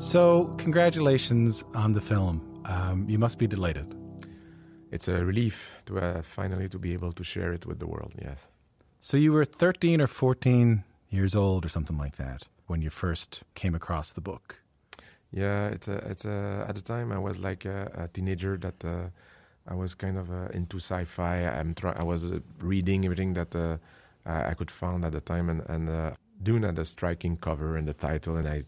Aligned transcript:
So, 0.00 0.54
congratulations 0.56 1.62
on 1.74 1.92
the 1.92 2.00
film. 2.00 2.62
Um, 2.64 3.06
you 3.06 3.18
must 3.18 3.36
be 3.36 3.46
delighted. 3.46 3.94
It's 4.90 5.08
a 5.08 5.22
relief 5.22 5.70
to 5.86 5.98
uh, 5.98 6.22
finally 6.22 6.70
to 6.70 6.78
be 6.78 6.94
able 6.94 7.12
to 7.12 7.22
share 7.22 7.52
it 7.52 7.66
with 7.66 7.80
the 7.80 7.86
world. 7.86 8.14
Yes. 8.20 8.46
So 9.00 9.18
you 9.18 9.30
were 9.30 9.44
13 9.44 10.00
or 10.00 10.06
14 10.06 10.84
years 11.10 11.34
old 11.34 11.66
or 11.66 11.68
something 11.68 11.98
like 11.98 12.16
that 12.16 12.44
when 12.66 12.80
you 12.80 12.88
first 12.88 13.42
came 13.54 13.74
across 13.74 14.12
the 14.12 14.22
book. 14.22 14.62
Yeah, 15.32 15.68
it's 15.68 15.86
a, 15.86 15.96
it's 16.08 16.24
a, 16.24 16.64
at 16.66 16.76
the 16.76 16.82
time 16.82 17.12
I 17.12 17.18
was 17.18 17.38
like 17.38 17.66
a, 17.66 17.90
a 17.94 18.08
teenager 18.08 18.56
that 18.56 18.82
uh, 18.82 19.08
I 19.68 19.74
was 19.74 19.94
kind 19.94 20.16
of 20.16 20.30
uh, 20.30 20.48
into 20.54 20.78
sci-fi. 20.78 21.44
I'm 21.44 21.74
try- 21.74 21.96
I 22.00 22.04
was 22.04 22.30
uh, 22.30 22.40
reading 22.58 23.04
everything 23.04 23.34
that 23.34 23.54
uh, 23.54 23.76
I 24.24 24.54
could 24.54 24.70
find 24.70 25.04
at 25.04 25.12
the 25.12 25.20
time, 25.20 25.50
and, 25.50 25.60
and 25.68 25.90
uh, 25.90 26.12
Dune 26.42 26.62
had 26.62 26.78
a 26.78 26.86
striking 26.86 27.36
cover 27.36 27.76
and 27.76 27.86
the 27.86 27.92
title, 27.94 28.36
and 28.36 28.48
I 28.48 28.64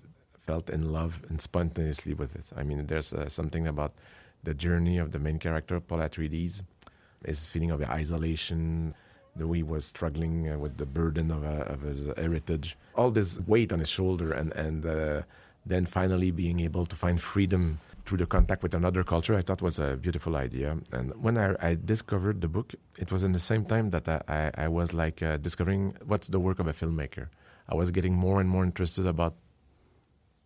felt 0.47 0.71
in 0.71 0.93
love 0.93 1.21
and 1.29 1.41
spontaneously 1.41 2.15
with 2.15 2.35
it. 2.35 2.45
I 2.57 2.63
mean, 2.63 2.87
there's 2.87 3.13
uh, 3.13 3.29
something 3.29 3.67
about 3.67 3.93
the 4.43 4.55
journey 4.55 4.99
of 4.99 5.13
the 5.13 5.19
main 5.19 5.39
character, 5.39 5.81
Paul 5.81 5.99
Atreides, 5.99 6.63
his 7.25 7.45
feeling 7.47 7.71
of 7.71 7.81
isolation, 7.83 8.95
the 9.37 9.47
way 9.47 9.59
he 9.59 9.63
was 9.63 9.85
struggling 9.85 10.51
uh, 10.51 10.59
with 10.59 10.77
the 10.77 10.87
burden 10.87 11.31
of, 11.31 11.45
uh, 11.45 11.73
of 11.73 11.83
his 11.83 12.07
heritage, 12.17 12.77
all 12.95 13.11
this 13.11 13.39
weight 13.47 13.73
on 13.73 13.79
his 13.79 13.89
shoulder, 13.89 14.33
and 14.33 14.53
and 14.53 14.85
uh, 14.85 15.23
then 15.65 15.87
finally 15.87 16.31
being 16.31 16.61
able 16.61 16.85
to 16.87 16.97
find 16.97 17.21
freedom 17.21 17.79
through 18.05 18.19
the 18.19 18.27
contact 18.27 18.65
with 18.65 18.75
another 18.75 19.05
culture, 19.05 19.37
I 19.37 19.43
thought 19.43 19.63
was 19.63 19.79
a 19.79 19.97
beautiful 19.97 20.35
idea. 20.35 20.77
And 20.91 21.13
when 21.23 21.39
I, 21.39 21.55
I 21.61 21.79
discovered 21.85 22.41
the 22.41 22.49
book, 22.49 22.75
it 22.99 23.13
was 23.13 23.23
in 23.23 23.31
the 23.31 23.39
same 23.39 23.65
time 23.65 23.91
that 23.91 24.09
I, 24.09 24.21
I, 24.27 24.65
I 24.65 24.69
was 24.69 24.93
like 24.93 25.23
uh, 25.23 25.37
discovering 25.37 25.97
what's 26.05 26.27
the 26.27 26.41
work 26.41 26.59
of 26.59 26.67
a 26.67 26.73
filmmaker. 26.73 27.29
I 27.69 27.77
was 27.77 27.93
getting 27.93 28.15
more 28.15 28.41
and 28.41 28.51
more 28.51 28.65
interested 28.65 29.07
about 29.07 29.37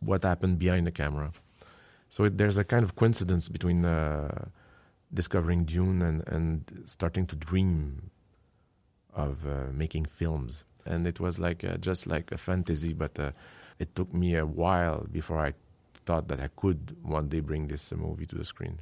what 0.06 0.23
happened 0.23 0.59
behind 0.59 0.87
the 0.87 0.92
camera. 0.92 1.33
So 2.09 2.24
it, 2.24 2.38
there's 2.38 2.56
a 2.56 2.64
kind 2.64 2.84
of 2.84 2.97
coincidence 2.97 3.48
between 3.48 3.84
uh, 3.84 4.47
discovering 5.12 5.64
Dune 5.64 6.03
and, 6.03 6.27
and 6.28 6.83
starting 6.86 7.27
to 7.27 7.36
dream 7.36 8.11
of 9.12 9.47
uh, 9.47 9.72
making 9.72 10.06
films. 10.06 10.64
And 10.84 11.06
it 11.06 11.19
was 11.19 11.39
like 11.39 11.64
uh, 11.64 11.77
just 11.78 12.06
like 12.06 12.30
a 12.33 12.39
fantasy, 12.39 12.92
but 12.92 13.19
uh, 13.19 13.33
it 13.78 13.95
took 13.95 14.14
me 14.14 14.36
a 14.36 14.47
while 14.47 15.06
before 15.11 15.39
I 15.39 15.55
thought 16.05 16.28
that 16.28 16.41
I 16.41 16.48
could 16.56 16.97
one 17.02 17.28
day 17.28 17.41
bring 17.41 17.67
this 17.67 17.91
movie 17.92 18.27
to 18.27 18.36
the 18.36 18.45
screen. 18.45 18.80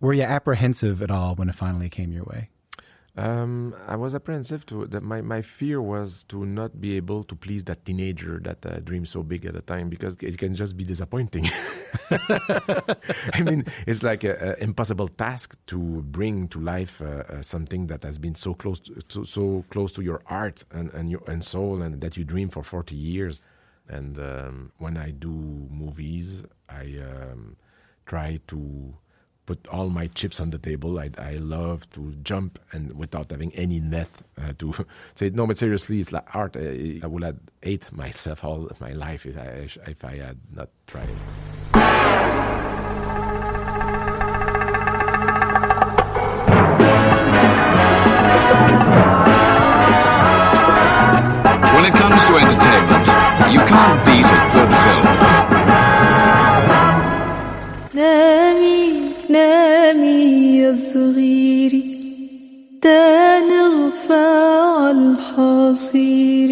Were 0.00 0.12
you 0.12 0.22
apprehensive 0.22 1.02
at 1.02 1.10
all 1.10 1.34
when 1.34 1.48
it 1.48 1.54
finally 1.54 1.88
came 1.88 2.12
your 2.12 2.24
way? 2.24 2.50
Um, 3.16 3.76
I 3.86 3.94
was 3.94 4.16
apprehensive 4.16 4.66
to 4.66 4.86
that. 4.88 5.02
My, 5.04 5.20
my 5.20 5.40
fear 5.40 5.80
was 5.80 6.24
to 6.24 6.44
not 6.44 6.80
be 6.80 6.96
able 6.96 7.22
to 7.24 7.36
please 7.36 7.62
that 7.64 7.84
teenager 7.84 8.40
that 8.40 8.66
uh, 8.66 8.80
dreams 8.80 9.10
so 9.10 9.22
big 9.22 9.46
at 9.46 9.54
the 9.54 9.60
time 9.60 9.88
because 9.88 10.16
it 10.20 10.36
can 10.36 10.52
just 10.56 10.76
be 10.76 10.82
disappointing. 10.82 11.48
I 12.10 13.42
mean, 13.44 13.66
it's 13.86 14.02
like 14.02 14.24
an 14.24 14.56
impossible 14.58 15.06
task 15.06 15.54
to 15.68 15.78
bring 15.78 16.48
to 16.48 16.60
life 16.60 17.00
uh, 17.00 17.22
uh, 17.28 17.42
something 17.42 17.86
that 17.86 18.02
has 18.02 18.18
been 18.18 18.34
so 18.34 18.52
close, 18.52 18.80
to, 18.80 19.00
so, 19.08 19.22
so 19.22 19.64
close 19.70 19.92
to 19.92 20.02
your 20.02 20.20
art 20.26 20.64
and 20.72 20.92
and 20.92 21.08
your 21.08 21.22
and 21.28 21.44
soul, 21.44 21.82
and 21.82 22.00
that 22.00 22.16
you 22.16 22.24
dream 22.24 22.48
for 22.48 22.64
forty 22.64 22.96
years. 22.96 23.46
And 23.88 24.18
um, 24.18 24.72
when 24.78 24.96
I 24.96 25.10
do 25.10 25.28
movies, 25.28 26.42
I 26.68 26.96
um, 27.30 27.56
try 28.06 28.40
to 28.48 28.94
put 29.46 29.66
all 29.68 29.88
my 29.90 30.06
chips 30.08 30.40
on 30.40 30.50
the 30.50 30.58
table. 30.58 30.98
I, 30.98 31.10
I 31.18 31.32
love 31.32 31.88
to 31.90 32.14
jump 32.22 32.58
and 32.72 32.96
without 32.96 33.30
having 33.30 33.54
any 33.54 33.78
net 33.80 34.08
uh, 34.40 34.54
to 34.58 34.72
say 35.14 35.28
no. 35.30 35.46
But 35.46 35.58
seriously, 35.58 36.00
it's 36.00 36.12
like 36.12 36.34
art. 36.34 36.56
I, 36.56 37.00
I 37.02 37.06
would 37.06 37.22
have 37.22 37.36
ate 37.62 37.90
myself 37.92 38.42
all 38.44 38.70
my 38.80 38.92
life 38.92 39.26
if 39.26 39.36
I 39.36 39.68
if 39.90 40.04
I 40.04 40.16
had 40.16 40.38
not 40.52 40.70
tried. 40.86 41.08
When 51.74 51.84
it 51.84 51.92
comes 51.92 52.24
to 52.26 52.36
entertainment, 52.36 53.06
you 53.52 53.60
can't 53.60 54.04
beat 54.06 54.26
a 54.26 54.50
good 54.54 54.72
film. 54.84 55.04
نامي 59.34 60.58
يا 60.58 60.72
صغيري 60.74 61.84
تنغفى 62.82 64.26
الحصير. 64.96 66.50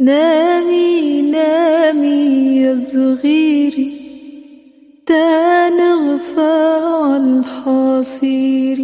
نامي 0.00 1.22
نامي 1.22 2.22
يا 2.62 2.76
صغيري 2.76 3.90
تنغفى 5.06 6.54
الحصير. 7.22 8.78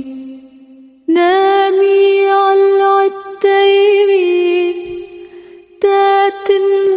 نامي 1.09 2.05
على 2.43 2.93
التيمي 3.11 4.75
تاتنزل 5.83 6.96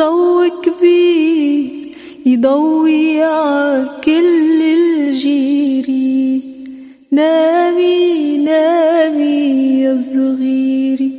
ضو 0.00 0.48
كبير 0.62 1.70
يضوي 2.26 3.22
عكل 3.22 4.62
الجيري 4.62 6.42
نامي 7.12 8.38
نامي 8.38 9.80
يا 9.82 9.98
صغيري 9.98 11.12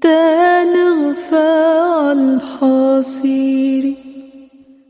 تنغفى 0.00 1.52
الحصيري 2.12 3.94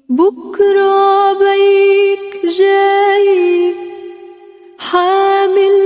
بكرة 0.09 1.33
بيك 1.33 2.47
جاي 2.59 3.75
حامل 4.79 5.80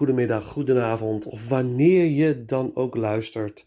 goedemiddag, 0.00 0.44
goedenavond 0.44 1.26
of 1.26 1.48
wanneer 1.48 2.04
je 2.04 2.44
dan 2.44 2.70
ook 2.74 2.96
luistert. 2.96 3.66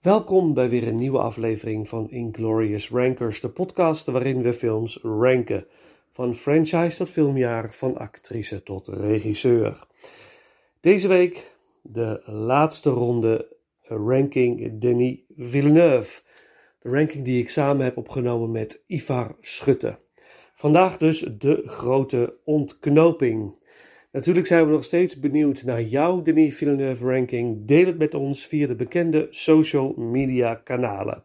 Welkom 0.00 0.54
bij 0.54 0.68
weer 0.68 0.88
een 0.88 0.96
nieuwe 0.96 1.18
aflevering 1.18 1.88
van 1.88 2.10
Inglorious 2.10 2.90
Rankers, 2.90 3.40
de 3.40 3.50
podcast 3.50 4.06
waarin 4.06 4.42
we 4.42 4.52
films 4.52 4.98
ranken. 5.02 5.66
Van 6.12 6.34
franchise 6.34 6.96
tot 6.96 7.10
filmjaar, 7.10 7.72
van 7.72 7.96
actrice 7.96 8.62
tot 8.62 8.88
regisseur. 8.88 9.86
Deze 10.80 11.08
week 11.08 11.56
de 11.82 12.22
laatste 12.24 12.90
ronde 12.90 13.56
ranking 13.82 14.78
Denis 14.80 15.18
Villeneuve. 15.36 16.20
De 16.78 16.88
ranking 16.88 17.24
die 17.24 17.42
ik 17.42 17.48
samen 17.48 17.84
heb 17.84 17.96
opgenomen 17.96 18.52
met 18.52 18.82
Ivar 18.86 19.36
Schutte. 19.40 19.98
Vandaag 20.54 20.96
dus 20.96 21.18
de 21.38 21.62
grote 21.66 22.36
ontknoping. 22.44 23.58
Natuurlijk 24.12 24.46
zijn 24.46 24.66
we 24.66 24.72
nog 24.72 24.84
steeds 24.84 25.18
benieuwd 25.18 25.62
naar 25.62 25.82
jouw 25.82 26.22
Denis 26.22 26.56
Villeneuve 26.56 27.04
ranking. 27.04 27.66
Deel 27.66 27.86
het 27.86 27.98
met 27.98 28.14
ons 28.14 28.46
via 28.46 28.66
de 28.66 28.74
bekende 28.74 29.26
social 29.30 29.94
media 29.96 30.54
kanalen. 30.54 31.24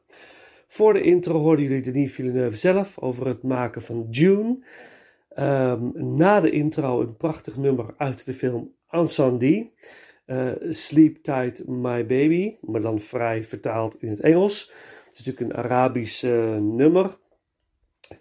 Voor 0.67 0.93
de 0.93 1.01
intro 1.01 1.39
hoorden 1.39 1.65
jullie 1.65 1.81
Denis 1.81 2.13
Villeneuve 2.13 2.57
zelf 2.57 2.99
over 2.99 3.27
het 3.27 3.43
maken 3.43 3.81
van 3.81 4.07
June. 4.09 4.65
Ehm, 5.29 5.89
na 6.15 6.39
de 6.39 6.49
intro 6.49 7.01
een 7.01 7.17
prachtig 7.17 7.57
nummer 7.57 7.93
uit 7.97 8.25
de 8.25 8.33
film 8.33 8.73
Incendie. 8.91 9.73
Uh, 10.25 10.51
Sleep 10.69 11.15
Tight 11.23 11.67
My 11.67 12.05
Baby, 12.05 12.55
maar 12.61 12.81
dan 12.81 12.99
vrij 12.99 13.43
vertaald 13.43 14.01
in 14.01 14.09
het 14.09 14.19
Engels. 14.19 14.71
Het 15.05 15.19
is 15.19 15.25
natuurlijk 15.25 15.53
een 15.53 15.63
Arabisch 15.63 16.23
uh, 16.23 16.57
nummer. 16.57 17.17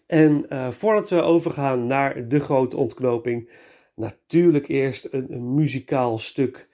En 0.06 0.46
uh, 0.48 0.70
voordat 0.70 1.08
we 1.08 1.22
overgaan 1.22 1.86
naar 1.86 2.28
de 2.28 2.40
grote 2.40 2.76
ontknoping, 2.76 3.50
natuurlijk 3.94 4.68
eerst 4.68 5.08
een, 5.10 5.32
een 5.32 5.54
muzikaal 5.54 6.18
stuk. 6.18 6.68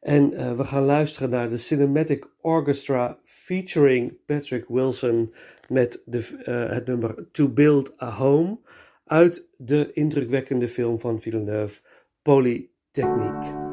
En 0.00 0.32
uh, 0.32 0.56
we 0.56 0.64
gaan 0.64 0.82
luisteren 0.82 1.30
naar 1.30 1.48
de 1.48 1.56
Cinematic 1.56 2.26
Orchestra 2.40 3.18
featuring 3.24 4.24
Patrick 4.26 4.64
Wilson 4.68 5.34
met 5.68 6.02
de, 6.04 6.28
uh, 6.46 6.74
het 6.74 6.86
nummer 6.86 7.30
To 7.30 7.48
Build 7.48 8.02
a 8.02 8.10
Home 8.10 8.58
uit 9.04 9.46
de 9.56 9.90
indrukwekkende 9.92 10.68
film 10.68 11.00
van 11.00 11.20
Villeneuve, 11.20 11.80
Polytechnique. 12.22 13.69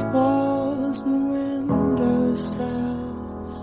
Floors, 0.00 0.14
walls, 0.14 1.00
and 1.02 1.30
window 1.30 2.34
sills. 2.34 3.58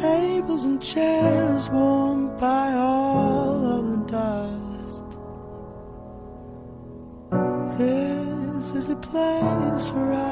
Tables 0.00 0.64
and 0.64 0.82
chairs 0.82 1.70
warmed 1.70 2.38
by 2.38 2.72
all 2.74 3.64
of 3.78 3.90
the 3.90 3.98
dust. 4.18 5.18
This 7.78 8.72
is 8.74 8.90
a 8.90 8.96
place 8.96 9.90
where 9.92 10.12
I 10.12 10.27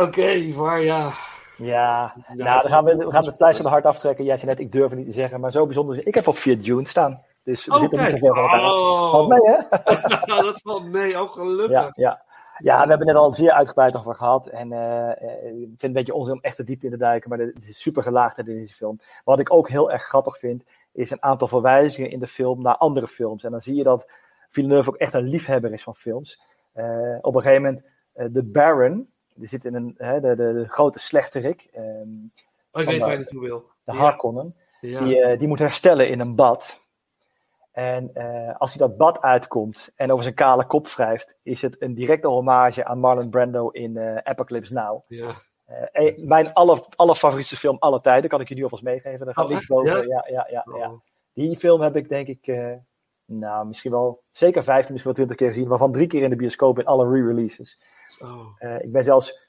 Oké, 0.00 0.30
Ivar, 0.30 0.80
ja. 0.80 1.10
Ja, 1.56 2.14
Nou, 2.26 2.38
nou, 2.38 2.60
dan 2.60 2.70
gaan 2.70 2.84
we, 2.84 2.96
we 2.96 3.10
gaan 3.10 3.24
het 3.24 3.36
pleister 3.36 3.62
van 3.62 3.72
de 3.72 3.78
hart 3.80 3.94
aftrekken. 3.94 4.24
Jij 4.24 4.36
zei 4.36 4.50
net, 4.50 4.60
ik 4.60 4.72
durf 4.72 4.88
het 4.88 4.98
niet 4.98 5.06
te 5.08 5.12
zeggen, 5.12 5.40
maar 5.40 5.52
zo 5.52 5.64
bijzonder 5.64 5.98
is 5.98 6.04
Ik 6.04 6.14
heb 6.14 6.26
op 6.26 6.36
4 6.36 6.56
June 6.56 6.88
staan. 6.88 7.22
Dus 7.44 7.66
we 7.66 7.72
Oh, 7.74 7.80
zitten 7.80 7.98
niet 8.00 8.08
kijk. 8.08 8.22
zoveel 8.22 8.42
van. 8.42 8.60
Oh. 8.60 9.10
Valt 9.10 9.28
mee, 9.28 9.54
hè? 9.54 9.56
Nou, 10.26 10.42
dat 10.44 10.60
valt 10.60 10.90
mee, 10.90 11.16
ook 11.16 11.32
gelukkig. 11.32 11.70
Ja, 11.70 11.90
ja. 11.94 12.22
ja, 12.56 12.72
we 12.82 12.88
hebben 12.88 12.98
het 12.98 13.06
net 13.06 13.16
al 13.16 13.34
zeer 13.34 13.50
uitgebreid 13.52 13.96
over 13.96 14.14
gehad. 14.14 14.46
En 14.46 14.72
eh, 14.72 15.10
eh, 15.10 15.46
ik 15.46 15.52
vind 15.56 15.70
het 15.72 15.82
een 15.82 15.92
beetje 15.92 16.14
onzin 16.14 16.34
om 16.34 16.40
echt 16.40 16.56
de 16.56 16.64
diepte 16.64 16.86
in 16.86 16.92
te 16.92 16.98
duiken. 16.98 17.30
Maar 17.30 17.38
het 17.38 17.68
is 17.68 17.80
super 17.80 18.02
gelaagd 18.02 18.38
in 18.38 18.44
deze 18.44 18.74
film. 18.74 18.98
Wat 19.24 19.40
ik 19.40 19.52
ook 19.52 19.68
heel 19.68 19.90
erg 19.90 20.02
grappig 20.02 20.38
vind, 20.38 20.64
is 20.92 21.10
een 21.10 21.22
aantal 21.22 21.48
verwijzingen 21.48 22.10
in 22.10 22.18
de 22.20 22.28
film 22.28 22.62
naar 22.62 22.76
andere 22.76 23.08
films. 23.08 23.44
En 23.44 23.50
dan 23.50 23.60
zie 23.60 23.74
je 23.74 23.82
dat 23.82 24.10
Villeneuve 24.48 24.88
ook 24.88 24.96
echt 24.96 25.14
een 25.14 25.28
liefhebber 25.28 25.72
is 25.72 25.82
van 25.82 25.94
films. 25.94 26.40
Eh, 26.72 27.16
op 27.20 27.34
een 27.34 27.42
gegeven 27.42 27.62
moment, 27.62 27.84
de 28.34 28.42
Baron, 28.42 29.08
die 29.40 29.48
zit 29.48 29.64
in 29.64 29.74
een, 29.74 29.94
hè, 29.96 30.20
de, 30.20 30.34
de, 30.36 30.52
de 30.52 30.68
grote 30.68 30.98
slechterik, 30.98 31.68
ehm, 31.72 32.08
Oh, 32.72 32.82
ik 32.82 32.88
weet 32.88 33.00
waar 33.00 33.10
je 33.10 33.16
naartoe 33.16 33.40
wil. 33.40 33.70
de 33.84 33.92
Harkonnen. 33.92 34.54
ja. 34.80 35.04
Die, 35.04 35.20
eh, 35.22 35.38
die 35.38 35.48
moet 35.48 35.58
herstellen 35.58 36.08
in 36.08 36.20
een 36.20 36.34
bad. 36.34 36.80
En 37.72 38.10
eh, 38.14 38.56
als 38.58 38.74
hij 38.74 38.88
dat 38.88 38.96
bad 38.96 39.20
uitkomt 39.20 39.92
en 39.96 40.10
over 40.10 40.22
zijn 40.22 40.34
kale 40.34 40.66
kop 40.66 40.88
wrijft, 40.88 41.36
is 41.42 41.62
het 41.62 41.76
een 41.82 41.94
directe 41.94 42.28
hommage 42.28 42.84
aan 42.84 42.98
Marlon 42.98 43.30
Brando 43.30 43.68
in 43.68 43.96
eh, 43.96 44.16
Apocalypse 44.16 44.74
Now. 44.74 45.02
ja. 45.08 45.30
Mijn 46.24 46.52
aller, 46.52 46.80
allerfavorietste 46.96 47.56
film 47.56 47.76
aller 47.78 48.00
tijden, 48.00 48.30
kan 48.30 48.40
ik 48.40 48.48
je 48.48 48.54
nu 48.54 48.62
alvast 48.62 48.82
meegeven. 48.82 49.24
Daar 49.24 49.34
gaat 49.34 49.50
Oh, 49.50 49.66
boven. 49.66 50.08
Ja? 50.08 50.24
Ja, 50.28 50.46
ja, 50.50 50.64
ja. 50.74 50.86
Oh. 50.88 50.98
Die 51.32 51.56
film 51.58 51.80
heb 51.80 51.96
ik 51.96 52.08
denk 52.08 52.26
ik, 52.28 52.46
nou 53.24 53.66
misschien 53.66 53.90
wel 53.90 54.22
zeker 54.30 54.62
15, 54.62 54.92
misschien 54.92 55.14
wel 55.14 55.26
20 55.26 55.36
keer 55.36 55.48
gezien, 55.48 55.68
waarvan 55.68 55.92
drie 55.92 56.06
keer 56.06 56.22
in 56.22 56.30
de 56.30 56.36
bioscoop 56.36 56.78
in 56.78 56.84
alle 56.84 57.08
re-releases. 57.08 57.80
Oh. 58.22 58.46
Eh, 58.58 58.82
ik 58.82 58.92
ben 58.92 59.04
zelfs 59.04 59.48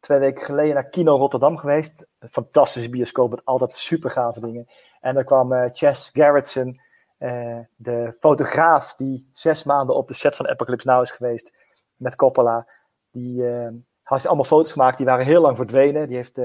twee 0.00 0.18
weken 0.18 0.44
geleden 0.44 0.74
naar 0.74 0.88
Kino 0.88 1.16
Rotterdam 1.16 1.56
geweest. 1.56 2.08
Een 2.18 2.28
fantastische 2.28 2.90
bioscoop 2.90 3.30
met 3.30 3.44
altijd 3.44 3.72
super 3.72 4.10
gave 4.10 4.40
dingen. 4.40 4.66
En 5.00 5.14
daar 5.14 5.24
kwam 5.24 5.52
eh 5.52 5.70
Chess 5.72 6.10
Gerritsen, 6.10 6.82
eh, 7.18 7.58
de 7.76 8.16
fotograaf 8.18 8.94
die 8.94 9.28
zes 9.32 9.64
maanden 9.64 9.96
op 9.96 10.08
de 10.08 10.14
set 10.14 10.36
van 10.36 10.48
Apocalypse 10.48 10.88
Now 10.88 11.02
is 11.02 11.10
geweest 11.10 11.56
met 11.96 12.16
Coppola. 12.16 12.68
Die 13.10 13.44
had 14.02 14.26
allemaal 14.26 14.44
foto's 14.44 14.72
gemaakt, 14.72 14.96
die 14.96 15.06
waren 15.06 15.24
heel 15.24 15.40
lang 15.40 15.56
verdwenen. 15.56 16.08
Die 16.08 16.16
heeft 16.16 16.36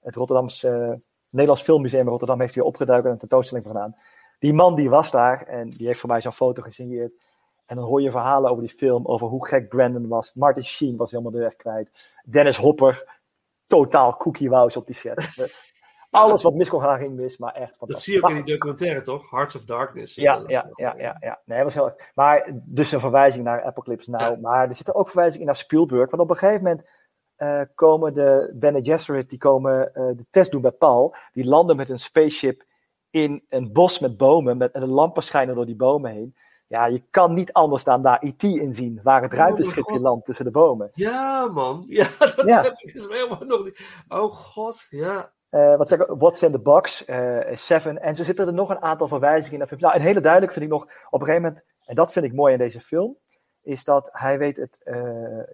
het 0.00 0.14
Rotterdamse 0.14 1.00
Nederlands 1.32 1.62
Filmmuseum 1.62 2.00
in 2.00 2.08
Rotterdam 2.08 2.40
heeft 2.40 2.54
hier 2.54 2.64
opgeduikt 2.64 3.04
en 3.04 3.10
een 3.10 3.18
tentoonstelling 3.18 3.66
van 3.66 3.74
gedaan. 3.74 3.96
Die 4.38 4.52
man 4.52 4.74
die 4.74 4.90
was 4.90 5.10
daar 5.10 5.42
en 5.42 5.70
die 5.70 5.86
heeft 5.86 6.00
voor 6.00 6.08
mij 6.08 6.20
zo'n 6.20 6.32
foto 6.32 6.62
gesigneerd. 6.62 7.12
En 7.66 7.76
dan 7.76 7.84
hoor 7.84 8.02
je 8.02 8.10
verhalen 8.10 8.50
over 8.50 8.62
die 8.64 8.76
film, 8.76 9.06
over 9.06 9.28
hoe 9.28 9.46
gek 9.46 9.68
Brandon 9.68 10.08
was. 10.08 10.34
Martin 10.34 10.64
Sheen 10.64 10.96
was 10.96 11.10
helemaal 11.10 11.32
de 11.32 11.38
weg 11.38 11.56
kwijt. 11.56 11.90
Dennis 12.24 12.56
Hopper, 12.56 13.20
totaal 13.66 14.16
cookie 14.16 14.50
wows 14.50 14.76
op 14.76 14.86
die 14.86 14.94
set. 14.94 15.30
Eh, 16.12 16.20
Alles 16.20 16.42
wat 16.42 16.54
mis 16.54 16.68
kon 16.68 16.80
gaan 16.80 16.98
ging 16.98 17.14
mis, 17.14 17.38
maar 17.38 17.52
echt 17.54 17.76
Dat 17.86 18.00
zie 18.00 18.14
je 18.14 18.22
ook 18.22 18.30
in 18.30 18.36
die 18.36 18.52
documentaire, 18.52 19.02
toch? 19.02 19.30
Hearts 19.30 19.56
of 19.56 19.64
Darkness. 19.64 20.14
ja, 20.14 20.42
ja, 20.46 20.70
ja, 20.74 20.94
ja, 20.98 21.16
ja. 21.20 21.40
Nee, 21.44 21.56
dat 21.56 21.64
was 21.64 21.74
heel 21.74 21.84
erg. 21.84 22.10
Maar 22.14 22.50
dus 22.64 22.92
een 22.92 23.00
verwijzing 23.00 23.44
naar 23.44 23.62
Apocalypse 23.62 24.10
Now. 24.10 24.40
Maar 24.40 24.68
er 24.68 24.74
zitten 24.74 24.94
ook 24.94 25.06
verwijzingen 25.06 25.40
in 25.40 25.46
naar 25.46 25.56
Spielberg. 25.56 26.10
Want 26.10 26.22
op 26.22 26.30
een 26.30 26.36
gegeven 26.36 26.62
moment 26.62 26.88
eh, 27.36 27.60
komen 27.74 28.14
de 28.14 28.50
Bene 28.54 28.84
Gesserit, 28.84 29.30
die 29.30 29.38
komen 29.38 29.94
eh, 29.94 30.06
de 30.16 30.26
test 30.30 30.50
doen 30.50 30.60
bij 30.60 30.70
Paul. 30.70 31.14
Die 31.32 31.44
landen 31.44 31.76
met 31.76 31.90
een 31.90 31.98
spaceship 31.98 32.64
in 33.10 33.44
een 33.48 33.72
bos 33.72 33.98
met 33.98 34.16
bomen. 34.16 34.56
Met, 34.56 34.72
en 34.72 34.80
de 34.80 34.86
lampen 34.86 35.22
schijnen 35.22 35.54
door 35.54 35.66
die 35.66 35.76
bomen 35.76 36.10
heen. 36.10 36.36
Ja, 36.72 36.86
je 36.86 37.02
kan 37.10 37.34
niet 37.34 37.52
anders 37.52 37.84
dan 37.84 38.02
daar 38.02 38.18
E.T. 38.22 38.42
in 38.42 38.72
zien. 38.74 39.00
Waar 39.02 39.22
het 39.22 39.32
Oh 39.32 39.38
ruimteschipje 39.38 39.98
landt 39.98 40.24
tussen 40.26 40.44
de 40.44 40.50
bomen. 40.50 40.90
Ja, 40.94 41.46
man. 41.46 41.84
Ja, 41.88 42.06
dat 42.18 42.42
Ja. 42.46 42.62
heb 42.62 42.72
ik 42.78 42.92
dus 42.92 43.08
helemaal 43.08 43.44
nog 43.46 43.64
niet. 43.64 44.04
Oh, 44.08 44.32
god. 44.32 44.86
Ja. 44.90 45.32
Eh, 45.50 45.76
wat 45.76 45.88
zeg 45.88 45.98
ik, 46.00 46.06
What's 46.18 46.42
in 46.42 46.52
the 46.52 46.58
Box, 46.60 47.04
eh, 47.04 47.38
Seven. 47.54 48.02
En 48.02 48.14
zo 48.14 48.22
zitten 48.22 48.46
er 48.46 48.52
nog 48.52 48.70
een 48.70 48.82
aantal 48.82 49.08
verwijzingen 49.08 49.68
in. 49.70 49.76
Nou, 49.78 49.94
een 49.94 50.00
hele 50.00 50.20
duidelijk 50.20 50.52
vind 50.52 50.64
ik 50.64 50.70
nog, 50.70 50.82
op 51.10 51.20
een 51.20 51.26
gegeven 51.26 51.42
moment, 51.48 51.64
en 51.84 51.94
dat 51.94 52.12
vind 52.12 52.24
ik 52.24 52.32
mooi 52.32 52.52
in 52.52 52.58
deze 52.58 52.80
film, 52.80 53.16
is 53.62 53.84
dat 53.84 54.08
hij 54.12 54.38
weet 54.38 54.56
het, 54.56 54.78
eh, 54.82 54.94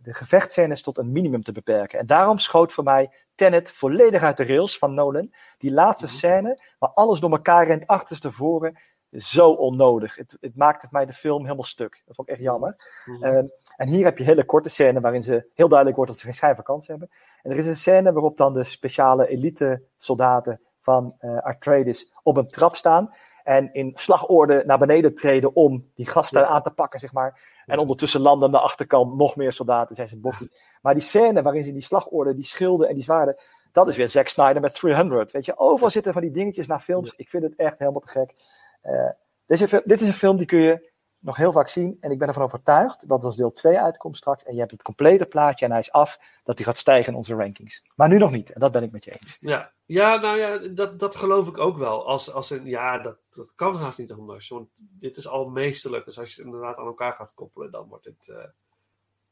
de 0.02 0.14
gevechtscènes 0.14 0.82
tot 0.82 0.98
een 0.98 1.12
minimum 1.12 1.42
te 1.42 1.52
beperken. 1.52 1.98
En 1.98 2.06
daarom 2.06 2.38
schoot 2.38 2.72
voor 2.72 2.84
mij 2.84 3.10
Tenet 3.34 3.70
volledig 3.72 4.22
uit 4.22 4.36
de 4.36 4.44
rails 4.46 4.78
van 4.78 4.94
Nolan. 4.94 5.34
Die 5.58 5.72
laatste 5.72 6.06
Mhm. 6.06 6.14
scène, 6.14 6.62
waar 6.78 6.90
alles 6.90 7.20
door 7.20 7.30
elkaar 7.30 7.66
rent, 7.66 7.86
achterstevoren, 7.86 8.78
zo 9.12 9.50
onnodig. 9.50 10.16
Het, 10.16 10.36
het 10.40 10.56
maakte 10.56 10.86
mij 10.90 11.06
de 11.06 11.12
film 11.12 11.42
helemaal 11.42 11.64
stuk. 11.64 12.02
Dat 12.06 12.14
vond 12.14 12.28
ik 12.28 12.34
echt 12.34 12.44
jammer. 12.44 12.76
Mhm. 13.04 13.24
Ehm, 13.24 13.46
en 13.76 13.88
hier 13.88 14.04
heb 14.04 14.18
je 14.18 14.24
hele 14.24 14.44
korte 14.44 14.68
scène 14.68 15.00
waarin 15.00 15.22
ze 15.22 15.46
heel 15.54 15.68
duidelijk 15.68 15.96
wordt 15.96 16.10
dat 16.10 16.20
ze 16.20 16.26
geen 16.26 16.36
schijnvakantie 16.36 16.90
hebben. 16.90 17.10
En 17.42 17.50
er 17.50 17.56
is 17.56 17.66
een 17.66 17.76
scène 17.76 18.12
waarop 18.12 18.36
dan 18.36 18.52
de 18.52 18.64
speciale 18.64 19.28
elite 19.28 19.82
soldaten 19.96 20.60
van 20.80 21.16
Atreides 21.42 22.12
op 22.22 22.36
een 22.36 22.48
trap 22.50 22.76
staan. 22.76 23.10
En 23.42 23.72
in 23.72 23.92
slagorde 23.94 24.62
naar 24.66 24.78
beneden 24.78 25.14
treden 25.14 25.54
om 25.54 25.90
die 25.94 26.06
gasten 26.06 26.40
Ja. 26.40 26.46
aan 26.46 26.62
te 26.62 26.70
pakken, 26.70 27.00
zeg 27.00 27.12
maar. 27.12 27.62
En 27.66 27.78
ondertussen 27.78 28.20
landen 28.20 28.46
aan 28.46 28.52
de 28.54 28.60
achterkant 28.60 29.16
nog 29.16 29.36
meer 29.36 29.52
soldaten, 29.52 29.94
zijn 29.94 30.08
ze 30.08 30.16
bokkie. 30.16 30.52
Maar 30.82 30.94
die 30.94 31.02
scène 31.02 31.42
waarin 31.42 31.64
ze 31.64 31.72
die 31.72 31.82
slagorde, 31.82 32.34
die 32.34 32.44
schilden 32.44 32.88
en 32.88 32.94
die 32.94 33.02
zwaarden, 33.02 33.38
dat 33.72 33.88
is 33.88 33.96
weer 33.96 34.08
Zack 34.08 34.28
Snyder 34.28 34.62
met 34.62 34.74
300. 34.74 35.30
Weet 35.30 35.44
je, 35.44 35.58
overal 35.58 35.90
zitten 35.90 36.12
van 36.12 36.22
die 36.22 36.30
dingetjes 36.30 36.66
naar 36.66 36.80
films. 36.80 37.12
Ik 37.16 37.28
vind 37.28 37.42
het 37.42 37.56
echt 37.56 37.78
helemaal 37.78 38.00
te 38.00 38.08
gek. 38.10 38.34
Eh, 38.80 39.10
deze, 39.46 39.68
fi- 39.68 39.82
dit 39.84 40.00
is 40.00 40.08
een 40.08 40.14
film 40.14 40.36
die 40.36 40.46
kun 40.46 40.58
je 40.60 40.90
nog 41.18 41.36
heel 41.36 41.52
vaak 41.52 41.68
zien. 41.68 41.96
En 42.00 42.10
ik 42.10 42.18
ben 42.18 42.28
ervan 42.28 42.42
overtuigd 42.42 43.08
dat 43.08 43.24
als 43.24 43.36
deel 43.36 43.52
2 43.52 43.78
uitkomt 43.78 44.16
straks 44.16 44.44
en 44.44 44.52
je 44.54 44.58
hebt 44.58 44.70
het 44.72 44.82
complete 44.82 45.26
plaatje 45.26 45.64
en 45.64 45.70
hij 45.70 45.80
is 45.80 45.92
af, 45.92 46.18
dat 46.44 46.56
die 46.56 46.66
gaat 46.66 46.78
stijgen 46.78 47.12
in 47.12 47.18
onze 47.18 47.34
rankings. 47.34 47.82
Maar 47.94 48.08
nu 48.08 48.18
nog 48.18 48.30
niet. 48.30 48.50
En 48.52 48.60
dat 48.60 48.72
ben 48.72 48.82
ik 48.82 48.90
met 48.92 49.04
je 49.04 49.10
eens. 49.12 49.36
Ja, 49.40 49.72
ja 49.86 50.16
nou 50.16 50.36
ja, 50.38 50.58
dat, 50.68 50.98
dat 50.98 51.16
geloof 51.16 51.48
ik 51.48 51.58
ook 51.58 51.76
wel. 51.76 52.06
Als, 52.06 52.32
als 52.32 52.50
een, 52.50 52.64
ja, 52.64 52.98
dat, 52.98 53.16
dat 53.28 53.54
kan 53.54 53.76
haast 53.76 53.98
niet 53.98 54.12
anders. 54.12 54.48
Want 54.48 54.68
dit 54.74 55.16
is 55.16 55.28
al 55.28 55.48
meesterlijk. 55.48 56.04
Dus 56.04 56.18
als 56.18 56.28
je 56.28 56.36
het 56.36 56.44
inderdaad 56.44 56.78
aan 56.78 56.86
elkaar 56.86 57.12
gaat 57.12 57.34
koppelen, 57.34 57.70
dan 57.70 57.88
wordt 57.88 58.04
het, 58.04 58.28
eh, 58.28 58.44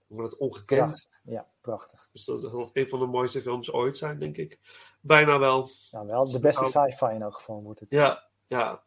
wordt 0.06 0.30
het 0.32 0.40
ongekend. 0.40 1.08
Ja, 1.22 1.46
prachtig. 1.60 2.08
Dus 2.12 2.24
dat 2.24 2.42
dat 2.42 2.50
zal 2.50 2.70
een 2.72 2.88
van 2.88 2.98
de 2.98 3.06
mooiste 3.06 3.42
films 3.42 3.72
ooit 3.72 3.96
zijn, 3.96 4.18
denk 4.18 4.36
ik. 4.36 4.58
Bijna 5.00 5.38
wel. 5.38 5.68
Nou 5.90 6.06
wel, 6.06 6.30
de 6.30 6.40
beste 6.40 6.64
sci-fi 6.66 7.06
in 7.14 7.22
elk 7.22 7.34
geval 7.34 7.62
wordt 7.62 7.80
het. 7.80 7.90
Ja, 7.90 8.24
ja. 8.46 8.82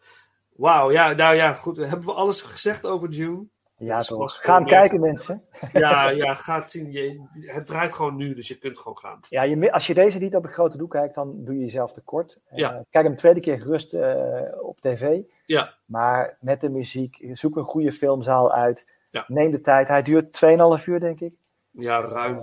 Wauw, 0.59 0.91
ja, 0.91 1.13
nou 1.13 1.35
ja, 1.35 1.53
goed. 1.53 1.77
Hebben 1.77 2.05
we 2.05 2.13
alles 2.13 2.41
gezegd 2.41 2.85
over 2.85 3.11
Dune? 3.11 3.47
Ja, 3.77 4.01
toch. 4.01 4.35
Ga 4.41 4.55
hem 4.55 4.65
kijken, 4.65 4.99
mensen. 4.99 5.43
Ja, 5.73 6.09
ja, 6.09 6.35
ga 6.35 6.59
het 6.59 6.71
zien. 6.71 6.91
Je, 6.91 7.27
het 7.45 7.67
draait 7.67 7.93
gewoon 7.93 8.15
nu, 8.15 8.33
dus 8.33 8.47
je 8.47 8.57
kunt 8.57 8.77
gewoon 8.77 8.97
gaan. 8.97 9.19
Ja, 9.29 9.43
je, 9.43 9.71
als 9.71 9.87
je 9.87 9.93
deze 9.93 10.17
niet 10.17 10.35
op 10.35 10.43
het 10.43 10.51
grote 10.51 10.77
doek 10.77 10.91
kijkt, 10.91 11.15
dan 11.15 11.43
doe 11.43 11.53
je 11.53 11.59
jezelf 11.59 11.93
tekort. 11.93 12.39
Eh, 12.45 12.57
kijk 12.67 12.87
hem 12.91 13.05
een 13.05 13.15
tweede 13.15 13.39
keer 13.39 13.61
gerust 13.61 13.93
eh, 13.93 14.41
op 14.61 14.79
tv. 14.79 15.19
Ja, 15.45 15.73
Maar 15.85 16.37
met 16.39 16.61
de 16.61 16.69
muziek, 16.69 17.29
zoek 17.31 17.55
een 17.55 17.63
goede 17.63 17.91
filmzaal 17.91 18.51
uit. 18.51 18.97
Ja. 19.11 19.25
Neem 19.27 19.51
de 19.51 19.61
tijd. 19.61 19.87
Hij 19.87 20.01
duurt 20.01 20.41
2,5 20.79 20.85
uur, 20.85 20.99
denk 20.99 21.19
ik. 21.19 21.33
ja 21.71 22.01
ruim. 22.01 22.39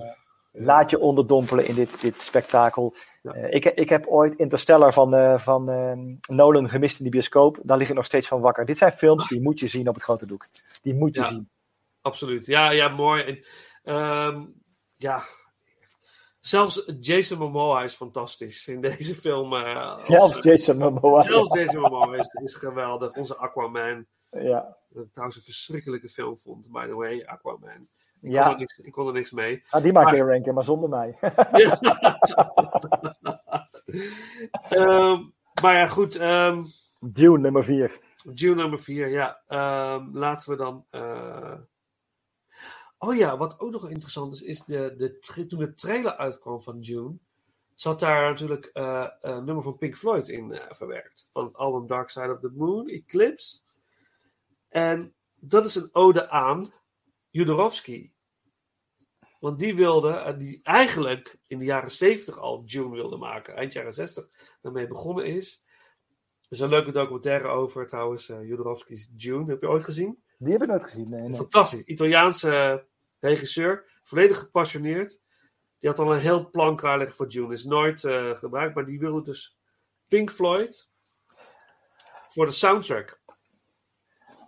Laat 0.53 0.91
je 0.91 0.99
onderdompelen 0.99 1.67
in 1.67 1.75
dit, 1.75 2.01
dit 2.01 2.21
spektakel. 2.21 2.95
Ja. 3.35 3.41
Eh, 3.43 3.55
ik, 3.55 3.65
ik 3.65 3.89
heb 3.89 4.07
ooit 4.07 4.35
Interstellar 4.35 4.93
van, 4.93 5.15
eh, 5.15 5.39
van 5.39 5.71
eh, 5.71 5.93
Nolan 6.37 6.69
gemist 6.69 6.99
in 6.99 7.05
de 7.05 7.11
bioscoop. 7.11 7.59
Daar 7.63 7.77
lig 7.79 7.89
ik 7.89 7.95
nog 7.95 8.05
steeds 8.05 8.29
van 8.29 8.41
wakker. 8.41 8.65
Dit 8.65 8.79
zijn 8.79 8.93
films 8.93 9.29
die 9.29 9.41
moet 9.41 9.61
je 9.61 9.69
zien 9.69 9.89
op 9.89 9.95
het 9.95 10.05
grote 10.05 10.27
doek. 10.27 10.47
Die 10.83 10.95
moet 10.95 11.15
je 11.15 11.21
Ja. 11.21 11.29
zien. 11.29 11.51
Absoluut. 12.01 12.47
Ja, 12.47 12.71
ja, 12.71 12.89
mooi. 12.89 13.23
En, 13.23 13.45
ehm, 13.83 14.41
ja, 14.97 15.23
zelfs 16.41 16.93
Jason 17.01 17.39
Momoa 17.39 17.83
is 17.83 17.95
fantastisch 17.95 18.69
in 18.69 18.81
deze 18.81 19.15
film. 19.15 19.53
eh, 19.55 19.97
Zelfs 20.13 20.43
Jason 20.43 20.77
Momoa. 20.77 21.21
Zelfs 21.21 21.53
Jason 21.55 21.81
Momoa 21.81 22.17
is, 22.17 22.27
is 22.43 22.55
geweldig. 22.55 23.13
Onze 23.13 23.37
Aquaman. 23.37 24.07
Ja. 24.31 24.77
Dat 24.89 25.05
ik 25.05 25.11
trouwens 25.11 25.37
een 25.39 25.45
verschrikkelijke 25.45 26.09
film 26.09 26.39
vond, 26.39 26.69
by 26.73 26.87
the 26.87 26.95
way, 26.95 27.23
Aquaman. 27.25 27.89
Ik, 28.21 28.23
kon, 28.23 28.31
Ja. 28.31 28.51
er 28.51 28.57
niks, 28.59 28.79
ik 28.79 28.93
kon 28.93 29.07
er 29.07 29.13
niks 29.13 29.33
mee. 29.33 29.63
Ah, 29.71 29.83
die 29.83 29.93
maak 29.93 30.05
Maar- 30.05 30.15
je 30.15 30.21
een 30.21 30.29
ranking, 30.29 30.55
maar 30.55 30.65
zonder 30.65 30.89
mij. 30.89 31.19
Ja. 31.53 31.79
Ehm, 34.69 35.23
maar 35.63 35.75
ja, 35.75 35.89
goed. 35.89 36.17
ehm, 36.17 36.65
Dune 37.01 37.39
nummer 37.39 37.65
4. 37.65 37.99
Dune 38.33 38.55
nummer 38.55 38.79
4, 38.81 39.09
ja. 39.09 39.41
Ehm, 39.47 40.09
laten 40.17 40.51
we 40.51 40.57
dan. 40.57 40.85
eh, 40.91 41.55
Oh 42.99 43.15
ja, 43.15 43.37
wat 43.37 43.61
ook 43.61 43.71
nog 43.73 43.89
interessant 43.91 44.35
is, 44.35 44.43
is 44.43 44.65
de, 44.65 44.95
de 44.97 45.47
toen 45.47 45.59
de 45.59 45.75
trailer 45.75 46.17
uitkwam 46.17 46.61
van 46.61 46.81
Dune, 46.81 47.17
zat 47.75 48.01
daar 48.01 48.29
natuurlijk 48.31 48.65
eh, 48.73 49.09
een 49.21 49.45
nummer 49.45 49.63
van 49.63 49.77
Pink 49.77 49.97
Floyd 49.97 50.29
in 50.29 50.53
eh, 50.53 50.61
verwerkt. 50.75 51.27
Van 51.31 51.45
het 51.45 51.57
album 51.57 51.87
Dark 51.87 52.09
Side 52.11 52.33
of 52.33 52.41
the 52.41 52.51
Moon, 52.55 52.89
Eclipse. 52.89 53.61
En 54.69 55.15
dat 55.35 55.65
is 55.65 55.75
een 55.75 55.89
ode 55.93 56.29
aan 56.29 56.73
Jodorowsky. 57.37 58.13
Want 59.41 59.59
die 59.59 59.77
wilde, 59.77 60.11
eh, 60.11 60.39
die 60.39 60.61
eigenlijk 60.63 61.39
in 61.47 61.59
de 61.59 61.65
jaren 61.65 61.91
70 61.91 62.39
al 62.39 62.65
Dune 62.67 62.95
wilde 62.95 63.17
maken, 63.17 63.55
eind 63.55 63.73
jaren 63.73 63.93
60 63.93 64.29
daarmee 64.63 64.87
begonnen 64.87 65.27
is. 65.27 65.65
Er 66.41 66.53
is 66.53 66.61
een 66.61 66.69
leuke 66.69 66.93
documentaire 66.93 67.49
over 67.49 67.87
trouwens, 67.87 68.29
uh, 68.29 68.49
Jodorowsky's 68.49 69.09
Dune. 69.11 69.51
Heb 69.51 69.61
je 69.61 69.69
ooit 69.69 69.85
gezien? 69.85 70.23
Die 70.39 70.53
heb 70.53 70.63
ik 70.63 70.69
nooit 70.69 70.83
gezien. 70.83 71.11
Nee, 71.11 71.21
nee. 71.21 71.37
Fantastisch. 71.37 71.83
Italiaanse 71.83 72.85
regisseur, 73.21 74.01
volledig 74.03 74.39
gepassioneerd. 74.39 75.23
Die 75.79 75.91
had 75.91 75.99
al 75.99 76.15
een 76.15 76.21
heel 76.21 76.51
plan 76.51 76.77
klaar 76.77 76.99
liggen 76.99 77.17
voor 77.17 77.29
June. 77.29 77.53
Is 77.53 77.65
nooit 77.65 78.05
eh, 78.05 78.37
gebruikt, 78.37 78.75
maar 78.75 78.87
die 78.87 78.99
wilde 78.99 79.23
dus 79.23 79.59
Pink 80.09 80.31
Floyd 80.31 80.93
voor 82.29 82.47
de 82.47 82.53
soundtrack. 82.53 83.21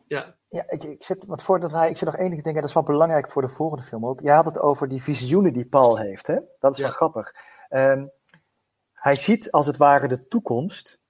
Ja, 0.06 0.37
Ja, 0.48 0.64
ik, 0.68 0.84
ik 0.84 1.04
zit, 1.04 1.26
wat 1.26 1.42
voordat 1.42 1.70
hij, 1.72 1.90
ik 1.90 1.96
zit 1.96 2.08
nog 2.08 2.16
enige 2.16 2.42
dingen, 2.42 2.60
dat 2.60 2.68
is 2.68 2.74
wel 2.74 2.82
belangrijk 2.82 3.30
voor 3.30 3.42
de 3.42 3.48
volgende 3.48 3.82
film 3.84 4.06
ook. 4.06 4.20
Je 4.20 4.30
had 4.30 4.44
het 4.44 4.58
over 4.58 4.88
die 4.88 5.02
visioenen 5.02 5.52
die 5.52 5.66
Paul 5.66 5.98
heeft, 5.98 6.26
hè? 6.26 6.38
Dat 6.58 6.72
is 6.72 6.78
Ja. 6.78 6.82
wel 6.82 6.92
grappig. 6.92 7.34
Ehm, 7.68 8.06
hij 8.92 9.14
ziet 9.14 9.50
als 9.50 9.66
het 9.66 9.76
ware 9.76 10.08
de 10.08 10.26
toekomst, 10.28 11.00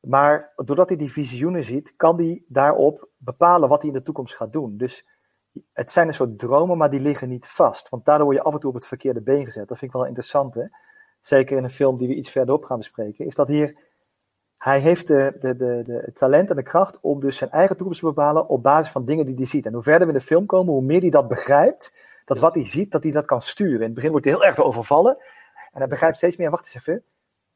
maar 0.00 0.52
doordat 0.56 0.88
hij 0.88 0.98
die 0.98 1.12
visioenen 1.12 1.64
ziet, 1.64 1.94
kan 1.96 2.16
hij 2.16 2.42
daarop 2.48 3.08
bepalen 3.16 3.68
wat 3.68 3.80
hij 3.82 3.90
in 3.90 3.96
de 3.96 4.02
toekomst 4.02 4.34
gaat 4.36 4.52
doen. 4.52 4.76
Dus 4.76 5.06
het 5.72 5.92
zijn 5.92 6.08
een 6.08 6.14
soort 6.14 6.38
dromen, 6.38 6.76
maar 6.76 6.90
die 6.90 7.00
liggen 7.00 7.28
niet 7.28 7.46
vast. 7.48 7.88
Want 7.88 8.04
daardoor 8.04 8.26
word 8.26 8.38
je 8.38 8.44
af 8.44 8.52
en 8.54 8.60
toe 8.60 8.68
op 8.70 8.74
het 8.76 8.86
verkeerde 8.86 9.20
been 9.22 9.44
gezet. 9.44 9.68
Dat 9.68 9.78
vind 9.78 9.90
ik 9.90 9.96
wel 9.96 10.06
interessant, 10.06 10.54
hè? 10.54 10.64
Zeker 11.20 11.56
in 11.56 11.64
een 11.64 11.70
film 11.70 11.98
die 11.98 12.08
we 12.08 12.14
iets 12.14 12.30
verderop 12.30 12.64
gaan 12.64 12.78
bespreken. 12.78 13.26
Is 13.26 13.34
dat 13.34 13.48
hier 13.48 13.76
hij 14.66 14.78
heeft 14.80 15.06
de, 15.06 15.36
de, 15.40 15.56
de, 15.56 15.82
de, 15.84 16.02
het 16.04 16.16
talent 16.18 16.50
en 16.50 16.56
de 16.56 16.62
kracht 16.62 16.98
om 17.00 17.20
dus 17.20 17.36
zijn 17.36 17.50
eigen 17.50 17.76
toekomst 17.76 18.00
te 18.00 18.06
bepalen 18.06 18.48
op 18.48 18.62
basis 18.62 18.92
van 18.92 19.04
dingen 19.04 19.26
die 19.26 19.34
hij 19.34 19.44
ziet. 19.44 19.66
En 19.66 19.72
hoe 19.72 19.82
verder 19.82 20.06
we 20.06 20.12
in 20.12 20.18
de 20.18 20.24
film 20.24 20.46
komen, 20.46 20.72
hoe 20.72 20.82
meer 20.82 21.00
hij 21.00 21.10
dat 21.10 21.28
begrijpt, 21.28 21.92
dat 22.24 22.38
wat 22.38 22.54
hij 22.54 22.64
ziet, 22.64 22.90
dat 22.90 23.02
hij 23.02 23.12
dat 23.12 23.26
kan 23.26 23.42
sturen. 23.42 23.78
In 23.78 23.84
het 23.84 23.94
begin 23.94 24.10
wordt 24.10 24.26
hij 24.26 24.34
heel 24.34 24.44
erg 24.44 24.58
overvallen. 24.58 25.16
En 25.72 25.78
hij 25.78 25.86
begrijpt 25.86 26.16
steeds 26.16 26.36
meer, 26.36 26.50
wacht 26.50 26.64
eens 26.64 26.74
even, 26.74 27.04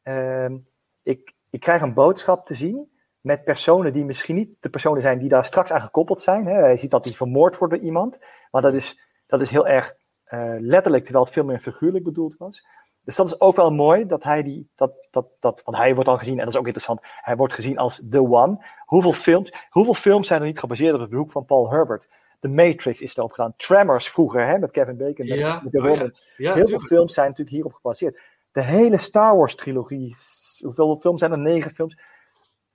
Ehm, 0.02 0.56
ik, 1.02 1.34
ik 1.50 1.60
krijg 1.60 1.82
een 1.82 1.94
boodschap 1.94 2.46
te 2.46 2.54
zien 2.54 2.90
met 3.20 3.44
personen 3.44 3.92
die 3.92 4.04
misschien 4.04 4.34
niet 4.34 4.50
de 4.60 4.68
personen 4.68 5.02
zijn 5.02 5.18
die 5.18 5.28
daar 5.28 5.44
straks 5.44 5.72
aan 5.72 5.80
gekoppeld 5.80 6.22
zijn. 6.22 6.46
Hè. 6.46 6.54
Hij 6.54 6.76
ziet 6.76 6.90
dat 6.90 7.04
hij 7.04 7.14
vermoord 7.14 7.58
wordt 7.58 7.74
door 7.74 7.82
iemand, 7.82 8.18
maar 8.50 8.62
dat 8.62 8.76
is, 8.76 9.00
dat 9.26 9.40
is 9.40 9.50
heel 9.50 9.66
erg 9.66 9.94
eh, 10.24 10.54
letterlijk, 10.58 11.02
terwijl 11.02 11.24
het 11.24 11.34
veel 11.34 11.44
meer 11.44 11.58
figuurlijk 11.58 12.04
bedoeld 12.04 12.36
was. 12.36 12.66
Dus 13.04 13.16
dat 13.16 13.26
is 13.26 13.40
ook 13.40 13.56
wel 13.56 13.70
mooi 13.70 14.06
dat 14.06 14.22
hij 14.22 14.42
die, 14.42 14.70
dat, 14.76 15.08
dat, 15.10 15.26
dat, 15.40 15.62
want 15.64 15.76
hij 15.76 15.94
wordt 15.94 16.08
dan 16.08 16.18
gezien, 16.18 16.38
en 16.38 16.44
dat 16.44 16.54
is 16.54 16.58
ook 16.58 16.66
interessant, 16.66 17.00
hij 17.02 17.36
wordt 17.36 17.54
gezien 17.54 17.78
als 17.78 18.02
the 18.10 18.22
one. 18.22 18.64
Hoeveel 18.84 19.12
films, 19.12 19.52
hoeveel 19.70 19.94
films 19.94 20.26
zijn 20.26 20.40
er 20.40 20.46
niet 20.46 20.58
gebaseerd 20.58 20.94
op 20.94 21.00
het 21.00 21.10
boek 21.10 21.32
van 21.32 21.44
Paul 21.44 21.70
Herbert? 21.70 22.08
The 22.40 22.48
Matrix 22.48 23.00
is 23.00 23.16
erop 23.16 23.32
gedaan. 23.32 23.54
Tremors 23.56 24.08
vroeger, 24.08 24.46
hè, 24.46 24.58
met 24.58 24.70
Kevin 24.70 24.96
Bacon, 24.96 25.26
met, 25.26 25.38
Ja, 25.38 25.60
met 25.62 25.72
de 25.72 26.14
ja. 26.36 26.54
Heel 26.54 26.66
veel 26.66 26.80
films 26.80 27.14
zijn 27.14 27.28
natuurlijk 27.28 27.56
hierop 27.56 27.72
gebaseerd. 27.72 28.20
De 28.52 28.62
hele 28.62 28.98
Star 28.98 29.36
Wars 29.36 29.54
trilogie, 29.54 30.16
hoeveel 30.62 31.00
films 31.00 31.18
zijn 31.18 31.32
er? 31.32 31.38
Negen 31.38 31.70
films. 31.70 31.98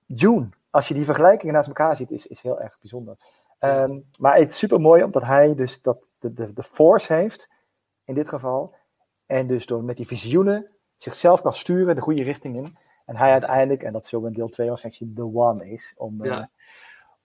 June, 0.06 0.48
als 0.70 0.88
je 0.88 0.94
die 0.94 1.04
vergelijkingen 1.04 1.54
naast 1.54 1.68
elkaar 1.68 1.96
ziet, 1.96 2.10
is, 2.10 2.26
is 2.26 2.40
heel 2.40 2.60
erg 2.60 2.78
bijzonder. 2.80 3.16
Ehm, 3.58 4.00
maar 4.18 4.36
het 4.36 4.50
is 4.50 4.58
super 4.58 4.80
mooi 4.80 5.02
omdat 5.02 5.22
hij 5.22 5.54
dus 5.54 5.82
dat, 5.82 6.06
de, 6.18 6.32
de, 6.32 6.52
de 6.52 6.62
force 6.62 7.12
heeft, 7.12 7.48
in 8.04 8.14
dit 8.14 8.28
geval. 8.28 8.74
En 9.26 9.46
dus 9.46 9.66
door 9.66 9.84
met 9.84 9.96
die 9.96 10.06
visioenen 10.06 10.70
zichzelf 10.96 11.42
kan 11.42 11.54
sturen 11.54 11.94
de 11.94 12.00
goede 12.00 12.22
richting 12.22 12.56
in. 12.56 12.76
En 13.04 13.16
hij 13.16 13.32
uiteindelijk, 13.32 13.82
en 13.82 13.92
dat 13.92 14.06
zullen 14.06 14.24
we 14.24 14.30
in 14.30 14.36
deel 14.36 14.48
2 14.48 14.68
waarschijnlijk 14.68 15.04
zien, 15.04 15.14
the 15.14 15.38
one 15.38 15.70
is 15.70 15.92
om, 15.96 16.24
eh, 16.24 16.44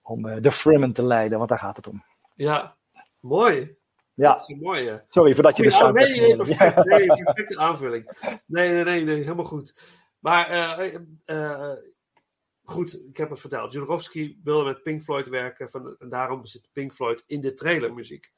om 0.02 0.28
eh, 0.28 0.42
de 0.42 0.52
Fremen 0.52 0.92
te 0.92 1.04
leiden, 1.04 1.38
want 1.38 1.50
daar 1.50 1.58
gaat 1.58 1.76
het 1.76 1.86
om. 1.86 2.04
Ja, 2.34 2.76
mooi. 3.20 3.76
Ja, 4.14 4.28
Dat 4.28 4.38
is 4.38 4.48
een 4.48 4.60
mooie. 4.62 5.04
sorry 5.08 5.34
voordat 5.34 5.56
je 5.56 5.62
de 5.62 5.68
oh, 5.68 5.74
soundtrack 5.74 6.08
nee, 6.08 6.36
perfect. 6.36 6.84
Nee, 6.84 7.06
perfecte 7.06 7.58
aanvulling. 7.58 8.10
Nee, 8.46 8.72
nee, 8.72 8.84
nee, 8.84 9.04
nee 9.04 9.16
helemaal 9.22 9.44
goed. 9.44 9.80
Maar 10.18 10.48
eh, 11.24 11.72
goed, 12.62 13.02
ik 13.08 13.16
heb 13.16 13.30
het 13.30 13.40
verteld. 13.40 13.72
Jodorowsky 13.72 14.36
wilde 14.44 14.64
met 14.64 14.82
Pink 14.82 15.02
Floyd 15.02 15.28
werken. 15.28 15.70
Van, 15.70 15.96
en 15.98 16.08
daarom 16.08 16.46
zit 16.46 16.70
Pink 16.72 16.94
Floyd 16.94 17.24
in 17.26 17.40
de 17.40 17.54
trailermuziek. 17.54 18.32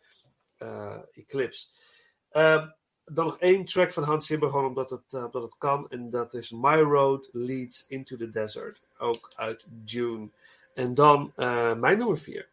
eh 0.56 0.98
Eclipse 1.10 1.68
dan 3.04 3.24
nog 3.24 3.38
één 3.38 3.64
track 3.64 3.92
van 3.92 4.02
Hans 4.02 4.26
Zimmer, 4.26 4.48
gewoon 4.48 4.66
omdat 4.66 4.90
het, 4.90 5.12
eh, 5.12 5.24
omdat 5.24 5.42
het 5.42 5.58
kan. 5.58 5.86
En 5.88 6.10
dat 6.10 6.34
is 6.34 6.50
My 6.50 6.80
Road 6.80 7.28
Leads 7.32 7.88
Into 7.88 8.16
the 8.16 8.30
Desert. 8.30 8.84
Ook 8.98 9.32
uit 9.36 9.66
June. 9.84 10.28
En 10.74 10.94
dan 10.94 11.32
eh, 11.36 11.74
mijn 11.74 11.98
nummer 11.98 12.18
vier 12.18 12.48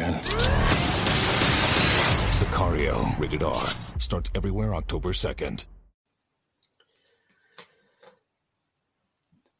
again. 0.00 0.20
Sicario, 2.30 3.04
rated 3.18 3.42
R. 3.42 3.54
Starts 3.98 4.30
everywhere 4.34 4.74
October 4.74 5.12
2nd. 5.12 5.66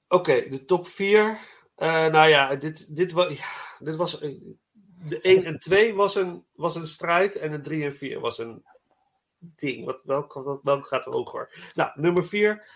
Oké, 0.08 0.48
de 0.48 0.64
top 0.64 0.86
4. 0.86 1.38
nou 1.76 2.28
ja, 2.28 2.56
dit, 2.56 2.96
dit, 2.96 3.12
wa 3.12 3.28
dit 3.78 3.96
was. 3.96 4.20
eh, 4.20 4.34
De 5.00 5.20
1 5.20 5.44
en 5.44 5.58
2 5.58 5.94
was 5.94 6.14
een, 6.14 6.44
was 6.52 6.74
een 6.76 6.86
strijd. 6.86 7.36
En 7.36 7.50
de 7.50 7.60
3 7.60 7.84
en 7.84 7.94
4 7.94 8.20
was 8.20 8.38
een 8.38 8.64
ding. 9.38 9.84
Wat, 9.84 10.04
gaat 10.86 11.06
er 11.06 11.12
hoger? 11.12 11.70
Nou, 11.74 11.90
nummer 11.94 12.24
4 12.24 12.68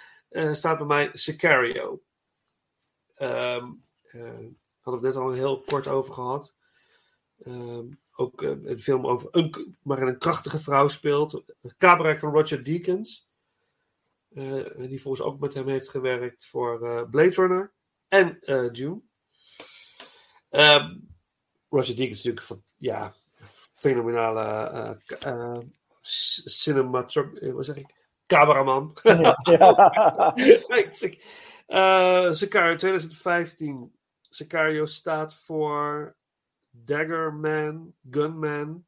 staat 0.52 0.78
bij 0.78 0.86
mij 0.86 1.10
Sicario. 1.12 2.02
Eh, 3.14 3.64
hadden 4.10 4.60
we 4.82 4.90
het 4.90 5.00
net 5.02 5.16
al 5.16 5.32
heel 5.32 5.60
kort 5.60 5.88
over 5.88 6.14
gehad. 6.14 6.54
Ehm, 7.44 7.86
ook 8.14 8.42
eh, 8.42 8.50
een 8.62 8.80
film 8.80 9.06
over 9.06 9.28
een, 9.30 9.76
waarin 9.82 10.06
een 10.08 10.18
krachtige 10.18 10.58
vrouw 10.58 10.88
speelt. 10.88 11.42
Cabaret 11.78 12.20
van 12.20 12.32
Roger 12.32 12.64
Deakins. 12.64 13.28
eh, 14.34 14.64
die 14.88 15.02
volgens 15.02 15.26
ook 15.26 15.40
met 15.40 15.54
hem 15.54 15.68
heeft 15.68 15.88
gewerkt 15.88 16.46
voor 16.46 16.86
eh, 16.86 17.10
Blade 17.10 17.30
Runner 17.34 17.72
en 18.08 18.38
Dune. 18.72 19.00
Ehm, 20.50 20.96
Roger 21.68 21.96
Deakins 21.96 22.18
is 22.18 22.24
natuurlijk 22.24 22.46
van, 22.46 22.62
ja, 22.76 23.14
fenomenale 23.74 25.00
cinematro- 26.02 27.32
eh, 27.34 27.52
wat 27.52 27.64
zeg 27.64 27.76
ik? 27.76 27.94
Cameraman. 28.26 28.96
Ja, 29.44 30.32
Sicario 32.32 32.76
2015. 32.76 33.92
Sicario 34.20 34.86
staat 34.86 35.34
voor 35.34 36.14
Daggerman, 36.74 37.94
Gunman. 38.10 38.86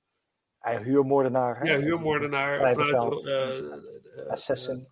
Hij 0.58 0.82
huurmoordenaar. 0.82 1.58
hè? 1.58 1.72
Ja, 1.72 1.78
huurmoordenaar. 1.78 2.74
Vanuit, 2.74 3.26
eh, 3.26 3.58
eh, 3.58 3.72
eh, 4.18 4.26
Assassin. 4.26 4.88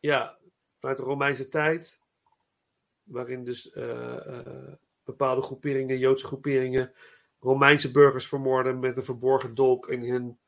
ja, 0.00 0.38
vanuit 0.78 0.98
de 0.98 1.04
Romeinse 1.04 1.48
tijd. 1.48 2.02
Waarin 3.02 3.44
dus 3.44 3.70
eh, 3.72 4.38
eh, 4.38 4.72
bepaalde 5.04 5.42
groeperingen, 5.42 5.98
Joodse 5.98 6.26
groeperingen, 6.26 6.92
Romeinse 7.40 7.90
burgers 7.90 8.28
vermoorden 8.28 8.78
met 8.78 8.96
een 8.96 9.02
verborgen 9.02 9.54
dolk 9.54 9.88
in 9.88 10.02
hun 10.02 10.38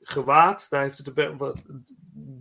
gewaad. 0.00 0.66
Daar, 0.70 0.82
heeft 0.82 0.98
het 0.98 1.14
de, 1.16 1.36
wat, 1.36 1.64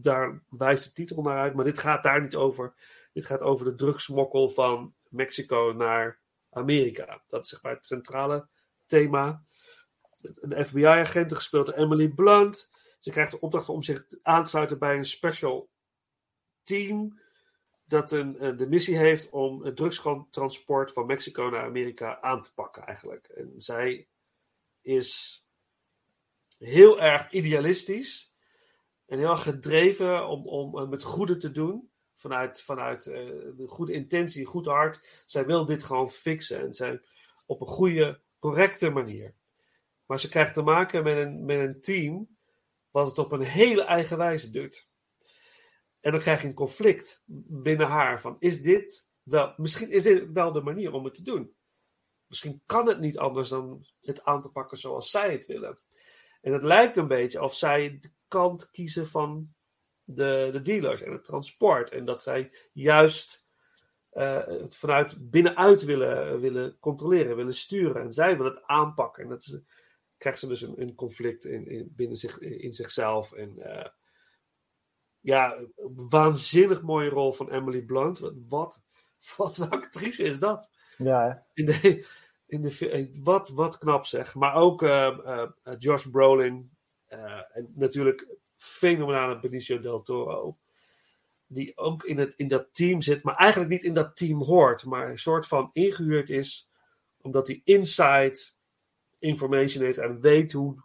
daar 0.01 0.43
wijst 0.49 0.83
de 0.83 0.93
titel 0.93 1.21
naar 1.21 1.37
uit, 1.37 1.53
maar 1.53 1.65
dit 1.65 1.79
gaat 1.79 2.03
daar 2.03 2.21
niet 2.21 2.35
over. 2.35 2.73
Dit 3.13 3.25
gaat 3.25 3.41
over 3.41 3.65
de 3.65 3.75
drugsmokkel 3.75 4.49
van 4.49 4.93
Mexico 5.09 5.73
naar 5.77 6.19
Amerika. 6.53 7.23
Dat 7.27 7.43
is 7.43 7.49
zeg 7.49 7.63
maar 7.63 7.73
het 7.75 7.85
centrale 7.85 8.47
thema. 8.85 9.43
Een 10.21 10.65
FBI-agent, 10.65 11.35
gespeeld 11.35 11.65
door 11.65 11.75
Emily 11.75 12.07
Blunt. 12.07 12.71
Ze 12.99 13.11
krijgt 13.11 13.31
de 13.31 13.39
opdracht 13.39 13.69
om 13.69 13.83
zich 13.83 14.05
aan 14.21 14.43
te 14.43 14.49
sluiten 14.49 14.79
bij 14.79 14.97
een 14.97 15.05
special 15.05 15.69
team 16.63 17.19
dat 17.85 18.11
een, 18.11 18.39
eh, 18.39 18.57
de 18.57 18.67
missie 18.67 18.97
heeft 18.97 19.29
om 19.29 19.63
het 19.63 19.75
drugstransport 19.75 20.93
van 20.93 21.05
Mexico 21.05 21.49
naar 21.49 21.65
Amerika 21.65 22.21
aan 22.21 22.41
te 22.41 22.53
pakken 22.53 22.85
eigenlijk. 22.85 23.27
En 23.27 23.53
zij 23.57 24.07
is 24.81 25.43
heel 26.57 27.01
erg 27.01 27.31
idealistisch 27.31 28.33
en 29.05 29.17
heel 29.17 29.29
erg 29.29 29.43
gedreven 29.43 30.27
om, 30.27 30.47
om 30.47 30.79
eh, 30.79 30.89
het 30.89 31.03
goede 31.03 31.37
te 31.37 31.51
doen. 31.51 31.91
Vanuit, 32.23 32.61
vanuit 32.61 33.07
eh, 33.07 33.25
de 33.57 33.65
goede 33.67 33.93
intentie, 33.93 34.41
een 34.41 34.47
goed 34.47 34.65
hart. 34.65 35.23
Zij 35.25 35.45
wil 35.45 35.65
dit 35.65 35.83
gewoon 35.83 36.09
fixen 36.09 36.59
en 36.59 36.73
zij 36.73 37.01
op 37.45 37.61
een 37.61 37.67
goede, 37.67 38.21
correcte 38.39 38.89
manier. 38.89 39.35
Maar 40.05 40.19
ze 40.19 40.29
krijgt 40.29 40.53
te 40.53 40.61
maken 40.61 41.03
met 41.03 41.17
een, 41.17 41.45
met 41.45 41.59
een 41.59 41.81
team 41.81 42.37
wat 42.91 43.07
het 43.07 43.17
op 43.17 43.31
een 43.31 43.41
hele 43.41 43.83
eigen 43.83 44.17
wijze 44.17 44.51
doet. 44.51 44.89
En 45.99 46.11
dan 46.11 46.19
krijg 46.19 46.41
je 46.41 46.47
een 46.47 46.53
conflict 46.53 47.23
binnen 47.47 47.87
haar 47.87 48.21
van 48.21 48.35
is 48.39 48.61
dit 48.61 49.09
wel, 49.23 49.53
misschien 49.57 49.89
is 49.89 50.03
dit 50.03 50.31
wel 50.31 50.51
de 50.51 50.61
manier 50.61 50.93
om 50.93 51.05
het 51.05 51.15
te 51.15 51.23
doen. 51.23 51.55
Misschien 52.27 52.61
kan 52.65 52.87
het 52.87 52.99
niet 52.99 53.17
anders 53.17 53.49
dan 53.49 53.85
het 54.01 54.23
aan 54.23 54.41
te 54.41 54.51
pakken 54.51 54.77
zoals 54.77 55.09
zij 55.09 55.31
het 55.31 55.45
willen. 55.45 55.79
En 56.41 56.53
het 56.53 56.63
lijkt 56.63 56.97
een 56.97 57.07
beetje 57.07 57.41
of 57.41 57.55
zij 57.55 57.97
de 57.99 58.11
kant 58.27 58.69
kiezen 58.71 59.07
van 59.07 59.52
de, 60.03 60.49
de 60.51 60.61
dealers 60.61 61.01
en 61.01 61.11
het 61.11 61.23
transport. 61.23 61.89
En 61.89 62.05
dat 62.05 62.21
zij 62.21 62.51
juist 62.71 63.47
eh, 64.13 64.47
het 64.47 64.75
vanuit 64.75 65.29
binnenuit 65.31 65.83
willen, 65.83 66.39
willen 66.39 66.79
controleren, 66.79 67.35
willen 67.35 67.53
sturen. 67.53 68.01
En 68.01 68.13
zij 68.13 68.37
willen 68.37 68.51
het 68.51 68.63
aanpakken. 68.65 69.23
En 69.23 69.29
dat 69.29 69.39
is, 69.39 69.59
krijgt 70.17 70.39
ze 70.39 70.47
dus 70.47 70.61
een, 70.61 70.81
een 70.81 70.95
conflict 70.95 71.45
in, 71.45 71.67
in, 71.67 71.93
binnen 71.95 72.17
zich, 72.17 72.39
in 72.39 72.73
zichzelf. 72.73 73.31
En 73.31 73.59
eh, 73.59 73.89
ja, 75.19 75.55
een 75.55 75.73
waanzinnig 76.09 76.81
mooie 76.81 77.09
rol 77.09 77.33
van 77.33 77.49
Emily 77.49 77.81
Blunt. 77.81 78.19
Wat, 78.47 78.81
wat, 79.37 79.57
een 79.57 79.69
actrice 79.69 80.23
is 80.23 80.39
dat? 80.39 80.71
Ja, 80.97 81.27
hè? 81.27 81.61
In 81.61 81.65
de, 81.65 82.07
in 82.45 82.61
de, 82.61 83.09
wat, 83.23 83.49
wat 83.49 83.77
knap 83.77 84.05
zeg. 84.05 84.35
Maar 84.35 84.55
ook 84.55 84.81
eh, 84.83 85.47
Josh 85.77 86.05
Brolin. 86.05 86.71
en 87.53 87.71
natuurlijk 87.75 88.41
fenomenale 88.63 89.39
Benicio 89.39 89.79
del 89.79 90.01
Toro. 90.01 90.57
Die 91.47 91.77
ook 91.77 92.03
in, 92.03 92.17
het, 92.17 92.33
in 92.35 92.47
dat 92.47 92.67
team 92.71 93.01
zit, 93.01 93.23
maar 93.23 93.35
eigenlijk 93.35 93.71
niet 93.71 93.83
in 93.83 93.93
dat 93.93 94.15
team 94.15 94.41
hoort. 94.43 94.85
Maar 94.85 95.09
een 95.09 95.17
soort 95.19 95.47
van 95.47 95.69
ingehuurd 95.71 96.29
is. 96.29 96.71
Omdat 97.21 97.47
hij 97.47 97.61
inside 97.63 98.37
information 99.19 99.83
heeft 99.83 99.97
en 99.97 100.21
weet 100.21 100.51
hoe, 100.51 100.75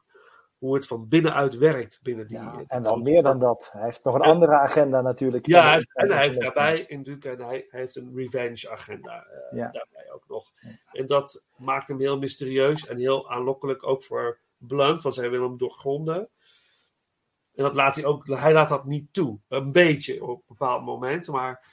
hoe 0.58 0.74
het 0.74 0.86
van 0.86 1.08
binnenuit 1.08 1.56
werkt 1.56 2.00
binnen 2.02 2.26
die. 2.26 2.36
Ja, 2.36 2.56
die 2.56 2.64
en 2.68 2.82
team. 2.82 3.02
meer 3.02 3.22
dan 3.22 3.38
dat. 3.38 3.68
Hij 3.72 3.82
heeft 3.82 4.04
nog 4.04 4.14
een 4.14 4.20
andere 4.20 4.58
agenda 4.58 5.00
natuurlijk. 5.00 5.46
Ja, 5.46 5.54
Dan 5.54 5.64
hij 5.64 5.72
de 5.72 5.76
heeft- 5.76 5.96
en 6.10 6.16
hij 6.16 6.26
heeft 6.26 6.40
daarbij 6.40 6.80
in 6.80 7.04
en 7.04 7.40
hij, 7.46 7.66
hij 7.70 7.80
heeft 7.80 7.96
een 7.96 8.12
revenge 8.14 8.70
agenda 8.70 9.26
eh, 9.26 9.58
Ja. 9.58 9.70
daarbij 9.70 10.10
ook 10.12 10.24
nog. 10.28 10.52
En 10.92 11.06
dat 11.06 11.48
maakt 11.56 11.88
hem 11.88 12.00
heel 12.00 12.18
mysterieus 12.18 12.86
en 12.86 12.96
heel 12.98 13.30
aanlokkelijk 13.30 13.86
ook 13.86 14.04
voor 14.04 14.38
Blunt, 14.56 15.02
want 15.02 15.14
zij 15.14 15.30
wil 15.30 15.42
hem 15.42 15.58
doorgronden. 15.58 16.28
En 17.58 17.64
dat 17.64 17.74
laat 17.74 17.96
hij 17.96 18.04
ook, 18.04 18.26
hij 18.26 18.52
laat 18.52 18.68
dat 18.68 18.84
niet 18.84 19.12
toe. 19.12 19.40
Een 19.48 19.72
beetje 19.72 20.24
op 20.24 20.38
een 20.38 20.44
bepaald 20.46 20.84
moment, 20.84 21.28
maar, 21.28 21.66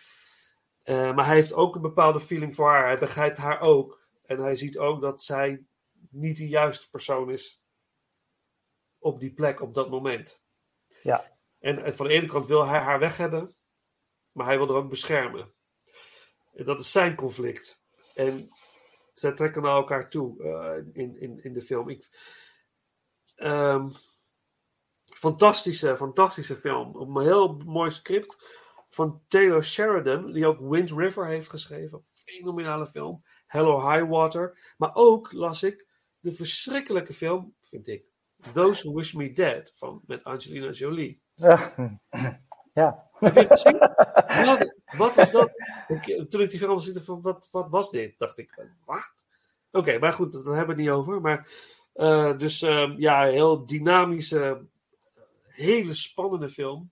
eh, 0.83 1.15
maar 1.15 1.25
hij 1.25 1.35
heeft 1.35 1.53
ook 1.53 1.75
een 1.75 1.81
bepaalde 1.81 2.19
feeling 2.19 2.55
voor 2.55 2.69
haar. 2.69 2.85
Hij 2.85 2.97
begrijpt 2.97 3.37
haar 3.37 3.61
ook. 3.61 3.99
En 4.25 4.39
hij 4.39 4.55
ziet 4.55 4.77
ook 4.77 5.01
dat 5.01 5.23
zij 5.23 5.65
niet 6.09 6.37
de 6.37 6.47
juiste 6.47 6.89
persoon 6.89 7.31
is 7.31 7.63
op 8.99 9.19
die 9.19 9.33
plek 9.33 9.61
op 9.61 9.73
dat 9.73 9.89
moment. 9.89 10.47
Ja. 11.01 11.37
En 11.59 11.83
eh, 11.83 11.93
van 11.93 12.07
de 12.07 12.13
ene 12.13 12.27
kant 12.27 12.45
wil 12.45 12.67
hij 12.67 12.79
haar 12.79 12.99
weg 12.99 13.17
hebben, 13.17 13.55
maar 14.33 14.45
hij 14.45 14.57
wil 14.57 14.69
er 14.69 14.75
ook 14.75 14.89
beschermen. 14.89 15.53
En 16.53 16.65
dat 16.65 16.81
is 16.81 16.91
zijn 16.91 17.15
conflict. 17.15 17.83
En 18.13 18.49
zij 19.13 19.33
trekken 19.33 19.61
naar 19.61 19.75
elkaar 19.75 20.09
toe 20.09 20.43
eh, 20.43 21.03
in, 21.03 21.19
in, 21.19 21.43
in 21.43 21.53
de 21.53 21.61
film. 21.61 21.89
Ik, 21.89 22.07
ehm, 23.35 23.89
fantastische, 25.15 25.97
fantastische 25.97 26.55
film. 26.55 26.95
Een 26.95 27.21
heel 27.21 27.61
mooi 27.65 27.91
script 27.91 28.63
van 28.89 29.21
Taylor 29.27 29.63
Sheridan, 29.63 30.31
die 30.31 30.45
ook 30.45 30.59
Wind 30.59 30.91
River 30.91 31.27
heeft 31.27 31.49
geschreven. 31.49 32.03
Fenomenale 32.13 32.85
film. 32.85 33.23
Hello 33.47 33.91
High 33.91 34.09
Water. 34.09 34.73
Maar 34.77 34.91
ook 34.93 35.31
las 35.31 35.63
ik 35.63 35.87
de 36.19 36.31
verschrikkelijke 36.31 37.13
film, 37.13 37.55
vind 37.61 37.87
ik. 37.87 38.11
Those 38.53 38.83
Who 38.83 38.93
Wish 38.97 39.13
Me 39.13 39.31
Dead, 39.31 39.71
van, 39.75 40.01
met 40.05 40.23
Angelina 40.23 40.69
Jolie. 40.69 41.21
Ja. 41.33 41.73
ja. 42.73 43.09
Wat, 44.45 44.73
wat 44.97 45.15
was 45.15 45.31
dat? 45.31 45.51
Ik, 45.87 46.25
toen 46.29 46.41
ik 46.41 46.49
die 46.49 46.59
film 46.59 46.79
zag, 46.79 47.03
van 47.03 47.21
wat, 47.21 47.47
wat 47.51 47.69
was 47.69 47.89
dit? 47.89 48.17
Dacht 48.17 48.37
ik, 48.37 48.67
wat? 48.85 49.25
Oké, 49.71 49.99
maar 49.99 50.13
goed, 50.13 50.33
daar 50.33 50.55
hebben 50.55 50.75
we 50.75 50.81
het 50.81 50.91
niet 50.91 50.99
over. 50.99 51.21
Maar, 51.21 51.47
eh, 51.93 52.37
dus 52.37 52.61
ehm, 52.61 52.95
ja, 52.97 53.25
heel 53.25 53.65
dynamische, 53.65 54.65
hele 55.55 55.93
spannende 55.93 56.49
film. 56.49 56.91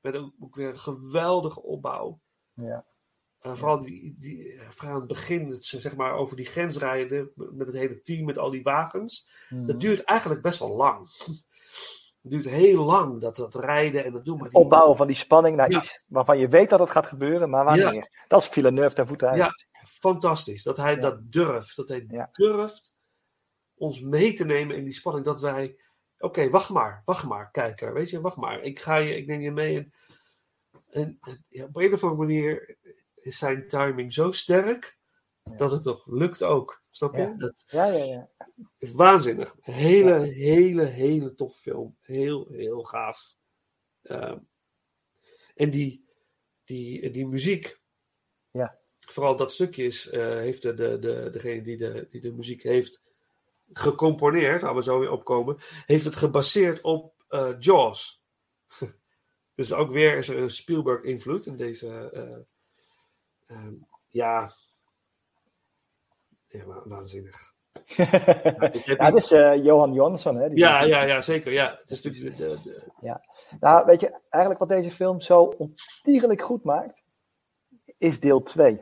Met 0.00 0.16
ook, 0.16 0.54
weer 0.54 0.68
een 0.68 0.78
geweldige 0.78 1.62
opbouw. 1.62 2.20
Ja. 2.54 2.84
Eh, 3.40 3.54
vooral 3.54 3.80
die, 3.80 4.14
die, 4.18 4.52
eh, 4.52 4.68
vooral 4.70 4.94
aan 4.94 5.00
het 5.00 5.08
begin, 5.08 5.50
het, 5.50 5.64
zeg 5.64 5.96
maar, 5.96 6.12
over 6.12 6.36
die 6.36 6.46
grensrijden 6.46 7.32
met 7.34 7.66
het 7.66 7.76
hele 7.76 8.00
team, 8.00 8.24
met 8.24 8.38
al 8.38 8.50
die 8.50 8.62
wagens. 8.62 9.28
Mhm. 9.48 9.66
Dat 9.66 9.80
duurt 9.80 10.04
eigenlijk 10.04 10.42
best 10.42 10.58
wel 10.58 10.76
lang. 10.76 11.08
Het 12.20 12.30
duurt 12.30 12.48
heel 12.48 12.84
lang, 12.84 13.20
dat, 13.20 13.36
dat 13.36 13.54
rijden 13.54 14.04
en 14.04 14.12
dat 14.12 14.24
doen. 14.24 14.38
Maar 14.38 14.50
die, 14.50 14.58
Opbouwen 14.58 14.96
van 14.96 15.06
die 15.06 15.16
spanning 15.16 15.56
naar 15.56 15.70
Ja. 15.70 15.78
iets 15.78 16.04
waarvan 16.06 16.38
je 16.38 16.48
weet 16.48 16.70
dat 16.70 16.78
het 16.78 16.90
gaat 16.90 17.06
gebeuren, 17.06 17.50
maar 17.50 17.64
wanneer. 17.64 17.94
Ja. 17.94 18.08
Dat 18.28 18.42
is 18.42 18.48
Villeneuve 18.48 18.94
ten 18.94 19.06
voeten 19.06 19.28
uit. 19.28 19.38
Ja, 19.38 19.50
fantastisch. 19.82 20.62
Dat 20.62 20.76
hij 20.76 20.94
Ja. 20.94 21.00
dat 21.00 21.32
durft. 21.32 21.76
Dat 21.76 21.88
hij 21.88 22.28
durft 22.32 22.94
ons 23.74 24.00
mee 24.00 24.32
te 24.32 24.44
nemen 24.44 24.76
in 24.76 24.84
die 24.84 24.92
spanning. 24.92 25.24
Dat 25.24 25.40
wij, 25.40 25.76
oké, 26.20 26.50
wacht 26.50 26.70
maar, 26.70 27.02
wacht 27.04 27.24
maar, 27.24 27.50
kijker. 27.50 27.92
Weet 27.92 28.10
je, 28.10 28.20
wacht 28.20 28.36
maar. 28.36 28.60
Ik, 28.60 28.78
ga 28.78 28.96
je, 28.96 29.16
ik 29.16 29.26
neem 29.26 29.40
je 29.40 29.50
mee. 29.50 29.76
En, 29.76 29.92
en, 30.90 31.18
en, 31.20 31.44
ja, 31.48 31.64
op 31.64 31.76
een 31.76 31.92
of 31.92 32.02
andere 32.02 32.22
manier 32.22 32.76
is 33.14 33.38
zijn 33.38 33.68
timing 33.68 34.12
zo 34.12 34.32
sterk 34.32 34.98
dat 35.56 35.70
het 35.70 35.82
toch 35.82 36.06
lukt 36.06 36.42
ook. 36.42 36.82
Snap 36.90 37.14
je? 37.14 37.20
Ja. 37.20 37.34
Dat 37.36 37.64
Ja, 37.66 37.86
ja, 37.86 38.04
ja. 38.04 38.28
is 38.78 38.92
waanzinnig. 38.92 39.56
Hele, 39.60 40.20
hele, 40.26 40.84
hele 40.84 41.34
tof 41.34 41.56
film. 41.56 41.96
Heel, 42.00 42.48
heel 42.48 42.82
gaaf. 42.82 43.34
Ehm, 44.02 44.38
en 45.54 45.70
die, 45.70 46.04
die, 46.64 47.10
die 47.10 47.26
muziek, 47.26 47.80
Ja. 48.50 48.78
vooral 48.98 49.36
dat 49.36 49.52
stukje 49.52 49.84
is, 49.84 50.08
eh, 50.08 50.20
heeft 50.36 50.62
de, 50.62 50.74
de, 50.74 50.98
de, 50.98 51.28
degene 51.30 51.62
die 51.62 51.76
de, 51.76 52.06
die 52.10 52.20
de 52.20 52.32
muziek 52.32 52.62
heeft 52.62 53.02
gecomponeerd, 53.72 54.62
waar 54.62 54.74
we 54.74 54.82
zo 54.82 54.98
weer 54.98 55.10
opkomen, 55.10 55.56
heeft 55.86 56.04
het 56.04 56.16
gebaseerd 56.16 56.80
op 56.80 57.14
eh, 57.28 57.50
Jaws. 57.58 58.22
dus 59.54 59.72
ook 59.72 59.90
weer 59.90 60.16
is 60.16 60.28
er 60.28 60.38
een 60.38 60.50
Spielberg-invloed 60.50 61.46
in 61.46 61.56
deze. 61.56 62.10
eh, 62.10 63.56
ehm, 63.56 63.74
ja. 64.08 64.50
Ja, 66.48 66.64
wa- 66.64 66.82
waanzinnig. 66.84 67.36
ja, 67.96 69.04
het 69.06 69.16
is 69.16 69.30
eh, 69.32 69.64
Johan 69.64 69.92
Johansson, 69.92 70.36
hè? 70.36 70.48
die 70.48 70.58
Ja, 70.58 70.82
ja, 70.84 71.02
ja, 71.02 71.20
zeker. 71.20 71.52
Ja. 71.52 71.74
Het 71.78 71.90
is 71.90 72.02
natuurlijk 72.02 72.36
de, 72.36 72.46
de, 72.46 72.60
de- 72.62 72.82
Ja. 73.00 73.24
Nou, 73.60 73.86
weet 73.86 74.00
je, 74.00 74.18
eigenlijk 74.28 74.58
wat 74.58 74.68
deze 74.78 74.90
film 74.90 75.20
zo 75.20 75.42
ontiegelijk 75.42 76.42
goed 76.42 76.64
maakt, 76.64 77.02
is 77.98 78.20
deel 78.20 78.42
2. 78.42 78.80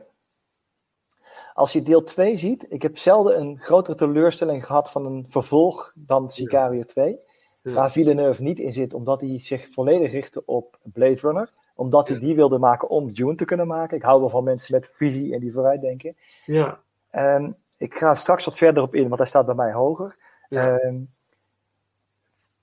Als 1.59 1.71
je 1.71 1.81
deel 1.81 2.03
2 2.03 2.37
ziet, 2.37 2.65
ik 2.69 2.81
heb 2.81 2.97
zelden 2.97 3.39
een 3.39 3.59
grotere 3.59 3.97
teleurstelling 3.97 4.65
gehad 4.65 4.91
van 4.91 5.05
een 5.05 5.25
vervolg 5.29 5.93
dan 5.95 6.29
Sicario 6.31 6.83
2. 6.83 7.17
Ja. 7.61 7.73
Waar 7.73 7.91
Villeneuve 7.91 8.43
niet 8.43 8.59
in 8.59 8.73
zit, 8.73 8.93
omdat 8.93 9.21
hij 9.21 9.39
zich 9.39 9.67
volledig 9.73 10.11
richtte 10.11 10.45
op 10.45 10.79
Blade 10.83 11.19
Runner. 11.21 11.53
Omdat 11.75 12.07
hij 12.07 12.19
die 12.19 12.35
wilde 12.35 12.57
maken 12.57 12.89
om 12.89 13.13
Dune 13.13 13.35
te 13.35 13.45
kunnen 13.45 13.67
maken. 13.67 13.97
Ik 13.97 14.03
hou 14.03 14.19
wel 14.19 14.29
van 14.29 14.43
mensen 14.43 14.75
met 14.75 14.91
visie 14.93 15.33
en 15.33 15.39
die 15.39 15.51
vooruitdenken. 15.51 16.15
ja. 16.45 16.79
Ehm, 17.09 17.51
ik 17.77 17.93
ga 17.93 18.15
straks 18.15 18.45
wat 18.45 18.57
verder 18.57 18.83
op 18.83 18.95
in, 18.95 19.07
want 19.07 19.17
hij 19.17 19.27
staat 19.27 19.45
bij 19.45 19.55
mij 19.55 19.71
hoger. 19.71 20.17
Ja. 20.49 20.77
Ehm, 20.77 20.97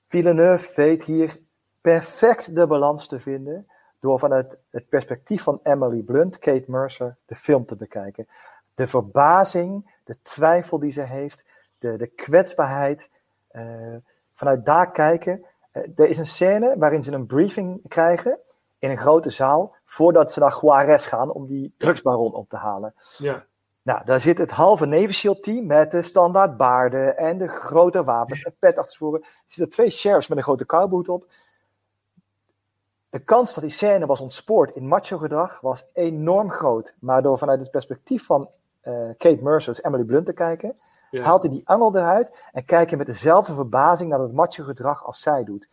Villeneuve 0.06 0.72
weet 0.74 1.04
hier 1.04 1.36
perfect 1.80 2.56
de 2.56 2.66
balans 2.66 3.06
te 3.06 3.20
vinden 3.20 3.66
door 4.00 4.18
vanuit 4.18 4.58
het 4.70 4.88
perspectief 4.88 5.42
van 5.42 5.60
Emily 5.62 6.02
Blunt, 6.02 6.38
Kate 6.38 6.70
Mercer, 6.70 7.16
de 7.26 7.34
film 7.34 7.66
te 7.66 7.76
bekijken. 7.76 8.26
De 8.76 8.86
verbazing, 8.86 9.94
de 10.04 10.16
twijfel 10.22 10.78
die 10.78 10.90
ze 10.90 11.02
heeft, 11.02 11.46
de, 11.78 11.96
de 11.96 12.06
kwetsbaarheid. 12.06 13.10
eh, 13.48 13.96
vanuit 14.34 14.64
daar 14.64 14.90
kijken. 14.90 15.44
Eh, 15.70 15.82
er 15.96 16.08
is 16.08 16.18
een 16.18 16.26
scène 16.26 16.74
waarin 16.78 17.02
ze 17.02 17.12
een 17.12 17.26
briefing 17.26 17.80
krijgen 17.88 18.38
in 18.78 18.90
een 18.90 18.98
grote 18.98 19.30
zaal 19.30 19.74
voordat 19.84 20.32
ze 20.32 20.40
naar 20.40 20.58
Juarez 20.60 21.08
gaan 21.08 21.32
om 21.32 21.46
die 21.46 21.74
drugsbaron 21.78 22.34
op 22.34 22.48
te 22.48 22.56
halen. 22.56 22.94
ja. 23.18 23.46
Nou, 23.82 24.04
daar 24.04 24.20
zit 24.20 24.38
het 24.38 24.50
halve 24.50 24.86
Navy 24.86 25.12
SEAL 25.12 25.40
team 25.40 25.66
met 25.66 25.90
de 25.90 26.02
standaard 26.02 26.56
baarden 26.56 27.16
en 27.16 27.38
de 27.38 27.48
grote 27.48 28.04
wapens 28.04 28.42
en 28.42 28.56
pet 28.58 28.78
achtervoeren. 28.78 29.20
Er 29.22 29.28
zitten 29.46 29.70
twee 29.74 29.90
sheriffs 29.90 30.28
met 30.28 30.38
een 30.38 30.44
grote 30.44 30.66
cowboot 30.66 31.08
op. 31.08 31.26
De 33.10 33.18
kans 33.18 33.54
dat 33.54 33.64
die 33.64 33.72
scène 33.72 34.06
was 34.06 34.20
ontspoord 34.20 34.76
in 34.76 34.86
macho 34.86 35.18
gedrag 35.18 35.60
was 35.60 35.84
enorm 35.92 36.50
groot. 36.50 36.94
Maar 36.98 37.22
door 37.22 37.38
vanuit 37.38 37.60
het 37.60 37.70
perspectief 37.70 38.26
van 38.26 38.50
Kate 39.16 39.42
Mercer, 39.42 39.72
dus 39.74 39.82
Emily 39.82 40.04
Blunt, 40.04 40.26
te 40.26 40.32
kijken, 40.32 40.76
Ja. 41.10 41.22
haalt 41.22 41.42
hij 41.42 41.50
die 41.50 41.68
angel 41.68 41.96
eruit 41.96 42.48
en 42.52 42.64
kijkt 42.64 42.88
hij 42.88 42.98
met 42.98 43.06
dezelfde 43.06 43.54
verbazing 43.54 44.10
naar 44.10 44.20
het 44.20 44.32
macho 44.32 44.64
gedrag 44.64 45.04
als 45.04 45.20
zij 45.20 45.44
doet. 45.44 45.68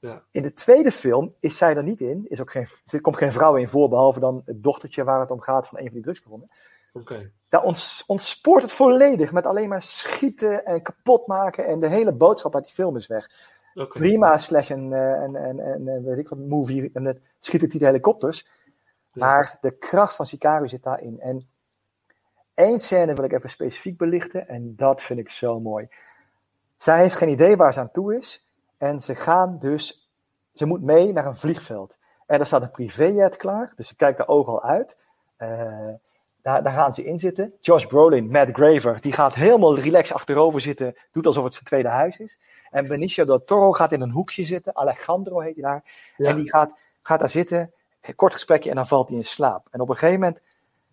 Ja. 0.00 0.22
In 0.30 0.42
de 0.42 0.52
tweede 0.52 0.92
film 0.92 1.34
is 1.40 1.56
zij 1.56 1.76
er 1.76 1.82
niet 1.82 2.00
in. 2.00 2.26
Is 2.28 2.40
ook 2.40 2.50
geen, 2.50 2.66
er 2.86 3.00
komt 3.00 3.16
geen 3.16 3.32
vrouw 3.32 3.56
in 3.56 3.68
voor, 3.68 3.88
behalve 3.88 4.20
dan 4.20 4.42
het 4.44 4.62
dochtertje 4.62 5.04
waar 5.04 5.20
het 5.20 5.30
om 5.30 5.40
gaat 5.40 5.68
van 5.68 5.78
een 5.78 5.84
van 5.84 5.94
die 5.94 6.02
drugsbronnen. 6.02 6.50
Oké. 6.92 7.30
Daar 7.48 7.62
ons, 7.62 8.04
ontspoort 8.06 8.62
het 8.62 8.72
volledig 8.72 9.32
met 9.32 9.46
alleen 9.46 9.68
maar 9.68 9.82
schieten 9.82 10.64
en 10.64 10.82
kapot 10.82 11.26
maken. 11.26 11.66
En 11.66 11.78
de 11.78 11.88
hele 11.88 12.12
boodschap 12.12 12.54
uit 12.54 12.64
die 12.64 12.74
film 12.74 12.96
is 12.96 13.06
weg. 13.06 13.28
Prima, 13.88 14.38
slash 14.38 14.70
een, 14.70 14.92
eh, 14.92 15.22
een, 15.22 15.34
een, 15.34 15.58
een, 15.58 15.86
een, 15.86 16.04
weet 16.04 16.18
ik 16.18 16.28
wat, 16.28 16.38
movie. 16.38 16.90
En 16.92 17.04
het 17.04 17.20
schiet 17.38 17.60
het 17.60 17.70
die 17.70 17.80
de 17.80 17.86
helikopters. 17.86 18.46
Maar 19.14 19.58
de 19.60 19.70
kracht 19.70 20.14
van 20.16 20.26
Sicario 20.26 20.66
zit 20.66 20.82
daarin. 20.82 21.20
En 21.20 21.48
één 22.58 22.78
scène 22.78 23.14
wil 23.14 23.24
ik 23.24 23.32
even 23.32 23.50
specifiek 23.50 23.96
belichten. 23.96 24.48
En 24.48 24.76
dat 24.76 25.02
vind 25.02 25.18
ik 25.18 25.30
zo 25.30 25.60
mooi. 25.60 25.88
Zij 26.76 27.00
heeft 27.00 27.14
geen 27.14 27.28
idee 27.28 27.56
waar 27.56 27.72
ze 27.72 27.80
aan 27.80 27.90
toe 27.90 28.16
is. 28.16 28.44
En 28.76 29.00
ze 29.00 29.14
gaan 29.14 29.58
dus, 29.58 30.10
ze 30.52 30.66
moet 30.66 30.82
mee 30.82 31.12
naar 31.12 31.26
een 31.26 31.36
vliegveld. 31.36 31.98
En 32.26 32.40
er 32.40 32.46
staat 32.46 32.62
een 32.62 32.70
privéjet 32.70 33.36
klaar. 33.36 33.72
Dus 33.76 33.88
ze 33.88 33.96
kijkt 33.96 34.18
daar 34.18 34.28
ook 34.28 34.46
al 34.46 34.62
uit. 34.62 34.98
Eh, 35.36 35.88
daar, 36.42 36.62
daar 36.62 36.72
gaan 36.72 36.94
ze 36.94 37.04
in 37.04 37.18
zitten. 37.18 37.52
Josh 37.60 37.86
Brolin, 37.86 38.30
Matt 38.30 38.50
Graver, 38.52 39.00
die 39.00 39.12
gaat 39.12 39.34
helemaal 39.34 39.78
relaxed 39.78 40.16
achterover 40.16 40.60
zitten. 40.60 40.96
Doet 41.12 41.26
alsof 41.26 41.44
het 41.44 41.52
zijn 41.52 41.64
tweede 41.64 41.88
huis 41.88 42.16
is. 42.16 42.38
En 42.70 42.88
Benicio 42.88 43.24
del 43.24 43.44
Toro 43.44 43.72
gaat 43.72 43.92
in 43.92 44.00
een 44.00 44.10
hoekje 44.10 44.44
zitten. 44.44 44.76
Alejandro 44.76 45.40
heet 45.40 45.54
hij 45.54 45.62
daar. 45.62 45.84
Ja. 46.16 46.28
En 46.28 46.36
die 46.36 46.48
gaat, 46.48 46.72
gaat 47.02 47.20
daar 47.20 47.30
zitten. 47.30 47.72
Een 48.00 48.14
kort 48.14 48.32
gesprekje 48.32 48.70
en 48.70 48.76
dan 48.76 48.86
valt 48.86 49.08
hij 49.08 49.16
in 49.16 49.24
slaap. 49.24 49.66
En 49.70 49.80
op 49.80 49.88
een 49.88 49.96
gegeven 49.96 50.20
moment 50.20 50.40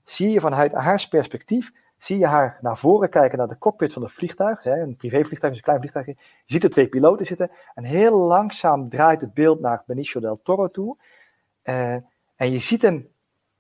zie 0.05 0.29
je 0.29 0.39
vanuit 0.39 0.71
haar 0.71 1.07
perspectief. 1.09 1.71
Zie 1.97 2.17
je 2.17 2.27
haar 2.27 2.57
naar 2.61 2.77
voren 2.77 3.09
kijken 3.09 3.37
naar 3.37 3.47
de 3.47 3.57
cockpit 3.57 3.93
van 3.93 4.01
het 4.01 4.13
vliegtuig. 4.13 4.63
Hè, 4.63 4.81
een 4.81 4.95
privévliegtuig 4.95 5.51
is 5.53 5.57
een 5.57 5.63
klein 5.63 5.79
vliegtuigje. 5.79 6.15
Je 6.17 6.53
ziet 6.53 6.63
er 6.63 6.69
twee 6.69 6.87
piloten 6.87 7.25
zitten. 7.25 7.51
En 7.73 7.83
heel 7.83 8.17
langzaam 8.17 8.89
draait 8.89 9.21
het 9.21 9.33
beeld 9.33 9.59
naar 9.59 9.83
Benicio 9.85 10.21
del 10.21 10.41
Toro 10.43 10.67
toe. 10.67 10.97
Eh, 11.61 11.95
en 12.35 12.51
je 12.51 12.59
ziet 12.59 12.81
hem 12.81 13.07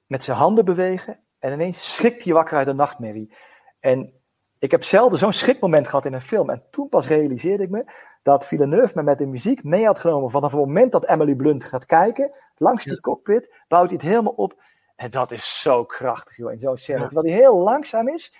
met 0.07 0.23
zijn 0.23 0.37
handen 0.37 0.65
bewegen. 0.65 1.19
En 1.39 1.53
ineens 1.53 1.95
schrikt 1.95 2.23
hij 2.23 2.33
wakker 2.33 2.57
uit 2.57 2.67
een 2.67 2.75
nachtmerrie. 2.75 3.33
En 3.79 4.13
ik 4.59 4.71
heb 4.71 4.83
zelden 4.83 5.19
zo'n 5.19 5.33
schrikmoment 5.33 5.87
gehad 5.87 6.05
in 6.05 6.13
een 6.13 6.21
film. 6.21 6.49
En 6.49 6.63
toen 6.69 6.89
pas 6.89 7.07
realiseerde 7.07 7.63
ik 7.63 7.69
me 7.69 7.85
dat 8.23 8.47
Villeneuve 8.47 8.91
me 8.95 9.03
met 9.03 9.17
de 9.17 9.25
muziek 9.25 9.63
mee 9.63 9.85
had 9.85 9.99
genomen. 9.99 10.31
Vanaf 10.31 10.51
het 10.51 10.59
moment 10.59 10.91
dat 10.91 11.07
Emily 11.07 11.35
Blunt 11.35 11.63
gaat 11.63 11.85
kijken, 11.85 12.35
langs 12.57 12.83
die 12.83 12.99
cockpit, 12.99 13.53
bouwt 13.67 13.87
hij 13.87 13.95
het 13.95 14.07
helemaal 14.07 14.33
op. 14.33 14.63
En 14.95 15.09
dat 15.09 15.31
is 15.31 15.61
zo 15.61 15.85
krachtig, 15.85 16.37
joh, 16.37 16.51
in 16.51 16.59
zo'n 16.59 16.77
scène. 16.77 16.99
Ja. 16.99 17.05
Terwijl 17.05 17.27
hij 17.27 17.43
heel 17.43 17.57
langzaam 17.57 18.07
is. 18.07 18.35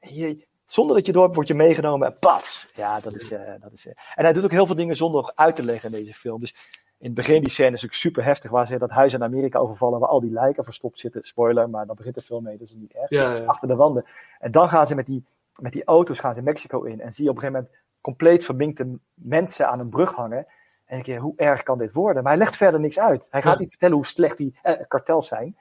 Je, 0.00 0.46
zonder 0.66 0.96
dat 0.96 1.06
je 1.06 1.12
door 1.12 1.22
hebt, 1.22 1.34
word 1.34 1.48
je 1.48 1.54
meegenomen 1.54 2.06
en 2.06 2.18
pats. 2.18 2.70
Ja, 2.74 3.00
dat 3.00 3.14
is... 3.14 3.30
eh, 3.30 3.40
dat 3.60 3.72
is 3.72 3.86
eh. 3.86 3.92
En 4.14 4.24
hij 4.24 4.32
doet 4.32 4.44
ook 4.44 4.50
heel 4.50 4.66
veel 4.66 4.74
dingen 4.74 4.96
zonder 4.96 5.32
uit 5.34 5.56
te 5.56 5.62
leggen 5.62 5.92
in 5.92 5.98
deze 5.98 6.14
film. 6.14 6.40
Dus 6.40 6.54
in 6.98 7.06
het 7.06 7.14
begin 7.14 7.40
die 7.40 7.50
scène 7.50 7.66
is 7.66 7.72
natuurlijk 7.72 8.00
super 8.00 8.24
heftig, 8.24 8.50
waar 8.50 8.66
ze 8.66 8.78
dat 8.78 8.90
huis 8.90 9.12
in 9.12 9.22
Amerika 9.22 9.58
overvallen, 9.58 10.00
waar 10.00 10.08
al 10.08 10.20
die 10.20 10.32
lijken 10.32 10.64
verstopt 10.64 10.98
zitten. 10.98 11.22
Spoiler, 11.22 11.70
maar 11.70 11.86
dan 11.86 11.96
begint 11.96 12.14
de 12.14 12.22
film 12.22 12.42
mee, 12.42 12.56
dus 12.56 12.70
is 12.70 12.76
niet 12.76 12.92
erg. 12.92 13.10
Ja, 13.10 13.34
ja. 13.34 13.44
Achter 13.44 13.68
de 13.68 13.76
wanden. 13.76 14.04
En 14.38 14.50
dan 14.50 14.68
gaan 14.68 14.86
ze 14.86 14.94
met 14.94 15.06
die, 15.06 15.24
met 15.60 15.72
die 15.72 15.84
auto's 15.84 16.18
gaan 16.18 16.34
ze 16.34 16.42
Mexico 16.42 16.82
in. 16.82 17.00
En 17.00 17.12
zie 17.12 17.24
je 17.24 17.30
op 17.30 17.36
een 17.36 17.42
gegeven 17.42 17.62
moment 17.62 17.82
compleet 18.00 18.44
verminkte 18.44 18.98
mensen 19.14 19.68
aan 19.68 19.80
een 19.80 19.88
brug 19.88 20.14
hangen. 20.14 20.46
En 20.84 20.98
ik 20.98 21.04
denk, 21.04 21.20
hoe 21.20 21.36
erg 21.36 21.62
kan 21.62 21.78
dit 21.78 21.92
worden? 21.92 22.22
Maar 22.22 22.32
hij 22.32 22.42
legt 22.42 22.56
verder 22.56 22.80
niks 22.80 22.98
uit. 22.98 23.26
Hij 23.30 23.42
gaat 23.42 23.58
niet 23.58 23.70
vertellen 23.70 23.94
hoe 23.94 24.06
slecht 24.06 24.36
die 24.36 24.58
eh, 24.62 24.74
kartels 24.88 25.26
zijn. 25.26 25.56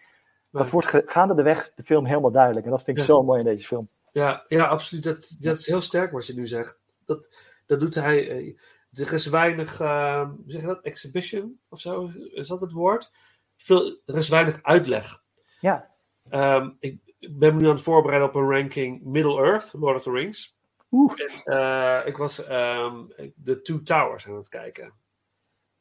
Dat 0.51 0.69
wordt 0.69 0.87
ge- 0.87 1.03
gaande 1.05 1.35
de 1.35 1.43
weg 1.43 1.71
de 1.75 1.83
film 1.83 2.05
helemaal 2.05 2.31
duidelijk. 2.31 2.65
En 2.65 2.71
dat 2.71 2.83
vind 2.83 2.97
ik 2.97 3.03
Ja. 3.07 3.09
zo 3.13 3.23
mooi 3.23 3.39
in 3.39 3.45
deze 3.45 3.67
film. 3.67 3.89
Ja, 4.11 4.45
ja, 4.47 4.65
absoluut. 4.65 5.03
Dat, 5.03 5.35
dat 5.39 5.57
is 5.57 5.67
heel 5.67 5.81
sterk 5.81 6.11
wat 6.11 6.27
je 6.27 6.33
nu 6.33 6.47
zegt. 6.47 6.79
Dat, 7.05 7.29
dat 7.65 7.79
doet 7.79 7.95
hij. 7.95 8.29
eh, 8.29 8.55
Er 8.93 9.13
is 9.13 9.25
weinig, 9.27 9.77
hoe 9.77 10.33
zeg 10.47 10.61
je 10.61 10.67
dat, 10.67 10.81
exhibition 10.81 11.59
of 11.69 11.79
zo, 11.79 12.09
is 12.33 12.47
dat 12.47 12.61
het 12.61 12.71
woord? 12.71 13.11
Veel, 13.57 13.99
er 14.05 14.17
is 14.17 14.29
weinig 14.29 14.63
uitleg. 14.63 15.23
Ja. 15.59 15.89
Ehm, 16.29 16.69
ik 16.79 16.99
ben 17.19 17.53
me 17.55 17.61
nu 17.61 17.65
aan 17.67 17.73
het 17.73 17.81
voorbereiden 17.83 18.29
op 18.29 18.35
een 18.35 18.49
ranking 18.49 19.03
Middle 19.03 19.41
Earth, 19.43 19.73
Lord 19.73 19.95
of 19.95 20.03
the 20.03 20.11
Rings. 20.11 20.57
Oeh. 20.91 21.13
En, 21.21 21.43
eh, 21.43 22.07
ik 22.07 22.17
was 22.17 22.43
ehm, 22.45 23.03
de 23.35 23.61
Two 23.61 23.81
Towers 23.81 24.27
aan 24.27 24.35
het 24.35 24.49
kijken. 24.49 24.93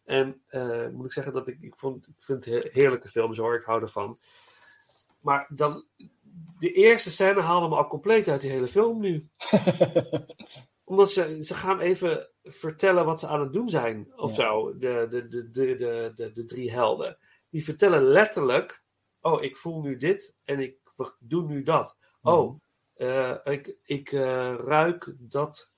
En 0.05 0.43
eh, 0.47 0.89
moet 0.89 1.05
ik 1.05 1.13
zeggen 1.13 1.33
dat 1.33 1.49
ik, 1.49 1.57
ik, 1.61 1.77
vond, 1.77 2.07
ik 2.07 2.15
vind 2.19 2.45
het 2.45 2.55
he- 2.55 2.69
heerlijke 2.73 3.09
films 3.09 3.39
hoor, 3.39 3.55
ik 3.55 3.65
hou 3.65 3.83
ervan. 3.83 4.19
Maar 5.21 5.47
dan, 5.55 5.85
de 6.59 6.73
eerste 6.73 7.11
scène 7.11 7.41
haalde 7.41 7.69
me 7.69 7.77
al 7.77 7.87
compleet 7.89 8.29
uit 8.29 8.41
die 8.41 8.51
hele 8.51 8.69
film 8.69 9.01
nu. 9.01 9.29
Omdat 10.85 11.11
ze, 11.11 11.45
ze 11.45 11.55
gaan 11.55 11.81
even 11.81 12.29
vertellen 12.43 13.05
wat 13.05 13.21
ze 13.21 13.27
aan 13.27 13.41
het 13.41 13.53
doen 13.53 13.69
zijn. 13.69 14.13
Of 14.17 14.37
Ja. 14.37 14.37
zo, 14.37 14.79
de, 14.79 15.07
de, 15.11 15.29
de, 15.29 15.51
de, 15.51 15.75
de, 15.75 16.13
de, 16.15 16.33
de 16.33 16.45
drie 16.45 16.73
helden. 16.73 17.19
Die 17.51 17.65
vertellen 17.65 18.03
letterlijk: 18.03 18.85
Oh, 19.21 19.43
ik 19.43 19.57
voel 19.57 19.83
nu 19.83 19.97
dit 19.97 20.37
en 20.45 20.61
ik 20.61 20.77
doe 21.19 21.47
nu 21.49 21.63
dat. 21.63 21.99
Oh, 22.23 22.61
eh, 22.95 23.37
ik, 23.45 23.79
ik 23.85 24.13
eh, 24.13 24.55
ruik 24.55 25.15
dat 25.19 25.73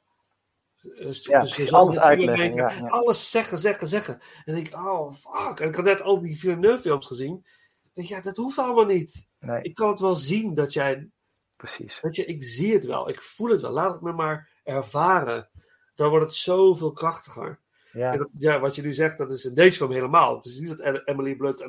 Dus, 0.82 1.24
Ja, 1.24 1.40
dus 1.40 1.72
alles 1.72 1.98
uitleggen, 1.98 2.54
ja, 2.54 2.70
ja. 2.70 2.86
Alles 2.86 3.30
zeggen, 3.30 3.58
zeggen, 3.58 3.88
zeggen. 3.88 4.20
En 4.44 4.56
ik, 4.56 4.74
oh 4.74 5.12
fuck. 5.12 5.60
En 5.60 5.68
ik 5.68 5.74
had 5.74 5.84
net 5.84 6.02
al 6.02 6.20
die 6.20 6.38
Villeneuve-films 6.38 7.06
gezien. 7.06 7.46
Ik 7.94 8.08
denk, 8.08 8.08
ja, 8.08 8.20
dat 8.20 8.36
hoeft 8.36 8.58
allemaal 8.58 8.84
niet. 8.84 9.28
Nee, 9.40 9.62
Ik 9.62 9.74
kan 9.74 9.88
het 9.88 10.00
wel 10.00 10.14
zien 10.14 10.54
dat 10.54 10.72
jij 10.72 11.08
precies. 11.56 12.00
Weet 12.00 12.16
je, 12.16 12.24
ik 12.24 12.44
zie 12.44 12.72
het 12.74 12.84
wel, 12.84 13.08
ik 13.08 13.22
voel 13.22 13.50
het 13.50 13.60
wel. 13.60 13.70
Laat 13.70 13.92
het 13.92 14.02
me 14.02 14.12
maar 14.12 14.50
ervaren. 14.64 15.48
Dan 15.94 16.08
wordt 16.10 16.24
het 16.24 16.34
zoveel 16.34 16.92
krachtiger. 16.92 17.60
Ja. 17.92 18.16
Dat- 18.16 18.30
ja, 18.38 18.60
wat 18.60 18.74
je 18.74 18.82
nu 18.82 18.92
zegt, 18.92 19.18
dat 19.18 19.32
is 19.32 19.44
in 19.44 19.54
deze 19.54 19.76
film 19.76 19.90
helemaal. 19.92 20.36
Het 20.36 20.44
is 20.44 20.58
niet 20.58 20.68
dat 20.68 20.78
Em- 20.80 21.02
Emily 21.04 21.36
Blunt 21.36 21.60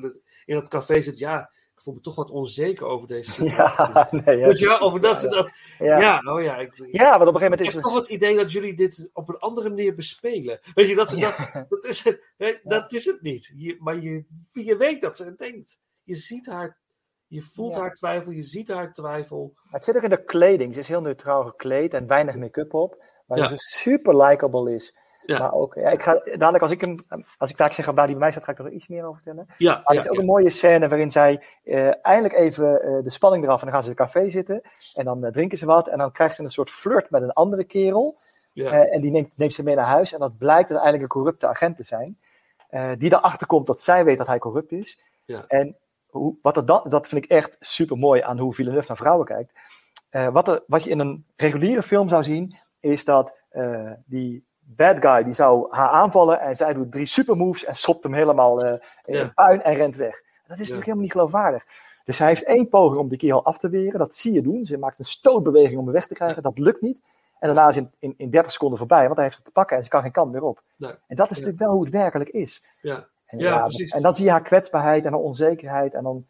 in 0.46 0.56
het 0.56 0.68
café 0.68 1.02
zit. 1.02 1.18
Ja, 1.20 1.52
ik 1.76 1.82
voel 1.82 1.94
me 1.94 2.00
toch 2.00 2.16
wat 2.16 2.30
onzeker 2.32 2.86
over 2.86 3.08
deze 3.08 3.32
situatie. 3.42 3.88
Ja, 3.94 4.08
nee, 4.12 4.38
ja. 4.58 4.78
Over 4.80 5.02
dat 5.02 5.20
ze 5.20 5.30
dat. 5.30 5.52
Ja. 5.80 6.00
Ja, 6.00 6.22
oh 6.34 6.42
ja. 6.42 6.58
Ik, 6.58 6.74
Ja, 6.92 7.18
want 7.18 7.28
op 7.30 7.34
een 7.34 7.40
gegeven 7.40 7.42
moment 7.42 7.60
ik 7.60 7.68
is 7.68 7.74
heb 7.74 7.84
het... 7.84 7.84
toch 7.84 8.02
het 8.02 8.10
idee 8.10 8.36
dat 8.36 8.52
jullie 8.52 8.74
dit 8.74 9.10
op 9.14 9.30
een 9.30 9.38
andere 9.38 9.70
manier 9.70 9.96
bespelen. 9.96 10.60
Weet 10.74 10.90
je, 10.90 10.96
dat, 10.96 11.10
ze 11.10 11.20
dat, 11.20 11.70
dat, 11.70 11.86
is, 11.86 12.04
het, 12.04 12.60
dat 12.64 12.92
is 12.94 13.06
het 13.06 13.22
niet. 13.22 13.52
Je, 13.56 13.76
maar 13.80 13.96
je, 14.00 14.26
je 14.54 14.78
weet 14.78 15.02
dat 15.02 15.18
ze 15.18 15.26
het 15.26 15.38
denkt. 15.38 15.80
Je 16.04 16.16
ziet 16.16 16.48
haar, 16.50 16.78
je 17.28 17.42
voelt 17.42 17.76
Ja. 17.76 17.82
haar 17.82 17.94
twijfel, 17.94 18.32
je 18.32 18.44
ziet 18.44 18.72
haar 18.72 18.94
twijfel. 18.94 19.52
Het 19.70 19.84
zit 19.84 19.96
ook 19.98 20.04
in 20.04 20.10
de 20.10 20.24
kleding. 20.24 20.74
Ze 20.74 20.80
is 20.80 20.88
heel 20.88 21.02
neutraal 21.02 21.44
gekleed 21.46 21.94
en 21.94 22.08
weinig 22.08 22.36
make-up 22.36 22.74
op. 22.74 23.04
Maar 23.26 23.38
Ja. 23.38 23.48
ze 23.48 23.58
super 23.58 24.22
likable 24.24 24.74
is. 24.74 24.96
Ja. 25.26 25.40
Maar 25.40 25.54
ook, 25.54 25.74
ja, 25.74 25.90
ik 25.90 26.02
ga, 26.02 26.14
dadelijk 26.26 26.62
als 26.62 26.72
ik 26.72 26.82
hem, 26.82 27.06
als 27.38 27.50
ik 27.50 27.58
daar 27.58 27.74
zeg 27.74 27.86
waar 27.86 27.96
die 27.96 28.06
bij 28.06 28.16
mij 28.16 28.32
staat, 28.32 28.44
ga 28.44 28.52
ik 28.52 28.60
er 28.60 28.72
iets 28.72 28.88
meer 28.88 29.04
over 29.06 29.22
vertellen. 29.22 29.46
Ja, 29.58 29.72
Maar 29.74 29.84
er 29.86 29.94
ja, 29.96 30.02
is 30.02 30.10
ook 30.10 30.18
een 30.18 30.26
mooie 30.26 30.50
scène 30.50 30.88
waarin 30.88 31.12
zij 31.12 31.44
eh, 31.64 32.06
eindelijk 32.06 32.34
even 32.34 32.82
eh, 32.82 33.04
de 33.04 33.10
spanning 33.10 33.44
eraf 33.44 33.60
en 33.60 33.66
dan 33.66 33.74
gaan 33.74 33.84
ze 33.84 33.90
in 33.92 33.96
een 33.98 34.06
café 34.06 34.30
zitten. 34.30 34.62
En 34.96 35.06
dan 35.06 35.26
eh, 35.26 35.32
drinken 35.32 35.58
ze 35.58 35.66
wat 35.66 35.88
en 35.88 35.98
dan 35.98 36.12
krijgt 36.12 36.36
ze 36.36 36.44
een 36.44 36.50
soort 36.50 36.72
flirt 36.72 37.10
met 37.10 37.22
een 37.22 37.32
andere 37.32 37.64
kerel. 37.64 38.18
Ja. 38.54 38.86
En 38.86 39.02
die 39.02 39.12
neemt, 39.12 39.38
neemt 39.38 39.54
ze 39.54 39.64
mee 39.64 39.76
naar 39.76 39.86
huis 39.86 40.14
en 40.14 40.20
dat 40.20 40.38
blijkt 40.38 40.70
uiteindelijk 40.70 41.02
een 41.04 41.20
corrupte 41.20 41.48
agent 41.48 41.78
te 41.78 41.84
zijn. 41.84 42.18
die 42.98 43.12
erachter 43.14 43.48
komt 43.48 43.68
dat 43.68 43.82
zij 43.82 44.06
weet 44.06 44.18
dat 44.18 44.28
hij 44.28 44.40
corrupt 44.40 44.72
is. 44.72 45.00
Ja. 45.26 45.44
En 45.48 45.78
hoe, 46.14 46.36
wat 46.42 46.58
er 46.58 46.66
dan, 46.66 46.86
dat 46.90 47.08
vind 47.08 47.24
ik 47.24 47.30
echt 47.30 47.56
super 47.60 47.98
mooi 47.98 48.22
aan 48.22 48.40
hoe 48.40 48.54
Villeneuve 48.54 48.88
naar 48.88 48.98
vrouwen 48.98 49.26
kijkt. 49.26 49.54
Eh, 50.10 50.28
wat, 50.28 50.48
er, 50.48 50.64
wat 50.68 50.84
je 50.84 50.90
in 50.90 51.00
een 51.00 51.26
reguliere 51.36 51.84
film 51.84 52.10
zou 52.10 52.24
zien, 52.24 52.58
is 52.80 53.06
dat 53.06 53.34
eh, 53.50 53.92
die 54.06 54.46
bad 54.60 54.98
guy 55.00 55.24
die 55.24 55.34
zou 55.34 55.68
haar 55.76 55.90
aanvallen 55.90 56.40
en 56.40 56.56
zij 56.56 56.74
doet 56.74 56.92
drie 56.92 57.06
super 57.06 57.38
moves 57.38 57.66
en 57.66 57.76
schopt 57.76 58.04
hem 58.04 58.14
helemaal 58.14 58.62
eh, 58.62 58.80
in 59.06 59.16
Ja. 59.18 59.32
puin 59.36 59.62
en 59.62 59.76
rent 59.76 59.96
weg. 59.96 60.22
Dat 60.22 60.52
is 60.52 60.58
natuurlijk 60.58 60.86
helemaal 60.86 61.04
niet 61.04 61.12
geloofwaardig. 61.12 61.66
Dus 62.06 62.18
hij 62.20 62.28
heeft 62.28 62.44
één 62.44 62.70
poging 62.70 63.00
om 63.00 63.08
die 63.10 63.18
kerel 63.18 63.46
af 63.46 63.58
te 63.58 63.70
weren. 63.70 64.00
Dat 64.00 64.16
zie 64.16 64.34
je 64.34 64.42
doen. 64.42 64.66
Ze 64.66 64.78
maakt 64.78 65.00
een 65.00 65.06
stootbeweging 65.06 65.78
om 65.78 65.84
hem 65.84 65.94
weg 65.94 66.08
te 66.08 66.14
krijgen. 66.14 66.44
Dat 66.44 66.58
lukt 66.58 66.82
niet. 66.82 67.02
En 67.40 67.48
daarna 67.54 67.70
is 67.70 67.76
het 67.76 67.86
in, 67.86 68.10
in, 68.10 68.14
in 68.18 68.30
30 68.30 68.52
seconden 68.52 68.78
voorbij, 68.78 69.04
want 69.04 69.16
hij 69.16 69.24
heeft 69.24 69.36
het 69.36 69.46
te 69.46 69.52
pakken 69.52 69.78
en 69.78 69.84
ze 69.84 69.90
kan 69.90 70.02
geen 70.02 70.12
kant 70.12 70.32
meer 70.32 70.44
op. 70.44 70.62
Nee. 70.78 70.92
En 71.08 71.16
dat 71.16 71.26
is 71.26 71.38
natuurlijk 71.38 71.60
wel 71.60 71.72
hoe 71.72 71.84
het 71.84 71.94
werkelijk 71.94 72.30
is. 72.30 72.64
Ja. 72.82 73.08
En, 73.34 73.40
Ja, 73.40 73.50
ja, 73.56 73.62
precies. 73.62 73.92
en 73.92 74.02
dan 74.02 74.16
zie 74.16 74.26
je 74.26 74.32
haar 74.32 74.42
kwetsbaarheid 74.42 75.06
en 75.06 75.12
haar 75.12 75.22
onzekerheid. 75.22 75.94
En 75.94 76.04
dan, 76.04 76.28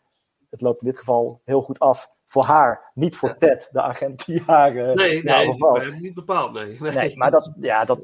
het 0.50 0.62
loopt 0.62 0.82
in 0.82 0.88
dit 0.88 0.98
geval 1.00 1.42
heel 1.44 1.62
goed 1.62 1.80
af 1.80 2.10
voor 2.26 2.44
haar. 2.44 2.92
Niet 2.94 3.16
voor 3.16 3.38
Ted, 3.38 3.70
de 3.72 3.82
agent 3.82 4.26
die 4.26 4.44
haar 4.46 4.76
eh, 4.76 4.94
Nee, 4.96 5.24
nee, 5.24 5.58
nee, 5.58 5.92
niet 6.00 6.14
bepaald, 6.14 6.54
nee. 6.54 6.78
nee. 6.80 6.92
Nee, 6.92 7.18
maar 7.18 7.32
dat, 7.32 7.54
ja, 7.60 7.86
dat 7.86 8.00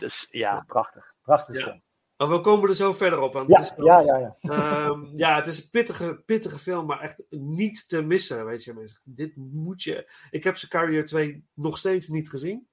is 0.00 0.28
ja, 0.30 0.64
prachtig. 0.66 1.14
Prachtig 1.22 1.64
Ja. 1.64 1.80
Maar 2.16 2.30
we 2.30 2.40
komen 2.40 2.68
er 2.68 2.74
zo 2.76 2.92
verder 2.92 3.20
op. 3.20 3.32
Want 3.32 3.50
Ja, 3.50 3.56
het 3.56 3.64
is, 3.64 3.84
ja, 3.84 4.00
ja, 4.00 4.18
ja. 4.18 4.36
Ehm, 4.40 5.16
ja, 5.16 5.36
het 5.36 5.46
is 5.46 5.62
een 5.62 5.70
pittige, 5.70 6.22
pittige 6.26 6.58
film, 6.58 6.86
maar 6.86 7.00
echt 7.00 7.26
niet 7.30 7.88
te 7.88 8.02
missen, 8.02 8.46
weet 8.46 8.64
je 8.64 8.74
mensen. 8.74 9.14
Dit 9.14 9.36
moet 9.36 9.82
je... 9.82 10.12
Ik 10.30 10.44
heb 10.44 10.56
Sicario 10.56 11.04
2 11.04 11.44
nog 11.54 11.78
steeds 11.78 12.08
niet 12.08 12.30
gezien. 12.30 12.68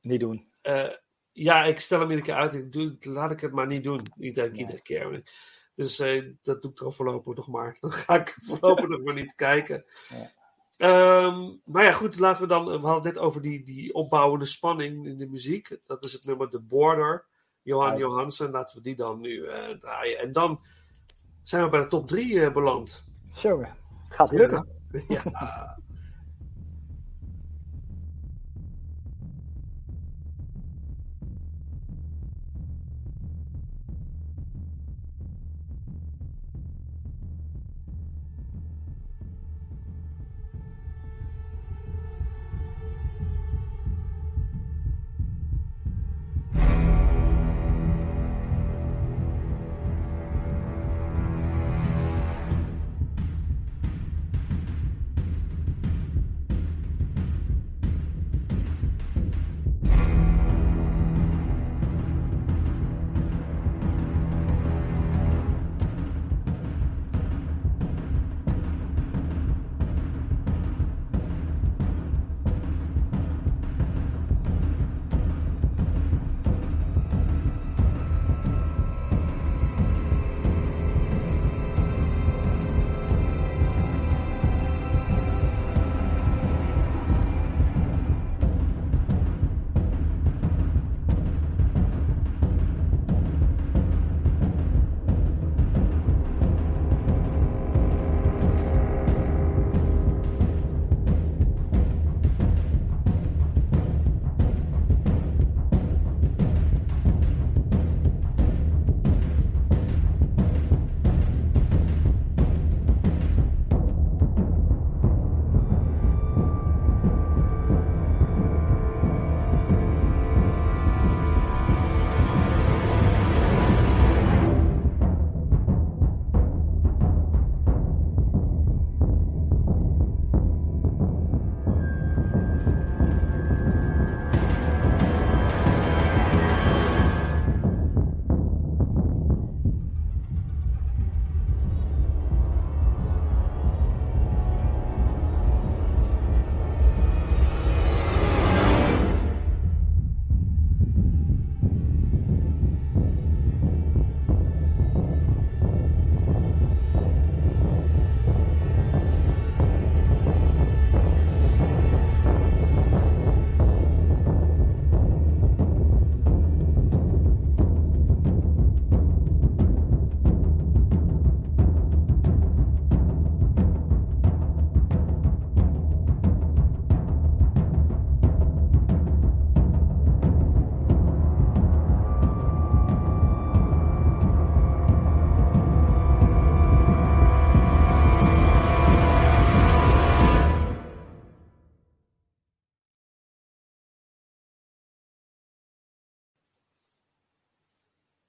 Niet 0.00 0.20
doen. 0.20 0.52
Eh, 0.60 0.90
ja, 1.38 1.64
ik 1.64 1.80
stel 1.80 2.00
hem 2.00 2.10
iedere 2.10 2.26
keer 2.26 2.36
uit. 2.36 2.54
Ik 2.54 2.72
doe, 2.72 2.96
laat 3.00 3.30
ik 3.30 3.40
het 3.40 3.52
maar 3.52 3.66
niet 3.66 3.84
doen. 3.84 4.12
Niet 4.16 4.34
denk 4.34 4.54
iedere 4.54 4.82
keer. 4.82 5.22
Dus 5.74 5.98
eh, 5.98 6.24
dat 6.42 6.62
doe 6.62 6.70
ik 6.70 6.80
er 6.80 6.92
voorlopig 6.92 7.36
nog 7.36 7.48
maar. 7.48 7.76
Dan 7.80 7.92
ga 7.92 8.20
ik 8.20 8.36
voorlopig 8.46 8.88
nog 8.88 9.02
maar 9.02 9.14
niet 9.14 9.34
kijken. 9.34 9.84
Ehm, 10.76 11.50
maar 11.64 11.84
ja, 11.84 11.92
goed, 11.92 12.18
laten 12.18 12.42
we 12.42 12.48
dan. 12.48 12.64
We 12.64 12.70
hadden 12.70 12.94
het 12.94 13.02
net 13.02 13.18
over 13.18 13.42
die, 13.42 13.64
die 13.64 13.94
opbouwende 13.94 14.44
spanning 14.44 15.06
in 15.06 15.18
de 15.18 15.26
muziek. 15.26 15.78
Dat 15.84 16.04
is 16.04 16.12
het 16.12 16.24
nummer 16.24 16.48
The 16.48 16.60
Border. 16.60 17.26
Johan. 17.62 17.98
Johansen. 17.98 18.50
Laten 18.50 18.76
we 18.76 18.82
die 18.82 18.96
dan 18.96 19.20
nu 19.20 19.44
eh, 19.44 19.68
draaien. 19.68 20.18
En 20.18 20.32
dan 20.32 20.60
zijn 21.42 21.64
we 21.64 21.68
bij 21.68 21.80
de 21.80 21.86
top 21.86 22.06
3 22.06 22.52
beland. 22.52 23.06
Zo, 23.32 23.64
gaat 24.08 24.32
lukken. 24.32 24.76
Ja. 25.08 25.78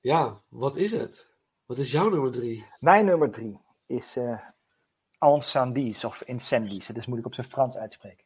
Ja, 0.02 0.42
wat 0.48 0.76
is 0.76 0.92
het? 0.92 1.30
Wat 1.66 1.78
is 1.78 1.92
jouw 1.92 2.10
nummer 2.10 2.32
drie? 2.32 2.66
Mijn 2.80 3.06
nummer 3.06 3.32
drie 3.32 3.60
is 3.86 4.18
uh, 4.18 4.40
Incendies 5.20 6.06
of 6.06 6.22
Incendies. 6.22 6.90
Is 6.90 7.06
moet 7.06 7.20
ik 7.20 7.26
op 7.26 7.34
zijn 7.34 7.48
Frans 7.48 7.78
uitspreken. 7.78 8.26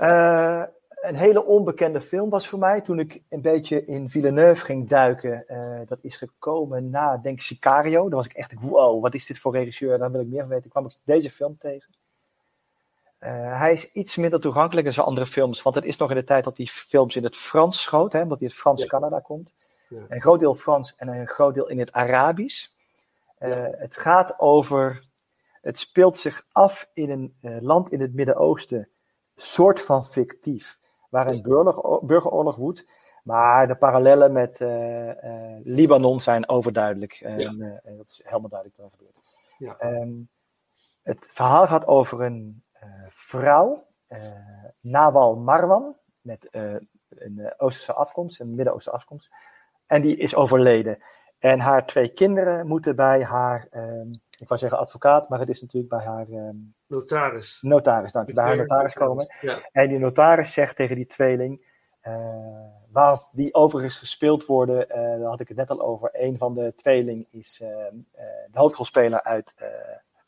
Uh, 0.00 0.64
een 1.00 1.14
hele 1.14 1.44
onbekende 1.44 2.00
film 2.00 2.30
was 2.30 2.48
voor 2.48 2.58
mij 2.58 2.80
toen 2.80 2.98
ik 2.98 3.22
een 3.28 3.42
beetje 3.42 3.84
in 3.84 4.10
Villeneuve 4.10 4.64
ging 4.64 4.88
duiken. 4.88 5.44
Uh, 5.48 5.80
dat 5.86 5.98
is 6.02 6.16
gekomen 6.16 6.90
na, 6.90 7.16
denk 7.16 7.38
ik, 7.38 7.44
Sicario. 7.44 8.08
Dan 8.08 8.18
was 8.18 8.26
ik 8.26 8.32
echt, 8.32 8.52
wow, 8.60 9.02
wat 9.02 9.14
is 9.14 9.26
dit 9.26 9.38
voor 9.38 9.52
regisseur? 9.52 9.98
Daar 9.98 10.10
wil 10.10 10.20
ik 10.20 10.26
meer 10.26 10.40
van 10.40 10.48
weten. 10.48 10.64
Ik 10.64 10.70
kwam 10.70 10.86
ik 10.86 10.92
deze 11.04 11.30
film 11.30 11.58
tegen. 11.58 11.94
Uh, 13.20 13.58
hij 13.58 13.72
is 13.72 13.92
iets 13.92 14.16
minder 14.16 14.40
toegankelijk 14.40 14.84
dan 14.84 14.94
zijn 14.94 15.06
andere 15.06 15.26
films, 15.26 15.62
want 15.62 15.74
het 15.74 15.84
is 15.84 15.96
nog 15.96 16.10
in 16.10 16.16
de 16.16 16.24
tijd 16.24 16.44
dat 16.44 16.56
hij 16.56 16.66
films 16.66 17.16
in 17.16 17.24
het 17.24 17.36
Frans 17.36 17.82
schoot, 17.82 18.12
hè, 18.12 18.22
omdat 18.22 18.38
hij 18.38 18.48
uit 18.48 18.56
Frans 18.56 18.86
Canada 18.86 19.20
komt. 19.20 19.54
Ja. 19.90 20.04
Een 20.08 20.20
groot 20.20 20.40
deel 20.40 20.54
Frans 20.54 20.96
en 20.96 21.08
een 21.08 21.26
groot 21.26 21.54
deel 21.54 21.68
in 21.68 21.78
het 21.78 21.92
Arabisch. 21.92 22.68
Ja. 23.38 23.70
Het 23.72 23.96
gaat 23.96 24.38
over, 24.38 25.04
het 25.60 25.78
speelt 25.78 26.18
zich 26.18 26.46
af 26.52 26.90
in 26.92 27.10
een 27.10 27.36
uh, 27.40 27.60
land 27.60 27.90
in 27.90 28.00
het 28.00 28.14
Midden-Oosten, 28.14 28.88
soort 29.34 29.80
van 29.80 30.04
fictief, 30.04 30.78
waar 31.08 31.26
een 31.26 31.42
burger, 31.42 32.04
burgeroorlog 32.04 32.56
woedt. 32.56 32.90
Maar 33.22 33.66
de 33.66 33.76
parallellen 33.76 34.32
met 34.32 34.60
Libanon 35.62 36.20
zijn 36.20 36.48
overduidelijk. 36.48 37.12
Ja. 37.12 37.36
En 37.82 37.96
dat 37.96 38.06
is 38.06 38.20
helemaal 38.24 38.48
duidelijk 38.48 38.80
wat 38.80 38.92
er 38.92 38.98
gebeurt. 38.98 39.18
Ja. 39.58 40.00
Um, 40.00 40.28
het 41.02 41.30
verhaal 41.34 41.66
gaat 41.66 41.86
over 41.86 42.22
een 42.22 42.64
vrouw, 43.08 43.86
Nawal 44.80 45.36
Marwan, 45.36 45.96
met 46.20 46.48
een 47.08 47.54
Oosterse 47.56 47.92
afkomst, 47.92 48.40
een 48.40 48.54
Midden-Oosterse 48.54 48.98
afkomst. 48.98 49.30
En 49.90 50.02
die 50.02 50.16
is 50.16 50.34
overleden. 50.34 50.98
En 51.38 51.60
haar 51.60 51.86
twee 51.86 52.08
kinderen 52.08 52.66
moeten 52.66 52.96
bij 52.96 53.22
haar, 53.22 53.66
um, 53.72 54.20
ik 54.38 54.48
wou 54.48 54.60
zeggen 54.60 54.78
advocaat, 54.78 55.28
maar 55.28 55.38
het 55.38 55.48
is 55.48 55.60
natuurlijk 55.60 55.92
bij 55.92 56.04
haar... 56.04 56.28
Um, 56.28 56.74
notaris. 56.86 57.58
Notaris, 57.62 58.12
dank 58.12 58.26
je. 58.26 58.34
Bij 58.34 58.44
haar 58.44 58.56
notaris 58.56 58.94
komen. 58.94 59.34
Ja. 59.40 59.68
En 59.72 59.88
die 59.88 59.98
notaris 59.98 60.52
zegt 60.52 60.76
tegen 60.76 60.96
die 60.96 61.06
tweeling, 61.06 61.66
waar 62.92 63.20
die 63.32 63.54
overigens 63.54 63.96
gespeeld 63.96 64.46
worden, 64.46 64.88
daar 64.88 65.22
had 65.22 65.40
ik 65.40 65.48
het 65.48 65.56
net 65.56 65.70
al 65.70 65.80
over, 65.80 66.10
een 66.12 66.38
van 66.38 66.54
de 66.54 66.72
tweeling 66.76 67.28
is 67.30 67.56
de 67.58 68.58
hoofdrolspeler 68.58 69.22
uit 69.22 69.54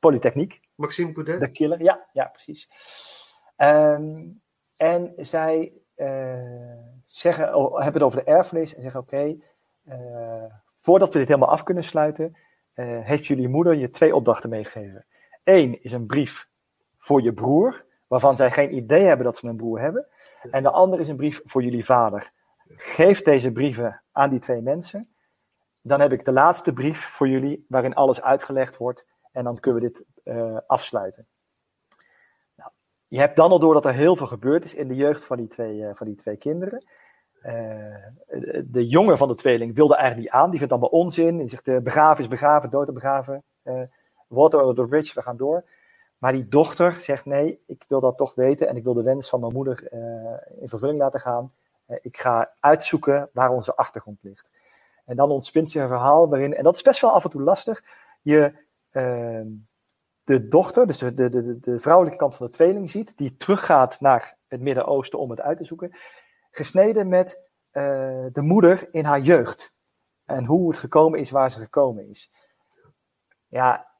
Polytechniek. 0.00 0.60
Maxime 0.74 1.12
Coudet? 1.12 1.40
De 1.40 1.50
killer, 1.50 1.82
ja, 1.82 2.06
ja 2.12 2.24
precies. 2.24 2.68
Um, 3.56 4.40
en 4.76 5.12
zij 5.16 5.72
zeggen, 7.06 7.54
oh, 7.54 7.74
hebben 7.74 7.92
het 7.92 8.02
over 8.02 8.24
de 8.24 8.30
erfenis 8.30 8.74
en 8.74 8.82
zeggen: 8.82 9.00
Oké, 9.00 9.14
okay, 9.14 9.42
voordat 10.78 11.12
we 11.12 11.18
dit 11.18 11.28
helemaal 11.28 11.50
af 11.50 11.62
kunnen 11.62 11.84
sluiten, 11.84 12.36
uh, 12.74 12.98
heeft 13.00 13.26
jullie 13.26 13.48
moeder 13.48 13.74
je 13.74 13.90
twee 13.90 14.14
opdrachten 14.14 14.50
meegegeven. 14.50 15.04
Eén 15.44 15.82
is 15.82 15.92
een 15.92 16.06
brief 16.06 16.48
voor 16.98 17.22
je 17.22 17.32
broer, 17.32 17.84
waarvan 18.06 18.36
zij 18.36 18.50
geen 18.50 18.74
idee 18.74 19.02
hebben 19.02 19.24
dat 19.24 19.36
ze 19.36 19.48
een 19.48 19.56
broer 19.56 19.80
hebben. 19.80 20.06
En 20.50 20.62
de 20.62 20.70
andere 20.70 21.02
is 21.02 21.08
een 21.08 21.16
brief 21.16 21.40
voor 21.44 21.62
jullie 21.62 21.84
vader. 21.84 22.32
Geef 22.76 23.22
deze 23.22 23.52
brieven 23.52 24.02
aan 24.12 24.30
die 24.30 24.38
twee 24.38 24.60
mensen. 24.60 25.14
Dan 25.82 26.00
heb 26.00 26.12
ik 26.12 26.24
de 26.24 26.32
laatste 26.32 26.72
brief 26.72 27.00
voor 27.00 27.28
jullie, 27.28 27.64
waarin 27.68 27.94
alles 27.94 28.22
uitgelegd 28.22 28.76
wordt. 28.76 29.06
En 29.32 29.44
dan 29.44 29.60
kunnen 29.60 29.82
we 29.82 29.88
dit 29.88 30.04
uh, 30.24 30.56
afsluiten. 30.66 31.26
Nou, 32.56 32.70
je 33.08 33.18
hebt 33.18 33.36
dan 33.36 33.50
al 33.50 33.58
door 33.58 33.74
dat 33.74 33.84
er 33.84 33.92
heel 33.92 34.16
veel 34.16 34.26
gebeurd 34.26 34.64
is 34.64 34.74
in 34.74 34.88
de 34.88 34.94
jeugd 34.94 35.24
van 35.24 35.36
die 35.36 35.48
twee, 35.48 35.76
uh, 35.76 35.90
van 35.94 36.06
die 36.06 36.16
twee 36.16 36.36
kinderen. 36.36 36.84
Uh, 37.46 37.52
de 38.64 38.86
jongen 38.86 39.18
van 39.18 39.28
de 39.28 39.34
tweeling 39.34 39.74
wilde 39.74 39.94
eigenlijk 39.96 40.24
niet 40.24 40.40
aan. 40.40 40.50
Die 40.50 40.58
vindt 40.58 40.72
allemaal 40.72 40.90
onzin. 40.90 41.36
Die 41.36 41.48
zegt, 41.48 41.68
uh, 41.68 41.78
begraven 41.78 42.22
is 42.22 42.30
begraven, 42.30 42.70
dood 42.70 42.88
is 42.88 42.94
begraven. 42.94 43.42
water 44.28 44.60
over 44.60 44.74
the 44.74 44.88
bridge, 44.88 45.14
we 45.14 45.22
gaan 45.22 45.36
door. 45.36 45.64
Maar 46.18 46.32
die 46.32 46.48
dochter 46.48 46.92
zegt, 46.92 47.24
nee, 47.24 47.62
ik 47.66 47.84
wil 47.88 48.00
dat 48.00 48.16
toch 48.16 48.34
weten. 48.34 48.68
En 48.68 48.76
ik 48.76 48.84
wil 48.84 48.94
de 48.94 49.02
wens 49.02 49.28
van 49.28 49.40
mijn 49.40 49.52
moeder 49.52 49.92
in 50.60 50.68
vervulling 50.68 50.98
laten 50.98 51.20
gaan. 51.20 51.52
ik 52.00 52.16
ga 52.16 52.52
uitzoeken 52.60 53.30
waar 53.32 53.50
onze 53.50 53.76
achtergrond 53.76 54.18
ligt. 54.22 54.50
En 55.04 55.16
dan 55.16 55.30
ontspint 55.30 55.70
zich 55.70 55.82
een 55.82 55.88
verhaal 55.88 56.28
waarin, 56.28 56.54
en 56.54 56.64
dat 56.64 56.74
is 56.74 56.82
best 56.82 57.00
wel 57.00 57.12
af 57.12 57.24
en 57.24 57.30
toe 57.30 57.42
lastig, 57.42 57.82
je 58.22 58.52
uh, 58.92 59.40
de 60.24 60.48
dochter, 60.48 60.86
dus 60.86 60.98
de, 60.98 61.14
de, 61.14 61.28
de, 61.28 61.60
de, 61.60 61.80
vrouwelijke 61.80 62.18
kant 62.18 62.36
van 62.36 62.46
de 62.46 62.52
tweeling 62.52 62.90
ziet, 62.90 63.16
die 63.16 63.36
teruggaat 63.36 64.00
naar 64.00 64.36
het 64.48 64.60
Midden-Oosten 64.60 65.18
om 65.18 65.30
het 65.30 65.40
uit 65.40 65.56
te 65.56 65.64
zoeken, 65.64 65.92
gesneden 66.52 67.08
met 67.08 67.28
uh, 67.72 68.26
de 68.32 68.42
moeder 68.42 68.88
in 68.90 69.04
haar 69.04 69.20
jeugd. 69.20 69.74
En 70.24 70.44
hoe 70.44 70.68
het 70.68 70.78
gekomen 70.78 71.18
is 71.18 71.30
waar 71.30 71.50
ze 71.50 71.58
gekomen 71.58 72.08
is. 72.08 72.30
Ja, 73.48 73.90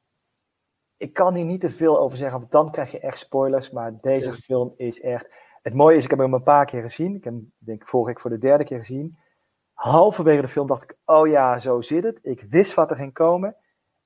ik 0.96 1.12
kan 1.12 1.34
hier 1.34 1.44
niet 1.44 1.60
te 1.60 1.70
veel 1.70 1.98
over 1.98 2.18
zeggen, 2.18 2.38
want 2.38 2.50
dan 2.50 2.70
krijg 2.70 2.90
je 2.90 3.00
echt 3.00 3.18
spoilers, 3.18 3.70
maar 3.70 3.96
deze 3.96 4.30
ja. 4.30 4.36
film 4.36 4.74
is 4.76 5.00
echt... 5.00 5.30
Het 5.62 5.74
mooie 5.74 5.96
is, 5.96 6.04
ik 6.04 6.10
heb 6.10 6.18
hem 6.18 6.34
een 6.34 6.42
paar 6.42 6.66
keer 6.66 6.82
gezien, 6.82 7.14
ik 7.14 7.24
heb 7.24 7.32
hem 7.32 7.52
denk 7.58 7.80
ik 7.80 7.88
vorige 7.88 8.08
week 8.10 8.20
voor 8.20 8.30
de 8.30 8.38
derde 8.38 8.64
keer 8.64 8.78
gezien. 8.78 9.18
Halverwege 9.72 10.40
de 10.40 10.48
film 10.48 10.66
dacht 10.66 10.82
ik, 10.82 10.96
oh 11.04 11.28
ja, 11.28 11.58
zo 11.58 11.80
zit 11.80 12.04
het. 12.04 12.18
Ik 12.22 12.42
wist 12.42 12.74
wat 12.74 12.90
er 12.90 12.96
ging 12.96 13.12
komen. 13.12 13.56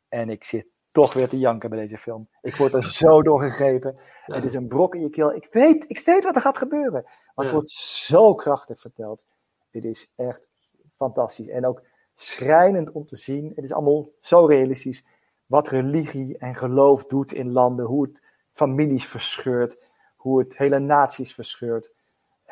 En 0.09 0.31
ik 0.31 0.45
zit 0.45 0.67
toch 0.97 1.13
weer 1.13 1.29
te 1.29 1.39
janken 1.39 1.71
bij 1.71 1.79
deze 1.79 1.99
film. 1.99 2.29
Ik 2.43 2.57
word 2.57 2.75
er 2.75 2.85
zo 2.85 3.23
door 3.23 3.41
gegrepen. 3.41 3.99
Ja. 4.27 4.35
Het 4.35 4.45
is 4.45 4.55
een 4.55 4.69
brok 4.69 4.95
in 4.95 5.01
je 5.01 5.11
keel. 5.11 5.35
Ik 5.35 5.49
weet, 5.51 5.85
ik 5.89 6.03
weet 6.05 6.25
wat 6.25 6.35
er 6.35 6.41
gaat 6.41 6.59
gebeuren. 6.59 7.03
Maar 7.35 7.45
het 7.45 7.55
wordt 7.55 7.69
zo 7.69 8.35
krachtig 8.35 8.81
verteld. 8.81 9.25
Dit 9.71 9.85
is 9.85 10.11
echt 10.15 10.47
fantastisch. 10.95 11.49
En 11.49 11.67
ook 11.67 11.83
schrijnend 12.15 12.93
om 12.93 13.07
te 13.07 13.17
zien. 13.17 13.53
Het 13.55 13.65
is 13.65 13.73
allemaal 13.73 14.09
zo 14.21 14.47
realistisch. 14.47 15.05
Wat 15.47 15.69
religie 15.69 16.39
en 16.39 16.55
geloof 16.55 17.07
doet 17.07 17.33
in 17.33 17.53
landen. 17.53 17.87
Hoe 17.87 18.07
het 18.07 18.23
families 18.51 19.09
verscheurt. 19.09 19.79
Hoe 20.17 20.39
het 20.39 20.57
hele 20.57 20.79
naties 20.79 21.35
verscheurt. 21.35 21.93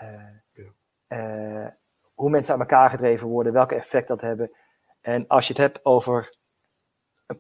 Uh, 0.03 0.11
ja. 0.53 1.62
uh, 1.64 1.68
hoe 2.14 2.30
mensen 2.30 2.55
aan 2.55 2.61
elkaar 2.61 2.90
gedreven 2.90 3.28
worden. 3.28 3.53
Welke 3.53 3.74
effect 3.74 4.09
dat 4.09 4.20
hebben. 4.20 4.51
En 5.01 5.26
als 5.28 5.47
je 5.47 5.53
het 5.53 5.62
hebt 5.62 5.84
over 5.84 6.36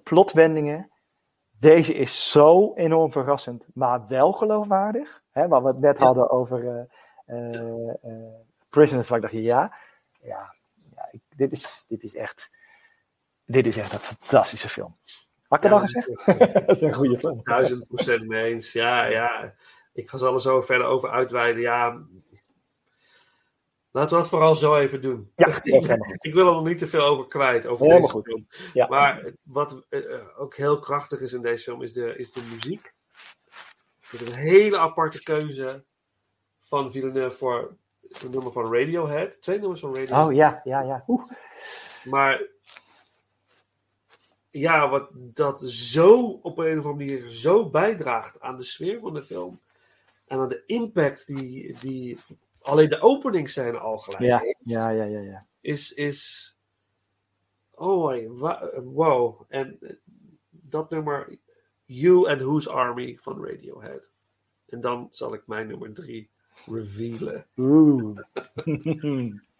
plotwendingen. 0.02 0.88
Deze 1.64 1.94
is 1.94 2.30
zo 2.30 2.74
enorm 2.74 3.12
verrassend, 3.12 3.64
maar 3.74 4.06
wel 4.08 4.32
geloofwaardig. 4.32 5.22
Hè, 5.30 5.48
waar 5.48 5.62
we 5.62 5.68
het 5.68 5.80
net 5.80 5.98
ja. 5.98 6.04
hadden 6.04 6.30
over 6.30 6.88
uh, 7.28 7.52
uh, 7.52 7.94
uh, 8.04 8.34
Prisoners, 8.68 9.08
waar 9.08 9.18
ik 9.18 9.24
dacht, 9.24 9.34
ja, 9.34 9.76
ja, 10.22 10.54
ja 10.94 11.08
ik, 11.10 11.20
dit, 11.36 11.52
is, 11.52 11.84
dit, 11.88 12.02
is 12.02 12.14
echt, 12.14 12.50
dit 13.44 13.66
is 13.66 13.76
echt 13.76 13.92
een 13.92 13.98
fantastische 13.98 14.68
film. 14.68 14.96
Had 15.48 15.64
ik 15.64 15.70
ja, 15.70 15.80
het 15.80 15.80
al 15.80 16.02
gezegd? 16.02 16.26
dat 16.66 16.76
is 16.76 16.80
een 16.82 16.94
goede 16.94 17.18
film. 17.18 17.40
Duizend 17.44 17.86
procent 17.86 18.26
mee 18.26 18.52
eens. 18.52 18.72
Ja, 18.72 19.04
ja. 19.04 19.54
Ik 19.92 20.10
ga 20.10 20.18
ze 20.18 20.28
er 20.28 20.40
zo 20.40 20.60
verder 20.60 20.86
over 20.86 21.10
uitweiden. 21.10 21.62
Ja, 21.62 22.02
Laten 23.94 24.16
we 24.16 24.20
dat 24.22 24.28
vooral 24.28 24.56
zo 24.56 24.76
even 24.76 25.02
doen. 25.02 25.30
Ja, 25.36 25.46
ik 26.18 26.34
wil 26.34 26.46
er 26.46 26.52
nog 26.52 26.64
niet 26.64 26.78
te 26.78 26.86
veel 26.86 27.04
over 27.04 27.28
kwijt, 27.28 27.66
over 27.66 27.86
Helemaal 27.86 28.00
deze 28.00 28.12
goed. 28.12 28.24
film. 28.24 28.46
Ja. 28.72 28.86
Maar 28.86 29.32
wat 29.42 29.84
uh, 29.90 30.22
ook 30.36 30.56
heel 30.56 30.78
krachtig 30.78 31.20
is 31.20 31.32
in 31.32 31.42
deze 31.42 31.62
film, 31.62 31.82
is 31.82 31.92
de, 31.92 32.16
is 32.16 32.32
de 32.32 32.44
muziek. 32.44 32.92
Met 34.10 34.28
een 34.28 34.34
hele 34.34 34.78
aparte 34.78 35.22
keuze 35.22 35.84
van 36.60 36.92
Villeneuve 36.92 37.36
voor 37.36 37.76
een 38.00 38.30
nummer 38.30 38.52
van 38.52 38.74
Radiohead. 38.74 39.40
Twee 39.40 39.58
nummers 39.58 39.80
van 39.80 39.94
Radiohead. 39.94 40.26
Oh 40.28 40.34
ja, 40.34 40.60
ja, 40.64 40.80
ja. 40.80 41.04
Oeh. 41.08 41.30
Maar 42.04 42.46
ja, 44.50 44.88
wat 44.88 45.08
dat 45.12 45.60
zo 45.60 46.38
op 46.42 46.58
een 46.58 46.78
of 46.78 46.86
andere 46.86 46.94
manier 46.94 47.28
zo 47.28 47.70
bijdraagt 47.70 48.40
aan 48.40 48.56
de 48.56 48.64
sfeer 48.64 49.00
van 49.00 49.14
de 49.14 49.22
film. 49.22 49.60
En 50.26 50.38
aan 50.38 50.48
de 50.48 50.62
impact 50.66 51.26
die, 51.26 51.76
die 51.80 52.18
alleen 52.64 52.88
de 52.88 53.00
openings 53.00 53.52
zijn 53.52 53.76
al 53.76 53.98
gelijk. 53.98 54.22
Ja, 54.22 54.42
ja, 54.64 54.90
ja, 54.90 55.04
ja, 55.04 55.20
ja. 55.20 55.46
Is, 55.60 55.92
is. 55.92 56.52
Oh, 57.74 58.14
wow. 58.84 59.42
En 59.48 59.78
dat 60.50 60.90
nummer, 60.90 61.38
You 61.84 62.28
and 62.28 62.40
Whose 62.40 62.70
Army 62.70 63.18
van 63.20 63.44
Radiohead. 63.44 64.12
En 64.68 64.80
dan 64.80 65.06
zal 65.10 65.34
ik 65.34 65.46
mijn 65.46 65.66
nummer 65.66 65.92
drie 65.92 66.30
revealen. 66.66 67.46
Oeh. 67.56 68.18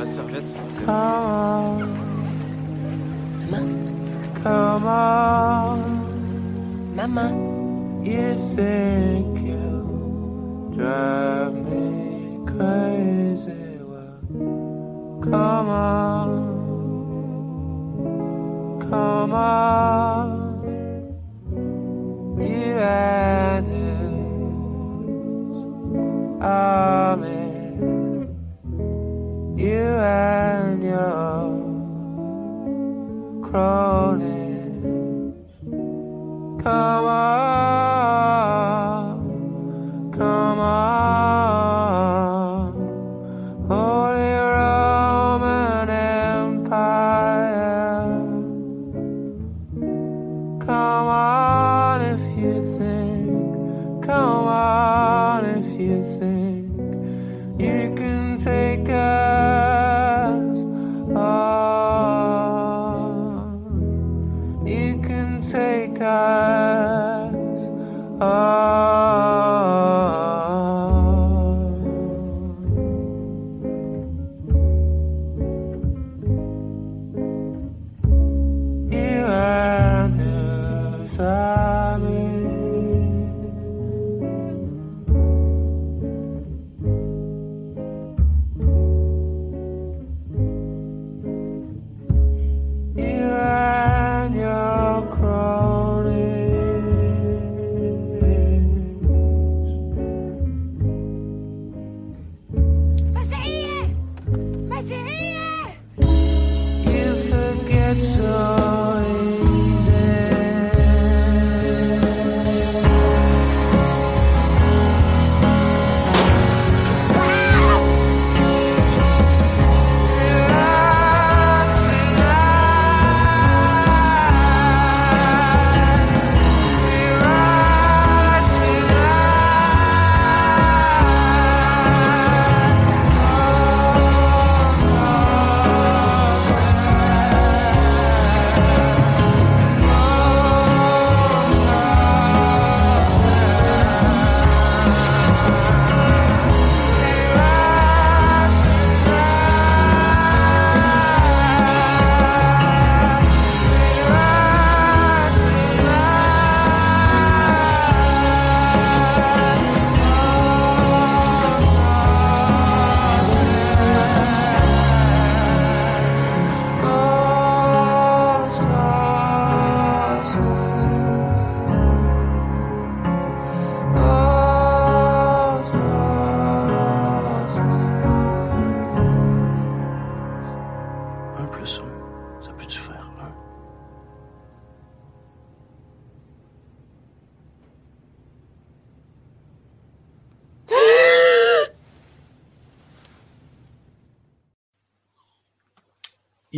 Messerritz 0.00 0.56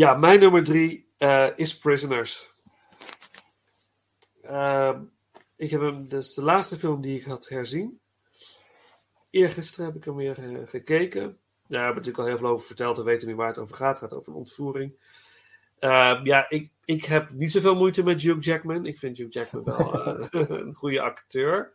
Ja, 0.02 0.14
mijn 0.14 0.40
nummer 0.40 0.62
drie 0.64 1.12
eh, 1.18 1.48
is 1.56 1.76
Prisoners. 1.76 2.54
Ehm, 4.42 5.02
ik 5.56 5.70
heb 5.70 5.80
hem, 5.80 6.08
dat 6.08 6.22
is 6.22 6.34
de 6.34 6.42
laatste 6.42 6.78
film 6.78 7.00
die 7.00 7.18
ik 7.18 7.24
had 7.24 7.48
herzien. 7.48 8.00
Eergisteren 9.30 9.86
heb 9.86 9.96
ik 9.96 10.04
hem 10.04 10.14
weer 10.16 10.38
eh, 10.38 10.68
gekeken. 10.68 11.20
Daar 11.68 11.84
hebben 11.84 12.02
we 12.02 12.08
natuurlijk 12.08 12.18
al 12.18 12.26
heel 12.26 12.38
veel 12.38 12.48
over 12.48 12.66
verteld. 12.66 12.96
We 12.96 13.02
weten 13.02 13.28
nu 13.28 13.34
waar 13.34 13.48
het 13.48 13.58
over 13.58 13.76
gaat. 13.76 14.00
Het 14.00 14.10
gaat 14.10 14.18
over 14.18 14.32
een 14.32 14.38
ontvoering. 14.38 14.96
Ehm, 15.78 16.26
ja, 16.26 16.48
ik, 16.48 16.70
ik 16.84 17.04
heb 17.04 17.30
niet 17.30 17.52
zoveel 17.52 17.74
moeite 17.74 18.04
met 18.04 18.22
Hugh 18.22 18.42
Jackman. 18.44 18.86
Ik 18.86 18.98
vind 18.98 19.16
Hugh 19.18 19.32
Jackman 19.32 19.64
wel 19.64 19.92
eh, 20.04 20.48
een 20.48 20.74
goede 20.74 21.00
acteur. 21.02 21.72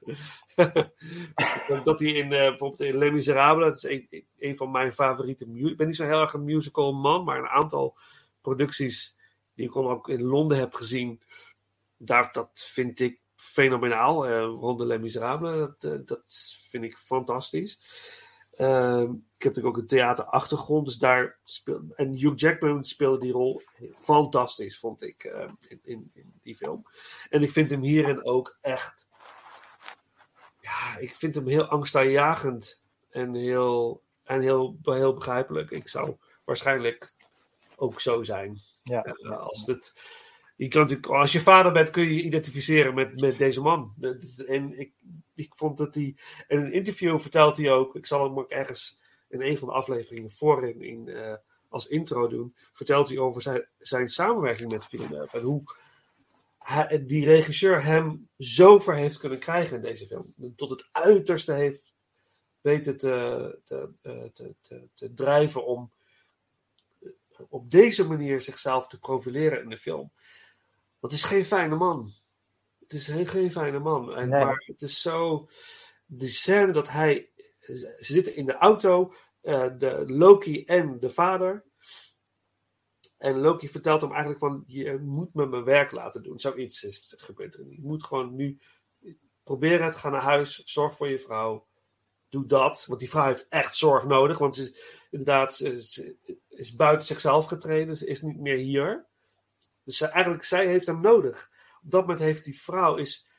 dat 1.83 1.99
hij 1.99 2.09
in, 2.09 2.29
bijvoorbeeld 2.29 2.81
in 2.81 2.97
Les 2.97 3.11
Miserables, 3.11 3.65
dat 3.65 3.75
is 3.75 3.83
een, 3.83 4.25
een 4.39 4.57
van 4.57 4.71
mijn 4.71 4.91
favoriete... 4.91 5.49
mu- 5.49 5.69
Ik 5.69 5.77
ben 5.77 5.87
niet 5.87 5.95
zo 5.95 6.05
heel 6.05 6.21
erg 6.21 6.33
een 6.33 6.43
musical 6.43 6.93
man, 6.93 7.23
maar 7.23 7.37
een 7.39 7.47
aantal 7.47 7.97
producties 8.47 9.17
die 9.55 9.65
ik 9.65 9.75
ook 9.75 10.09
in 10.09 10.23
Londen 10.23 10.57
heb 10.57 10.73
gezien, 10.73 11.21
daar, 11.97 12.29
dat 12.31 12.69
vind 12.71 12.99
ik 12.99 13.19
fenomenaal. 13.35 14.27
Eh 14.27 14.53
rond 14.55 14.79
de 14.79 14.85
Les 14.85 14.99
Miserables, 14.99 15.57
dat, 15.57 15.83
eh, 15.83 15.99
dat 16.05 16.55
vind 16.69 16.83
ik 16.83 16.97
fantastisch. 16.97 17.79
Ehm, 18.51 19.11
ik 19.11 19.43
heb 19.43 19.55
natuurlijk 19.55 19.75
ook 19.75 19.77
een 19.77 19.87
theaterachtergrond, 19.87 20.85
dus 20.85 20.97
daar 20.97 21.39
speel, 21.43 21.83
en 21.95 22.17
Hugh 22.17 22.35
Jackman 22.35 22.83
speelde 22.83 23.19
die 23.19 23.31
rol 23.31 23.61
fantastisch, 23.93 24.79
vond 24.79 25.03
ik, 25.03 25.23
eh, 25.23 25.51
in, 25.67 25.79
in, 25.83 26.11
in 26.13 26.33
die 26.43 26.55
film. 26.55 26.83
En 27.29 27.41
ik 27.41 27.51
vind 27.51 27.69
hem 27.69 27.81
hierin 27.81 28.25
ook 28.25 28.57
echt, 28.61 29.09
ja, 30.61 30.97
ik 30.97 31.15
vind 31.15 31.35
hem 31.35 31.47
heel 31.47 31.65
angstaanjagend 31.65 32.81
en 33.09 33.35
heel, 33.35 34.01
en 34.23 34.41
heel, 34.41 34.77
heel 34.81 35.13
begrijpelijk. 35.13 35.71
Ik 35.71 35.87
zou 35.87 36.15
waarschijnlijk 36.43 37.15
ook 37.77 38.01
zo 38.01 38.23
zijn. 38.23 38.57
Ja. 38.83 39.03
Eh, 39.03 39.39
als 39.39 39.65
het, 39.65 39.93
je 40.55 40.67
kan 40.67 40.81
natuurlijk, 40.81 41.07
als 41.07 41.31
je 41.31 41.41
vader 41.41 41.71
bent, 41.71 41.89
kun 41.89 42.03
je 42.03 42.15
je 42.15 42.21
identificeren 42.21 42.93
met, 42.93 43.21
met 43.21 43.37
deze 43.37 43.61
man. 43.61 43.93
En 44.47 44.79
ik, 44.79 44.91
ik 45.35 45.51
vond 45.55 45.77
dat 45.77 45.95
hij. 45.95 46.15
In 46.47 46.57
een 46.57 46.73
interview 46.73 47.19
vertelt 47.19 47.57
hij 47.57 47.71
ook. 47.71 47.95
Ik 47.95 48.05
zal 48.05 48.23
hem 48.23 48.39
ook 48.39 48.49
ergens 48.49 49.01
in 49.29 49.41
een 49.41 49.57
van 49.57 49.67
de 49.67 49.73
afleveringen 49.73 50.31
voorin 50.31 50.81
in, 50.81 51.07
eh, 51.07 51.35
als 51.69 51.87
intro 51.87 52.27
doen. 52.27 52.55
Vertelt 52.73 53.09
hij 53.09 53.17
over 53.17 53.41
zijn, 53.41 53.67
zijn 53.79 54.07
samenwerking 54.07 54.71
met 54.71 54.85
Villeneuve. 54.85 55.37
En 55.37 55.43
hoe 55.43 55.63
hij, 56.57 57.05
die 57.05 57.25
regisseur 57.25 57.83
hem 57.83 58.29
zo 58.37 58.79
ver 58.79 58.95
heeft 58.95 59.17
kunnen 59.17 59.39
krijgen 59.39 59.75
in 59.75 59.81
deze 59.81 60.07
film. 60.07 60.33
Tot 60.55 60.69
het 60.69 60.87
uiterste 60.91 61.53
heeft 61.53 61.95
weten 62.61 62.97
te, 62.97 63.59
te, 63.63 63.89
eh, 64.01 64.23
te, 64.33 64.55
te, 64.61 64.87
te 64.93 65.13
drijven 65.13 65.65
om 65.65 65.91
op 67.49 67.71
deze 67.71 68.07
manier 68.07 68.41
zichzelf 68.41 68.87
te 68.87 68.99
profileren 68.99 69.61
in 69.61 69.69
de 69.69 69.77
film. 69.77 70.11
Dat 70.99 71.11
is 71.11 71.23
geen 71.23 71.45
fijne 71.45 71.75
man. 71.75 72.11
het 72.79 72.93
is 72.93 73.07
geen, 73.07 73.27
geen 73.27 73.51
fijne 73.51 73.79
man. 73.79 74.15
En, 74.15 74.29
Nee. 74.29 74.43
Maar 74.43 74.63
het 74.65 74.81
is 74.81 75.01
zo. 75.01 75.47
Die 76.05 76.29
scène 76.29 76.71
dat 76.71 76.89
hij. 76.89 77.31
Ze 77.59 77.95
zitten 77.99 78.35
in 78.35 78.45
de 78.45 78.57
auto, 78.57 79.13
eh, 79.41 79.69
de 79.77 80.03
Loki 80.07 80.63
en 80.65 80.99
de 80.99 81.09
vader. 81.09 81.65
En 83.17 83.37
Loki 83.37 83.69
vertelt 83.69 84.01
hem 84.01 84.09
eigenlijk 84.09 84.39
van: 84.39 84.63
Je 84.67 84.97
moet 84.97 85.33
me 85.33 85.45
mijn 85.45 85.63
werk 85.63 85.91
laten 85.91 86.23
doen. 86.23 86.39
Zoiets 86.39 86.83
is 86.83 87.13
gebeurd. 87.17 87.53
Je 87.53 87.81
moet 87.81 88.03
gewoon 88.03 88.35
nu. 88.35 88.59
Probeer 89.43 89.83
het, 89.83 89.95
ga 89.95 90.09
naar 90.09 90.21
huis, 90.21 90.63
zorg 90.63 90.95
voor 90.95 91.07
je 91.07 91.19
vrouw. 91.19 91.67
Doe 92.29 92.45
dat. 92.45 92.85
Want 92.87 92.99
die 92.99 93.09
vrouw 93.09 93.25
heeft 93.25 93.47
echt 93.47 93.75
zorg 93.75 94.05
nodig. 94.05 94.37
Want 94.37 94.55
ze 94.55 94.61
is 94.61 95.05
inderdaad 95.09 95.53
ze 95.53 96.15
is 96.57 96.75
buiten 96.75 97.07
zichzelf 97.07 97.45
getreden. 97.45 97.95
Ze 97.95 98.07
is 98.07 98.21
niet 98.21 98.39
meer 98.39 98.57
hier. 98.57 99.05
Dus 99.83 100.01
eigenlijk, 100.01 100.43
zij 100.43 100.67
heeft 100.67 100.85
hem 100.85 101.01
nodig. 101.01 101.51
Op 101.83 101.91
dat 101.91 102.01
moment 102.01 102.19
heeft 102.19 102.43
die 102.43 102.61
vrouw 102.61 102.95
is, 102.95 103.29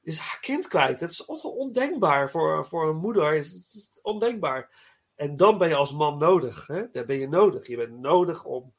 is 0.00 0.18
haar 0.18 0.40
kind 0.40 0.68
kwijt. 0.68 0.98
Dat 0.98 1.10
is 1.10 1.24
on- 1.24 1.42
ondenkbaar 1.42 2.30
voor, 2.30 2.66
voor 2.66 2.88
een 2.88 2.96
moeder. 2.96 3.34
Is, 3.34 3.52
het 3.52 3.62
is 3.62 3.98
ondenkbaar. 4.02 4.90
En 5.14 5.36
dan 5.36 5.58
ben 5.58 5.68
je 5.68 5.74
als 5.74 5.92
man 5.92 6.18
nodig. 6.18 6.66
Hè? 6.66 6.90
Dan 6.90 7.06
ben 7.06 7.18
je 7.18 7.28
nodig. 7.28 7.66
Je 7.66 7.76
bent 7.76 7.98
nodig 7.98 8.44
om. 8.44 8.74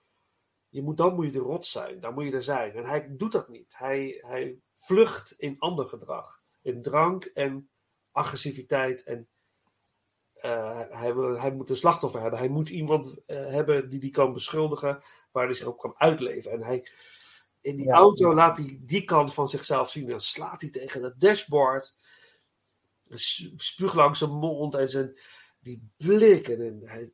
Je 0.69 0.81
moet, 0.81 0.97
dan 0.97 1.13
moet 1.15 1.25
je 1.25 1.31
de 1.31 1.39
rot 1.39 1.65
zijn. 1.65 1.99
Dan 1.99 2.13
moet 2.13 2.23
je 2.23 2.31
er 2.31 2.43
zijn. 2.43 2.73
En 2.73 2.85
hij 2.85 3.15
doet 3.15 3.31
dat 3.31 3.49
niet. 3.49 3.77
Hij, 3.77 4.23
hij 4.27 4.59
vlucht 4.75 5.31
in 5.31 5.59
ander 5.59 5.87
gedrag. 5.87 6.41
In 6.61 6.81
drank 6.81 7.23
en 7.23 7.69
agressiviteit. 8.11 9.03
En 9.03 9.27
eh, 10.43 10.81
hij, 10.89 11.11
hij 11.39 11.51
moet 11.51 11.69
een 11.69 11.75
slachtoffer 11.75 12.21
hebben. 12.21 12.39
Hij 12.39 12.47
moet 12.47 12.69
iemand 12.69 13.15
eh, 13.25 13.37
hebben 13.47 13.89
die 13.89 13.99
die 13.99 14.11
kan 14.11 14.33
beschuldigen. 14.33 15.03
Waar 15.31 15.45
hij 15.45 15.53
zich 15.53 15.67
ook 15.67 15.79
kan 15.79 15.93
uitleven. 15.97 16.51
En 16.51 16.63
hij, 16.63 16.87
in 17.61 17.75
die 17.77 17.85
Ja. 17.85 17.93
auto 17.93 18.33
laat 18.33 18.57
hij 18.57 18.79
die 18.81 19.03
kant 19.03 19.33
van 19.33 19.47
zichzelf 19.47 19.89
zien. 19.89 20.07
Dan 20.07 20.21
slaat 20.21 20.61
hij 20.61 20.69
tegen 20.69 21.03
het 21.03 21.19
dashboard. 21.19 21.95
Spuug 23.55 23.93
langs 23.93 24.19
zijn 24.19 24.31
mond 24.31 24.75
en 24.75 24.87
zijn, 24.87 25.17
die 25.59 25.89
blikken. 25.97 26.65
En 26.65 26.81
hij, 26.85 27.13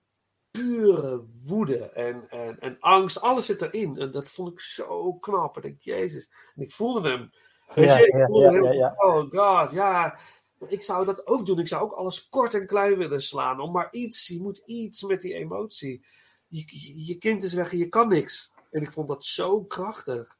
pure 0.51 1.23
woede 1.45 1.89
en, 1.89 2.29
en, 2.29 2.59
en 2.59 2.77
angst. 2.79 3.21
Alles 3.21 3.45
zit 3.45 3.61
erin. 3.61 3.97
En 3.97 4.11
dat 4.11 4.29
vond 4.31 4.51
ik 4.51 4.59
zo 4.59 5.13
knap. 5.13 5.57
En 5.57 5.63
ik 5.63 5.81
Jezus. 5.81 6.31
En 6.55 6.61
ik 6.63 6.71
voelde 6.71 7.09
hem. 7.09 7.29
Weet 7.75 7.89
Ja, 7.89 7.97
ik 7.99 8.25
voelde 8.25 8.51
hem. 8.51 8.63
ja, 8.63 8.71
ja. 8.71 8.93
Oh 8.97 9.29
god, 9.31 9.71
ja. 9.71 10.19
Ik 10.67 10.81
zou 10.81 11.05
dat 11.05 11.27
ook 11.27 11.45
doen. 11.45 11.59
Ik 11.59 11.67
zou 11.67 11.83
ook 11.83 11.91
alles 11.91 12.29
kort 12.29 12.53
en 12.53 12.65
klein 12.65 12.97
willen 12.97 13.21
slaan. 13.21 13.59
Om 13.59 13.71
maar 13.71 13.87
iets. 13.91 14.27
Je 14.27 14.41
moet 14.41 14.61
iets 14.65 15.03
met 15.03 15.21
die 15.21 15.33
emotie. 15.33 16.05
Je, 16.47 16.65
je, 17.05 17.17
kind 17.17 17.43
is 17.43 17.53
weg 17.53 17.71
en 17.71 17.77
je 17.77 17.89
kan 17.89 18.07
niks. 18.07 18.53
En 18.71 18.81
ik 18.81 18.91
vond 18.91 19.07
dat 19.07 19.23
zo 19.23 19.63
krachtig. 19.63 20.37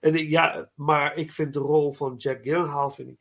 En 0.00 0.28
ja, 0.28 0.70
maar 0.74 1.16
ik 1.16 1.32
vind 1.32 1.52
de 1.52 1.58
rol 1.58 1.92
van 1.92 2.16
Jack 2.16 2.42
Gyllenhaal, 2.42 2.90
vind 2.90 3.08
ik, 3.08 3.18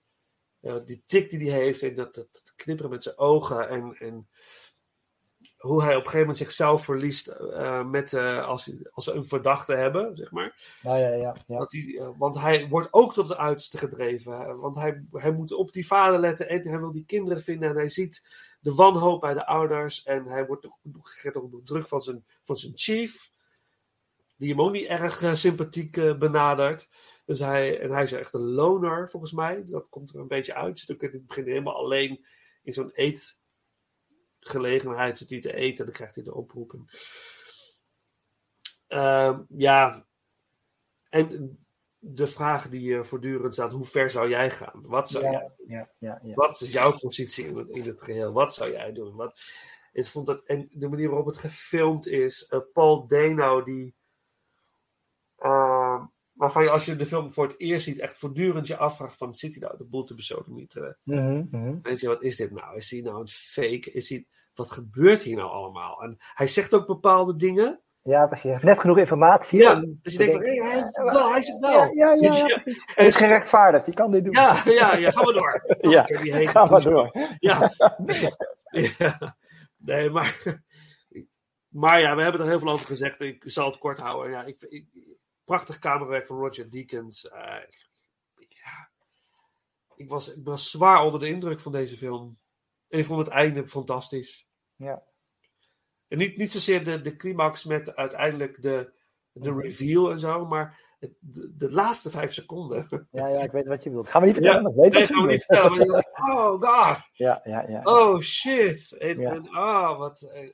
die 0.85 1.03
tik 1.05 1.29
die 1.29 1.51
hij 1.51 1.59
heeft 1.59 1.81
en 1.81 1.95
dat, 1.95 2.15
dat, 2.15 2.27
dat 2.31 2.53
knipperen 2.55 2.91
met 2.91 3.03
zijn 3.03 3.17
ogen 3.17 3.69
en, 3.69 3.95
en 3.99 4.29
hoe 5.59 5.81
hij 5.81 5.95
op 5.95 5.95
een 5.95 6.09
gegeven 6.09 6.19
moment 6.19 6.37
zichzelf 6.37 6.83
verliest 6.83 7.27
eh, 7.27 7.85
met, 7.85 8.13
eh, 8.13 8.47
als, 8.47 8.71
als 8.91 9.05
ze 9.05 9.13
een 9.13 9.27
verdachte 9.27 9.73
hebben, 9.73 10.17
zeg 10.17 10.31
maar. 10.31 10.79
Ja, 10.81 10.95
ja, 10.95 11.09
ja. 11.09 11.35
ja. 11.47 11.57
Dat 11.57 11.71
hij, 11.71 11.97
eh, 11.99 12.09
want 12.17 12.39
hij 12.39 12.67
wordt 12.67 12.87
ook 12.91 13.13
tot 13.13 13.27
het 13.27 13.37
uiterste 13.37 13.77
gedreven. 13.77 14.39
hè. 14.39 14.55
Want 14.55 14.75
hij, 14.75 15.03
hij 15.11 15.31
moet 15.31 15.51
op 15.51 15.73
die 15.73 15.87
vader 15.87 16.19
letten 16.19 16.49
en 16.49 16.67
hij 16.67 16.79
wil 16.79 16.91
die 16.91 17.05
kinderen 17.05 17.41
vinden. 17.43 17.69
En 17.69 17.75
hij 17.75 17.89
ziet 17.89 18.29
de 18.59 18.73
wanhoop 18.73 19.21
bij 19.21 19.33
de 19.33 19.45
ouders. 19.45 20.03
En 20.03 20.25
hij 20.25 20.45
wordt 20.45 20.65
ook, 20.65 20.77
nog 20.83 21.63
druk 21.63 21.87
van 21.87 22.01
zijn, 22.01 22.25
van 22.43 22.57
zijn 22.57 22.73
chief. 22.75 23.31
Die 24.37 24.49
hem 24.49 24.61
ook 24.61 24.71
niet 24.71 24.85
erg 24.85 25.37
sympathiek 25.37 25.91
benadert. 26.19 26.89
Dus 27.25 27.39
hij, 27.39 27.79
en 27.79 27.91
hij 27.91 28.03
is 28.03 28.11
echt 28.11 28.33
een 28.33 28.51
loner, 28.51 29.09
volgens 29.09 29.31
mij. 29.31 29.63
Dat 29.63 29.89
komt 29.89 30.13
er 30.13 30.19
een 30.19 30.27
beetje 30.27 30.55
uit. 30.55 30.79
Stukken 30.79 31.11
in 31.11 31.17
het 31.17 31.27
begin 31.27 31.47
helemaal 31.47 31.75
alleen 31.75 32.25
in 32.63 32.73
zo'n 32.73 32.91
eetgelegenheid 34.39 35.17
zit 35.17 35.29
hij 35.29 35.39
te 35.39 35.53
eten. 35.53 35.77
En 35.79 35.85
dan 35.85 35.93
krijgt 35.93 36.15
hij 36.15 36.23
de 36.23 36.33
oproep. 36.33 36.73
En, 36.73 36.89
Ehm, 38.89 39.41
ja, 39.57 40.05
en 41.09 41.57
de 41.99 42.27
vraag 42.27 42.69
die 42.69 42.97
eh, 42.97 43.03
voortdurend 43.03 43.53
staat: 43.53 43.71
hoe 43.71 43.85
ver 43.85 44.09
zou 44.09 44.29
jij 44.29 44.51
gaan? 44.51 44.87
Wat, 44.87 45.09
zou 45.09 45.23
jij, 45.23 45.31
Ja, 45.31 45.51
ja, 45.67 45.89
ja, 45.97 46.19
ja. 46.23 46.33
wat 46.33 46.61
is 46.61 46.71
jouw 46.71 46.97
positie 46.97 47.45
in 47.45 47.57
het, 47.57 47.69
in 47.69 47.87
het 47.87 48.01
geheel? 48.01 48.31
Wat 48.31 48.53
zou 48.53 48.71
jij 48.71 48.93
doen? 48.93 49.15
Wat, 49.15 49.41
ik 49.93 50.05
vond 50.05 50.25
dat, 50.25 50.43
en 50.43 50.69
de 50.71 50.89
manier 50.89 51.07
waarop 51.07 51.25
het 51.25 51.37
gefilmd 51.37 52.07
is, 52.07 52.47
eh, 52.47 52.59
Paul 52.73 53.07
Dano, 53.07 53.63
die. 53.63 53.97
Eh, 56.39 56.45
waarvan 56.45 56.63
je 56.63 56.69
als 56.69 56.85
je 56.85 56.95
de 56.95 57.05
film 57.05 57.31
voor 57.31 57.47
het 57.47 57.59
eerst 57.59 57.85
ziet, 57.85 57.99
echt 57.99 58.17
voortdurend 58.17 58.67
je 58.67 58.77
afvraagt: 58.77 59.17
van, 59.17 59.33
zit 59.33 59.55
hij 59.55 59.63
nou 59.63 59.77
de 59.77 59.85
boel 59.85 60.03
te 60.03 60.15
besodemieteren? 60.15 60.97
Mhm, 61.03 61.45
mhm. 61.51 61.75
Weet 61.81 61.99
je, 61.99 62.07
wat 62.07 62.23
is 62.23 62.35
dit 62.35 62.51
nou? 62.51 62.75
Is 62.75 62.91
hij 62.91 63.01
nou 63.01 63.19
een 63.19 63.27
fake? 63.27 63.91
Is 63.91 64.09
hij, 64.09 64.25
wat 64.53 64.71
gebeurt 64.71 65.23
hier 65.23 65.35
nou 65.35 65.49
allemaal? 65.49 66.01
En 66.01 66.15
hij 66.33 66.47
zegt 66.47 66.73
ook 66.73 66.87
bepaalde 66.87 67.35
dingen. 67.35 67.81
Ja, 68.01 68.25
precies. 68.25 68.43
Hij 68.43 68.53
heeft 68.53 68.63
net 68.63 68.79
genoeg 68.79 68.97
informatie. 68.97 69.59
Ja, 69.59 69.75
dus 70.01 70.11
je 70.13 70.17
denkt 70.17 70.33
van, 70.33 70.43
hé, 70.43 70.61
hij 70.61 70.79
is 70.79 70.97
het 70.97 71.11
wel, 71.11 71.29
hij 71.29 71.39
het 71.39 71.59
wel. 71.59 71.71
Ja, 71.71 71.89
ja, 71.91 72.13
ja, 72.13 72.45
ja. 72.47 72.61
Hij 72.95 73.07
is 73.07 73.15
gerechtvaardigd, 73.15 73.85
die 73.85 73.93
kan 73.93 74.11
dit 74.11 74.23
doen. 74.23 74.33
Ja, 74.33 74.61
ja, 74.65 74.95
ja, 74.95 75.11
ga 75.11 75.23
maar 75.23 75.33
door. 75.33 75.77
Ja, 75.91 76.05
ga 76.51 76.65
maar 76.65 76.83
door. 76.83 77.11
Ja. 77.39 77.73
ja. 78.97 79.37
Nee, 79.77 80.09
maar... 80.09 80.57
Maar 81.69 81.99
ja, 81.99 82.15
we 82.15 82.21
hebben 82.21 82.41
er 82.41 82.47
heel 82.47 82.59
veel 82.59 82.71
over 82.71 82.85
gezegd. 82.85 83.21
Ik 83.21 83.43
zal 83.45 83.65
het 83.65 83.77
kort 83.77 83.99
houden. 83.99 84.31
Ja, 84.31 84.43
ik, 84.43 84.61
ik, 84.61 84.85
prachtig 85.49 85.79
camerawerk 85.79 86.27
van 86.27 86.37
Roger 86.37 86.69
Deakins. 86.69 87.27
Eh, 87.29 87.63
ja. 88.35 88.89
ik, 89.95 90.09
was, 90.09 90.35
ik 90.35 90.45
was 90.45 90.69
zwaar 90.69 91.03
onder 91.03 91.19
de 91.19 91.27
indruk 91.27 91.59
van 91.59 91.71
deze 91.71 91.97
film. 91.97 92.37
En 92.89 92.99
ik 92.99 93.05
vond 93.05 93.19
het 93.19 93.27
einde 93.29 93.67
fantastisch. 93.67 94.49
Ja. 94.75 95.03
En 96.07 96.17
niet, 96.17 96.37
niet 96.37 96.51
zozeer 96.51 96.83
de, 96.83 97.01
de 97.01 97.15
climax 97.15 97.63
met 97.65 97.95
uiteindelijk 97.95 98.61
de, 98.61 98.93
de 99.31 99.53
reveal 99.53 100.11
en 100.11 100.19
zo, 100.19 100.45
maar 100.45 100.79
het, 100.99 101.13
de, 101.19 101.53
de 101.55 101.71
laatste 101.71 102.09
vijf 102.09 102.33
seconden. 102.33 102.87
Ja, 103.11 103.27
ja, 103.27 103.39
ik 103.43 103.51
weet 103.51 103.67
wat 103.67 103.83
je 103.83 103.89
wilt. 103.89 104.09
Gaan 104.09 104.21
we 104.21 104.27
niet 104.27 104.35
vertellen, 104.35 104.61
Ja, 104.61 104.67
dat 104.67 104.75
weet 104.75 104.93
nee, 104.93 105.05
gaan 105.07 105.25
we 105.25 105.31
niet 105.31 105.45
vertellen. 105.45 105.87
Maar 105.87 106.05
oh 106.35 106.61
god. 106.61 107.09
Ja, 107.25 107.41
ja, 107.43 107.67
ja. 107.67 107.81
Oh 107.83 108.19
shit. 108.19 108.91
En, 108.91 109.19
Ja. 109.19 109.31
en 109.31 109.47
oh, 109.57 109.97
wat. 109.97 110.21
eh, 110.21 110.49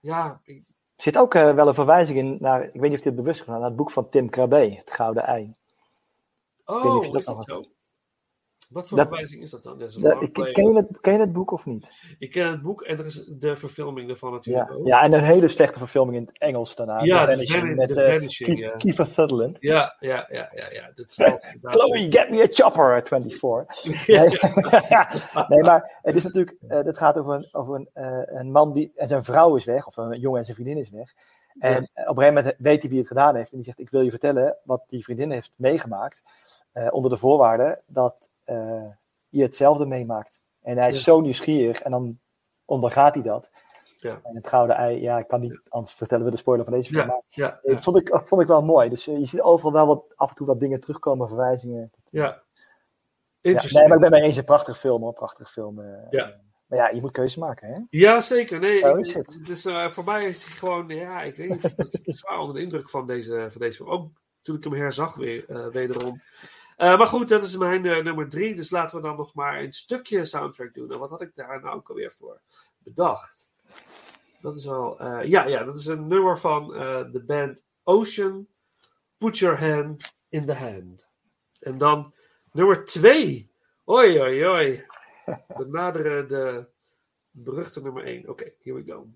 ja, 0.00 0.40
ik- 0.44 0.72
zit 1.04 1.18
ook 1.18 1.34
eh, 1.34 1.54
wel 1.54 1.68
een 1.68 1.74
verwijzing 1.74 2.18
in 2.18 2.36
naar, 2.40 2.62
ik 2.62 2.80
weet 2.80 2.90
niet 2.90 2.98
of 2.98 3.04
je 3.04 3.10
het 3.10 3.18
bewust 3.18 3.40
gedaan, 3.40 3.58
naar 3.58 3.68
het 3.68 3.76
boek 3.76 3.90
van 3.90 4.08
Tim 4.08 4.30
Krabbe, 4.30 4.56
Het 4.56 4.92
Gouden 4.92 5.24
Ei. 5.24 5.54
oh, 6.64 7.02
dat 7.02 7.14
is 7.14 7.26
dat 7.26 7.44
zo? 7.44 7.64
Wat 8.74 8.88
voor 8.88 8.98
Dat- 8.98 9.06
verwijzing 9.06 9.42
is 9.42 9.50
dat 9.50 9.62
dan? 9.62 9.78
Dat 9.78 9.88
is 9.88 9.94
Dat- 9.96 10.30
ken, 10.32 10.68
je 10.68 10.76
het, 10.76 11.00
ken 11.00 11.12
je 11.12 11.18
het 11.18 11.32
boek 11.32 11.50
of 11.50 11.64
niet? 11.66 11.92
Ik 12.18 12.30
ken 12.30 12.50
het 12.50 12.62
boek 12.62 12.82
en 12.82 12.98
er 12.98 13.04
is 13.04 13.24
de 13.38 13.56
verfilming 13.56 14.10
ervan 14.10 14.32
natuurlijk 14.32 14.68
Ja, 14.70 14.76
ook. 14.76 14.86
ja, 14.86 15.02
en 15.02 15.12
een 15.12 15.24
hele 15.24 15.48
slechte 15.48 15.78
verfilming 15.78 16.16
in 16.16 16.26
het 16.26 16.38
Engels 16.38 16.74
daarna. 16.74 17.02
Ja, 17.02 17.24
Vanishing, 17.24 17.60
Vani- 17.60 17.74
met 17.74 17.96
eh, 17.96 18.04
Vanishing, 18.06 18.58
Ke- 18.58 18.64
ja. 18.64 18.76
Kiefer 18.76 19.06
Sutherland. 19.06 19.56
Ja, 19.60 19.96
ja, 20.00 20.26
ja, 20.30 20.50
ja, 20.54 20.70
ja. 20.70 20.90
Dat 20.94 21.14
Chloe, 21.74 22.06
get 22.12 22.30
me 22.30 22.42
a 22.42 22.46
chopper, 22.50 23.02
24. 23.06 24.06
Ja. 24.06 24.22
Nee, 25.34 25.44
nee 25.48 25.60
maar 25.62 25.98
het 26.02 26.14
is 26.14 26.24
natuurlijk, 26.24 26.56
het 26.68 26.98
gaat 26.98 27.16
over, 27.18 27.34
een, 27.34 27.48
over 27.52 27.74
een, 27.74 27.88
eh, 27.92 28.38
een 28.38 28.50
man 28.50 28.72
die, 28.72 28.92
en 28.96 29.08
zijn 29.08 29.24
vrouw 29.24 29.56
is 29.56 29.64
weg, 29.64 29.86
of 29.86 29.96
een 29.96 30.20
jongen 30.20 30.38
en 30.38 30.44
zijn 30.44 30.56
vriendin 30.56 30.78
is 30.78 30.90
weg. 30.90 31.12
En 31.58 31.76
op 31.82 32.16
een 32.16 32.22
gegeven 32.22 32.34
moment 32.34 32.54
weet 32.58 32.80
hij 32.80 32.90
wie 32.90 32.98
het 32.98 33.08
gedaan 33.08 33.34
heeft. 33.36 33.50
En 33.50 33.56
die 33.56 33.66
zegt, 33.66 33.78
ik 33.80 33.90
wil 33.90 34.00
je 34.00 34.10
vertellen 34.10 34.56
wat 34.64 34.84
die 34.88 35.04
vriendin 35.04 35.30
heeft 35.30 35.52
meegemaakt. 35.56 36.22
onder 36.90 37.10
de 37.10 37.16
voorwaarde 37.16 37.80
dat 37.86 38.30
je 39.28 39.42
hetzelfde 39.42 39.86
meemaakt. 39.86 40.40
En 40.62 40.76
hij 40.78 40.88
is 40.88 40.96
Ja. 40.96 41.02
zo 41.02 41.20
nieuwsgierig 41.20 41.80
en 41.82 41.90
dan 41.90 42.18
ondergaat 42.64 43.14
hij 43.14 43.22
dat. 43.22 43.50
Ja. 43.96 44.20
En 44.22 44.34
het 44.36 44.48
gouden 44.48 44.76
ei, 44.76 45.00
ja, 45.00 45.18
ik 45.18 45.28
kan 45.28 45.40
niet, 45.40 45.60
anders 45.68 45.96
vertellen 45.96 46.24
we 46.24 46.30
de 46.30 46.36
spoiler 46.36 46.64
van 46.64 46.74
deze 46.74 46.88
film. 46.92 47.00
Ja, 47.02 47.06
maar 47.06 47.22
ja, 47.28 47.60
eh, 47.62 47.80
vond, 47.80 47.96
ik, 47.96 48.08
vond 48.22 48.40
ik 48.42 48.46
wel 48.48 48.62
mooi. 48.62 48.88
Dus 48.88 49.06
eh, 49.08 49.18
je 49.18 49.24
ziet 49.26 49.40
overal 49.40 49.72
wel 49.72 49.86
wat, 49.86 50.04
af 50.14 50.28
en 50.30 50.34
toe 50.36 50.46
wat 50.46 50.60
dingen 50.60 50.80
terugkomen, 50.80 51.28
verwijzingen. 51.28 51.90
Ja. 52.10 52.22
Ja, 52.24 52.42
Interesting. 53.50 53.80
nee, 53.80 53.88
maar 53.88 53.96
ik 54.04 54.10
ben 54.10 54.18
mee 54.20 54.28
eens, 54.28 54.36
een 54.36 54.44
prachtige 54.44 54.78
film 54.78 55.02
hoor, 55.02 55.12
prachtige 55.12 55.50
film. 55.50 55.80
eh. 55.80 56.06
Ja. 56.10 56.40
Maar 56.66 56.78
ja, 56.78 56.88
je 56.88 57.00
moet 57.00 57.10
keuze 57.10 57.38
maken, 57.38 57.68
hè? 57.68 57.80
Ja, 57.90 58.20
zeker. 58.20 58.58
Nee, 58.60 58.78
Zo 58.78 58.94
is 58.94 59.14
het. 59.14 59.38
is, 59.48 59.64
eh, 59.66 59.88
voor 59.88 60.04
mij 60.04 60.24
is 60.24 60.44
hij 60.44 60.54
gewoon, 60.56 60.88
ja, 60.88 61.22
ik 61.22 61.36
weet 61.36 61.48
niet. 61.48 61.64
Ik 61.64 61.72
was 61.76 61.90
zwaar 62.20 62.38
onder 62.38 62.54
de 62.56 62.62
indruk 62.62 62.90
van 62.90 63.06
deze, 63.06 63.46
van 63.50 63.60
deze 63.60 63.76
film. 63.76 63.88
Ook 63.88 64.10
toen 64.42 64.56
ik 64.56 64.64
hem 64.64 64.72
herzag 64.72 65.14
weer, 65.16 65.44
eh, 65.50 65.66
wederom. 65.66 66.22
Eh, 66.76 66.98
maar 66.98 67.06
goed, 67.06 67.28
dat 67.28 67.42
is 67.42 67.56
mijn 67.56 67.86
eh, 67.86 68.02
nummer 68.02 68.28
drie. 68.28 68.54
Dus 68.54 68.70
laten 68.70 68.96
we 68.96 69.02
dan 69.02 69.16
nog 69.16 69.34
maar 69.34 69.60
een 69.60 69.72
stukje 69.72 70.24
soundtrack 70.24 70.74
doen. 70.74 70.92
En 70.92 70.98
wat 70.98 71.10
had 71.10 71.20
ik 71.20 71.34
daar 71.34 71.60
nou 71.60 71.76
ook 71.76 71.88
alweer 71.88 72.12
voor 72.12 72.40
bedacht? 72.78 73.52
Dat 74.40 74.56
is 74.56 74.66
wel, 74.66 74.98
eh, 74.98 75.28
ja, 75.28 75.46
ja, 75.46 75.64
dat 75.64 75.78
is 75.78 75.86
een 75.86 76.06
nummer 76.06 76.38
van 76.38 76.68
de 77.12 77.22
band 77.26 77.66
Ocean. 77.82 78.46
Put 79.18 79.38
your 79.38 79.58
hand 79.58 80.14
in 80.28 80.46
the 80.46 80.54
hand. 80.54 81.08
En 81.60 81.78
dan 81.78 82.14
nummer 82.52 82.84
twee. 82.84 83.50
Oi, 83.84 84.20
oi, 84.20 84.46
oi. 84.46 84.86
We 85.56 85.66
naderen 85.66 86.28
de 86.28 86.66
beruchte 87.30 87.82
nummer 87.82 88.04
1. 88.04 88.28
Oké, 88.28 88.52
here 88.62 88.76
we 88.76 88.92
go. 88.92 89.06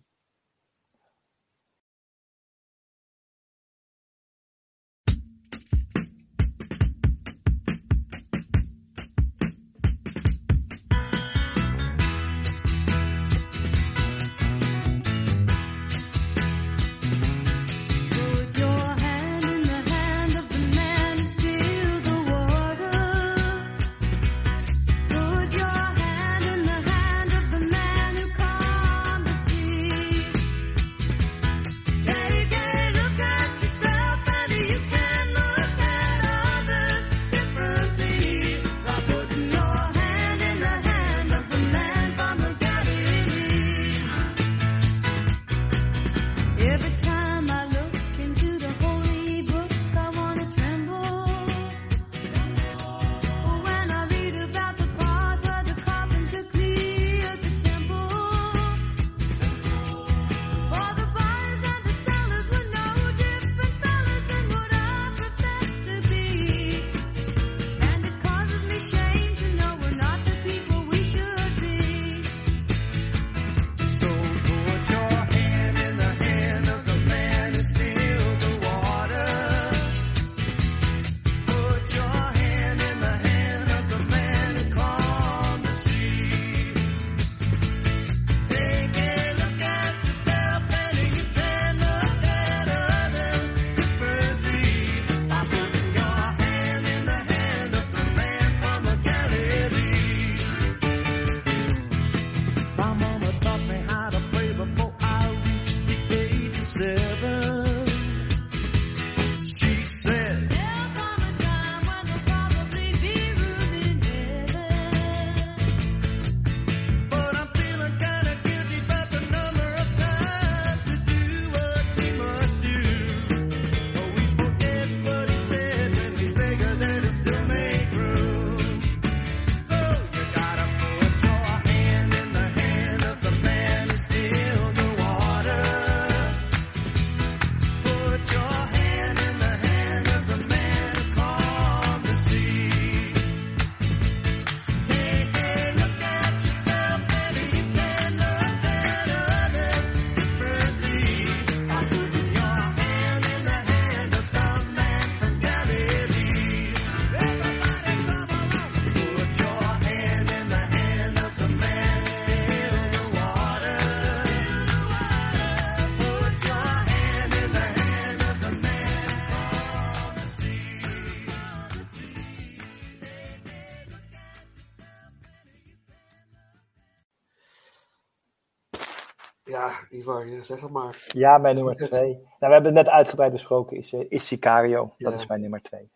Ivar, 180.09 180.27
ja, 180.27 180.43
zeg 180.43 180.61
het 180.61 180.71
maar. 180.71 181.05
Ja, 181.07 181.39
mijn 181.39 181.55
nummer 181.55 181.77
twee. 181.77 182.13
Nou, 182.13 182.25
we 182.39 182.47
hebben 182.47 182.75
het 182.75 182.85
net 182.85 182.89
uitgebreid 182.89 183.33
besproken, 183.33 183.77
is, 183.77 183.93
eh, 183.93 184.05
is 184.09 184.27
Sicario. 184.27 184.95
Dat 184.99 185.15
is 185.15 185.27
mijn 185.27 185.41
nummer 185.41 185.63
twee. 185.63 185.91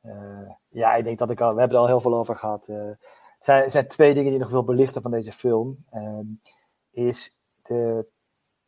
Eh, 0.00 0.50
ja, 0.68 0.94
ik 0.94 1.04
denk 1.04 1.18
dat 1.18 1.30
ik 1.30 1.40
al, 1.40 1.54
we 1.54 1.60
hebben 1.60 1.76
er 1.76 1.82
al 1.82 1.88
heel 1.88 2.00
veel 2.00 2.14
over 2.14 2.36
gehad. 2.36 2.66
Eh, 2.68 2.76
het, 2.76 3.44
zijn, 3.44 3.62
het 3.62 3.72
zijn 3.72 3.88
twee 3.88 4.14
dingen 4.14 4.24
die 4.30 4.34
ik 4.34 4.40
nog 4.40 4.50
wil 4.50 4.64
belichten 4.64 5.02
van 5.02 5.10
deze 5.10 5.32
film. 5.32 5.84
Is 6.90 7.38
de 7.62 8.06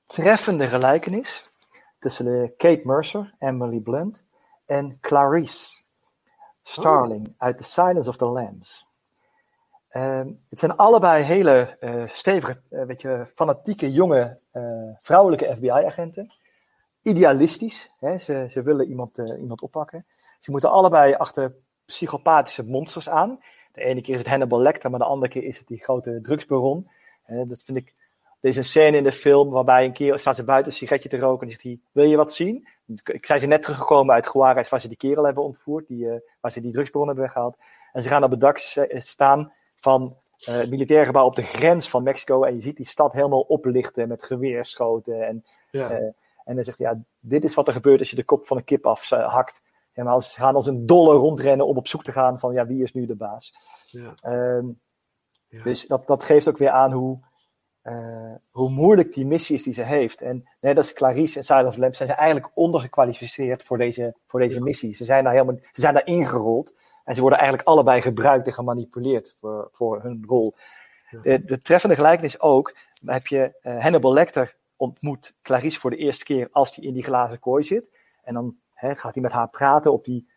treffende 0.07 0.67
gelijkenis 0.67 1.51
tussen 1.99 2.57
Kate 2.57 2.83
Mercer, 2.85 3.35
Emily 3.39 3.81
Blunt, 3.81 4.25
en 4.67 4.99
Clarice 5.01 5.81
Starling 6.63 7.35
uit 7.39 7.57
The 7.57 7.65
Silence 7.65 8.09
of 8.09 8.17
the 8.17 8.27
Lambs. 8.27 8.87
Ehm, 9.93 10.33
het 10.49 10.59
zijn 10.59 10.77
allebei 10.77 11.23
hele 11.23 11.77
eh, 11.81 12.03
stevige, 12.07 12.61
eh, 12.71 12.85
weet 12.85 13.03
je, 13.03 13.27
fanatieke, 13.35 13.93
jonge 13.93 14.39
eh, 14.51 14.63
vrouwelijke 15.01 15.55
FBI-agenten. 15.57 16.33
Idealistisch. 17.03 17.93
Hè? 17.99 18.19
Ze, 18.19 18.47
ze 18.49 18.63
willen 18.63 18.89
iemand, 18.89 19.19
iemand 19.19 19.63
oppakken. 19.63 20.07
Ze 20.39 20.51
moeten 20.51 20.71
allebei 20.71 21.15
achter 21.15 21.55
psychopathische 21.85 22.65
monsters 22.65 23.09
aan. 23.09 23.41
De 23.73 23.83
ene 23.83 24.01
keer 24.01 24.13
is 24.13 24.21
het 24.21 24.29
Hannibal 24.29 24.61
Lecter, 24.61 24.91
maar 24.91 24.99
de 24.99 25.05
andere 25.05 25.33
keer 25.33 25.45
is 25.45 25.59
het 25.59 25.67
die 25.67 25.85
grote 25.85 26.21
drugsbaron. 26.21 26.91
Eh, 27.25 27.43
dat 27.49 27.63
vind 27.63 27.79
ik. 27.79 27.95
Er 28.41 28.57
een 28.57 28.65
scène 28.65 28.97
in 28.97 29.03
de 29.03 29.13
film 29.13 29.51
waarbij 29.51 29.85
een 29.85 29.93
keer 29.93 30.19
staat 30.19 30.37
ze 30.37 30.45
buiten 30.45 30.73
een 30.73 30.79
sigaretje 30.79 31.09
te 31.09 31.19
roken 31.19 31.47
en 31.47 31.53
zegt 31.53 31.63
hij: 31.63 31.81
Wil 31.93 32.05
je 32.05 32.17
wat 32.17 32.35
zien? 32.35 32.69
Ik 33.05 33.27
zijn 33.27 33.41
ze 33.41 33.47
net 33.47 33.63
teruggekomen 33.63 34.15
uit 34.15 34.31
Juarez 34.33 34.69
waar 34.69 34.81
ze 34.81 34.89
die 34.89 34.97
kerel 34.97 35.25
hebben 35.25 35.45
ontvoerd, 35.45 35.87
die, 35.87 36.23
waar 36.41 36.53
ze 36.53 36.61
die 36.61 36.73
drugsbron 36.73 37.07
hebben 37.07 37.25
weggehaald. 37.25 37.57
En 37.93 38.03
ze 38.03 38.09
gaan 38.09 38.25
op 38.25 38.31
het 38.31 38.41
dak 38.41 38.59
staan 38.89 39.53
van 39.83 40.17
eh, 40.39 40.55
het 40.57 40.71
militaire 40.71 41.07
gebouw 41.07 41.27
op 41.27 41.37
de 41.37 41.43
grens 41.43 41.91
van 41.91 42.03
Mexico. 42.03 42.43
En 42.43 42.55
je 42.57 42.63
ziet 42.63 42.77
die 42.77 42.87
stad 42.87 43.13
helemaal 43.13 43.41
oplichten 43.41 44.09
met 44.09 44.25
geweerschoten. 44.25 45.27
En, 45.27 45.45
Ja. 45.71 45.91
eh, 45.91 46.11
en 46.45 46.55
dan 46.55 46.65
zegt 46.65 46.79
hij, 46.79 46.87
ja, 46.91 46.99
dit 47.21 47.45
is 47.45 47.55
wat 47.55 47.67
er 47.67 47.73
gebeurt 47.73 48.01
als 48.01 48.11
je 48.11 48.17
de 48.17 48.25
kop 48.25 48.47
van 48.47 48.57
een 48.57 48.65
kip 48.65 48.87
afhakt. 48.87 49.63
Ja, 49.93 50.05
maar 50.05 50.23
ze 50.23 50.41
gaan 50.41 50.55
als 50.55 50.67
een 50.67 50.87
dolle 50.87 51.15
rondrennen 51.15 51.67
om 51.67 51.77
op 51.77 51.89
zoek 51.89 52.05
te 52.05 52.13
gaan 52.13 52.39
van, 52.39 52.53
ja, 52.53 52.67
wie 52.67 52.83
is 52.83 52.93
nu 52.93 53.07
de 53.07 53.15
baas? 53.17 53.55
Ja. 53.87 54.15
Ehm, 54.23 54.67
Dus 55.63 55.87
dat, 55.87 56.07
dat 56.07 56.25
geeft 56.25 56.49
ook 56.49 56.59
weer 56.59 56.71
aan 56.71 56.93
hoe, 56.93 57.19
eh, 57.83 58.35
hoe 58.51 58.71
moeilijk 58.71 59.13
die 59.15 59.27
missie 59.27 59.57
is 59.57 59.63
die 59.63 59.73
ze 59.73 59.83
heeft. 59.83 60.21
En 60.21 60.49
net 60.61 60.77
als 60.77 60.93
Clarice 60.93 61.39
en 61.39 61.45
Silent 61.45 61.69
of 61.69 61.77
Lambs 61.77 61.97
zijn 61.97 62.09
ze 62.09 62.15
eigenlijk 62.15 62.51
ondergekwalificeerd 62.55 63.65
voor 63.65 63.79
deze, 63.79 64.15
voor 64.27 64.41
deze 64.41 64.61
missie. 64.61 64.95
Ze 64.95 65.05
zijn, 65.05 65.25
daar 65.25 65.33
helemaal, 65.33 65.57
ze 65.73 65.81
zijn 65.81 65.95
daar 65.95 66.07
ingerold. 66.07 66.75
En 67.05 67.15
ze 67.15 67.21
worden 67.21 67.39
eigenlijk 67.39 67.69
allebei 67.69 68.01
gebruikt 68.01 68.47
en 68.47 68.53
gemanipuleerd 68.53 69.37
voor, 69.41 69.69
voor 69.73 70.03
hun 70.03 70.25
rol. 70.27 70.55
De, 71.23 71.45
de 71.45 71.63
treffende 71.63 71.95
gelijkenis 71.95 72.41
ook, 72.41 72.77
heb 73.05 73.27
je 73.27 73.59
eh, 73.63 73.79
Hannibal 73.79 74.13
Lecter 74.13 74.57
ontmoet 74.77 75.35
Clarice 75.43 75.81
voor 75.81 75.91
de 75.91 75.97
eerste 75.97 76.25
keer 76.25 76.49
als 76.53 76.77
hij 76.77 76.85
in 76.85 76.95
die 76.95 77.05
glazen 77.05 77.39
kooi 77.39 77.63
zit. 77.63 77.85
En 78.23 78.35
dan 78.35 78.57
hè, 78.75 78.95
gaat 78.95 79.15
hij 79.15 79.23
met 79.23 79.33
haar 79.33 79.49
praten 79.49 79.93
op 79.93 80.05
die 80.05 80.29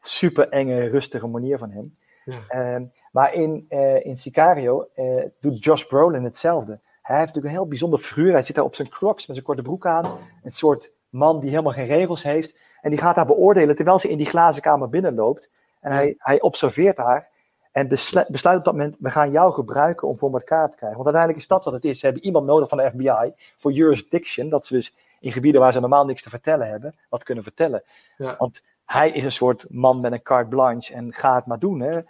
super 0.00 0.48
enge, 0.48 0.86
rustige 0.86 1.26
manier 1.26 1.58
van 1.58 1.70
hem. 1.70 1.96
Ja. 2.24 2.40
Ehm, 2.48 2.84
maar 3.12 3.34
in, 3.34 3.66
eh, 3.68 4.04
in 4.04 4.18
Sicario 4.18 4.88
eh, 4.94 5.24
doet 5.40 5.64
Josh 5.64 5.84
Brolin 5.84 6.24
hetzelfde. 6.24 6.80
Hij 7.02 7.16
heeft 7.16 7.26
natuurlijk 7.26 7.54
een 7.54 7.60
heel 7.60 7.68
bijzonder 7.68 7.98
figuur. 7.98 8.32
Hij 8.32 8.42
zit 8.42 8.54
daar 8.54 8.64
op 8.64 8.74
zijn 8.74 8.88
crocs 8.88 9.26
met 9.26 9.36
zijn 9.36 9.46
korte 9.46 9.62
broek 9.62 9.86
aan. 9.86 10.18
Een 10.42 10.50
soort 10.50 10.92
man 11.08 11.40
die 11.40 11.50
helemaal 11.50 11.72
geen 11.72 11.86
regels 11.86 12.22
heeft. 12.22 12.56
En 12.80 12.90
die 12.90 12.98
gaat 12.98 13.16
haar 13.16 13.26
beoordelen 13.26 13.76
terwijl 13.76 13.98
ze 13.98 14.08
in 14.08 14.16
die 14.16 14.26
glazen 14.26 14.62
kamer 14.62 14.88
binnenloopt. 14.88 15.50
En 15.82 15.92
hij, 15.92 16.14
hij 16.18 16.40
observeert 16.40 16.96
haar. 16.96 17.30
En 17.72 17.88
besluit, 17.88 18.28
besluit 18.28 18.58
op 18.58 18.64
dat 18.64 18.74
moment, 18.74 18.96
we 19.00 19.10
gaan 19.10 19.30
jou 19.30 19.52
gebruiken 19.52 20.08
om 20.08 20.18
voor 20.18 20.32
elkaar 20.32 20.70
te 20.70 20.76
krijgen. 20.76 21.02
Want 21.02 21.14
uiteindelijk 21.14 21.42
is 21.42 21.48
dat 21.48 21.64
wat 21.64 21.74
het 21.74 21.84
is. 21.84 21.98
Ze 21.98 22.04
hebben 22.04 22.24
iemand 22.24 22.46
nodig 22.46 22.68
van 22.68 22.78
de 22.78 22.90
FBI 22.90 23.44
voor 23.58 23.72
jurisdiction. 23.72 24.48
Dat 24.48 24.66
ze 24.66 24.74
dus 24.74 24.94
in 25.20 25.32
gebieden 25.32 25.60
waar 25.60 25.72
ze 25.72 25.80
normaal 25.80 26.04
niks 26.04 26.22
te 26.22 26.30
vertellen 26.30 26.68
hebben, 26.68 26.94
wat 27.08 27.22
kunnen 27.22 27.44
vertellen. 27.44 27.82
Ja. 28.16 28.34
Want 28.38 28.62
hij 28.84 29.10
is 29.10 29.24
een 29.24 29.32
soort 29.32 29.66
man 29.68 30.00
met 30.00 30.12
een 30.12 30.22
carte 30.22 30.48
blanche 30.48 30.94
en 30.94 31.12
ga 31.12 31.34
het 31.34 31.46
maar 31.46 31.58
doen. 31.58 31.80
Hè. 31.80 32.00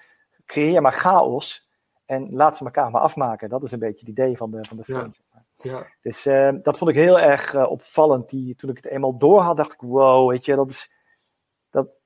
Creëer 0.46 0.82
maar 0.82 0.92
chaos 0.92 1.68
en 2.06 2.34
laat 2.34 2.56
ze 2.56 2.64
elkaar 2.64 2.90
maar 2.90 3.02
afmaken. 3.02 3.48
Dat 3.48 3.62
is 3.62 3.72
een 3.72 3.78
beetje 3.78 4.00
het 4.00 4.08
idee 4.08 4.36
van 4.36 4.50
de, 4.50 4.64
van 4.64 4.76
de 4.76 4.84
film. 4.84 5.14
Ja. 5.56 5.86
Dus 6.02 6.26
eh, 6.26 6.52
dat 6.62 6.78
vond 6.78 6.90
ik 6.90 6.96
heel 6.96 7.20
erg 7.20 7.54
eh, 7.54 7.70
opvallend. 7.70 8.28
Die, 8.28 8.56
toen 8.56 8.70
ik 8.70 8.76
het 8.76 8.86
eenmaal 8.86 9.18
door 9.18 9.40
had, 9.40 9.56
dacht 9.56 9.72
ik, 9.72 9.80
wow, 9.80 10.30
weet 10.30 10.44
je, 10.44 10.54
dat 10.54 10.68
is 10.68 10.90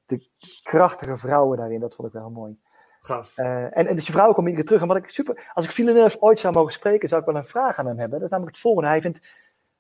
de 0.06 0.28
krachtige 0.62 1.16
vrouwen 1.16 1.58
daarin, 1.58 1.80
dat 1.80 1.94
vond 1.94 2.08
ik 2.08 2.14
wel 2.14 2.30
mooi. 2.30 2.58
Gaaf. 3.00 3.36
Eh, 3.36 3.62
en, 3.62 3.86
en 3.86 3.94
dus 3.94 4.04
die 4.04 4.12
vrouwen 4.12 4.34
komen 4.34 4.50
iedere 4.50 4.68
keer 4.68 4.78
terug. 4.78 4.82
En 4.82 4.94
wat 4.94 5.04
ik 5.04 5.14
super, 5.14 5.50
als 5.54 5.64
ik 5.64 5.70
Villeneuve 5.70 6.20
ooit 6.20 6.38
zou 6.38 6.54
mogen 6.54 6.72
spreken, 6.72 7.08
zou 7.08 7.20
ik 7.20 7.26
wel 7.26 7.36
een 7.36 7.44
vraag 7.44 7.78
aan 7.78 7.86
hem 7.86 7.98
hebben. 7.98 8.18
Dat 8.18 8.28
is 8.28 8.30
namelijk 8.30 8.54
het 8.56 8.64
volgende. 8.64 8.88
Hij, 8.88 9.00
vindt, 9.00 9.20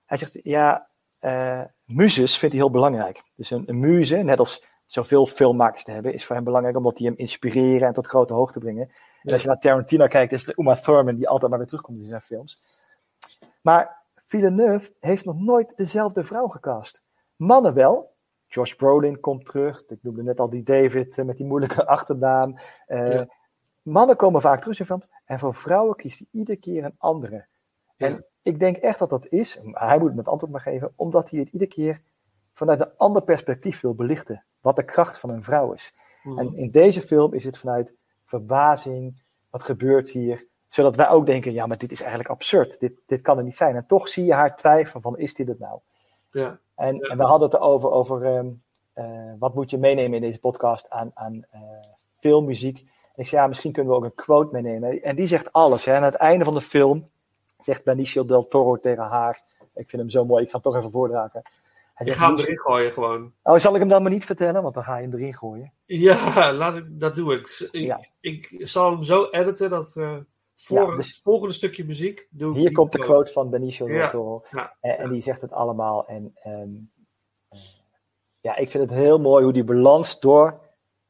hij 0.04 0.18
zegt, 0.18 0.38
ja, 0.42 0.88
eh 1.18 1.62
muzes 1.84 2.38
vindt 2.38 2.54
hij 2.54 2.64
heel 2.64 2.72
belangrijk. 2.72 3.22
Dus 3.34 3.50
een, 3.50 3.62
een 3.66 3.80
muze, 3.80 4.16
net 4.16 4.38
als 4.38 4.64
zoveel 4.84 5.26
filmmakers 5.26 5.84
te 5.84 5.90
hebben, 5.90 6.14
is 6.14 6.24
voor 6.24 6.34
hem 6.34 6.44
belangrijk 6.44 6.76
omdat 6.76 6.96
die 6.96 7.06
hem 7.06 7.16
inspireren 7.16 7.88
en 7.88 7.94
tot 7.94 8.06
grote 8.06 8.32
hoogte 8.32 8.58
brengen. 8.58 8.90
En 9.22 9.32
als 9.32 9.42
je 9.42 9.48
naar 9.48 9.58
Tarantino 9.58 10.06
kijkt, 10.06 10.32
is 10.32 10.46
het 10.46 10.58
Uma 10.58 10.74
Thurman 10.74 11.14
die 11.14 11.28
altijd 11.28 11.50
maar 11.50 11.58
weer 11.58 11.68
terugkomt 11.68 12.00
in 12.00 12.08
zijn 12.08 12.20
films. 12.20 12.62
Maar 13.60 14.04
Villeneuve 14.14 14.92
heeft 15.00 15.24
nog 15.24 15.38
nooit 15.38 15.76
dezelfde 15.76 16.24
vrouw 16.24 16.46
gecast. 16.46 17.02
Mannen 17.36 17.74
wel. 17.74 18.15
Josh 18.48 18.72
Brolin 18.72 19.20
komt 19.20 19.44
terug. 19.44 19.84
Ik 19.88 19.98
noemde 20.02 20.22
net 20.22 20.40
al 20.40 20.50
die 20.50 20.62
David 20.62 21.18
eh, 21.18 21.24
met 21.24 21.36
die 21.36 21.46
moeilijke 21.46 21.86
achternaam. 21.96 22.58
Eh, 22.86 23.12
Ja. 23.12 23.28
Mannen 23.82 24.16
komen 24.16 24.40
vaak 24.40 24.60
terug 24.60 24.78
in 24.78 24.86
films. 24.86 25.06
En 25.24 25.38
voor 25.38 25.54
vrouwen 25.54 25.96
kiest 25.96 26.18
hij 26.18 26.28
iedere 26.30 26.58
keer 26.58 26.84
een 26.84 26.94
andere. 26.98 27.46
En 27.96 28.26
ik 28.42 28.58
denk 28.58 28.76
echt 28.76 28.98
dat 28.98 29.10
dat 29.10 29.26
is, 29.28 29.60
hij 29.72 29.98
moet 29.98 30.12
me 30.12 30.18
het 30.18 30.28
antwoord 30.28 30.52
maar 30.52 30.60
geven, 30.60 30.92
omdat 30.96 31.30
hij 31.30 31.40
het 31.40 31.48
iedere 31.48 31.70
keer 31.70 32.00
vanuit 32.52 32.80
een 32.80 32.96
ander 32.96 33.22
perspectief 33.22 33.80
wil 33.80 33.94
belichten. 33.94 34.44
Wat 34.60 34.76
de 34.76 34.84
kracht 34.84 35.18
van 35.18 35.30
een 35.30 35.42
vrouw 35.42 35.72
is. 35.72 35.94
Mhm. 36.22 36.38
En 36.38 36.56
in 36.56 36.70
deze 36.70 37.00
film 37.02 37.34
is 37.34 37.44
het 37.44 37.58
vanuit 37.58 37.94
verbazing, 38.24 39.22
wat 39.50 39.62
gebeurt 39.62 40.10
hier? 40.10 40.46
Zodat 40.68 40.96
wij 40.96 41.08
ook 41.08 41.26
denken, 41.26 41.52
ja, 41.52 41.66
maar 41.66 41.78
dit 41.78 41.92
is 41.92 42.00
eigenlijk 42.00 42.30
absurd. 42.30 42.80
Dit, 42.80 42.92
dit 43.06 43.20
kan 43.20 43.38
er 43.38 43.44
niet 43.44 43.56
zijn. 43.56 43.76
En 43.76 43.86
toch 43.86 44.08
zie 44.08 44.24
je 44.24 44.32
haar 44.34 44.56
twijfelen 44.56 45.02
van, 45.02 45.18
is 45.18 45.34
dit 45.34 45.48
het 45.48 45.58
nou? 45.58 45.80
Ja. 46.30 46.58
En, 46.76 47.00
en 47.00 47.16
we 47.16 47.24
hadden 47.24 47.48
het 47.48 47.58
erover, 47.58 47.90
over 47.90 48.26
eh, 48.92 49.04
wat 49.38 49.54
moet 49.54 49.70
je 49.70 49.78
meenemen 49.78 50.14
in 50.14 50.20
deze 50.20 50.38
podcast 50.38 50.90
aan, 50.90 51.10
aan 51.14 51.44
eh, 51.50 51.60
filmmuziek. 52.18 52.78
En 53.14 53.22
ik 53.22 53.26
zei, 53.26 53.40
ja, 53.42 53.46
misschien 53.48 53.72
kunnen 53.72 53.92
we 53.92 53.98
ook 53.98 54.04
een 54.04 54.14
quote 54.14 54.52
meenemen. 54.52 55.02
En 55.02 55.16
die 55.16 55.26
zegt 55.26 55.52
alles. 55.52 55.84
Hè. 55.84 55.94
Aan 55.96 56.02
het 56.02 56.14
einde 56.14 56.44
van 56.44 56.54
de 56.54 56.60
film 56.60 57.08
zegt 57.58 57.84
Benicio 57.84 58.24
del 58.24 58.48
Toro 58.48 58.78
tegen 58.78 59.04
haar, 59.04 59.42
ik 59.74 59.88
vind 59.88 60.02
hem 60.02 60.10
zo 60.10 60.24
mooi, 60.24 60.42
ik 60.44 60.50
ga 60.50 60.60
hem 60.60 60.62
toch 60.72 60.76
even 60.76 60.90
voordragen. 60.90 61.42
Hij 61.94 62.06
Ik 62.06 62.12
zegt, 62.12 62.24
ga 62.24 62.26
hem 62.34 62.38
erin 62.38 62.58
gooien 62.58 62.92
gewoon. 62.92 63.32
Oh, 63.42 63.58
zal 63.58 63.74
ik 63.74 63.80
hem 63.80 63.88
dan 63.88 64.02
maar 64.02 64.10
niet 64.12 64.24
vertellen, 64.24 64.62
want 64.62 64.74
dan 64.74 64.84
ga 64.84 64.96
je 64.96 65.02
hem 65.02 65.14
erin 65.14 65.34
gooien. 65.34 65.72
Ja, 65.84 66.52
laat 66.52 66.76
ik, 66.76 67.00
dat 67.00 67.14
doe 67.14 67.34
ik. 67.34 67.68
Ik, 67.70 67.80
Ja. 67.80 67.98
ik 68.20 68.48
zal 68.58 68.90
hem 68.90 69.02
zo 69.02 69.28
editen 69.30 69.70
dat 69.70 69.96
eh, 69.96 70.16
voor 70.56 70.90
Ja, 70.90 70.96
dus- 70.96 71.06
het 71.06 71.20
volgende 71.22 71.54
stukje 71.54 71.84
muziek 71.84 72.28
doe 72.30 72.58
Hier 72.58 72.72
komt 72.72 72.92
de 72.92 72.98
quote 72.98 73.32
van 73.32 73.50
Benicio 73.50 73.86
del 73.86 74.10
Toro. 74.10 74.44
ja, 74.50 74.76
En, 74.80 74.98
en 74.98 75.10
die 75.10 75.20
zegt 75.20 75.40
het 75.40 75.52
allemaal. 75.52 76.06
En 76.06 76.32
ehm, 76.34 76.70
eh, 77.48 77.60
ja, 78.40 78.56
ik 78.56 78.70
vind 78.70 78.90
het 78.90 78.98
heel 78.98 79.18
mooi 79.18 79.44
hoe 79.44 79.52
die 79.52 79.64
balans 79.64 80.20
door 80.20 80.60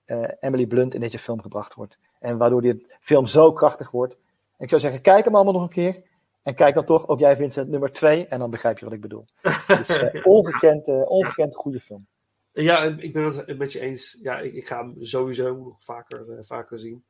eh, 0.05 0.29
Emily 0.41 0.67
Blunt 0.67 0.95
in 0.95 1.01
deze 1.01 1.19
film 1.19 1.41
gebracht 1.41 1.75
wordt. 1.75 1.99
En 2.21 2.37
waardoor 2.37 2.63
die 2.63 2.87
film 3.01 3.27
zo 3.27 3.53
krachtig 3.53 3.91
wordt. 3.91 4.17
Ik 4.59 4.69
zou 4.69 4.81
zeggen, 4.81 5.01
kijk 5.01 5.25
hem 5.25 5.35
allemaal 5.35 5.53
nog 5.53 5.63
een 5.63 5.69
keer. 5.69 6.03
En 6.43 6.55
kijk 6.55 6.75
dan 6.75 6.85
toch, 6.85 7.09
ook 7.09 7.19
jij 7.19 7.37
Vincent, 7.37 7.69
nummer 7.69 7.93
twee. 7.93 8.27
En 8.27 8.39
dan 8.39 8.51
begrijp 8.51 8.79
je 8.79 8.85
wat 8.85 8.95
ik 8.95 9.01
bedoel. 9.01 9.25
Dus 9.67 9.89
eh, 9.89 10.27
ongekend, 10.27 10.89
ongekend 10.89 11.55
goede 11.55 11.81
film. 11.81 12.07
Ja, 12.53 12.83
ik 12.83 13.13
ben 13.13 13.25
het 13.25 13.59
met 13.59 13.73
je 13.73 13.81
eens. 13.81 14.19
Ja, 14.23 14.39
ik, 14.39 14.55
ik 14.55 14.67
ga 14.67 14.79
hem 14.79 14.95
sowieso 15.01 15.57
nog 15.57 15.85
vaker, 15.85 16.45
vaker 16.45 16.79
zien. 16.79 17.05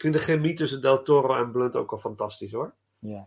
Ik 0.00 0.06
vind 0.06 0.18
de 0.18 0.32
chemie 0.32 0.54
tussen 0.54 0.80
Del 0.80 1.02
Toro 1.02 1.36
en 1.36 1.50
Blunt 1.50 1.76
ook 1.76 1.92
al 1.92 1.98
fantastisch 1.98 2.52
hoor. 2.52 2.74
Ja. 2.98 3.26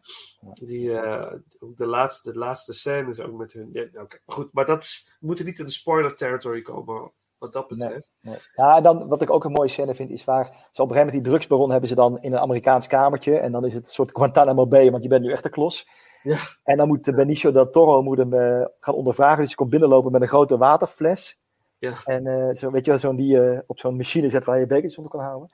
Die, 0.53 0.99
eh, 0.99 1.33
de, 1.75 1.85
laatste, 1.85 2.31
de 2.31 2.39
laatste 2.39 2.73
scène 2.73 3.09
is 3.09 3.19
ook 3.19 3.37
met 3.37 3.53
hun. 3.53 3.69
Ja, 3.73 4.07
goed, 4.25 4.53
maar 4.53 4.65
dat 4.65 4.83
is, 4.83 5.17
we 5.19 5.27
moeten 5.27 5.45
niet 5.45 5.59
in 5.59 5.65
de 5.65 5.71
spoiler 5.71 6.15
territory 6.15 6.61
komen 6.61 7.11
wat 7.37 7.53
dat 7.53 7.67
betreft. 7.67 8.11
Nee. 8.21 8.37
Ja, 8.55 8.77
en 8.77 8.83
dan, 8.83 9.07
wat 9.07 9.21
ik 9.21 9.29
ook 9.29 9.43
een 9.43 9.51
mooie 9.51 9.69
scène 9.69 9.95
vind, 9.95 10.09
is 10.09 10.23
waar 10.23 10.45
ze 10.45 10.51
op 10.53 10.59
een 10.61 10.73
gegeven 10.73 10.95
moment 10.97 11.11
die 11.11 11.21
drugsbaron 11.21 11.71
hebben 11.71 11.89
ze 11.89 11.95
dan 11.95 12.21
in 12.21 12.33
een 12.33 12.39
Amerikaans 12.39 12.87
kamertje. 12.87 13.37
En 13.37 13.51
dan 13.51 13.65
is 13.65 13.73
het 13.73 13.83
een 13.83 13.93
soort 13.93 14.11
Guantanamo 14.11 14.67
Bay, 14.67 14.91
want 14.91 15.03
je 15.03 15.09
bent 15.09 15.25
nu 15.25 15.31
echt 15.31 15.45
een 15.45 15.51
klos. 15.51 15.87
Ja. 16.23 16.37
En 16.63 16.77
dan 16.77 16.87
moet 16.87 17.15
Benicio 17.15 17.51
del 17.51 17.69
Toro 17.69 18.01
moet 18.01 18.17
hem 18.17 18.33
eh, 18.33 18.65
gaan 18.79 18.95
ondervragen. 18.95 19.37
Dus 19.37 19.47
hij 19.47 19.55
komt 19.55 19.69
binnenlopen 19.69 20.11
met 20.11 20.21
een 20.21 20.27
grote 20.27 20.57
waterfles. 20.57 21.39
Ja. 21.77 21.93
En 22.05 22.27
eh, 22.27 22.55
zo, 22.55 22.71
weet 22.71 22.85
je 22.85 22.91
wel, 22.91 22.99
zo'n 22.99 23.15
die 23.15 23.27
je 23.27 23.63
op 23.67 23.79
zo'n 23.79 23.97
machine 23.97 24.29
zet 24.29 24.45
waar 24.45 24.59
je 24.59 24.65
bekertjes 24.65 24.97
onder 24.97 25.11
kan 25.11 25.21
houden. 25.21 25.49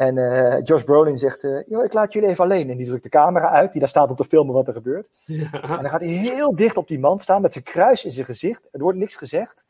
En 0.00 0.18
eh, 0.18 0.60
Josh 0.62 0.82
Brolin 0.82 1.18
zegt, 1.18 1.42
"Yo, 1.66 1.82
ik 1.82 1.92
laat 1.92 2.12
jullie 2.12 2.28
even 2.28 2.44
alleen. 2.44 2.70
En 2.70 2.76
die 2.76 2.86
drukt 2.86 3.02
de 3.02 3.08
camera 3.08 3.48
uit, 3.50 3.70
die 3.70 3.80
daar 3.80 3.88
staat 3.88 4.10
om 4.10 4.16
te 4.16 4.24
filmen 4.24 4.54
wat 4.54 4.66
er 4.66 4.72
gebeurt. 4.72 5.08
Ja. 5.24 5.52
En 5.52 5.68
dan 5.68 5.88
gaat 5.88 6.00
hij 6.00 6.08
heel 6.08 6.54
dicht 6.54 6.76
op 6.76 6.88
die 6.88 6.98
man 6.98 7.18
staan 7.18 7.42
met 7.42 7.52
zijn 7.52 7.64
kruis 7.64 8.04
in 8.04 8.10
zijn 8.10 8.26
gezicht. 8.26 8.68
Er 8.72 8.80
wordt 8.80 8.98
niks 8.98 9.16
gezegd. 9.16 9.66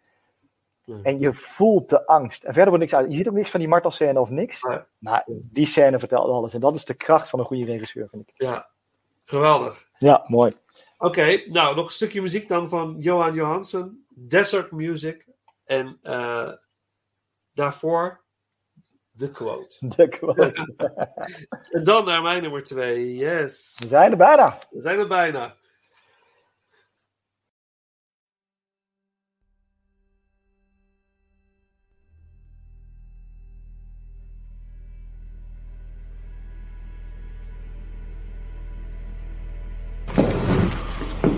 En 1.03 1.19
je 1.19 1.33
voelt 1.33 1.89
de 1.89 2.07
angst. 2.07 2.45
En 2.45 2.53
verder 2.53 2.69
wordt 2.69 2.85
niks 2.85 2.95
uit. 2.95 3.11
Je 3.11 3.17
ziet 3.17 3.29
ook 3.29 3.35
niks 3.35 3.51
van 3.51 3.61
die 3.61 3.69
martelscène 3.69 4.21
of 4.21 4.31
niks. 4.31 4.63
Maar 4.99 5.25
die 5.27 5.67
scène 5.67 5.99
vertelt 5.99 6.29
alles. 6.29 6.55
En 6.55 6.61
dat 6.61 6.75
is 6.75 6.85
de 6.85 6.95
kracht 6.95 7.29
van 7.29 7.39
een 7.39 7.45
goede 7.45 7.65
regisseur, 7.65 8.09
vind 8.09 8.23
ik. 8.29 8.35
Ja, 8.35 8.69
geweldig. 9.25 9.89
Ja, 9.99 10.25
mooi. 10.27 10.57
Oké, 10.99 11.43
nou 11.47 11.75
nog 11.77 11.87
een 11.87 11.93
stukje 11.93 12.23
muziek 12.23 12.49
dan 12.49 12.69
van 12.69 12.97
Johan 12.99 13.35
Johansson, 13.35 14.05
Desert 14.09 14.71
Music. 14.71 15.29
En 15.65 15.99
eh, 16.03 16.53
daarvoor 17.53 18.21
de 19.21 19.31
quote. 19.31 19.89
De 19.97 20.09
quote. 20.09 20.75
en 21.71 21.85
dan 21.85 22.05
naar 22.05 22.23
mijn 22.23 22.43
nummer 22.43 22.63
twee. 22.63 23.17
Yes. 23.17 23.77
We 23.79 23.87
zijn 23.87 24.11
er 24.11 24.17
bijna. 24.17 24.59
We 24.71 24.83
zijn 24.83 24.99
er 24.99 25.09
bijna. 25.09 25.59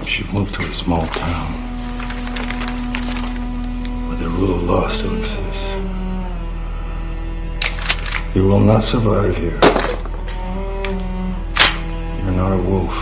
She 0.05 0.25
moved 0.33 0.55
to 0.55 0.63
a 0.63 0.73
small 0.73 1.07
town 1.07 1.53
where 4.09 4.19
the 4.19 4.29
rule 4.29 4.55
of 4.55 4.63
law 4.65 4.89
still 4.89 5.17
exists. 5.19 5.92
You 8.35 8.45
will 8.45 8.61
not 8.61 8.83
survive 8.83 9.37
here. 9.37 9.59
You're 12.23 12.33
not 12.33 12.53
a 12.53 12.63
wolf. 12.63 12.97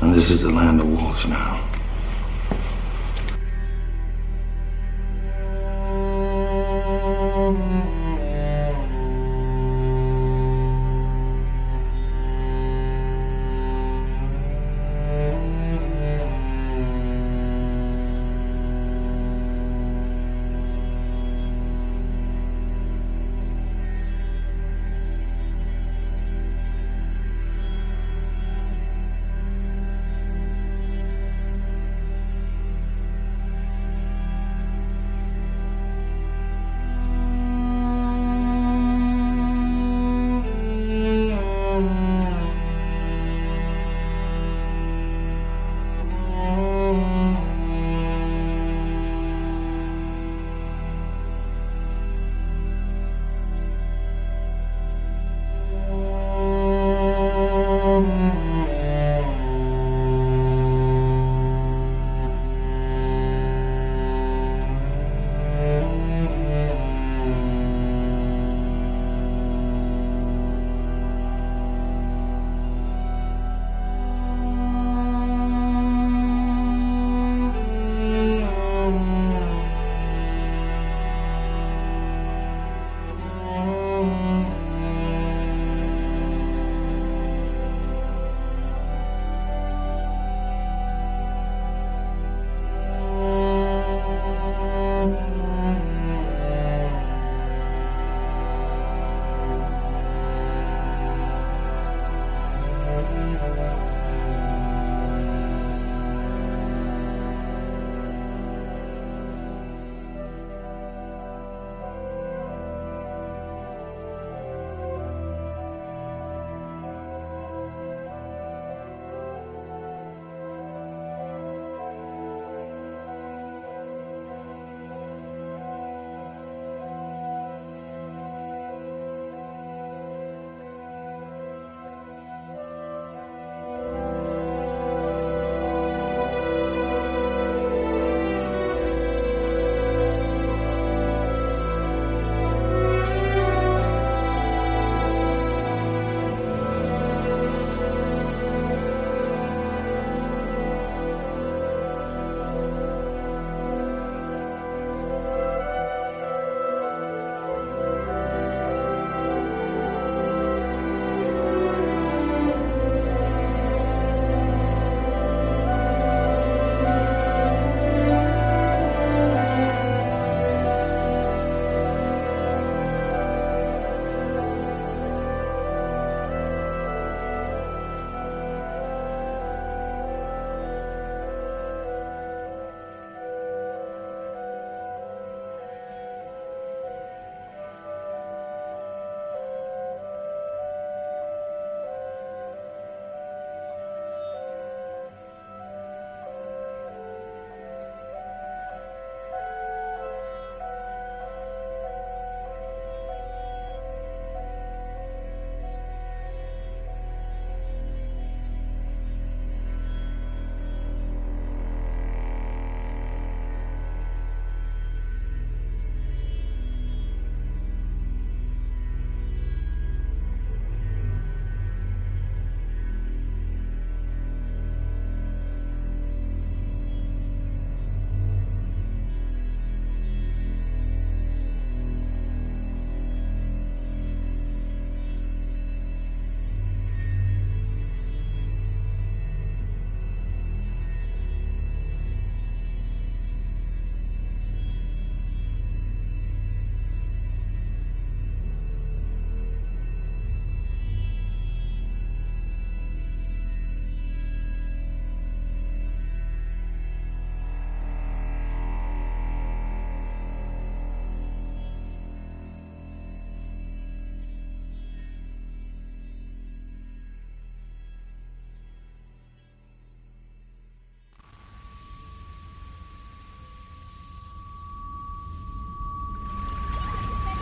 And 0.00 0.14
this 0.14 0.30
is 0.30 0.40
the 0.40 0.50
land 0.50 0.80
of 0.80 0.88
wolves 0.88 1.26
now. 1.26 1.73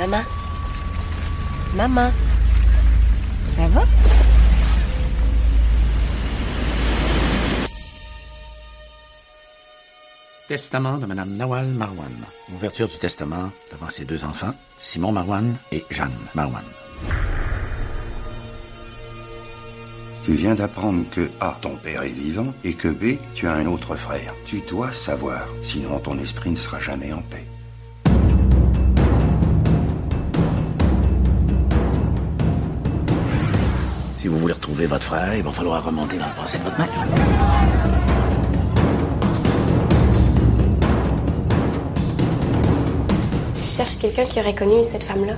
Maman 0.03 0.25
Maman 1.77 2.11
Ça 3.55 3.69
va? 3.69 3.85
Testament 10.49 10.99
de 10.99 11.07
Madame 11.07 11.37
Nawal 11.37 11.67
Marwan. 11.67 12.11
Ouverture 12.53 12.89
du 12.89 12.99
testament 12.99 13.53
devant 13.71 13.91
ses 13.91 14.05
deux 14.05 14.25
enfants, 14.25 14.55
Simon 14.77 15.13
Marwan 15.13 15.55
et 15.71 15.85
Jeanne 15.89 16.11
Marwan. 16.35 16.65
Tu 20.25 20.33
viens 20.35 20.57
d'apprendre 20.57 21.05
que 21.13 21.31
A, 21.41 21.57
ton 21.61 21.77
père 21.77 22.03
est 22.03 22.09
vivant, 22.09 22.53
et 22.65 22.75
que 22.75 22.89
B, 22.89 23.19
tu 23.35 23.47
as 23.47 23.55
un 23.55 23.67
autre 23.67 23.95
frère. 23.95 24.35
Tu 24.47 24.63
dois 24.69 24.93
savoir, 24.93 25.47
sinon 25.63 26.01
ton 26.01 26.19
esprit 26.19 26.51
ne 26.51 26.57
sera 26.57 26.81
jamais 26.81 27.13
en 27.13 27.23
paix. 27.23 27.47
Si 34.22 34.28
vous 34.28 34.40
voulez 34.40 34.54
retrouver 34.54 34.86
votre 34.88 35.04
frère, 35.04 35.34
il 35.36 35.44
va 35.44 35.52
falloir 35.52 35.84
remonter 35.84 36.18
dans 36.18 36.26
le 36.26 36.42
passé 36.42 36.58
de 36.58 36.64
votre 36.64 36.80
mère. 36.80 36.90
Je 43.56 43.78
cherche 43.78 43.98
quelqu'un 44.00 44.26
qui 44.26 44.40
aurait 44.40 44.56
connu 44.56 44.84
cette 44.84 45.04
femme-là. 45.04 45.34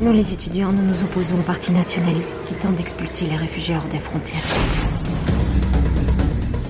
Nous, 0.00 0.12
les 0.12 0.32
étudiants, 0.32 0.72
nous 0.72 0.82
nous 0.82 1.02
opposons 1.02 1.34
au 1.34 1.42
parti 1.42 1.72
nationaliste 1.72 2.36
qui 2.46 2.54
tente 2.54 2.76
d'expulser 2.76 3.26
les 3.26 3.36
réfugiés 3.36 3.74
hors 3.76 3.90
des 3.90 3.98
frontières. 3.98 4.46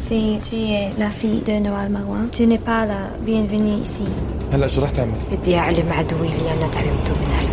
Si 0.04 0.40
tu 0.42 0.56
es 0.56 0.90
la 0.98 1.11
fille 1.11 1.42
de 1.42 1.52
Noël 1.52 1.90
Marouin, 1.90 2.26
tu 2.32 2.44
n'es 2.46 2.58
pas 2.58 2.84
la 2.86 3.02
bienvenue 3.24 3.80
ici. 3.82 4.04
هلا 4.52 4.66
شو 4.66 4.80
رح 4.82 4.90
تعمل؟ 4.90 5.18
بدي 5.32 5.58
أعلم 5.58 5.92
عدوي 5.92 6.28
اللي 6.28 6.52
أنا 6.52 6.68
تعلمته 6.68 7.14
من 7.14 7.30
أهل 7.38 7.48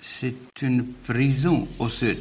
C'est 0.00 0.34
une 0.62 0.84
prison 1.06 1.68
au 1.78 1.88
sud. 1.88 2.18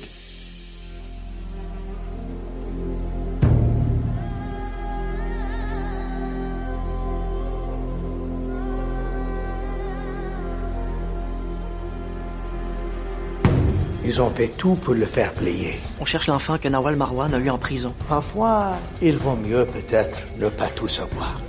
Ils 14.03 14.21
ont 14.21 14.29
fait 14.29 14.49
tout 14.49 14.75
pour 14.75 14.93
le 14.93 15.05
faire 15.05 15.31
plier. 15.31 15.79
On 16.01 16.05
cherche 16.05 16.27
l'enfant 16.27 16.57
que 16.57 16.67
Nawal 16.67 16.97
Marwan 16.97 17.33
a 17.33 17.37
eu 17.37 17.49
en 17.49 17.57
prison. 17.57 17.93
Parfois, 18.09 18.73
il 19.01 19.15
vaut 19.15 19.37
mieux 19.37 19.65
peut-être 19.65 20.17
ne 20.37 20.49
pas 20.49 20.67
tout 20.67 20.89
savoir. 20.89 21.39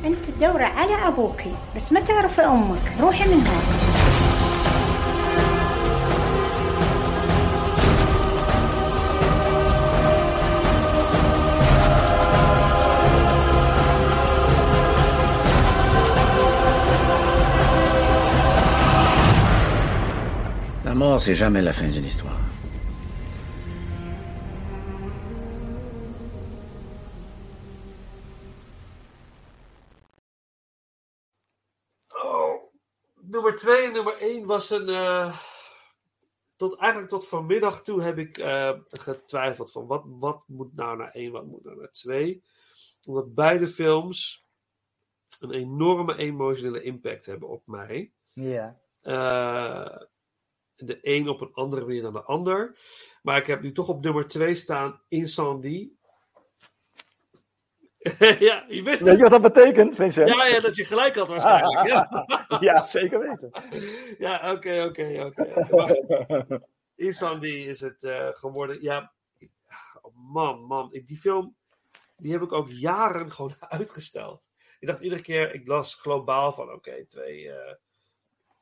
Mort, 21.12 21.20
c'est 21.20 21.34
jamais 21.34 21.60
la 21.60 21.74
fin 21.74 21.88
d'une 21.88 22.06
histoire. 22.06 22.40
Oh, 32.24 32.70
nummer 33.24 33.54
2 33.54 33.88
en 33.88 33.92
nummer 33.92 34.14
1 34.20 34.46
was 34.46 34.70
een. 34.70 34.88
eh, 34.88 35.36
tot, 36.56 36.76
eigenlijk 36.78 37.10
tot 37.10 37.28
vanmiddag 37.28 37.82
toe 37.82 38.02
heb 38.02 38.18
ik 38.18 38.38
eh, 38.38 38.78
getwijfeld 38.90 39.72
van 39.72 39.86
wat, 39.86 40.02
wat 40.06 40.44
moet 40.48 40.74
nou 40.74 40.96
naar 40.96 41.10
1, 41.10 41.32
wat 41.32 41.46
moet 41.46 41.64
nou 41.64 41.76
naar 41.76 41.90
2. 41.90 42.42
Omdat 43.04 43.34
beide 43.34 43.68
films 43.68 44.46
een 45.40 45.52
enorme 45.52 46.16
emotionele 46.16 46.82
impact 46.82 47.26
hebben 47.26 47.48
op 47.48 47.66
mij. 47.66 48.12
Ja. 48.34 48.80
Eh, 49.02 50.02
de 50.86 50.98
een 51.02 51.28
op 51.28 51.40
een 51.40 51.52
andere 51.52 51.84
manier 51.84 52.02
dan 52.02 52.12
de 52.12 52.22
ander. 52.22 52.76
Maar 53.22 53.36
ik 53.36 53.46
heb 53.46 53.62
nu 53.62 53.72
toch 53.72 53.88
op 53.88 54.02
nummer 54.02 54.26
2 54.26 54.54
staan 54.54 55.00
Incendie. 55.08 56.00
ja, 58.48 58.64
je 58.68 58.82
wist 58.82 59.00
Weet 59.00 59.10
het. 59.10 59.16
je 59.16 59.28
wat 59.28 59.42
dat 59.42 59.52
betekent, 59.54 59.94
Vincent? 59.94 60.28
Ja, 60.28 60.46
ja, 60.46 60.60
dat 60.60 60.76
je 60.76 60.84
gelijk 60.84 61.14
had 61.14 61.28
waarschijnlijk. 61.28 61.86
Ja, 61.88 62.58
ja 62.60 62.84
zeker 62.84 63.18
weten. 63.18 63.50
ja 64.26 64.52
oké, 64.52 64.82
oké, 64.82 65.24
oké. 65.24 66.62
Insandy 66.96 67.46
is 67.46 67.80
het 67.80 68.04
eh, 68.04 68.28
geworden. 68.32 68.82
Ja, 68.82 69.12
oh, 70.02 70.14
man, 70.14 70.60
man. 70.60 71.00
Die 71.04 71.16
film, 71.16 71.56
die 72.16 72.32
heb 72.32 72.42
ik 72.42 72.52
ook 72.52 72.70
jaren 72.70 73.32
gewoon 73.32 73.54
uitgesteld. 73.58 74.50
Ik 74.80 74.88
dacht 74.88 75.00
iedere 75.00 75.22
keer, 75.22 75.54
ik 75.54 75.66
las 75.66 75.94
globaal 75.94 76.52
van, 76.52 76.72
oké, 76.72 77.06
twee 77.06 77.50
eh, 77.50 77.74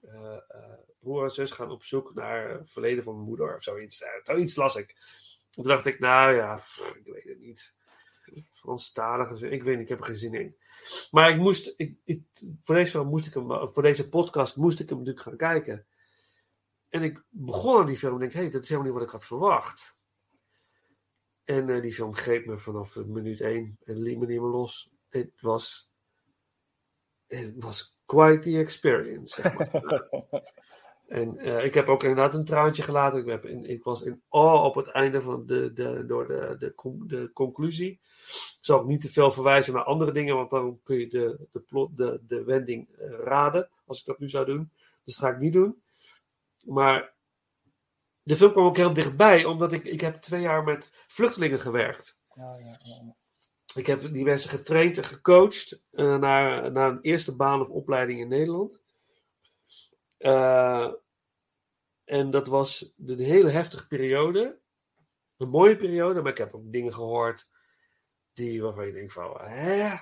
eh, 0.01 0.39
broer 1.01 1.25
en 1.25 1.31
zus 1.31 1.51
gaan 1.51 1.71
op 1.71 1.85
zoek 1.85 2.15
naar 2.15 2.51
het 2.51 2.73
verleden 2.73 3.05
van 3.05 3.15
mijn 3.15 3.27
moeder 3.27 3.55
of 3.55 3.63
zoiets. 3.63 4.05
Zoiets 4.23 4.57
las 4.57 4.77
ik. 4.77 4.97
Toen 5.51 5.65
dacht 5.65 5.87
ik, 5.87 5.99
nou 5.99 6.35
ja, 6.35 6.57
ik 6.95 7.13
weet 7.13 7.25
het 7.25 7.41
niet. 7.41 7.79
Franstalig, 8.53 9.43
ik 9.43 9.63
weet 9.63 9.75
niet, 9.75 9.83
ik 9.83 9.89
heb 9.89 9.99
er 9.99 10.05
geen 10.05 10.17
zin 10.17 10.35
in. 10.35 10.57
Maar 11.11 11.31
ik 11.31 11.37
moest, 11.37 11.75
ik, 11.77 12.23
voor, 12.61 12.75
deze 12.75 13.03
moest 13.03 13.27
ik 13.27 13.35
hem, 13.35 13.69
voor 13.69 13.83
deze 13.83 14.09
podcast 14.09 14.57
moest 14.57 14.81
ik 14.81 14.89
hem 14.89 14.99
natuurlijk 14.99 15.25
gaan 15.25 15.37
kijken. 15.37 15.87
En 16.89 17.03
ik 17.03 17.25
begon 17.29 17.81
aan 17.81 17.87
die 17.87 17.97
film 17.97 18.13
en 18.13 18.19
denk, 18.19 18.33
hé, 18.33 18.41
hey, 18.41 18.51
dat 18.51 18.63
is 18.63 18.69
helemaal 18.69 18.91
niet 18.91 18.99
wat 19.01 19.09
ik 19.09 19.15
had 19.15 19.27
verwacht. 19.27 19.99
En 21.45 21.69
eh, 21.69 21.83
die 21.83 21.93
film 21.93 22.15
greep 22.15 22.47
me 22.47 22.59
vanaf 22.59 22.97
minuut 22.97 23.41
één 23.41 23.79
en 23.85 23.99
liet 23.99 24.19
me 24.19 24.27
niet 24.27 24.41
meer 24.41 24.51
los. 24.51 24.91
Het 25.09 25.33
was, 25.37 25.93
het 27.27 27.55
was 27.57 27.99
quite 28.07 28.39
the 28.39 28.59
experience, 28.59 29.43
zeg 29.43 29.55
maar. 29.55 29.71
En 31.11 31.39
eh, 31.39 31.65
ik 31.65 31.75
heb 31.75 31.89
ook 31.89 32.03
inderdaad 32.03 32.35
een 32.35 32.45
traantje 32.45 32.83
gelaten. 32.83 33.19
Ik, 33.19 33.27
heb 33.27 33.45
in, 33.45 33.65
ik 33.65 33.85
was 33.85 34.03
in 34.03 34.23
awe 34.29 34.59
op 34.59 34.75
het 34.75 34.89
einde 34.89 35.23
van 35.23 35.47
de, 35.47 35.73
de, 35.73 36.07
door 36.07 36.27
de, 36.27 36.57
de, 36.59 36.75
con- 36.75 37.05
de 37.07 37.31
conclusie. 37.33 37.91
Ik 37.91 38.59
zal 38.61 38.79
ook 38.79 38.87
niet 38.87 39.01
te 39.01 39.09
veel 39.09 39.31
verwijzen 39.31 39.75
naar 39.75 39.85
andere 39.85 40.13
dingen, 40.13 40.35
want 40.35 40.51
dan 40.51 40.81
kun 40.83 40.99
je 40.99 41.09
de, 41.09 41.49
de, 41.53 41.61
plot, 41.61 41.97
de, 41.97 42.21
de 42.27 42.45
wending 42.45 42.89
eh, 42.89 43.11
raden. 43.19 43.69
Als 43.87 44.01
ik 44.01 44.07
dat 44.07 44.19
nu 44.19 44.29
zou 44.29 44.47
doen. 44.47 44.71
Dus 45.05 45.17
dat 45.17 45.25
ga 45.29 45.35
ik 45.35 45.41
niet 45.41 45.53
doen. 45.53 45.83
Maar 46.67 47.13
de 48.23 48.37
film 48.37 48.53
kwam 48.53 48.67
ook 48.67 48.77
heel 48.77 48.93
dichtbij, 48.93 49.45
omdat 49.45 49.73
ik, 49.73 49.85
ik 49.85 50.01
heb 50.01 50.15
twee 50.15 50.41
jaar 50.41 50.65
met 50.65 51.05
vluchtelingen 51.07 51.59
gewerkt. 51.59 52.23
Ik 53.75 53.87
heb 53.87 54.13
die 54.13 54.25
mensen 54.25 54.51
getraind 54.51 54.97
en 54.97 55.05
gecoacht 55.05 55.85
eh, 55.91 56.19
naar, 56.19 56.73
naar 56.73 56.91
een 56.91 57.01
eerste 57.01 57.37
baan 57.37 57.61
of 57.61 57.69
opleiding 57.69 58.21
in 58.21 58.29
Nederland. 58.29 58.81
Eh, 60.21 60.93
en 62.05 62.31
dat 62.31 62.47
was 62.47 62.93
een 63.07 63.19
hele 63.19 63.51
heftige 63.51 63.87
periode. 63.87 64.61
Een 65.37 65.49
mooie 65.49 65.77
periode, 65.77 66.23
maar 66.23 66.31
ik 66.31 66.39
heb 66.39 66.55
ook 66.55 66.73
dingen 66.73 66.95
gehoord 66.95 67.49
die, 68.33 68.63
waarvan 68.63 68.87
je 68.87 68.93
denkt 68.93 69.13
van, 69.13 69.41
hè? 69.41 69.97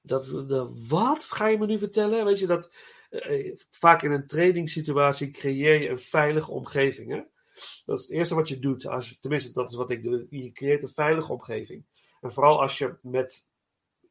Dat, 0.00 0.44
dat, 0.48 0.88
wat 0.88 1.24
ga 1.24 1.46
je 1.46 1.58
me 1.58 1.66
nu 1.66 1.78
vertellen? 1.78 2.24
Weet 2.24 2.38
je, 2.38 2.46
dat 2.46 2.72
eh, 3.08 3.56
vaak 3.70 4.02
in 4.02 4.10
een 4.10 4.26
trainingssituatie 4.26 5.30
creëer 5.30 5.80
je 5.80 5.88
een 5.88 5.98
veilige 5.98 6.50
omgeving. 6.50 7.10
Hè? 7.10 7.22
Dat 7.84 7.98
is 7.98 8.02
het 8.02 8.10
eerste 8.10 8.34
wat 8.34 8.48
je 8.48 8.58
doet. 8.58 8.86
Als 8.86 9.08
je, 9.08 9.18
tenminste, 9.18 9.52
dat 9.52 9.70
is 9.70 9.76
wat 9.76 9.90
ik 9.90 10.02
doe. 10.02 10.26
Je 10.30 10.52
creëert 10.52 10.82
een 10.82 10.88
veilige 10.88 11.32
omgeving. 11.32 11.84
En 12.20 12.32
vooral 12.32 12.60
als 12.60 12.78
je 12.78 12.98
met 13.02 13.52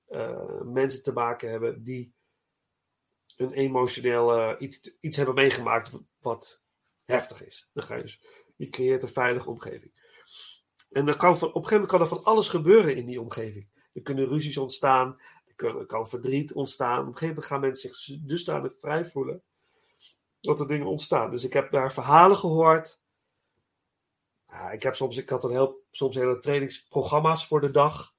eh, 0.07 0.61
mensen 0.61 1.03
te 1.03 1.13
maken 1.13 1.49
hebben 1.49 1.83
die 1.83 2.13
een 3.41 3.53
emotioneel 3.53 4.33
eh, 4.33 4.61
iets, 4.61 4.79
iets 4.99 5.17
hebben 5.17 5.35
meegemaakt 5.35 5.91
wat 6.19 6.63
heftig 7.05 7.45
is. 7.45 7.69
Dan 7.73 7.83
ga 7.83 7.95
je 7.95 8.01
dus, 8.01 8.21
je 8.55 8.69
creëert 8.69 9.03
een 9.03 9.09
veilige 9.09 9.49
omgeving. 9.49 9.91
En 10.91 11.05
dan 11.05 11.17
kan 11.17 11.29
op 11.29 11.41
een 11.41 11.47
gegeven 11.47 11.71
moment 11.71 11.91
kan 11.91 12.01
er 12.01 12.07
van 12.07 12.23
alles 12.23 12.49
gebeuren 12.49 12.95
in 12.95 13.05
die 13.05 13.21
omgeving. 13.21 13.67
Er 13.93 14.01
kunnen 14.01 14.27
ruzies 14.27 14.57
ontstaan, 14.57 15.19
er 15.47 15.55
kan, 15.85 15.99
er 15.99 16.07
verdriet 16.07 16.53
ontstaan. 16.53 16.99
Op 16.99 17.05
een 17.05 17.17
gegeven 17.17 17.27
moment 17.27 17.45
gaan 17.45 17.59
mensen 17.59 17.89
zich 17.89 18.19
dusdanig 18.21 18.73
vrij 18.79 19.05
voelen 19.05 19.43
dat 20.39 20.59
er 20.59 20.67
dingen 20.67 20.87
ontstaan. 20.87 21.31
Dus 21.31 21.43
ik 21.43 21.53
heb 21.53 21.71
daar 21.71 21.93
verhalen 21.93 22.37
gehoord. 22.37 22.99
Ja, 24.47 24.71
ik, 24.71 24.83
heb 24.83 24.95
soms, 24.95 25.17
ik 25.17 25.29
had 25.29 25.41
dan 25.41 25.51
heel, 25.51 25.83
soms 25.91 26.15
hele 26.15 26.37
trainingsprogramma's 26.37 27.47
voor 27.47 27.61
de 27.61 27.71
dag. 27.71 28.13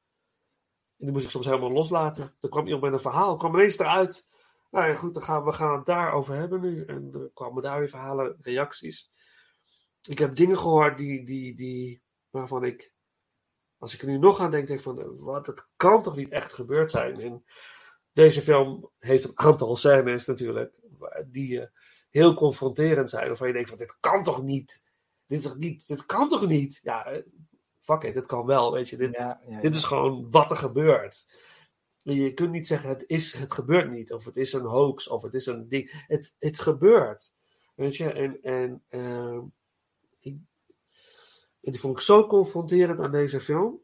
En 0.98 1.04
die 1.04 1.10
moest 1.10 1.24
ik 1.24 1.30
soms 1.30 1.46
helemaal 1.46 1.72
loslaten. 1.72 2.34
Dan 2.38 2.50
kwam 2.50 2.64
iemand 2.64 2.82
met 2.82 2.92
een 2.92 2.98
verhaal, 2.98 3.36
kwam 3.36 3.54
ineens 3.54 3.78
eruit. 3.78 4.31
Nou 4.72 4.88
ja, 4.88 4.94
goed, 4.94 5.14
dan 5.14 5.22
gaan 5.22 5.44
we 5.44 5.52
gaan 5.52 5.76
het 5.76 5.86
daarover 5.86 6.34
hebben 6.34 6.60
nu. 6.60 6.84
En 6.84 7.10
er 7.12 7.30
kwamen 7.34 7.62
daar 7.62 7.78
weer 7.78 7.88
verhalen, 7.88 8.36
reacties. 8.40 9.10
Ik 10.08 10.18
heb 10.18 10.36
dingen 10.36 10.56
gehoord 10.56 10.98
die, 10.98 11.24
die, 11.24 11.56
die, 11.56 12.02
waarvan 12.30 12.64
ik 12.64 12.94
Als 13.78 13.94
ik 13.94 14.00
er 14.00 14.06
nu 14.06 14.18
nog 14.18 14.40
aan 14.40 14.50
denk, 14.50 14.68
denk 14.68 14.80
van, 14.80 15.16
wat, 15.16 15.46
dat 15.46 15.70
kan 15.76 16.02
toch 16.02 16.16
niet 16.16 16.30
echt 16.30 16.52
gebeurd 16.52 16.90
zijn? 16.90 17.20
En 17.20 17.44
deze 18.12 18.42
film 18.42 18.90
heeft 18.98 19.24
een 19.24 19.38
aantal 19.38 19.76
scènes 19.76 20.26
natuurlijk, 20.26 20.72
die 21.26 21.60
eh, 21.60 21.66
heel 22.10 22.34
confronterend 22.34 23.10
zijn. 23.10 23.26
Waarvan 23.26 23.46
je 23.46 23.52
denkt 23.52 23.68
van, 23.68 23.78
dit 23.78 23.96
kan 24.00 24.22
toch 24.22 24.42
niet? 24.42 24.90
Dit, 25.26 25.38
is 25.38 25.44
toch 25.44 25.56
niet, 25.56 25.86
dit 25.86 26.06
kan 26.06 26.28
toch 26.28 26.46
niet? 26.46 26.80
Ja, 26.82 27.04
eh, 27.04 27.22
fuck 27.80 28.02
it, 28.02 28.14
dit 28.14 28.26
kan 28.26 28.46
wel, 28.46 28.72
weet 28.72 28.88
je. 28.88 28.96
Dit, 28.96 29.16
Ja, 29.16 29.40
ja, 29.48 29.60
dit 29.60 29.74
is 29.74 29.84
gewoon 29.84 30.30
wat 30.30 30.50
er 30.50 30.56
gebeurt. 30.56 31.50
Je 32.02 32.34
kunt 32.34 32.50
niet 32.50 32.66
zeggen, 32.66 32.88
het, 32.88 33.04
is, 33.06 33.32
het 33.32 33.52
gebeurt 33.52 33.90
niet. 33.90 34.12
Of 34.12 34.24
het 34.24 34.36
is 34.36 34.52
een 34.52 34.64
hoax, 34.64 35.08
of 35.08 35.22
het 35.22 35.34
is 35.34 35.46
een 35.46 35.68
ding. 35.68 36.04
Het, 36.06 36.34
het 36.38 36.60
gebeurt. 36.60 37.34
Weet 37.74 37.96
je, 37.96 38.12
en, 38.12 38.42
en 38.42 38.84
ehm, 38.88 39.40
ik, 40.18 40.36
die 41.60 41.80
vond 41.80 41.98
ik 41.98 42.04
zo 42.04 42.26
confronterend 42.26 43.00
aan 43.00 43.10
deze 43.10 43.40
film. 43.40 43.80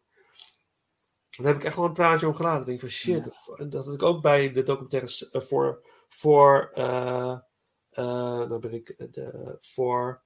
Daar 1.28 1.46
heb 1.46 1.56
ik 1.56 1.64
echt 1.64 1.76
wel 1.76 1.84
een 1.84 1.92
traantje 1.92 2.26
om 2.26 2.34
gelaten. 2.34 2.60
Ik 2.60 2.66
denk 2.66 2.80
van 2.80 2.88
shit. 2.88 3.50
En 3.56 3.70
Dat 3.70 3.84
had 3.84 3.94
ik 3.94 4.02
ook 4.02 4.22
bij 4.22 4.52
de 4.52 4.62
documentaires 4.62 5.30
eh, 5.30 5.40
voor. 5.40 5.86
voor 6.08 6.70
nou 7.94 8.58
ben 8.58 8.72
ik 8.72 9.12
de, 9.12 9.56
voor. 9.60 10.22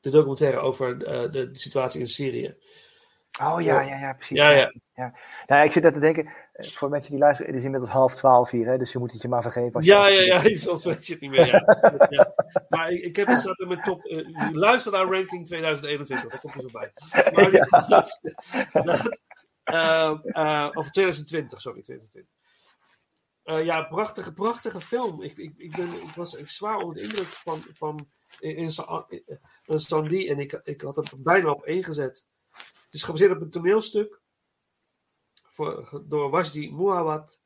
De 0.00 0.10
documentaire 0.10 0.58
over 0.58 0.98
de, 0.98 1.28
de 1.30 1.50
situatie 1.52 2.00
in 2.00 2.08
Syrië. 2.08 2.56
Oh 3.40 3.60
ja, 3.60 3.80
ja, 3.80 3.98
ja, 3.98 4.12
precies. 4.12 4.36
Ja, 4.38 4.50
ja. 4.50 4.72
ja. 4.94 5.14
Nou, 5.46 5.64
ik 5.64 5.72
zit 5.72 5.82
net 5.82 5.94
te 5.94 6.00
denken, 6.00 6.26
eh, 6.52 6.68
voor 6.68 6.88
mensen 6.88 7.10
die 7.10 7.20
luisteren, 7.20 7.50
het 7.50 7.58
is 7.60 7.64
inmiddels 7.64 7.92
half 7.92 8.14
twaalf 8.14 8.50
hier, 8.50 8.66
hè, 8.66 8.78
dus 8.78 8.92
je 8.92 8.98
moet 8.98 9.12
het 9.12 9.22
je 9.22 9.28
maar 9.28 9.42
vergeven. 9.42 9.72
Als 9.72 9.84
je 9.84 9.90
Ja, 9.90 10.08
ja, 10.08 10.20
ja, 10.20 10.40
van 10.40 10.80
weet 10.82 11.06
je 11.06 11.12
het 11.12 11.22
niet 11.22 11.30
meer. 11.30 11.46
Ja. 11.46 12.06
Ja. 12.10 12.34
Maar 12.68 12.90
ik, 12.90 13.02
ik 13.02 13.16
heb 13.16 13.26
het 13.26 13.40
staat 13.40 13.58
in 13.58 13.68
mijn 13.68 13.80
top. 13.80 14.04
eh, 14.04 14.50
luister 14.52 14.92
naar 14.92 15.06
ranking 15.06 15.46
2021, 15.46 16.30
dat 16.30 16.40
komt 16.40 16.54
er 16.54 16.62
voorbij. 16.62 16.92
Maar 17.32 17.50
Ja. 17.70 17.80
dat, 17.88 18.20
dat, 18.72 19.20
eh, 19.64 20.68
of 20.74 20.90
2020, 20.90 21.60
sorry, 21.60 21.82
2020. 21.82 22.32
Eh, 23.42 23.64
ja, 23.64 23.82
prachtige, 23.82 24.32
prachtige 24.32 24.80
film. 24.80 25.22
Ik, 25.22 25.36
ik, 25.36 25.52
ik, 25.56 25.76
ben, 25.76 25.92
ik 25.94 26.14
was 26.16 26.30
zwaar 26.44 26.76
onder 26.76 26.94
de 26.94 27.02
indruk 27.02 27.26
van, 27.26 27.62
van 27.72 28.08
in, 28.40 28.56
in, 28.56 28.70
Sa- 28.70 29.04
in, 29.08 29.38
in 29.66 29.78
Sandy 29.78 30.28
en 30.28 30.38
ik, 30.38 30.60
ik 30.64 30.80
had 30.80 30.96
het 30.96 31.12
bijna 31.16 31.50
op 31.50 31.62
één 31.64 31.84
gezet. 31.84 32.30
Het 32.92 33.00
is 33.00 33.06
gebaseerd 33.06 33.32
op 33.32 33.40
een 33.40 33.50
toneelstuk 33.50 34.20
voor, 35.32 36.02
door 36.06 36.30
Wajdi 36.30 36.72
Mouawad. 36.72 37.42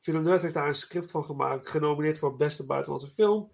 Villeneuve 0.00 0.42
heeft 0.42 0.54
daar 0.54 0.66
een 0.66 0.74
script 0.74 1.10
van 1.10 1.24
gemaakt, 1.24 1.68
genomineerd 1.68 2.18
voor 2.18 2.36
beste 2.36 2.66
buitenlandse 2.66 3.10
film. 3.10 3.50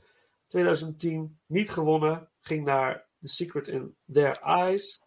2010, 0.47 1.39
niet 1.47 1.71
gewonnen, 1.71 2.29
ging 2.41 2.65
naar 2.65 3.07
The 3.21 3.29
Secret 3.29 3.69
in 3.69 3.97
Their 4.07 4.41
Eyes. 4.41 5.03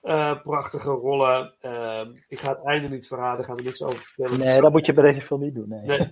Eh, 0.00 0.42
prachtige 0.42 0.90
rollen. 0.90 1.54
Ehm, 1.60 2.16
ik 2.28 2.38
ga 2.40 2.48
het 2.48 2.64
einde 2.64 2.88
niet 2.88 3.06
verraden, 3.06 3.44
gaan 3.44 3.56
we 3.56 3.62
niks 3.62 3.82
over 3.82 4.02
vertellen. 4.02 4.38
Nee, 4.38 4.60
dat 4.60 4.72
moet 4.72 4.86
je 4.86 4.92
bij 4.92 5.04
deze 5.04 5.22
film 5.22 5.40
niet 5.40 5.54
doen. 5.54 5.68
Nee. 5.68 5.80
Nee. 5.80 6.10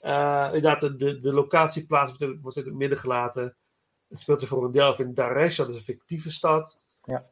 Eh, 0.00 0.46
inderdaad, 0.46 0.80
de, 0.80 0.96
de, 0.96 1.20
de 1.20 1.32
locatieplaats 1.32 2.10
wordt 2.10 2.34
in, 2.34 2.40
wordt 2.42 2.56
in 2.56 2.64
het 2.64 2.74
midden 2.74 2.98
gelaten. 2.98 3.56
Het 4.08 4.18
speelt 4.18 4.40
zich 4.40 4.48
voor 4.48 4.64
een 4.64 4.72
deel 4.72 4.86
af 4.86 4.98
in 4.98 5.14
Daresh, 5.14 5.56
dat 5.56 5.68
is 5.68 5.74
een 5.74 5.82
fictieve 5.82 6.30
stad. 6.30 6.80
Ja. 7.04 7.30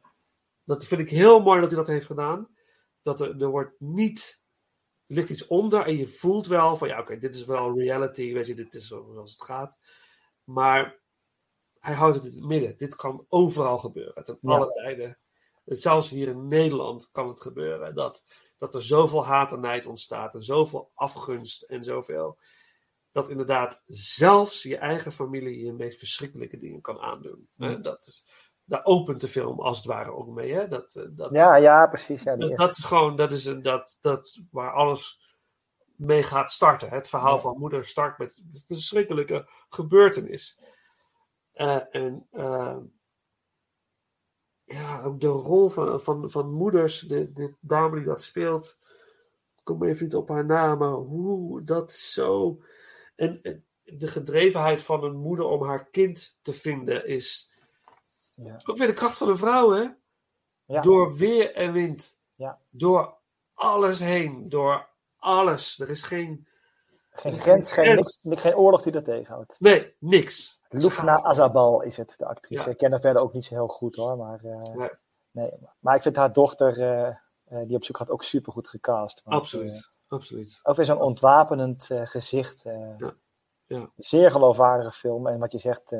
Dat 0.71 0.85
vind 0.85 1.01
ik 1.01 1.09
heel 1.09 1.41
mooi 1.41 1.59
dat 1.61 1.69
hij 1.69 1.79
dat 1.79 1.87
heeft 1.87 2.05
gedaan. 2.05 2.55
Dat 3.01 3.21
er, 3.21 3.41
er 3.41 3.49
wordt 3.49 3.79
niet. 3.79 4.45
Er 5.07 5.15
ligt 5.15 5.29
iets 5.29 5.47
onder 5.47 5.85
en 5.85 5.97
je 5.97 6.07
voelt 6.07 6.47
wel 6.47 6.77
van 6.77 6.87
ja, 6.87 6.99
oké, 6.99 7.17
dit 7.17 7.35
is 7.35 7.45
wel 7.45 7.77
reality, 7.79 8.33
weet 8.33 8.47
je, 8.47 8.55
dit 8.55 8.75
is 8.75 8.87
zoals 8.87 9.31
het 9.31 9.43
gaat. 9.43 9.79
Maar 10.43 10.99
hij 11.79 11.93
houdt 11.93 12.15
het 12.15 12.25
in 12.25 12.31
het 12.31 12.47
midden. 12.47 12.77
Dit 12.77 12.95
kan 12.95 13.25
overal 13.27 13.77
gebeuren, 13.77 14.23
ten 14.23 14.37
Ja. 14.41 14.55
alle 14.55 14.71
tijden. 14.71 15.19
Het, 15.65 15.81
zelfs 15.81 16.09
hier 16.09 16.27
in 16.27 16.47
Nederland 16.47 17.09
kan 17.11 17.27
het 17.27 17.41
gebeuren. 17.41 17.95
Dat, 17.95 18.33
dat 18.57 18.73
er 18.73 18.83
zoveel 18.83 19.25
haat 19.25 19.51
en 19.53 19.59
nijd 19.59 19.85
ontstaat 19.85 20.35
en 20.35 20.43
zoveel 20.43 20.91
afgunst 20.93 21.61
en 21.61 21.83
zoveel. 21.83 22.39
Dat 23.11 23.29
inderdaad 23.29 23.83
zelfs 23.87 24.63
je 24.63 24.77
eigen 24.77 25.11
familie 25.11 25.65
je 25.65 25.73
meest 25.73 25.99
verschrikkelijke 25.99 26.57
dingen 26.57 26.81
kan 26.81 26.99
aandoen. 26.99 27.49
Eh, 27.57 27.81
Dat 27.81 28.07
is, 28.07 28.27
daar 28.71 28.85
opent 28.85 29.21
de 29.21 29.27
film 29.27 29.59
als 29.59 29.77
het 29.77 29.85
ware 29.85 30.11
ook 30.11 30.27
mee. 30.27 30.53
Hè? 30.53 30.67
Dat, 30.67 30.95
eh, 30.95 31.03
dat, 31.09 31.31
Ja, 31.31 31.55
ja, 31.55 31.87
precies. 31.87 32.23
Ja, 32.23 32.35
dat, 32.35 32.57
dat 32.57 32.77
is 32.77 32.83
gewoon 32.83 33.15
dat 33.15 33.31
is 33.31 33.45
een, 33.45 33.61
dat, 33.61 33.97
dat, 34.01 34.39
waar 34.51 34.71
alles 34.71 35.21
mee 35.95 36.23
gaat 36.23 36.51
starten. 36.51 36.89
Het 36.89 37.09
verhaal 37.09 37.39
van 37.39 37.57
moeder 37.57 37.85
start 37.85 38.17
met 38.17 38.41
een 38.53 38.61
verschrikkelijke 38.65 39.47
gebeurtenis. 39.69 40.63
Eh, 41.51 41.95
en 41.95 42.27
eh, 42.31 42.77
ja, 44.63 45.03
ook 45.03 45.19
de 45.19 45.27
rol 45.27 45.69
van, 45.69 46.01
van, 46.01 46.31
van 46.31 46.51
moeders, 46.51 46.99
de, 46.99 47.33
de 47.33 47.55
dame 47.59 47.95
die 47.95 48.05
dat 48.05 48.21
speelt, 48.21 48.77
ik 49.57 49.63
kom 49.63 49.83
even 49.83 50.03
niet 50.03 50.15
op 50.15 50.29
haar 50.29 50.45
naam, 50.45 50.77
maar 50.77 50.93
hoe 50.93 51.63
dat 51.63 51.91
zo. 51.91 52.61
En, 53.15 53.41
en 53.41 53.65
de 53.83 54.07
gedrevenheid 54.07 54.83
van 54.83 55.03
een 55.03 55.17
moeder 55.17 55.45
om 55.45 55.63
haar 55.63 55.89
kind 55.89 56.39
te 56.41 56.53
vinden 56.53 57.07
is 57.07 57.50
Ja. 58.33 58.59
ook 58.65 58.77
weer 58.77 58.87
de 58.87 58.93
kracht 58.93 59.17
van 59.17 59.29
een 59.29 59.37
vrouw, 59.37 59.71
hè? 59.71 59.87
Ja. 60.65 60.81
Door 60.81 61.15
weer 61.15 61.55
en 61.55 61.73
wind. 61.73 62.21
Ja. 62.35 62.59
Door 62.69 63.17
alles 63.53 63.99
heen. 63.99 64.49
Door 64.49 64.87
alles. 65.17 65.79
Er 65.79 65.89
is 65.89 66.01
geen. 66.01 66.47
Geen 67.13 67.39
grens, 67.39 67.71
geen, 67.71 67.95
niks, 67.95 68.17
geen 68.23 68.55
oorlog 68.55 68.81
die 68.81 68.91
dat 68.91 69.05
tegenhoudt. 69.05 69.55
Nee, 69.59 69.95
niks. 69.99 70.61
Lufna 70.69 71.23
Azabal 71.23 71.81
is 71.81 71.97
het, 71.97 72.13
de 72.17 72.25
actrice. 72.25 72.69
Ik 72.69 72.77
ken 72.77 72.91
haar 72.91 72.99
verder 72.99 73.21
ook 73.21 73.33
niet 73.33 73.45
zo 73.45 73.53
heel 73.53 73.67
goed 73.67 73.95
hoor. 73.95 74.17
Maar, 74.17 74.39
eh, 74.43 74.75
Nee. 74.75 74.89
nee, 75.31 75.51
maar 75.79 75.95
ik 75.95 76.01
vind 76.01 76.15
haar 76.15 76.33
dochter, 76.33 76.81
eh, 76.81 77.07
eh, 77.07 77.67
die 77.67 77.75
op 77.75 77.83
zoek 77.83 77.97
gaat, 77.97 78.09
ook 78.09 78.23
super 78.23 78.51
goed 78.53 78.67
gecast. 78.67 79.21
Absoluut. 79.25 79.91
Absoluut. 80.07 80.59
ook 80.63 80.75
weer 80.75 80.85
zo'n 80.85 81.01
ontwapenend 81.01 81.89
gezicht. 82.03 82.61
Ja. 82.97 83.13
Ja. 83.65 83.89
Zeer 83.97 84.31
geloofwaardige 84.31 84.91
film. 84.91 85.27
En 85.27 85.39
wat 85.39 85.51
je 85.51 85.57
zegt, 85.57 85.91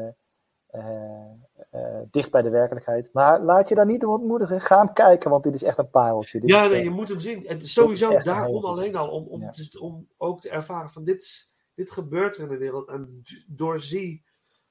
dicht 2.11 2.31
bij 2.31 2.41
de 2.41 2.49
werkelijkheid. 2.49 3.09
Maar 3.13 3.41
laat 3.41 3.69
je 3.69 3.75
daar 3.75 3.85
niet 3.85 4.01
door 4.01 4.13
ontmoedigen. 4.13 4.61
Ga 4.61 4.77
hem 4.77 4.93
kijken, 4.93 5.29
want 5.29 5.43
dit 5.43 5.53
is 5.53 5.63
echt 5.63 5.77
een 5.77 5.89
pareltje. 5.89 6.39
Dit 6.39 6.49
Ja, 6.49 6.63
is, 6.63 6.69
nee, 6.69 6.77
eh, 6.77 6.83
je 6.83 6.89
moet 6.89 7.09
hem 7.09 7.19
zien. 7.19 7.45
En 7.45 7.61
sowieso 7.61 8.17
daarom 8.17 8.65
alleen 8.65 8.95
al. 8.95 9.09
Om, 9.09 9.27
om, 9.27 9.41
Ja. 9.41 9.49
te- 9.49 9.79
om 9.79 10.07
ook 10.17 10.41
te 10.41 10.49
ervaren 10.49 10.89
van 10.89 11.03
dit, 11.03 11.53
dit 11.75 11.91
gebeurt 11.91 12.35
er 12.37 12.43
in 12.43 12.49
de 12.49 12.57
wereld. 12.57 12.87
En 12.87 13.23
doorzie, 13.47 14.23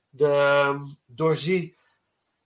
de, 0.08 0.76
doorzie 1.06 1.76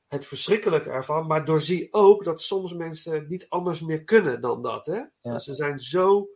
het 0.08 0.26
verschrikkelijke 0.26 0.90
ervan. 0.90 1.26
Maar 1.26 1.44
doorzie 1.44 1.88
ook 1.90 2.24
dat 2.24 2.40
soms 2.42 2.74
mensen 2.74 3.26
niet 3.28 3.46
anders 3.48 3.80
meer 3.80 4.04
kunnen 4.04 4.40
dan 4.40 4.62
dat. 4.62 4.86
Hè? 4.86 5.00
Ja. 5.20 5.38
Ze 5.38 5.54
zijn 5.54 5.78
zo 5.78 6.28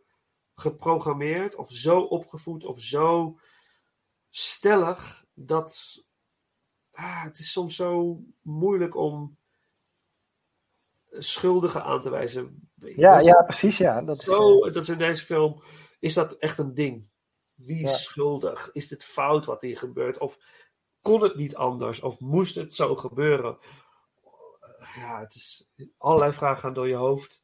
geprogrammeerd 0.55 1.55
of 1.55 1.69
zo 1.71 1.99
opgevoed 1.99 2.65
of 2.65 2.79
zo 2.79 3.37
stellig 4.29 5.25
dat 5.33 5.97
ah, 6.99 7.23
het 7.23 7.39
is 7.39 7.51
soms 7.51 7.75
zo 7.75 8.21
moeilijk 8.41 8.95
om 8.95 9.37
schuldigen 11.11 11.83
aan 11.83 12.01
te 12.01 12.09
wijzen. 12.09 12.69
Ja, 12.75 13.11
Dat 13.11 13.21
is 13.21 13.27
ja, 13.27 13.41
precies. 13.43 13.77
Ja. 13.77 14.01
Dat 14.01 14.17
is, 14.17 14.23
zo, 14.23 14.59
dat 14.71 14.83
is 14.83 14.89
in 14.89 14.97
deze 14.97 15.25
film 15.25 15.63
is 15.99 16.13
dat 16.13 16.33
echt 16.33 16.57
een 16.57 16.73
ding. 16.73 17.07
Wie 17.55 17.83
is 17.83 17.91
Ja. 17.91 17.97
schuldig? 17.97 18.69
Is 18.73 18.87
dit 18.87 19.03
fout 19.03 19.45
wat 19.45 19.61
hier 19.61 19.77
gebeurt? 19.77 20.17
Of 20.17 20.39
kon 21.01 21.23
het 21.23 21.35
niet 21.35 21.55
anders? 21.55 21.99
Of 22.01 22.19
moest 22.19 22.55
het 22.55 22.73
zo 22.73 22.95
gebeuren? 22.95 23.57
Ja, 24.95 25.19
het 25.19 25.35
is 25.35 25.69
allerlei 25.97 26.33
vragen 26.33 26.61
gaan 26.61 26.73
door 26.73 26.87
je 26.87 26.95
hoofd. 26.95 27.43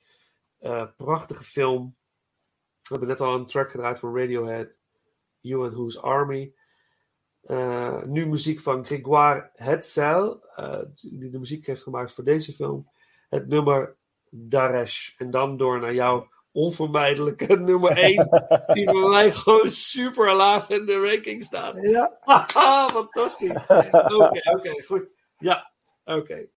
Eh, 0.60 0.88
prachtige 0.98 1.44
film. 1.44 1.96
We 2.82 2.90
hebben 2.90 3.08
net 3.08 3.22
al 3.22 3.36
een 3.36 3.46
track 3.46 3.72
gedraaid 3.72 4.00
van 4.00 4.18
Radiohead. 4.18 4.78
You 5.40 5.64
and 5.64 5.74
Whose 5.74 6.00
Army. 6.02 6.54
Eh, 7.46 8.02
nu 8.04 8.26
muziek 8.28 8.60
van 8.60 8.86
Grégoire 8.86 9.50
Hetzel, 9.56 10.44
eh, 10.56 10.80
die 11.02 11.30
de 11.30 11.40
muziek 11.40 11.68
heeft 11.68 11.84
gemaakt 11.84 12.12
voor 12.12 12.24
deze 12.24 12.54
film. 12.54 12.90
Het 13.30 13.48
nummer 13.48 13.96
Daresh. 14.30 15.14
En 15.18 15.32
dan 15.32 15.58
door 15.58 15.80
naar 15.80 15.94
jouw 15.94 16.30
onvermijdelijke 16.52 17.56
nummer 17.70 17.98
1, 17.98 18.30
die 18.74 18.90
voor 18.90 19.10
mij 19.10 19.32
gewoon 19.32 19.68
super 19.68 20.34
laag 20.34 20.70
in 20.70 20.86
de 20.86 21.10
ranking 21.12 21.44
staat. 21.44 21.76
Ja. 21.82 22.18
Haha, 22.22 22.88
fantastisch. 22.88 23.62
Oké, 23.68 24.52
oké, 24.52 24.84
goed. 24.84 25.16
Ja, 25.38 25.72
oké. 26.04 26.48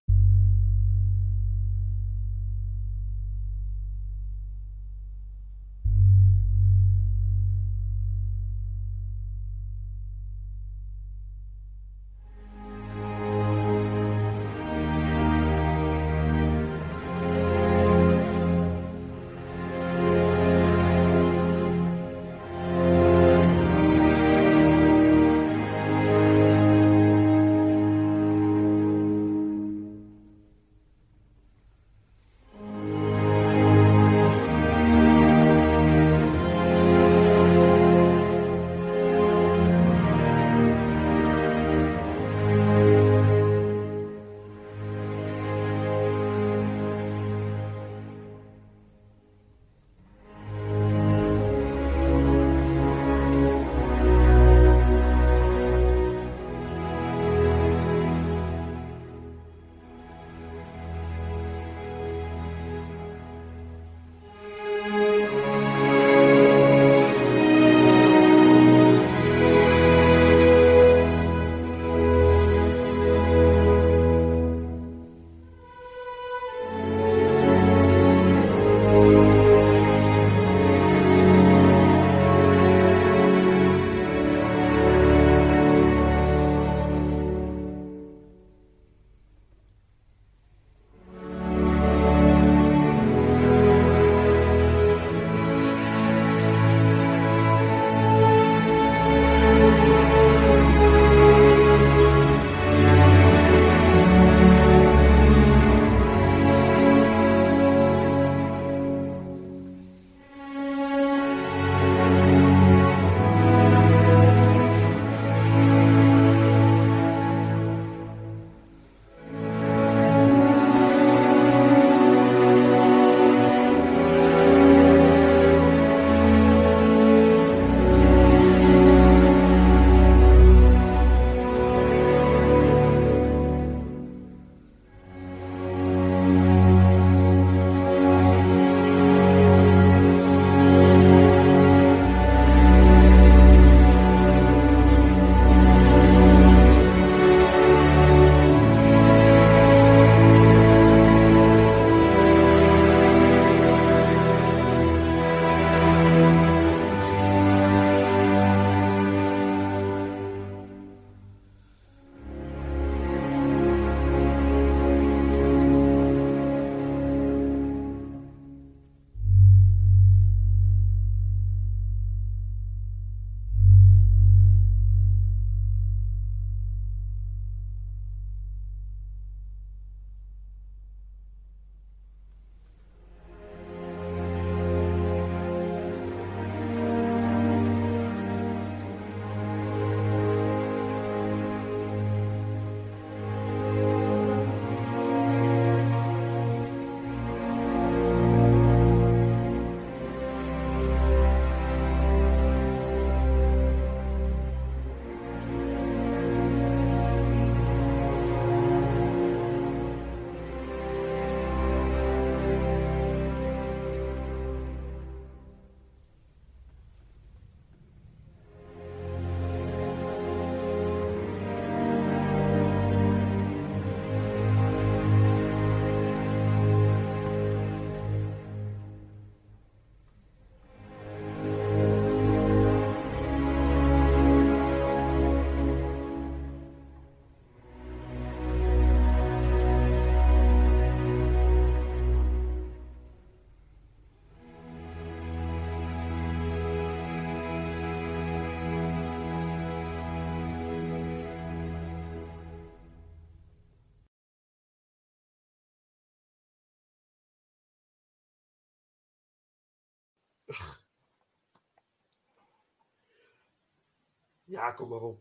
Ja, 264.49 264.71
kom 264.71 264.89
maar 264.89 265.01
op. 265.01 265.17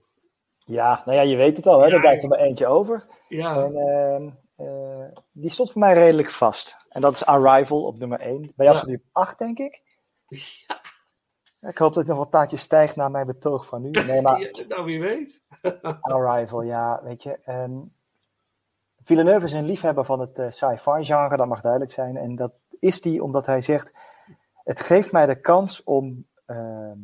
Ja, 0.58 1.02
nou 1.04 1.16
ja, 1.16 1.22
je 1.22 1.36
weet 1.36 1.56
het 1.56 1.66
al, 1.66 1.80
hè? 1.80 1.86
Ja, 1.86 1.94
er 1.94 2.00
blijft 2.00 2.22
er 2.22 2.28
maar 2.28 2.38
eentje 2.38 2.66
over. 2.66 3.06
Ja. 3.28 3.64
En, 3.64 3.74
ehm, 3.76 4.28
eh, 4.68 5.06
die 5.32 5.50
stond 5.50 5.72
voor 5.72 5.80
mij 5.80 5.94
redelijk 5.94 6.30
vast. 6.30 6.76
En 6.88 7.00
dat 7.00 7.12
is 7.12 7.24
Arrival 7.24 7.84
op 7.84 7.98
nummer 7.98 8.20
1. 8.20 8.40
Bij 8.56 8.66
jou 8.66 8.70
Ja. 8.70 8.74
stond 8.82 8.86
die 8.86 8.96
op 8.98 9.04
8, 9.12 9.38
denk 9.38 9.58
ik. 9.58 9.82
Ja, 10.26 11.68
Ik 11.68 11.78
hoop 11.78 11.94
dat 11.94 12.02
ik 12.02 12.08
nog 12.08 12.20
een 12.20 12.28
plaatje 12.28 12.56
stijgt 12.56 12.96
naar 12.96 13.10
mijn 13.10 13.26
betoog 13.26 13.66
van 13.66 13.82
nu. 13.82 13.90
Nee, 13.90 14.22
maar 14.22 14.50
nou, 14.68 14.84
wie 14.84 15.00
weet. 15.00 15.42
Arrival, 16.00 16.62
ja, 16.62 17.00
weet 17.02 17.22
je. 17.22 17.38
ehm, 17.44 17.78
Villeneuve 19.04 19.46
is 19.46 19.52
een 19.52 19.64
liefhebber 19.64 20.04
van 20.04 20.20
het 20.20 20.38
eh, 20.38 20.50
sci-fi 20.50 21.04
genre, 21.04 21.36
dat 21.36 21.46
mag 21.46 21.60
duidelijk 21.60 21.92
zijn. 21.92 22.16
En 22.16 22.36
dat 22.36 22.52
is 22.80 23.00
die 23.00 23.22
omdat 23.22 23.46
hij 23.46 23.60
zegt: 23.60 23.92
Het 24.64 24.80
geeft 24.80 25.12
mij 25.12 25.26
de 25.26 25.40
kans 25.40 25.84
om 25.84 26.26
ehm, 26.46 26.98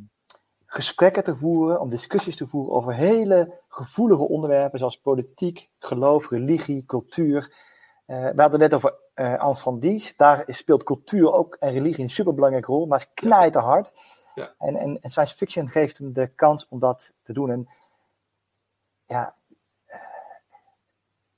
gesprekken 0.75 1.25
te 1.25 1.37
voeren, 1.37 1.81
om 1.81 1.91
discussies 1.91 2.37
te 2.37 2.47
voeren 2.47 2.75
over 2.75 2.95
hele 2.95 3.61
gevoelige 3.69 4.29
onderwerpen 4.29 4.79
zoals 4.79 5.01
politiek, 5.01 5.71
geloof, 5.79 6.31
religie, 6.31 6.85
cultuur. 6.87 7.53
Eh, 8.07 8.17
we 8.17 8.41
hadden 8.41 8.61
het 8.61 8.71
net 8.71 8.75
over 8.75 8.95
eh 9.15 9.39
Anstandies. 9.39 10.17
Daar 10.17 10.49
is- 10.49 10.57
speelt 10.59 10.83
cultuur 10.83 11.33
ook 11.33 11.57
en 11.61 11.71
religie 11.73 12.03
een 12.05 12.11
superbelangrijke 12.11 12.73
rol, 12.73 12.87
maar 12.87 12.99
is 12.99 13.11
knijterhard. 13.15 13.93
Ja. 14.35 14.55
En, 14.59 14.77
en, 14.77 15.01
en 15.01 15.11
science 15.11 15.37
fiction 15.37 15.69
geeft 15.69 15.99
hem 15.99 16.13
de 16.13 16.27
kans 16.27 16.69
om 16.69 16.79
dat 16.79 17.13
te 17.23 17.33
doen. 17.33 17.51
En 17.51 17.69
ja, 19.07 19.35
eh, 19.87 19.99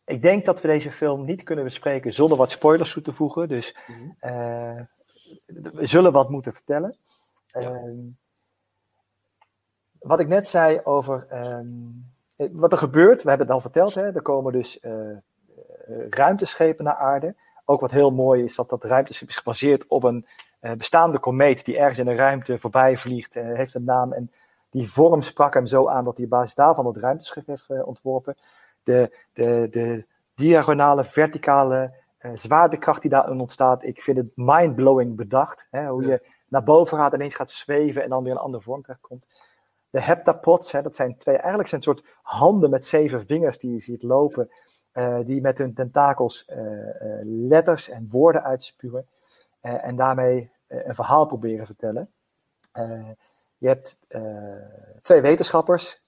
ik 0.04 0.22
denk 0.22 0.44
dat 0.44 0.60
we 0.60 0.68
deze 0.68 0.92
film 0.92 1.24
niet 1.24 1.42
kunnen 1.42 1.64
bespreken 1.64 2.12
zonder 2.12 2.38
wat 2.38 2.50
spoilers 2.50 2.92
toe 2.92 3.02
te 3.02 3.12
voegen. 3.12 3.48
Dus 3.48 3.76
eh, 4.18 4.80
we 5.46 5.86
zullen 5.86 6.12
wat 6.12 6.30
moeten 6.30 6.52
vertellen. 6.52 6.96
Ehm, 7.50 7.98
wat 10.00 10.20
ik 10.20 10.28
net 10.28 10.48
zei 10.48 10.80
over 10.84 11.26
ehm, 11.28 11.66
eh, 12.36 12.48
wat 12.52 12.72
er 12.72 12.78
gebeurt, 12.78 13.22
we 13.22 13.28
hebben 13.28 13.46
het 13.46 13.56
al 13.56 13.62
verteld, 13.62 13.94
hè, 13.94 14.14
er 14.14 14.22
komen 14.22 14.52
dus 14.52 14.80
eh, 14.80 14.92
ruimteschepen 16.10 16.84
naar 16.84 16.96
aarde. 16.96 17.34
Ook 17.64 17.80
wat 17.80 17.90
heel 17.90 18.10
mooi 18.10 18.44
is 18.44 18.56
dat 18.56 18.68
dat 18.68 18.84
ruimteschip 18.84 19.28
is 19.28 19.36
gebaseerd 19.36 19.86
op 19.86 20.02
een 20.04 20.26
bestaande 20.76 21.18
komeet 21.18 21.64
die 21.64 21.78
ergens 21.78 21.98
in 21.98 22.04
de 22.04 22.14
ruimte 22.14 22.58
voorbij 22.58 22.96
vliegt, 22.96 23.36
eh, 23.36 23.44
heeft 23.54 23.74
een 23.74 23.84
naam 23.84 24.12
en 24.12 24.30
die 24.70 24.90
vorm 24.90 25.22
sprak 25.22 25.54
hem 25.54 25.66
zo 25.66 25.88
aan 25.88 26.04
dat 26.04 26.16
hij 26.16 26.24
op 26.24 26.30
basis 26.30 26.54
daarvan 26.54 26.86
het 26.86 26.96
ruimteschip 26.96 27.46
heeft 27.46 27.84
ontworpen. 27.84 28.36
De, 28.82 29.16
de, 29.32 29.68
de 29.70 30.04
diagonale, 30.34 31.04
verticale 31.04 31.92
zwaartekracht 32.32 33.00
die 33.02 33.10
daarin 33.10 33.40
ontstaat, 33.40 33.84
ik 33.84 34.00
vind 34.00 34.16
het 34.16 34.30
mindblowing 34.34 35.16
bedacht. 35.16 35.66
Hè, 35.70 35.86
hoe 35.86 36.06
je 36.06 36.26
naar 36.48 36.62
boven 36.62 36.98
gaat, 36.98 37.14
ineens 37.14 37.34
gaat 37.34 37.50
zweven 37.50 38.02
en 38.02 38.08
dan 38.08 38.22
weer 38.22 38.32
een 38.32 38.38
andere 38.38 38.62
vorm 38.62 38.82
terechtkomt. 38.82 39.24
De 39.96 40.02
heptapods, 40.02 40.72
hè, 40.72 40.82
dat 40.82 40.94
zijn 40.94 41.16
twee, 41.16 41.36
eigenlijk 41.36 41.68
zijn 41.68 41.80
het 41.80 41.90
soort 41.90 42.06
handen 42.22 42.70
met 42.70 42.86
zeven 42.86 43.26
vingers 43.26 43.58
die 43.58 43.72
je 43.72 43.78
ziet 43.78 44.02
lopen, 44.02 44.50
eh, 44.92 45.18
die 45.24 45.40
met 45.40 45.58
hun 45.58 45.74
tentakels 45.74 46.44
eh, 46.44 46.58
eh, 46.58 47.20
letters 47.22 47.88
en 47.88 48.08
woorden 48.10 48.42
uitspuwen 48.42 49.06
en 49.60 49.96
daarmee 49.96 50.50
een 50.68 50.94
verhaal 50.94 51.26
proberen 51.26 51.58
te 51.58 51.64
vertellen. 51.66 52.12
Je 53.58 53.68
hebt 53.68 53.98
twee 55.02 55.20
wetenschappers, 55.20 56.02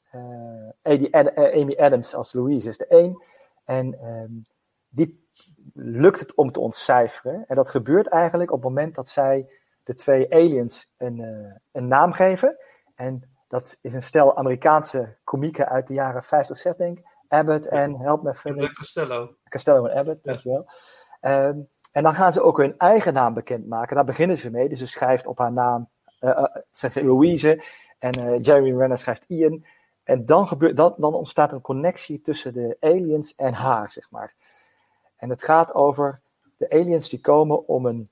Amy, 0.82 1.08
Ad- 1.10 1.36
Amy 1.36 1.76
Adams 1.76 2.14
als 2.14 2.32
Louise 2.32 2.68
is 2.68 2.78
de 2.78 2.86
één, 2.86 3.22
en 3.64 4.00
ehm, 4.00 4.32
die 4.88 5.28
lukt 5.74 6.20
het 6.20 6.34
om 6.34 6.52
te 6.52 6.60
ontcijferen. 6.60 7.44
En 7.46 7.56
dat 7.56 7.68
gebeurt 7.68 8.06
eigenlijk 8.06 8.50
op 8.50 8.62
het 8.62 8.68
moment 8.68 8.94
dat 8.94 9.08
zij 9.08 9.50
de 9.82 9.94
twee 9.94 10.34
aliens 10.34 10.90
een, 10.96 11.20
een 11.72 11.88
naam 11.88 12.12
geven. 12.12 12.56
En 12.94 13.37
dat 13.48 13.78
is 13.82 13.94
een 13.94 14.02
stel 14.02 14.36
Amerikaanse 14.36 15.16
komieken 15.24 15.68
uit 15.68 15.86
de 15.86 15.94
jaren 15.94 16.22
50, 16.22 16.56
60 16.56 16.86
denk 16.86 16.98
ik. 16.98 17.06
Abbott 17.28 17.68
en, 17.68 17.96
help 17.96 18.22
me 18.22 18.30
even. 18.30 18.56
Met 18.56 18.72
Costello. 18.72 19.34
Costello 19.48 19.86
en 19.86 19.98
Abbott, 19.98 20.24
dankjewel. 20.24 20.70
Ehm, 21.20 21.58
en 21.92 22.02
dan 22.02 22.14
gaan 22.14 22.32
ze 22.32 22.42
ook 22.42 22.56
hun 22.56 22.78
eigen 22.78 23.12
naam 23.12 23.34
bekendmaken. 23.34 23.96
Daar 23.96 24.04
beginnen 24.04 24.36
ze 24.36 24.50
mee. 24.50 24.68
Dus 24.68 24.78
ze 24.78 24.86
schrijft 24.86 25.26
op 25.26 25.38
haar 25.38 25.52
naam, 25.52 25.88
zegt 26.70 26.92
ze 26.92 27.04
Louise. 27.04 27.64
En 27.98 28.12
eh, 28.12 28.42
Jeremy 28.42 28.78
Renner 28.78 28.98
schrijft 28.98 29.24
Ian. 29.26 29.64
En 30.04 30.26
dan, 30.26 30.48
gebeurt, 30.48 30.76
dan, 30.76 30.94
dan 30.96 31.14
ontstaat 31.14 31.50
er 31.50 31.56
een 31.56 31.62
connectie 31.62 32.20
tussen 32.20 32.52
de 32.52 32.76
aliens 32.80 33.34
en 33.34 33.54
haar, 33.54 33.90
zeg 33.90 34.10
maar. 34.10 34.34
En 35.16 35.30
het 35.30 35.42
gaat 35.42 35.74
over 35.74 36.20
de 36.56 36.70
aliens 36.70 37.08
die 37.08 37.20
komen 37.20 37.68
om 37.68 37.86
een, 37.86 38.10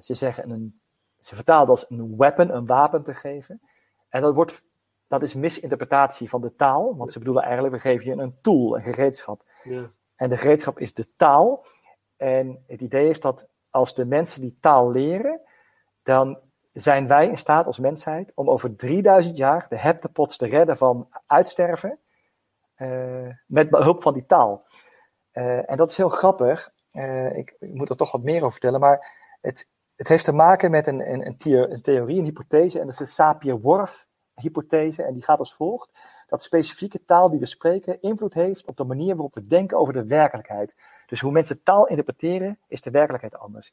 ze 0.00 0.14
zeggen 0.14 0.50
een, 0.50 0.80
ze 1.20 1.34
vertalen 1.34 1.68
als 1.68 1.84
een 1.88 2.16
weapon, 2.16 2.54
een 2.54 2.66
wapen 2.66 3.02
te 3.02 3.14
geven. 3.14 3.60
En 4.08 4.22
dat, 4.22 4.34
wordt, 4.34 4.64
dat 5.10 5.22
is 5.22 5.34
misinterpretatie 5.34 6.28
van 6.28 6.40
de 6.40 6.54
taal, 6.54 6.96
want 6.96 7.12
ze 7.12 7.18
bedoelen 7.18 7.42
eigenlijk, 7.42 7.74
we 7.74 7.80
geven 7.80 8.04
je 8.06 8.22
een 8.22 8.38
tool, 8.40 8.76
een 8.76 8.82
gereedschap. 8.82 9.42
Ja. 9.62 9.90
En 10.16 10.28
de 10.28 10.36
gereedschap 10.36 10.78
is 10.78 10.94
de 10.94 11.06
taal. 11.16 11.64
En 12.16 12.64
het 12.66 12.80
idee 12.80 13.08
is 13.08 13.20
dat 13.20 13.46
als 13.70 13.94
de 13.94 14.04
mensen 14.04 14.40
die 14.40 14.58
taal 14.60 14.90
leren, 14.90 15.40
dan 16.02 16.38
zijn 16.72 17.06
wij 17.06 17.28
in 17.28 17.38
staat 17.38 17.66
als 17.66 17.78
mensheid 17.78 18.32
om 18.34 18.50
over 18.50 18.76
3000 18.76 19.36
jaar 19.36 19.66
de 19.68 19.76
heptapods 19.76 20.36
te 20.36 20.46
redden 20.46 20.76
van 20.76 21.08
uitsterven 21.26 21.98
eh, 22.74 23.28
met 23.46 23.70
behulp 23.70 24.02
van 24.02 24.12
die 24.12 24.26
taal. 24.26 24.64
Eh, 25.30 25.70
en 25.70 25.76
dat 25.76 25.90
is 25.90 25.96
heel 25.96 26.08
grappig. 26.08 26.72
Eh, 26.90 27.36
ik, 27.36 27.56
ik 27.60 27.74
moet 27.74 27.88
er 27.88 27.96
toch 27.96 28.12
wat 28.12 28.22
meer 28.22 28.38
over 28.38 28.52
vertellen, 28.52 28.80
maar 28.80 29.12
het, 29.40 29.68
het 29.96 30.08
heeft 30.08 30.24
te 30.24 30.32
maken 30.32 30.70
met 30.70 30.86
een, 30.86 31.12
een, 31.12 31.26
een, 31.26 31.36
theo- 31.36 31.68
een 31.68 31.82
theorie, 31.82 32.18
een 32.18 32.24
hypothese, 32.24 32.78
en 32.80 32.86
dat 32.86 33.00
is 33.00 33.14
de 33.14 33.30
Sapir-Whorf-hypothese, 34.34 35.02
en 35.02 35.12
die 35.14 35.22
gaat 35.22 35.38
als 35.38 35.54
volgt: 35.54 35.90
dat 36.28 36.42
specifieke 36.42 37.04
taal 37.04 37.30
die 37.30 37.40
we 37.40 37.46
spreken 37.46 38.00
invloed 38.00 38.34
heeft 38.34 38.66
op 38.66 38.76
de 38.76 38.84
manier 38.84 39.14
waarop 39.14 39.34
we 39.34 39.46
denken 39.46 39.78
over 39.78 39.92
de 39.92 40.06
werkelijkheid. 40.06 40.74
Dus 41.06 41.20
hoe 41.20 41.32
mensen 41.32 41.62
taal 41.62 41.86
interpreteren, 41.86 42.58
is 42.68 42.80
de 42.80 42.90
werkelijkheid 42.90 43.38
anders. 43.38 43.72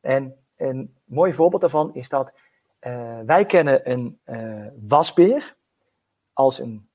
En 0.00 0.36
een 0.56 0.94
mooi 1.04 1.34
voorbeeld 1.34 1.60
daarvan 1.60 1.94
is 1.94 2.08
dat 2.08 2.32
eh, 2.78 3.18
wij 3.26 3.46
kennen 3.46 3.90
een 3.90 4.18
eh, 4.24 4.66
wasbeer 4.88 5.56
als 6.32 6.58
een, 6.58 6.88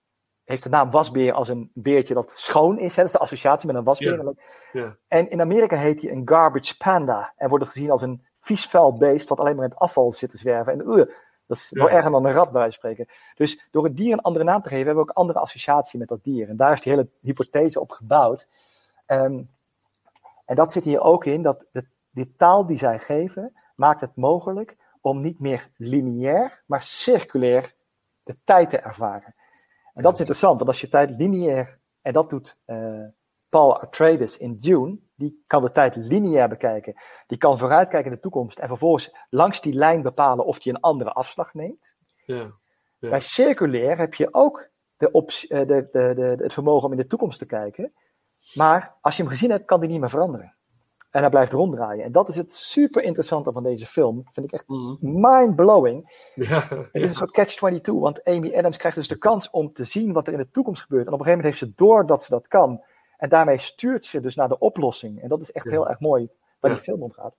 heeft 0.43 0.63
de 0.63 0.69
naam 0.69 0.91
wasbeer 0.91 1.33
als 1.33 1.49
een 1.49 1.71
beertje 1.73 2.13
dat 2.13 2.31
schoon 2.35 2.79
is. 2.79 2.95
Hè? 2.95 3.01
Dat 3.01 3.05
is 3.05 3.11
de 3.11 3.23
associatie 3.23 3.67
met 3.67 3.75
een 3.75 3.83
wasbeer. 3.83 4.23
Ja. 4.23 4.33
Ja. 4.71 4.97
En 5.07 5.29
in 5.29 5.41
Amerika 5.41 5.75
heet 5.75 6.01
hij 6.01 6.11
een 6.11 6.27
garbage 6.27 6.77
panda 6.77 7.33
en 7.37 7.49
wordt 7.49 7.65
gezien 7.65 7.91
als 7.91 8.01
een 8.01 8.25
vies 8.35 8.65
vuil 8.65 8.93
beest 8.93 9.29
wat 9.29 9.39
alleen 9.39 9.55
maar 9.55 9.65
in 9.65 9.71
het 9.71 9.79
afval 9.79 10.13
zit 10.13 10.29
te 10.29 10.37
zwerven. 10.37 10.73
En 10.73 10.99
uh, 10.99 11.05
dat 11.49 11.57
is 11.57 11.69
Ja. 11.69 11.83
wel 11.83 11.89
erger 11.89 12.11
dan 12.11 12.25
een 12.25 12.33
rat 12.33 12.51
bij 12.51 12.71
spreken. 12.71 13.07
Dus 13.35 13.67
door 13.71 13.83
het 13.83 13.97
dier 13.97 14.13
een 14.13 14.21
andere 14.21 14.45
naam 14.45 14.61
te 14.61 14.69
geven, 14.69 14.85
hebben 14.85 15.03
we 15.03 15.09
ook 15.09 15.17
andere 15.17 15.39
associatie 15.39 15.99
met 15.99 16.07
dat 16.07 16.23
dier. 16.23 16.49
En 16.49 16.57
daar 16.57 16.71
is 16.71 16.81
die 16.81 16.91
hele 16.91 17.07
hypothese 17.21 17.79
op 17.79 17.91
gebouwd. 17.91 18.47
Ehm, 19.05 19.41
en 20.45 20.55
dat 20.55 20.71
zit 20.71 20.83
hier 20.83 21.01
ook 21.01 21.25
in, 21.25 21.41
dat 21.41 21.65
de, 21.71 21.85
die 22.11 22.33
taal 22.37 22.65
die 22.65 22.77
zij 22.77 22.99
geven, 22.99 23.53
maakt 23.75 24.01
het 24.01 24.15
mogelijk 24.15 24.77
om 25.01 25.21
niet 25.21 25.39
meer 25.39 25.69
lineair, 25.75 26.63
maar 26.65 26.81
circulair 26.81 27.73
de 28.23 28.35
tijd 28.43 28.69
te 28.69 28.77
ervaren. 28.77 29.35
En 29.93 30.03
dat 30.03 30.13
is 30.13 30.19
interessant, 30.19 30.57
want 30.57 30.69
als 30.69 30.81
je 30.81 30.89
tijd 30.89 31.09
lineair, 31.09 31.79
en 32.01 32.13
dat 32.13 32.29
doet 32.29 32.57
eh, 32.65 33.03
Paul 33.49 33.81
Atreides 33.81 34.37
in 34.37 34.55
Dune, 34.57 34.99
die 35.15 35.43
kan 35.47 35.61
de 35.61 35.71
tijd 35.71 35.95
lineair 35.95 36.49
bekijken. 36.49 37.01
Die 37.27 37.37
kan 37.37 37.59
vooruitkijken 37.59 38.09
in 38.09 38.15
de 38.15 38.21
toekomst 38.21 38.59
en 38.59 38.67
vervolgens 38.67 39.15
langs 39.29 39.61
die 39.61 39.73
lijn 39.73 40.01
bepalen 40.01 40.45
of 40.45 40.63
hij 40.63 40.73
een 40.73 40.79
andere 40.79 41.11
afslag 41.11 41.53
neemt. 41.53 41.95
Ja. 42.25 42.51
Ja. 42.99 43.09
Bij 43.09 43.19
circulair 43.19 43.97
heb 43.97 44.13
je 44.13 44.33
ook 44.33 44.69
de 44.97 45.11
optie, 45.11 45.49
eh, 45.49 45.67
de, 45.67 45.87
de, 45.91 46.13
de, 46.15 46.43
het 46.43 46.53
vermogen 46.53 46.85
om 46.85 46.91
in 46.91 46.97
de 46.97 47.07
toekomst 47.07 47.39
te 47.39 47.45
kijken. 47.45 47.93
Maar 48.53 48.97
als 49.01 49.17
je 49.17 49.21
hem 49.23 49.31
gezien 49.31 49.49
hebt, 49.49 49.65
kan 49.65 49.79
die 49.79 49.89
niet 49.89 49.99
meer 49.99 50.09
veranderen. 50.09 50.55
En 51.09 51.21
hij 51.21 51.29
blijft 51.29 51.51
ronddraaien. 51.51 52.03
En 52.03 52.11
dat 52.11 52.29
is 52.29 52.35
het 52.35 52.53
super 52.53 53.03
interessante 53.03 53.51
van 53.51 53.63
deze 53.63 53.85
film. 53.85 54.23
Vind 54.31 54.45
ik 54.45 54.51
echt 54.51 54.67
mind-blowing. 54.99 56.29
Ja. 56.35 56.59
Het 56.69 56.89
is 56.91 57.09
een 57.09 57.27
soort 57.27 57.31
catch-22, 57.31 57.81
want 57.93 58.23
Amy 58.23 58.55
Adams 58.55 58.77
krijgt 58.77 58.97
dus 58.97 59.07
de 59.07 59.17
kans 59.17 59.49
om 59.49 59.73
te 59.73 59.83
zien 59.83 60.13
wat 60.13 60.27
er 60.27 60.33
in 60.33 60.39
de 60.39 60.49
toekomst 60.49 60.81
gebeurt. 60.81 61.07
En 61.07 61.13
op 61.13 61.19
een 61.19 61.25
gegeven 61.25 61.43
moment 61.45 61.61
heeft 61.61 61.73
ze 61.73 61.83
door 61.83 62.05
dat 62.05 62.23
ze 62.23 62.29
dat 62.29 62.47
kan. 62.47 62.83
En 63.19 63.29
daarmee 63.29 63.57
stuurt 63.57 64.05
ze 64.05 64.19
dus 64.19 64.35
naar 64.35 64.47
de 64.47 64.57
oplossing. 64.57 65.21
En 65.21 65.29
dat 65.29 65.41
is 65.41 65.51
echt 65.51 65.65
Ja. 65.65 65.71
heel 65.71 65.89
erg 65.89 65.99
mooi 65.99 66.29
waar 66.59 66.71
Ja. 66.71 66.77
die 66.77 66.85
film 66.85 67.03
om 67.03 67.11
gaat. 67.11 67.35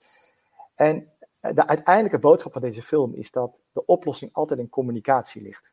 En 0.74 1.12
de 1.40 1.66
uiteindelijke 1.66 2.18
boodschap 2.18 2.52
van 2.52 2.60
deze 2.62 2.82
film 2.82 3.14
is 3.14 3.30
dat 3.30 3.62
de 3.72 3.84
oplossing 3.86 4.32
altijd 4.34 4.58
in 4.60 4.68
communicatie 4.68 5.42
ligt. 5.42 5.72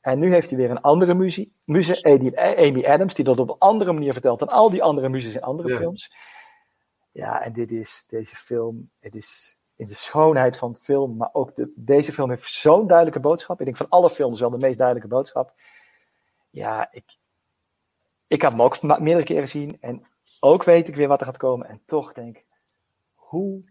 En 0.00 0.18
nu 0.18 0.32
heeft 0.32 0.48
hij 0.50 0.58
weer 0.58 0.70
een 0.70 0.80
andere 0.80 1.14
muzie, 1.14 1.52
muze, 1.64 2.02
Amy, 2.02 2.36
Amy 2.36 2.84
Adams, 2.84 3.14
die 3.14 3.24
dat 3.24 3.38
op 3.38 3.48
een 3.48 3.58
andere 3.58 3.92
manier 3.92 4.12
vertelt 4.12 4.38
dan 4.38 4.48
al 4.48 4.70
die 4.70 4.82
andere 4.82 5.08
muzes 5.08 5.34
in 5.34 5.42
andere 5.42 5.68
Ja. 5.68 5.76
films. 5.76 6.12
Ja, 7.12 7.42
en 7.42 7.52
dit 7.52 7.70
is, 7.70 8.04
deze 8.08 8.36
film, 8.36 8.90
het 9.00 9.14
is 9.14 9.56
in 9.76 9.86
de 9.86 9.94
schoonheid 9.94 10.56
van 10.58 10.68
het 10.70 10.80
film, 10.82 11.16
maar 11.16 11.30
ook 11.32 11.54
de, 11.54 11.72
deze 11.76 12.12
film 12.12 12.30
heeft 12.30 12.50
zo'n 12.50 12.86
duidelijke 12.86 13.20
boodschap. 13.20 13.58
Ik 13.58 13.64
denk 13.64 13.76
van 13.76 13.88
alle 13.88 14.10
films 14.10 14.40
wel 14.40 14.50
de 14.50 14.58
meest 14.58 14.76
duidelijke 14.78 15.08
boodschap. 15.08 15.52
Ja, 16.50 16.88
ik, 16.92 17.04
ik 18.26 18.42
heb 18.42 18.50
hem 18.50 18.62
ook 18.62 18.82
meerdere 18.82 19.24
keren 19.24 19.42
gezien 19.42 19.76
en 19.80 20.06
ook 20.40 20.64
weet 20.64 20.88
ik 20.88 20.96
weer 20.96 21.08
wat 21.08 21.20
er 21.20 21.26
gaat 21.26 21.36
komen. 21.36 21.68
En 21.68 21.80
toch 21.86 22.12
denk 22.12 22.36
ik, 22.36 22.44
hoe 23.14 23.62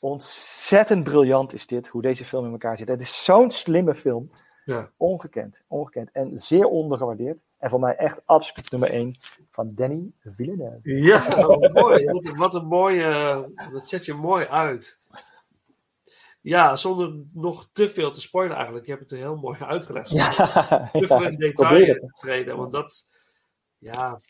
ontzettend 0.00 1.04
briljant 1.04 1.52
is 1.52 1.66
dit, 1.66 1.86
hoe 1.88 2.02
deze 2.02 2.24
film 2.24 2.44
in 2.44 2.52
elkaar 2.52 2.76
zit. 2.76 2.88
Het 2.88 3.00
is 3.00 3.24
zo'n 3.24 3.50
slimme 3.50 3.94
film. 3.94 4.30
Ja. 4.64 4.90
Ongekend, 4.96 5.62
ongekend. 5.68 6.10
En 6.12 6.38
zeer 6.38 6.66
ondergewaardeerd. 6.66 7.42
En 7.58 7.70
voor 7.70 7.80
mij 7.80 7.96
echt 7.96 8.20
absoluut 8.24 8.70
nummer 8.70 8.90
1 8.90 9.16
van 9.50 9.72
Danny 9.74 10.10
Villeneuve. 10.24 10.78
Ja, 10.82 11.46
wat 11.46 11.72
mooi. 11.72 12.04
Wat, 12.04 12.26
een- 12.26 12.36
wat 12.36 12.54
een 12.54 12.66
mooie. 12.66 13.50
Dat 13.72 13.88
zet 13.88 14.04
je 14.04 14.14
mooi 14.14 14.46
uit. 14.46 14.98
Ja, 16.40 16.76
zonder 16.76 17.24
nog 17.32 17.68
te 17.72 17.88
veel 17.88 18.10
te 18.10 18.20
spoilen 18.20 18.56
eigenlijk. 18.56 18.86
Je 18.86 18.92
hebt 18.92 19.02
het 19.02 19.12
er 19.12 19.18
heel 19.18 19.36
mooi 19.36 19.58
uitgelegd. 19.60 20.08
Zonder 20.08 20.34
Ja, 20.36 20.88
te 20.92 21.06
veel 21.06 21.20
ja, 21.22 21.28
in 21.28 21.36
detail 21.36 21.94
te 21.94 22.12
treden. 22.18 22.56
Want 22.56 22.72
dat. 22.72 23.14
Ja, 23.92 24.20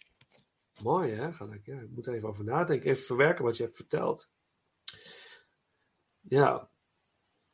mooi 0.83 1.13
hè. 1.15 1.33
Ga 1.33 1.45
ik, 1.53 1.67
ja, 1.67 1.75
ik 1.81 1.91
moet 1.91 2.07
even 2.07 2.29
over 2.29 2.45
nadenken. 2.45 2.91
Even 2.91 3.05
verwerken 3.05 3.45
wat 3.45 3.57
je 3.57 3.63
hebt 3.63 3.77
verteld. 3.77 4.31
Ja. 6.21 6.69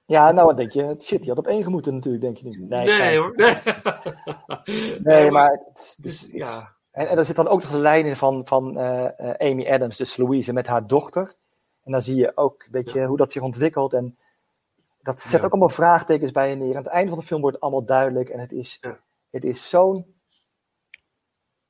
Ja, 0.05 0.33
nou 0.33 0.47
wat 0.47 0.57
denk 0.57 0.71
je? 0.71 0.97
Shit, 1.01 1.21
die 1.21 1.29
had 1.29 1.39
op 1.39 1.47
één 1.47 1.63
gemoeten 1.65 1.95
natuurlijk, 1.95 2.23
denk 2.23 2.37
je 2.37 2.45
nu. 2.45 2.67
Nee, 2.67 2.89
fijn. 2.89 3.17
hoor. 3.17 3.35
Nee, 4.65 4.99
Nee, 5.01 5.31
maar... 5.31 5.51
het 5.69 5.79
is- 5.79 5.95
Dus, 5.99 6.21
het 6.21 6.31
is- 6.31 6.37
ja. 6.39 6.75
En, 6.91 7.09
en 7.09 7.19
er 7.19 7.25
zit 7.25 7.37
dan 7.37 7.49
ook 7.49 7.63
nog 7.63 7.71
de 7.71 7.79
lijn 7.79 8.07
in 8.07 8.17
van, 8.17 8.47
van 8.47 8.79
eh, 8.79 9.19
eh, 9.31 9.51
Amy 9.51 9.67
Adams, 9.69 9.97
dus 9.97 10.17
Louise, 10.17 10.53
met 10.53 10.67
haar 10.67 10.87
dochter. 10.87 11.35
En 11.83 11.93
dan 11.93 12.03
zie 12.03 12.17
je 12.17 12.37
ook 12.37 12.63
een 12.63 12.71
beetje 12.73 13.07
hoe 13.07 13.17
dat 13.17 13.33
zich 13.33 13.43
ontwikkelt. 13.43 13.93
En 13.93 14.19
dat 15.03 15.21
zet 15.21 15.41
Ja. 15.41 15.47
ook 15.47 15.51
allemaal 15.53 15.69
vraagtekens 15.69 16.31
bij 16.31 16.51
je 16.51 16.57
neer. 16.57 16.77
Aan 16.77 16.83
het 16.83 16.93
einde 16.93 17.11
van 17.11 17.19
de 17.19 17.25
film 17.27 17.41
wordt 17.41 17.55
het 17.57 17.65
allemaal 17.65 17.85
duidelijk. 17.85 18.29
En 18.29 18.41
het 18.41 18.53
is, 18.53 18.81
het 19.31 19.45
is 19.45 19.69
zo'n 19.69 20.15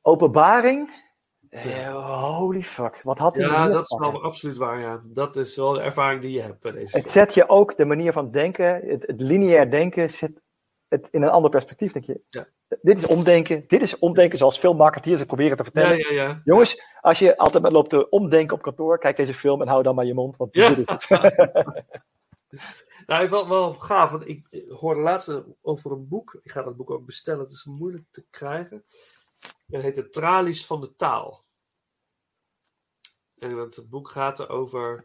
openbaring. 0.02 1.10
Eh, 1.48 2.36
holy 2.36 2.62
fuck, 2.62 3.00
wat 3.02 3.18
had 3.18 3.36
hij 3.36 3.46
Ja, 3.46 3.68
dat 3.68 3.90
is 3.90 3.98
wel 3.98 4.22
absoluut 4.22 4.56
waar. 4.56 4.78
Ja. 4.78 5.00
Dat 5.04 5.36
is 5.36 5.56
wel 5.56 5.72
de 5.72 5.80
ervaring 5.80 6.22
die 6.22 6.30
je 6.30 6.40
hebt 6.40 6.60
bij 6.60 6.72
deze 6.72 6.96
Het 6.96 7.10
zet 7.10 7.34
je 7.34 7.48
ook 7.48 7.76
de 7.76 7.84
manier 7.84 8.12
van 8.12 8.30
denken, 8.30 8.80
het, 8.86 9.06
het 9.06 9.20
lineair 9.20 9.70
denken, 9.70 10.10
zet 10.10 10.40
het 10.88 11.08
in 11.10 11.22
een 11.22 11.28
ander 11.28 11.50
perspectief. 11.50 11.92
Denk 11.92 12.04
je, 12.04 12.20
Ja. 12.28 12.46
dit 12.82 12.98
is 12.98 13.06
omdenken, 13.06 13.64
dit 13.68 13.82
is 13.82 13.98
omdenken 13.98 14.38
zoals 14.38 14.58
veel 14.60 14.74
marketeers 14.74 15.18
het 15.18 15.28
proberen 15.28 15.56
te 15.56 15.62
vertellen. 15.62 15.96
Ja, 15.98 16.10
ja, 16.10 16.22
ja. 16.22 16.40
Jongens, 16.44 16.82
als 17.00 17.18
je 17.18 17.36
altijd 17.36 17.62
maar 17.62 17.72
loopt 17.72 17.90
te 17.90 18.08
omdenken 18.08 18.56
op 18.56 18.62
kantoor, 18.62 18.98
kijk 18.98 19.16
deze 19.16 19.34
film 19.34 19.60
en 19.62 19.68
hou 19.68 19.82
dan 19.82 19.94
maar 19.94 20.06
je 20.06 20.14
mond, 20.14 20.36
want 20.36 20.52
dit 20.52 20.78
is 20.78 20.88
het. 20.88 21.08
Nou, 23.06 23.28
wel, 23.28 23.48
wel 23.48 23.72
gaaf, 23.72 24.10
want 24.10 24.28
ik 24.28 24.64
hoorde 24.68 25.00
laatst 25.00 25.42
over 25.62 25.92
een 25.92 26.08
boek. 26.08 26.38
Ik 26.42 26.50
ga 26.50 26.62
dat 26.62 26.76
boek 26.76 26.90
ook 26.90 27.06
bestellen, 27.06 27.40
het 27.40 27.52
is 27.52 27.64
moeilijk 27.64 28.04
te 28.10 28.24
krijgen. 28.30 28.84
Het 29.66 29.82
heet 29.82 29.94
De 29.94 30.08
Tralies 30.08 30.66
van 30.66 30.80
de 30.80 30.96
Taal. 30.96 31.44
En 33.38 33.56
het 33.56 33.88
boek 33.88 34.08
gaat 34.08 34.38
erover 34.38 35.04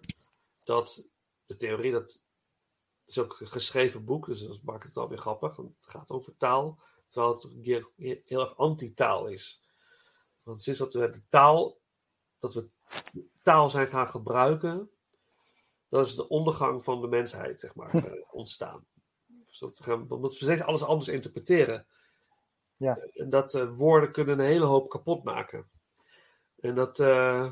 dat 0.63 1.09
de 1.45 1.55
theorie, 1.55 1.91
dat 1.91 2.01
het 3.07 3.15
is 3.15 3.23
ook 3.23 3.39
een 3.39 3.47
geschreven 3.47 4.05
boek, 4.05 4.25
dus 4.25 4.47
dat 4.47 4.61
maakt 4.63 4.83
het 4.83 4.97
alweer 4.97 5.17
grappig. 5.17 5.55
Want 5.55 5.75
het 5.75 5.87
gaat 5.87 6.11
over 6.11 6.37
taal, 6.37 6.79
terwijl 7.07 7.33
het 7.33 7.47
heel, 7.61 7.91
heel 8.25 8.41
erg 8.41 8.57
anti-taal 8.57 9.27
is. 9.27 9.63
Want 10.43 10.63
sinds 10.63 10.79
dat 10.79 10.93
we 10.93 11.09
de 11.09 11.27
taal, 11.29 11.77
dat 12.39 12.53
we 12.53 12.69
taal 13.41 13.69
zijn 13.69 13.87
gaan 13.87 14.09
gebruiken, 14.09 14.89
dat 15.89 16.05
is 16.05 16.15
de 16.15 16.29
ondergang 16.29 16.83
van 16.83 17.01
de 17.01 17.07
mensheid, 17.07 17.59
zeg 17.59 17.75
maar, 17.75 17.93
eh, 18.05 18.11
ontstaan. 18.31 18.87
Dat 19.59 19.77
we 19.77 19.83
gaan, 19.83 20.11
omdat 20.11 20.31
we 20.31 20.43
steeds 20.43 20.61
alles 20.61 20.83
anders 20.83 21.09
interpreteren. 21.09 21.87
Ja. 22.77 22.97
En 23.13 23.29
dat 23.29 23.53
eh, 23.53 23.69
woorden 23.69 24.11
kunnen 24.11 24.39
een 24.39 24.45
hele 24.45 24.65
hoop 24.65 24.89
kapot 24.89 25.23
maken. 25.23 25.69
En 26.59 26.75
dat, 26.75 26.99
eh, 26.99 27.51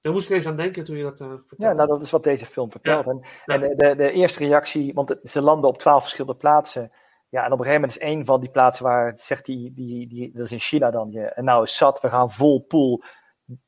daar 0.00 0.12
moest 0.12 0.30
ik 0.30 0.36
eens 0.36 0.46
aan 0.46 0.56
denken 0.56 0.84
toen 0.84 0.96
je 0.96 1.02
dat 1.02 1.20
eh 1.20 1.26
vertelde. 1.26 1.64
Ja, 1.64 1.72
nou, 1.72 1.88
dat 1.88 2.02
is 2.02 2.10
wat 2.10 2.24
deze 2.24 2.46
film 2.46 2.70
vertelt. 2.70 3.04
Ja. 3.04 3.10
En, 3.10 3.60
en 3.60 3.76
de, 3.76 3.96
de, 3.96 4.10
eerste 4.10 4.38
reactie, 4.38 4.94
want 4.94 5.16
ze 5.24 5.40
landen 5.40 5.70
op 5.70 5.78
twaalf 5.78 6.02
verschillende 6.02 6.38
plaatsen. 6.38 6.92
Ja, 7.28 7.44
en 7.44 7.52
op 7.52 7.58
een 7.58 7.64
gegeven 7.64 7.80
moment 7.80 7.98
is 7.98 8.06
één 8.06 8.24
van 8.24 8.40
die 8.40 8.50
plaatsen 8.50 8.84
waar, 8.84 9.12
zegt 9.16 9.44
die, 9.44 9.72
die, 9.74 10.08
die 10.08 10.32
dat 10.32 10.44
is 10.44 10.52
in 10.52 10.60
China 10.60 10.90
dan, 10.90 11.10
je, 11.10 11.20
en 11.20 11.44
nou 11.44 11.62
is 11.62 11.76
zat, 11.76 12.00
we 12.00 12.08
gaan 12.08 12.30
vol 12.30 12.60
pool. 12.60 13.02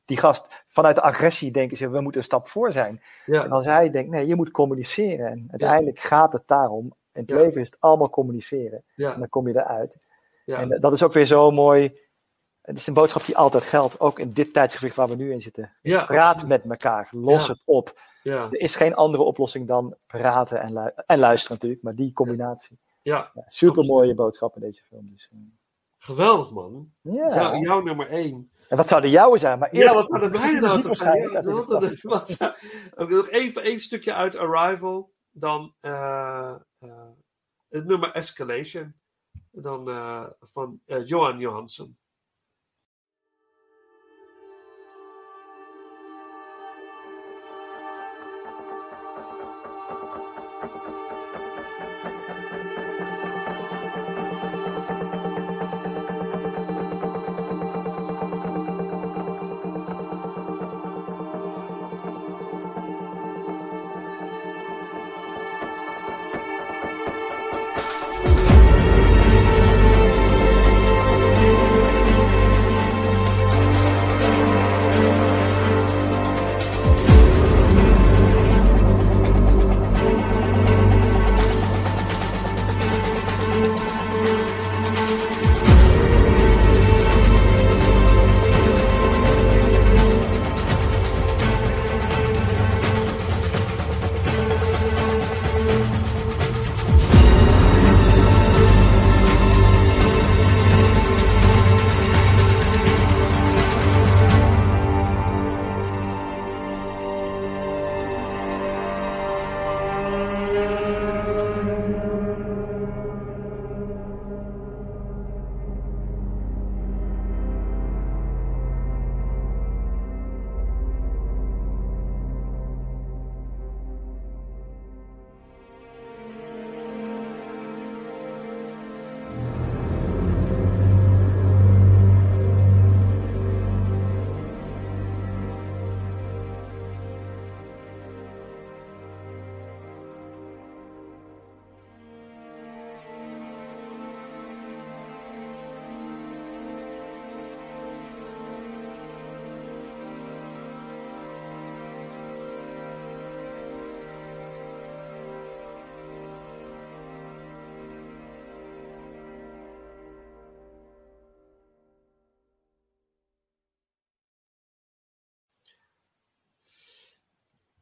Die 0.05 0.17
gast, 0.17 0.47
vanuit 0.67 0.95
de 0.95 1.01
agressie 1.01 1.51
denken 1.51 1.77
ze, 1.77 1.89
we 1.89 2.01
moeten 2.01 2.21
een 2.21 2.27
stap 2.27 2.47
voor 2.47 2.71
zijn. 2.71 3.01
Ja. 3.25 3.43
En 3.43 3.51
als 3.51 3.65
hij 3.65 3.89
denkt, 3.89 4.11
nee, 4.11 4.27
je 4.27 4.35
moet 4.35 4.51
communiceren. 4.51 5.27
En 5.27 5.47
uiteindelijk 5.49 5.99
gaat 5.99 6.33
het 6.33 6.43
daarom. 6.45 6.95
In 7.13 7.21
het 7.21 7.29
leven 7.29 7.61
is 7.61 7.69
het 7.69 7.79
allemaal 7.79 8.09
communiceren. 8.09 8.83
Ja. 8.95 9.13
En 9.13 9.19
dan 9.19 9.29
kom 9.29 9.47
je 9.47 9.53
eruit. 9.53 9.99
Ja. 10.49 10.57
En 10.59 10.71
eh, 10.71 10.81
dat 10.81 10.93
is 10.93 11.03
ook 11.03 11.13
weer 11.13 11.25
zo 11.25 11.51
mooi. 11.51 11.99
Het 12.61 12.77
is 12.77 12.87
een 12.87 12.93
boodschap 12.93 13.25
die 13.25 13.37
altijd 13.37 13.63
geldt, 13.63 13.99
ook 13.99 14.19
in 14.19 14.33
dit 14.33 14.53
tijdsgewicht 14.53 14.95
waar 14.95 15.07
we 15.07 15.15
nu 15.15 15.31
in 15.31 15.41
zitten. 15.41 15.77
Ja, 15.81 16.05
Praat 16.05 16.33
absoluut. 16.35 16.49
met 16.63 16.71
elkaar, 16.71 17.07
los 17.11 17.45
Ja. 17.45 17.51
het 17.51 17.61
op. 17.65 17.99
Ja. 18.23 18.43
Er 18.43 18.59
is 18.59 18.75
geen 18.75 18.95
andere 18.95 19.23
oplossing 19.23 19.67
dan 19.67 19.95
praten 20.07 20.61
en, 20.61 20.73
lu- 20.73 20.91
en 21.05 21.19
luisteren 21.19 21.53
natuurlijk, 21.55 21.83
maar 21.83 21.95
die 21.95 22.13
combinatie. 22.13 22.79
Ja, 23.01 23.31
super 23.47 23.85
mooie 23.85 24.13
boodschap 24.15 24.55
in 24.55 24.61
deze 24.61 24.83
film. 24.83 25.09
Dus, 25.11 25.29
eh. 25.31 25.37
geweldig 25.97 26.51
man. 26.51 26.91
Ja. 27.01 27.27
Jou- 27.35 27.57
jouw 27.59 27.81
nummer 27.81 28.07
één. 28.07 28.51
En 28.69 28.77
wat 28.77 28.87
zou 28.87 29.01
de 29.01 29.09
jouwe 29.09 29.37
zijn? 29.37 29.59
Maar 29.59 29.69
eerst 29.69 29.87
Ja, 29.87 29.93
wat 29.93 30.05
zou 30.05 30.31
de 30.31 30.39
mijne 30.39 30.59
nou 30.59 30.81
toch 30.81 30.97
zijn? 30.97 32.53
nog 32.97 33.29
even 33.29 33.63
één 33.63 33.79
stukje 33.79 34.13
uit 34.13 34.37
Arrival. 34.37 35.11
Dan 35.31 35.73
eh, 35.79 36.55
het 37.69 37.85
nummer 37.85 38.11
Escalation. 38.11 38.95
Dan 39.51 39.89
eh, 39.89 40.25
van 40.39 40.81
eh, 40.85 41.05
Johan 41.05 41.39
Johansson. 41.39 41.98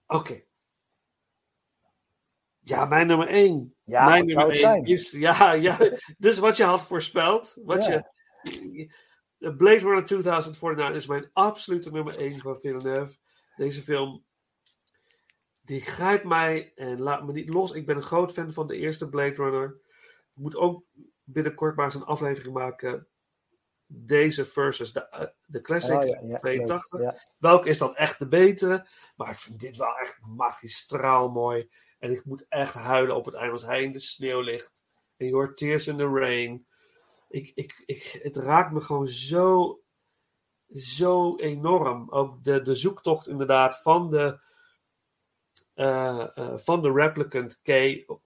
Oké. 0.07 0.41
Ja, 2.59 2.85
mijn 2.85 3.07
nummer 3.07 3.27
één. 3.27 3.75
Ja, 3.83 4.05
mijn 4.05 4.25
nummer 4.25 4.47
één 4.49 4.55
zijn? 4.59 4.83
is. 4.83 5.11
Ja, 5.11 5.51
ja. 5.51 5.77
Dus 6.17 6.39
wat 6.39 6.57
je 6.57 6.63
had 6.63 6.83
voorspeld. 6.83 7.61
Wat 7.63 7.85
Ja. 7.85 8.11
je, 8.41 8.91
Blade 9.37 9.79
Runner 9.79 10.05
2049 10.05 10.95
is 10.95 11.07
mijn 11.07 11.29
absolute 11.33 11.91
nummer 11.91 12.17
één 12.17 12.39
van 12.39 12.59
Villeneuve. 12.59 13.17
Deze 13.55 13.83
film. 13.83 14.25
Die 15.61 15.81
grijpt 15.81 16.23
mij 16.23 16.71
en 16.75 17.01
laat 17.01 17.25
me 17.25 17.31
niet 17.31 17.49
los. 17.49 17.71
Ik 17.71 17.85
ben 17.85 17.95
een 17.95 18.01
groot 18.01 18.31
fan 18.33 18.53
van 18.53 18.67
de 18.67 18.75
eerste 18.75 19.09
Blade 19.09 19.35
Runner. 19.35 19.79
Ik 20.35 20.41
moet 20.43 20.55
ook 20.55 20.83
binnenkort 21.23 21.75
maar 21.75 21.85
eens 21.85 21.95
een 21.95 22.03
aflevering 22.03 22.53
maken. 22.53 23.07
Deze 23.87 24.45
versus 24.45 24.93
de, 24.93 25.09
eh, 25.09 25.25
de 25.45 25.61
classic 25.61 25.95
Oh, 25.95 26.07
ja, 26.07 26.19
ja, 26.23 26.39
82. 26.39 26.91
leuk, 26.91 27.01
ja. 27.01 27.19
Welke 27.39 27.69
is 27.69 27.77
dan 27.77 27.95
echt 27.95 28.19
de 28.19 28.27
betere? 28.27 28.87
Maar 29.15 29.31
ik 29.31 29.39
vind 29.39 29.59
dit 29.59 29.77
wel 29.77 29.97
echt 29.97 30.19
magistraal 30.21 31.29
mooi. 31.29 31.69
En 31.99 32.11
ik 32.11 32.25
moet 32.25 32.45
echt 32.49 32.73
huilen 32.73 33.15
op 33.15 33.25
het 33.25 33.33
einde 33.33 33.51
als 33.51 33.65
hij 33.65 33.83
in 33.83 33.91
de 33.91 33.99
sneeuw 33.99 34.41
ligt. 34.41 34.83
En 35.17 35.25
je 35.25 35.33
hoort 35.33 35.57
Tears 35.57 35.87
in 35.87 35.97
the 35.97 36.07
Rain. 36.07 36.65
Ik, 37.29 37.51
ik, 37.55 37.83
ik, 37.85 38.19
het 38.23 38.35
raakt 38.35 38.71
me 38.71 38.81
gewoon 38.81 39.07
zo, 39.07 39.79
zo 40.73 41.35
enorm. 41.35 42.09
Ook 42.09 42.43
de, 42.43 42.61
de 42.61 42.75
zoektocht 42.75 43.27
inderdaad 43.27 43.81
van 43.81 44.09
de, 44.09 44.39
eh, 45.77 46.27
eh, 46.37 46.53
van 46.57 46.81
de 46.81 46.91
replicant 46.91 47.61
K. 47.63 47.67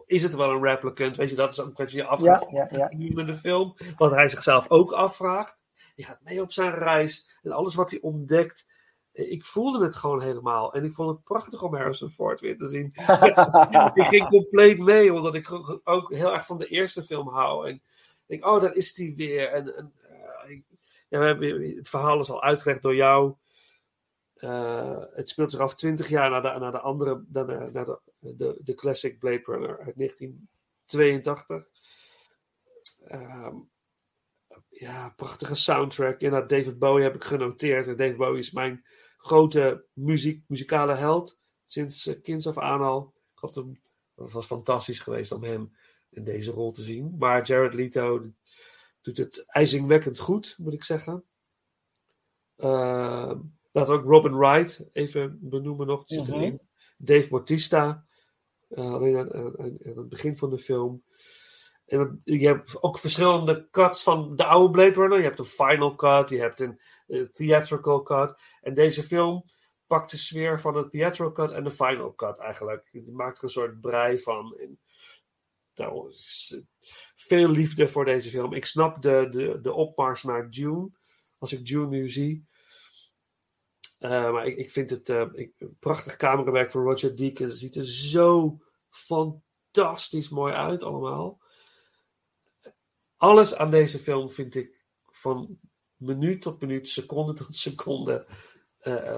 Is 0.06 0.24
het 0.24 0.36
wel 0.36 0.50
een 0.52 0.64
replicant? 0.64 1.16
Weet 1.16 1.30
je, 1.30 1.36
dat 1.36 1.52
is 1.52 1.62
ook 1.62 1.78
wat 1.78 1.92
je 1.92 1.98
je 1.98 2.06
afvraagt 2.06 2.50
Ja, 2.52 2.68
ja, 2.72 3.24
de 3.26 3.36
film. 3.36 3.76
Wat 3.98 4.12
hij 4.12 4.30
zichzelf 4.30 4.70
ook 4.70 4.92
afvraagt. 4.92 5.64
Je 5.96 6.04
gaat 6.04 6.20
mee 6.24 6.42
op 6.42 6.52
zijn 6.52 6.74
reis. 6.74 7.40
En 7.42 7.52
alles 7.52 7.76
wat 7.76 7.92
hij 7.92 8.02
ontdekt. 8.02 8.70
Ik 9.14 9.46
voelde 9.46 9.84
het 9.84 9.96
gewoon 9.96 10.22
helemaal. 10.22 10.74
En 10.74 10.84
ik 10.84 10.94
vond 10.94 11.10
het 11.10 11.24
prachtig 11.24 11.64
om 11.64 11.76
Harrison 11.76 12.12
Ford 12.12 12.40
weer 12.40 12.58
te 12.58 12.68
zien. 12.68 12.94
ik 14.02 14.06
ging 14.06 14.28
compleet 14.28 14.80
mee, 14.80 15.14
omdat 15.14 15.36
ik 15.36 15.52
ook 15.84 16.14
heel 16.14 16.34
erg 16.34 16.46
van 16.46 16.58
de 16.58 16.68
eerste 16.68 17.04
film 17.04 17.28
hou. 17.28 17.68
En 17.68 17.74
ik 17.74 17.82
denk, 18.28 18.46
oh, 18.46 18.62
daar 18.62 18.74
is 18.74 18.98
hij 18.98 19.14
weer. 19.16 19.50
En, 19.50 19.76
en 19.78 19.94
eh, 20.02 20.50
ik- 20.52 20.66
ja, 21.10 21.20
we 21.20 21.26
hebben, 21.26 21.76
het 21.76 21.90
verhaal 21.90 22.20
is 22.20 22.30
al 22.32 22.44
uitgelegd 22.44 22.82
door 22.82 22.96
jou. 22.96 23.34
Eh, 24.42 25.04
het 25.14 25.30
speelt 25.30 25.52
zich 25.52 25.60
af 25.60 25.76
20 25.76 26.10
jaar 26.10 26.30
na 26.30 26.42
de, 26.42 26.60
na 26.60 26.72
de 26.72 26.80
andere, 26.80 27.26
na 27.28 27.44
de, 27.44 28.00
de, 28.20 28.60
de, 28.64 28.74
classic 28.76 29.20
Blade 29.20 29.42
Runner 29.44 29.80
uit 29.80 29.96
1982. 29.96 31.68
Ehm, 33.04 33.56
ja, 34.68 35.14
prachtige 35.16 35.56
soundtrack. 35.56 36.20
Inderdaad, 36.22 36.50
David 36.50 36.80
Bowie 36.80 37.04
heb 37.04 37.16
ik 37.16 37.24
genoteerd. 37.24 37.88
En 37.88 37.98
David 37.98 38.18
Bowie 38.18 38.40
is 38.40 38.52
mijn 38.52 38.86
grote 39.18 39.86
muziek, 39.94 40.44
muzikale 40.48 40.96
held. 40.96 41.40
Sinds 41.66 42.08
uh, 42.08 42.22
kinds 42.22 42.48
af 42.48 42.58
aan 42.58 42.82
al. 42.82 43.14
Ik 43.34 43.40
had 43.40 43.56
hem, 43.56 43.80
het 44.16 44.32
was 44.32 44.46
fantastisch 44.46 45.00
geweest 45.00 45.32
om 45.32 45.44
hem 45.44 45.76
in 46.10 46.24
deze 46.24 46.52
rol 46.52 46.72
te 46.72 46.82
zien. 46.82 47.16
Maar 47.18 47.46
Jared 47.46 47.74
Leto 47.74 48.32
doet 49.02 49.18
het 49.18 49.46
ijzingwekkend 49.48 50.20
goed, 50.20 50.56
moet 50.58 50.74
ik 50.74 50.84
zeggen. 50.84 51.26
Uh, 52.58 53.34
laten 53.72 53.94
we 53.94 54.00
ook 54.00 54.08
Robin 54.08 54.38
Wright 54.38 54.90
even 54.92 55.38
benoemen 55.42 55.88
nog. 55.88 56.10
Mhm. 56.10 56.34
erin. 56.34 56.62
Dave 56.98 57.30
Bautista. 57.30 58.06
Uh, 58.70 58.94
alleen 58.94 59.18
aan, 59.18 59.34
aan, 59.34 59.58
aan 59.60 59.98
het 59.98 60.10
begin 60.10 60.38
van 60.38 60.50
de 60.50 60.60
film. 60.60 61.04
En 61.86 62.22
je 62.24 62.48
hebt 62.48 62.84
ook 62.84 63.00
verschillende 63.00 63.68
cuts 63.72 64.04
van 64.04 64.36
de 64.36 64.46
oude 64.46 64.72
Blade 64.72 64.94
Runner. 64.94 65.18
Je 65.18 65.24
hebt 65.24 65.40
een 65.40 65.46
final 65.46 65.96
cut, 65.96 66.30
je 66.30 66.40
hebt 66.40 66.60
een 66.60 66.82
uh, 67.08 67.28
theatrical 67.28 68.02
cut. 68.02 68.36
En 68.62 68.74
deze 68.74 69.04
film 69.04 69.44
pakt 69.88 70.12
de 70.12 70.18
sfeer 70.18 70.62
van 70.62 70.74
de 70.74 70.90
theatrical 70.90 71.32
cut 71.32 71.52
en 71.52 71.64
de 71.64 71.72
final 71.72 72.16
cut 72.16 72.38
eigenlijk. 72.40 72.90
Die 72.92 73.12
maakt 73.12 73.38
er 73.38 73.44
een 73.44 73.50
soort 73.50 73.82
brei 73.82 74.20
van. 74.20 74.58
En, 74.60 74.80
nou, 75.76 76.14
veel 77.16 77.50
liefde 77.50 77.88
voor 77.88 78.06
deze 78.06 78.30
film. 78.30 78.54
Ik 78.54 78.66
snap 78.66 79.02
de, 79.02 79.28
de, 79.30 79.60
de 79.62 79.74
opmars 79.74 80.24
naar 80.24 80.50
June. 80.50 80.90
Als 81.38 81.54
ik 81.54 81.68
June 81.68 81.88
nu 81.88 82.10
zie. 82.10 82.48
Uh, 84.02 84.32
maar 84.32 84.46
ik, 84.46 84.58
ik 84.58 84.72
vind 84.72 84.90
het 84.90 85.10
uh, 85.10 85.26
ik, 85.34 85.52
prachtig 85.80 86.16
camerawerk 86.16 86.72
van 86.72 86.84
Roger 86.84 87.16
Deakins. 87.16 87.52
Het 87.52 87.62
ziet 87.62 87.76
er 87.76 87.86
zo 87.86 88.60
fantastisch 88.90 90.30
mooi 90.30 90.54
uit 90.54 90.84
allemaal. 90.84 91.40
Alles 93.18 93.56
aan 93.56 93.72
deze 93.72 93.98
film 93.98 94.32
vind 94.32 94.56
ik 94.56 94.86
van 95.12 95.60
minuut 95.96 96.42
tot 96.42 96.62
minuut, 96.62 96.88
seconde 96.88 97.34
tot 97.34 97.56
seconde 97.56 98.28
uh, 98.82 99.18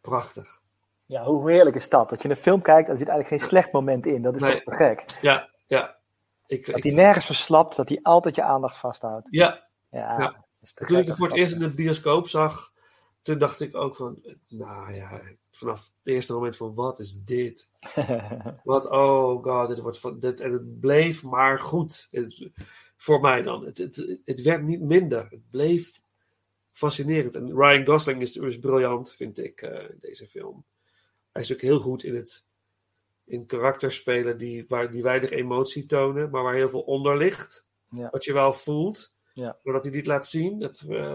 prachtig. 0.00 0.60
Ja, 1.06 1.24
hoe 1.24 1.50
heerlijk 1.50 1.76
is 1.76 1.88
dat? 1.88 2.08
Dat 2.08 2.22
je 2.22 2.28
een 2.28 2.36
film 2.36 2.62
kijkt 2.62 2.86
en 2.86 2.92
er 2.92 2.98
zit 2.98 3.08
eigenlijk 3.08 3.40
geen 3.40 3.50
slecht 3.50 3.72
moment 3.72 4.06
in. 4.06 4.22
Dat 4.22 4.34
is 4.34 4.42
nee. 4.42 4.52
toch 4.52 4.62
te 4.62 4.84
gek? 4.84 5.04
Ja, 5.20 5.50
ja. 5.66 5.98
Ik, 6.46 6.66
dat 6.72 6.82
hij 6.82 6.92
nergens 6.92 7.26
verslapt, 7.26 7.76
dat 7.76 7.88
hij 7.88 7.98
altijd 8.02 8.34
je 8.34 8.42
aandacht 8.42 8.78
vasthoudt. 8.78 9.28
Ja. 9.30 9.68
Ja. 9.90 10.18
ja. 10.18 10.44
Toen 10.74 10.98
ik 10.98 11.06
hem 11.06 11.16
voor 11.16 11.26
het 11.26 11.36
eerst 11.36 11.54
in 11.54 11.60
de 11.60 11.74
bioscoop 11.74 12.28
zag, 12.28 12.74
toen 13.26 13.38
dacht 13.38 13.60
ik 13.60 13.76
ook 13.76 13.96
van, 13.96 14.22
nou 14.48 14.94
ja, 14.94 15.22
vanaf 15.50 15.80
het 15.84 16.14
eerste 16.14 16.32
moment 16.32 16.56
van, 16.56 16.74
wat 16.74 16.98
is 16.98 17.22
dit? 17.22 17.70
wat, 18.64 18.90
oh 18.90 19.42
god, 19.42 19.68
dit 19.68 19.78
wordt 19.78 19.98
van, 19.98 20.18
dit, 20.18 20.40
en 20.40 20.52
het 20.52 20.80
bleef 20.80 21.22
maar 21.22 21.58
goed. 21.58 22.08
Het, 22.10 22.50
voor 22.96 23.20
mij 23.20 23.42
dan. 23.42 23.64
Het, 23.64 23.78
het, 23.78 24.20
het 24.24 24.42
werd 24.42 24.62
niet 24.62 24.80
minder. 24.80 25.26
Het 25.30 25.50
bleef 25.50 26.02
fascinerend. 26.70 27.34
En 27.34 27.56
Ryan 27.56 27.86
Gosling 27.86 28.22
is, 28.22 28.36
is 28.36 28.58
briljant, 28.58 29.12
vind 29.12 29.38
ik, 29.38 29.62
uh, 29.62 29.90
in 29.90 29.98
deze 30.00 30.26
film. 30.28 30.64
Hij 31.32 31.42
is 31.42 31.52
ook 31.52 31.60
heel 31.60 31.80
goed 31.80 32.04
in 32.04 32.14
het 32.14 32.48
in 33.24 33.46
karakters 33.46 33.96
spelen 33.96 34.38
die, 34.38 34.64
waar, 34.68 34.90
die 34.90 35.02
weinig 35.02 35.30
emotie 35.30 35.86
tonen, 35.86 36.30
maar 36.30 36.42
waar 36.42 36.54
heel 36.54 36.68
veel 36.68 36.82
onder 36.82 37.16
ligt. 37.16 37.70
Ja. 37.88 38.08
Wat 38.10 38.24
je 38.24 38.32
wel 38.32 38.52
voelt. 38.52 39.16
Ja. 39.32 39.58
Maar 39.62 39.74
dat 39.74 39.84
hij 39.84 39.92
niet 39.92 40.06
laat 40.06 40.26
zien, 40.26 40.58
dat 40.58 40.84
uh, 40.88 41.14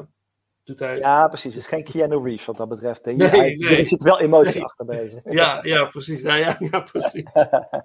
doet 0.64 0.80
hij. 0.80 0.98
Ja, 0.98 1.28
precies. 1.28 1.54
Het 1.54 1.64
is 1.64 1.70
geen 1.70 1.84
Keanu 1.84 2.24
Reeves 2.24 2.46
wat 2.46 2.58
dat 2.58 2.70
betreft. 2.70 3.06
Nee, 3.06 3.16
hij, 3.18 3.56
nee. 3.56 3.78
Er 3.78 3.88
zit 3.88 4.04
wel 4.04 4.20
emotie 4.20 4.54
nee. 4.54 4.64
achter 4.64 4.86
deze. 4.86 5.22
Ja, 5.30 5.60
ja, 5.64 5.86
precies. 5.86 6.22
Ja, 6.22 6.36
ja, 6.36 6.56
ja, 6.60 6.80
precies. 6.80 7.26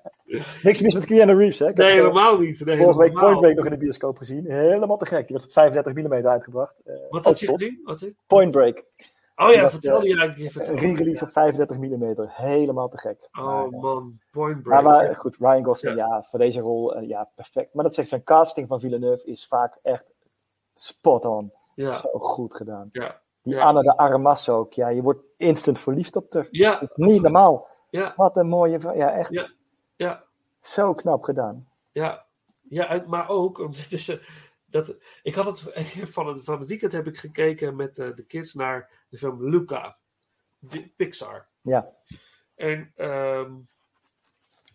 Niks 0.63 0.81
mis 0.81 0.95
met 0.95 1.07
Keanu 1.07 1.37
Reeves, 1.37 1.59
hè? 1.59 1.69
Ik 1.69 1.77
nee, 1.77 1.87
heb, 1.87 1.97
helemaal 1.97 2.37
niet. 2.37 2.65
Nee, 2.65 2.77
vorige 2.77 2.99
week. 2.99 3.13
Point 3.13 3.41
Break 3.41 3.55
nog 3.55 3.65
in 3.65 3.71
de 3.71 3.77
bioscoop 3.77 4.19
gezien. 4.19 4.51
Helemaal 4.51 4.97
te 4.97 5.07
gek. 5.07 5.27
Die 5.27 5.37
werd 5.37 5.45
op 5.45 5.53
35 5.53 5.95
mm 5.95 6.27
uitgebracht. 6.27 6.75
Uh, 6.85 6.95
wat 7.09 7.25
had 7.25 7.41
je 7.41 7.49
gezien? 7.49 7.81
Wat 7.85 8.11
Point 8.27 8.53
Break. 8.53 8.85
Oh 9.37 9.53
ja, 9.53 9.71
vertel 9.71 10.05
je 10.05 10.17
eigenlijk 10.17 10.39
even. 10.39 10.69
Een 10.69 10.79
re-release 10.79 11.25
op 11.25 11.31
35 11.31 11.79
mm. 11.79 12.15
Helemaal 12.29 12.89
te 12.89 12.99
gek. 12.99 13.29
Oh 13.33 13.45
maar, 13.45 13.71
man, 13.71 14.19
Point 14.31 14.63
Break. 14.63 14.83
Maar, 14.83 15.07
maar 15.07 15.17
goed, 15.17 15.37
Ryan 15.37 15.65
Gosling, 15.65 15.97
ja. 15.97 16.07
ja, 16.07 16.23
voor 16.31 16.39
deze 16.39 16.61
rol, 16.61 16.97
uh, 16.97 17.09
ja, 17.09 17.31
perfect. 17.35 17.75
Maar 17.75 17.85
dat 17.85 17.95
zegt 17.95 18.09
zijn 18.09 18.25
casting 18.25 18.69
van 18.69 18.81
Villeneuve 18.81 19.27
is 19.27 19.47
vaak 19.47 19.79
echt 19.83 20.05
spot 20.75 21.25
on. 21.25 21.53
Ja. 21.77 21.95
Zo 21.95 22.09
goed 22.19 22.55
gedaan. 22.55 22.89
Ja. 22.93 23.23
Die 23.43 23.55
ja. 23.55 23.65
Anna 23.65 23.81
de 23.81 23.97
Armas 23.97 24.49
ook, 24.49 24.73
ja, 24.73 24.89
je 24.89 25.03
wordt 25.03 25.23
instant 25.37 25.79
verliefd 25.79 26.17
op 26.17 26.33
haar. 26.33 26.49
Ja. 26.51 26.73
Dat 26.73 26.83
is 26.83 26.93
niet 26.97 27.23
normaal. 27.23 27.69
Ja. 27.91 28.13
Wat 28.17 28.37
een 28.37 28.49
mooie 28.49 28.81
vrouw. 28.81 28.95
Ja, 28.95 29.13
echt. 29.13 29.31
Ja. 29.31 29.47
ja. 29.97 30.25
Zo 30.61 30.95
knap 30.95 31.23
gedaan. 31.23 31.69
Ja. 31.93 32.27
Ja, 32.69 33.05
maar 33.07 33.29
ook, 33.29 33.59
het 33.59 33.93
is, 33.93 34.09
uh, 34.09 34.17
dat, 34.67 35.01
ik 35.23 35.35
had 35.35 35.45
het, 35.47 35.61
van 36.15 36.27
het, 36.27 36.45
van 36.45 36.59
het 36.59 36.69
weekend 36.69 36.93
heb 36.93 37.07
ik 37.07 37.19
gekeken 37.19 37.77
met 37.77 37.99
uh, 37.99 38.15
de 38.15 38.27
kids 38.27 38.55
naar 38.55 38.91
de 39.09 39.19
film 39.19 39.49
Luca. 39.49 39.99
Pixar. 40.97 41.49
Ja. 41.61 41.93
En 42.55 42.93
um, 42.97 43.69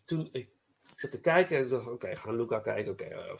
toen, 0.06 0.30
ik, 0.32 0.50
ik 0.92 1.00
zat 1.00 1.12
te 1.12 1.20
kijken 1.20 1.58
en 1.58 1.64
ik 1.64 1.70
dacht, 1.70 1.86
oké, 1.86 1.94
okay, 1.94 2.16
gaan 2.16 2.36
Luca 2.36 2.60
kijken. 2.60 2.92
Oké, 2.92 3.04
okay, 3.04 3.18
uh, 3.18 3.38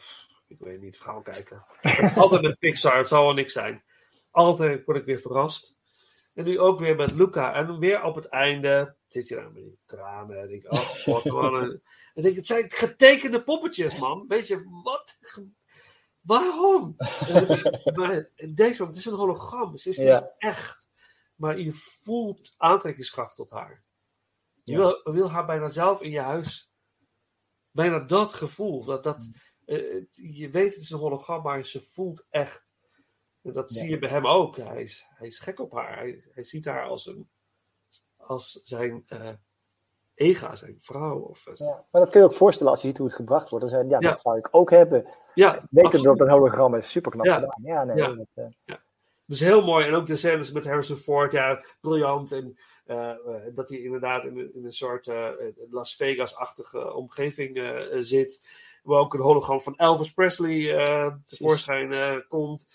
ik 0.52 0.58
weet 0.58 0.80
niet, 0.80 1.00
gaan 1.00 1.22
kijken. 1.22 1.64
Altijd 2.16 2.42
met 2.42 2.58
Pixar, 2.58 2.96
het 2.96 3.08
zal 3.08 3.24
wel 3.24 3.34
niks 3.34 3.52
zijn. 3.52 3.82
Altijd 4.30 4.84
word 4.84 4.98
ik 4.98 5.04
weer 5.04 5.18
verrast. 5.18 5.76
En 6.34 6.44
nu 6.44 6.58
ook 6.58 6.78
weer 6.78 6.96
met 6.96 7.12
Luca. 7.12 7.54
En 7.54 7.78
weer 7.78 8.02
op 8.02 8.14
het 8.14 8.26
einde 8.26 8.96
zit 9.06 9.28
je 9.28 9.34
daar 9.34 9.52
met 9.52 9.54
die 9.54 9.78
tranen. 9.86 10.40
En 10.40 10.48
denk 10.48 10.62
ik, 10.62 10.72
oh 10.72 10.80
god, 10.80 11.24
man. 11.32 11.80
En 12.14 12.22
denk, 12.22 12.36
het 12.36 12.46
zijn 12.46 12.70
getekende 12.70 13.42
poppetjes, 13.42 13.98
man. 13.98 14.24
Weet 14.28 14.48
je, 14.48 14.80
wat? 14.82 15.18
Waarom? 16.20 16.96
maar 17.94 18.30
deze, 18.54 18.86
het 18.86 18.96
is 18.96 19.04
een 19.04 19.16
hologram. 19.16 19.76
Ze 19.76 19.88
is 19.88 19.98
niet 19.98 20.06
ja. 20.06 20.34
echt. 20.38 20.90
Maar 21.34 21.58
je 21.58 21.72
voelt 21.72 22.54
aantrekkingskracht 22.56 23.36
tot 23.36 23.50
haar. 23.50 23.82
Je 24.64 24.72
ja. 24.72 24.78
wil, 24.78 25.00
wil, 25.02 25.30
haar 25.30 25.46
bijna 25.46 25.68
zelf 25.68 26.02
in 26.02 26.10
je 26.10 26.20
huis. 26.20 26.72
Bijna 27.70 27.98
dat 27.98 28.34
gevoel. 28.34 28.84
Dat, 28.84 29.04
dat, 29.04 29.22
uh, 29.22 29.40
het, 29.66 30.20
je 30.22 30.50
weet 30.50 30.74
het 30.74 30.82
is 30.82 30.90
een 30.90 30.98
hologram, 30.98 31.42
maar 31.42 31.66
ze 31.66 31.80
voelt 31.80 32.26
echt. 32.30 32.72
En 33.42 33.52
dat 33.52 33.74
ja. 33.74 33.80
zie 33.80 33.90
je 33.90 33.98
bij 33.98 34.08
hem 34.08 34.26
ook. 34.26 34.56
Hij 34.56 34.82
is, 34.82 35.06
hij 35.14 35.26
is 35.26 35.38
gek 35.38 35.60
op 35.60 35.72
haar. 35.72 35.98
Hij, 35.98 36.22
hij 36.34 36.44
ziet 36.44 36.64
haar 36.64 36.84
als, 36.84 37.06
een, 37.06 37.28
als 38.16 38.60
zijn 38.64 39.04
uh, 39.08 39.28
ega, 40.14 40.56
zijn 40.56 40.76
vrouw. 40.80 41.18
Of, 41.18 41.46
uh, 41.46 41.54
ja, 41.56 41.84
maar 41.90 42.00
dat 42.02 42.10
kun 42.10 42.20
je 42.20 42.26
ook 42.26 42.34
voorstellen 42.34 42.72
als 42.72 42.82
je 42.82 42.88
ziet 42.88 42.96
hoe 42.96 43.06
het 43.06 43.16
gebracht 43.16 43.50
wordt. 43.50 43.70
Dan 43.70 43.78
je, 43.84 43.88
ja, 43.90 43.96
Ja. 44.00 44.10
dat 44.10 44.20
zou 44.20 44.38
ik 44.38 44.48
ook 44.50 44.70
hebben. 44.70 45.06
Ja, 45.34 45.66
Weten 45.70 46.02
dat 46.02 46.20
een 46.20 46.30
hologram 46.30 46.74
is. 46.74 46.90
Super 46.90 47.10
knap 47.10 47.24
Ja. 47.26 47.34
gedaan. 47.34 47.60
Ja, 47.62 47.84
nee. 47.84 47.96
Ja. 47.96 48.14
Dat, 48.14 48.26
eh, 48.34 48.44
Ja. 48.64 48.82
Dus 49.26 49.40
heel 49.40 49.64
mooi. 49.64 49.86
En 49.86 49.94
ook 49.94 50.06
de 50.06 50.16
scènes 50.16 50.52
met 50.52 50.64
Harrison 50.64 50.96
Ford, 50.96 51.32
ja, 51.32 51.64
briljant. 51.80 52.32
En 52.32 52.56
Eh, 52.84 53.10
eh, 53.10 53.54
dat 53.54 53.68
hij 53.68 53.78
inderdaad 53.78 54.24
in, 54.24 54.38
een- 54.38 54.54
in 54.54 54.64
een 54.64 54.72
soort 54.72 55.06
eh, 55.06 55.28
Las 55.70 55.96
Vegas-achtige 55.96 56.94
omgeving 56.94 57.56
eh, 57.56 57.96
zit. 58.00 58.46
Waar 58.82 59.00
ook 59.00 59.14
een 59.14 59.20
hologram 59.20 59.60
van 59.60 59.76
Elvis 59.76 60.12
Presley 60.12 60.76
eh, 60.76 61.14
tevoorschijn 61.26 61.92
eh, 61.92 62.16
komt. 62.28 62.66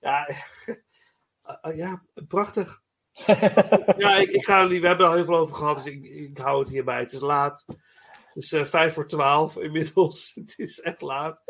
Ja, 0.00 0.26
eh, 0.26 1.76
ja 1.82 2.02
prachtig. 2.28 2.82
ja, 3.96 4.16
ik, 4.16 4.28
ik 4.28 4.44
ga 4.44 4.60
er 4.60 4.68
niet. 4.68 4.80
We 4.80 4.86
hebben 4.86 5.04
er 5.04 5.10
al 5.10 5.16
heel 5.16 5.26
veel 5.26 5.36
over 5.36 5.56
gehad, 5.56 5.76
dus 5.76 5.86
ik, 5.86 6.04
ik 6.04 6.38
hou 6.38 6.60
het 6.60 6.68
hierbij. 6.68 7.00
Het 7.00 7.12
is 7.12 7.20
laat. 7.20 7.64
Het 8.36 8.44
is 8.44 8.52
eh, 8.52 8.64
vijf 8.64 8.94
voor 8.94 9.06
twaalf 9.06 9.56
inmiddels. 9.66 10.34
Het 10.34 10.54
is 10.56 10.80
echt 10.80 11.00
laat. 11.00 11.42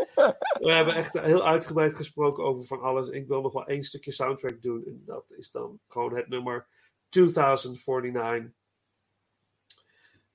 We 0.59 0.73
hebben 0.73 0.95
echt 0.95 1.13
heel 1.13 1.47
uitgebreid 1.47 1.95
gesproken 1.95 2.45
over 2.45 2.67
van 2.67 2.81
alles. 2.81 3.09
Ik 3.09 3.27
wil 3.27 3.41
nog 3.41 3.53
wel 3.53 3.67
één 3.67 3.83
stukje 3.83 4.13
soundtrack 4.13 4.63
doen. 4.63 4.85
En 4.87 5.03
dat 5.05 5.31
is 5.31 5.51
dan 5.51 5.81
gewoon 5.87 6.17
het 6.17 6.29
nummer 6.29 6.67
2049. 7.09 8.53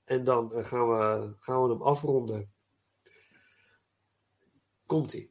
En 0.04 0.24
dan 0.24 0.52
gaan, 0.66 0.90
we, 0.90 1.34
gaan 1.40 1.64
we 1.64 1.70
hem 1.70 1.82
afronden. 1.82 2.54
Komt-ie. 4.92 5.31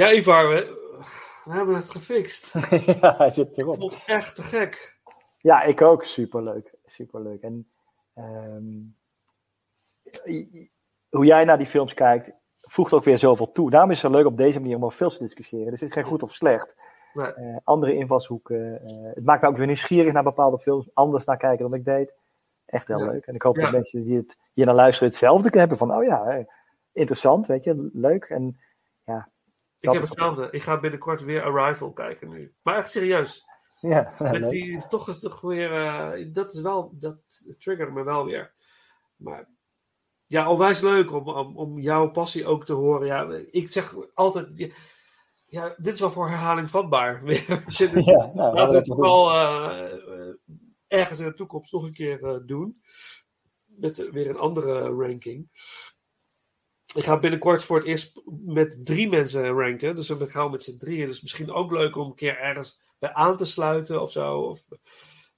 Ja, 0.00 0.12
Ivar, 0.12 0.48
we, 0.48 0.56
we 1.44 1.52
hebben 1.52 1.74
het 1.74 1.90
gefixt. 1.90 2.52
ja, 3.00 3.14
hij 3.16 3.30
zit 3.30 3.58
erop. 3.58 3.74
Ik 3.74 3.80
vond 3.80 3.92
het 3.94 4.02
echt 4.06 4.36
te 4.36 4.42
gek. 4.42 4.98
Ja, 5.38 5.62
ik 5.62 5.82
ook. 5.82 6.04
Superleuk. 6.04 6.74
Superleuk. 6.84 7.42
En 7.42 7.68
ehm, 8.14 8.64
hoe 11.08 11.24
jij 11.24 11.44
naar 11.44 11.58
die 11.58 11.66
films 11.66 11.94
kijkt, 11.94 12.30
voegt 12.56 12.92
ook 12.92 13.04
weer 13.04 13.18
zoveel 13.18 13.52
toe. 13.52 13.70
Daarom 13.70 13.90
is 13.90 14.02
het 14.02 14.10
zo 14.10 14.16
leuk 14.16 14.26
op 14.26 14.36
deze 14.36 14.60
manier 14.60 14.76
om 14.76 14.84
over 14.84 14.96
films 14.96 15.16
te 15.16 15.24
discussiëren. 15.24 15.70
Dus 15.70 15.80
het 15.80 15.88
is 15.88 15.94
geen 15.94 16.04
goed 16.04 16.22
of 16.22 16.32
slecht. 16.32 16.76
Nee. 17.14 17.32
Eh, 17.32 17.56
andere 17.64 17.94
invalshoeken. 17.94 18.82
eh, 18.82 19.14
het 19.14 19.24
maakt 19.24 19.42
me 19.42 19.48
ook 19.48 19.56
weer 19.56 19.66
nieuwsgierig 19.66 20.12
naar 20.12 20.22
bepaalde 20.22 20.58
films. 20.58 20.88
Anders 20.94 21.24
naar 21.24 21.36
kijken 21.36 21.70
dan 21.70 21.78
ik 21.78 21.84
deed. 21.84 22.14
Echt 22.66 22.86
heel 22.86 22.98
Ja. 22.98 23.10
leuk. 23.10 23.26
En 23.26 23.34
ik 23.34 23.42
hoop 23.42 23.56
Ja. 23.56 23.62
dat 23.62 23.72
mensen 23.72 24.04
die 24.04 24.16
het 24.16 24.36
hier 24.52 24.66
naar 24.66 24.74
luisteren 24.74 25.08
hetzelfde 25.08 25.58
hebben. 25.58 25.78
Van, 25.78 25.94
oh 25.94 26.04
ja, 26.04 26.46
interessant, 26.92 27.46
weet 27.46 27.64
je, 27.64 27.90
leuk. 27.92 28.24
En 28.24 28.60
ja, 29.04 29.28
Ik 29.80 29.92
heb 29.92 30.02
hetzelfde. 30.02 30.48
Ik 30.50 30.62
ga 30.62 30.80
binnenkort 30.80 31.22
weer 31.22 31.42
Arrival 31.42 31.92
kijken 31.92 32.28
nu. 32.28 32.54
Maar 32.62 32.76
echt 32.76 32.90
serieus. 32.90 33.44
Ja, 33.80 34.14
Met 34.18 34.40
leuk. 34.40 34.48
die, 34.48 34.88
toch 34.88 35.08
is 35.08 35.18
toch 35.20 35.40
weer. 35.40 35.72
eh, 35.72 36.26
dat 36.32 36.52
is 36.52 36.60
wel. 36.60 36.90
Dat 36.94 37.16
triggerde 37.58 37.92
me 37.92 38.02
wel 38.04 38.24
weer. 38.24 38.52
Maar 39.16 39.48
ja, 40.24 40.50
onwijs 40.50 40.80
leuk 40.80 41.12
om, 41.12 41.28
om, 41.28 41.56
om 41.56 41.78
jouw 41.78 42.10
passie 42.10 42.46
ook 42.46 42.64
te 42.64 42.72
horen. 42.72 43.06
Ja, 43.06 43.42
ik 43.50 43.68
zeg 43.68 43.94
altijd, 44.14 44.72
ja, 45.46 45.74
dit 45.76 45.94
is 45.94 46.00
wel 46.00 46.10
voor 46.10 46.28
herhaling 46.28 46.70
vatbaar. 46.70 47.22
Zitten, 47.66 48.02
ja, 48.02 48.30
nou, 48.34 48.54
laten 48.54 48.70
we 48.70 48.76
het 48.76 48.86
vooral 48.86 49.32
uh, 49.34 50.34
ergens 50.86 51.18
in 51.18 51.24
de 51.24 51.34
toekomst 51.34 51.72
nog 51.72 51.84
een 51.84 51.92
keer 51.92 52.22
uh, 52.22 52.36
doen. 52.46 52.82
Met 53.64 54.10
weer 54.10 54.28
een 54.30 54.38
andere 54.38 54.80
ranking. 54.80 55.48
Ik 56.94 57.04
ga 57.04 57.18
binnenkort 57.18 57.64
voor 57.64 57.76
het 57.76 57.86
eerst 57.86 58.22
met 58.44 58.86
drie 58.86 59.08
mensen 59.08 59.44
ranken. 59.44 59.94
Dus 59.94 60.08
we 60.08 60.26
gaan 60.26 60.50
met 60.50 60.64
z'n 60.64 60.78
drieën. 60.78 61.06
Dus 61.06 61.22
misschien 61.22 61.52
ook 61.52 61.72
leuk 61.72 61.96
om 61.96 62.06
een 62.06 62.14
keer 62.14 62.38
ergens 62.38 62.80
bij 62.98 63.12
aan 63.12 63.36
te 63.36 63.44
sluiten 63.44 64.02
of 64.02 64.10
zo. 64.10 64.38
Of, 64.38 64.64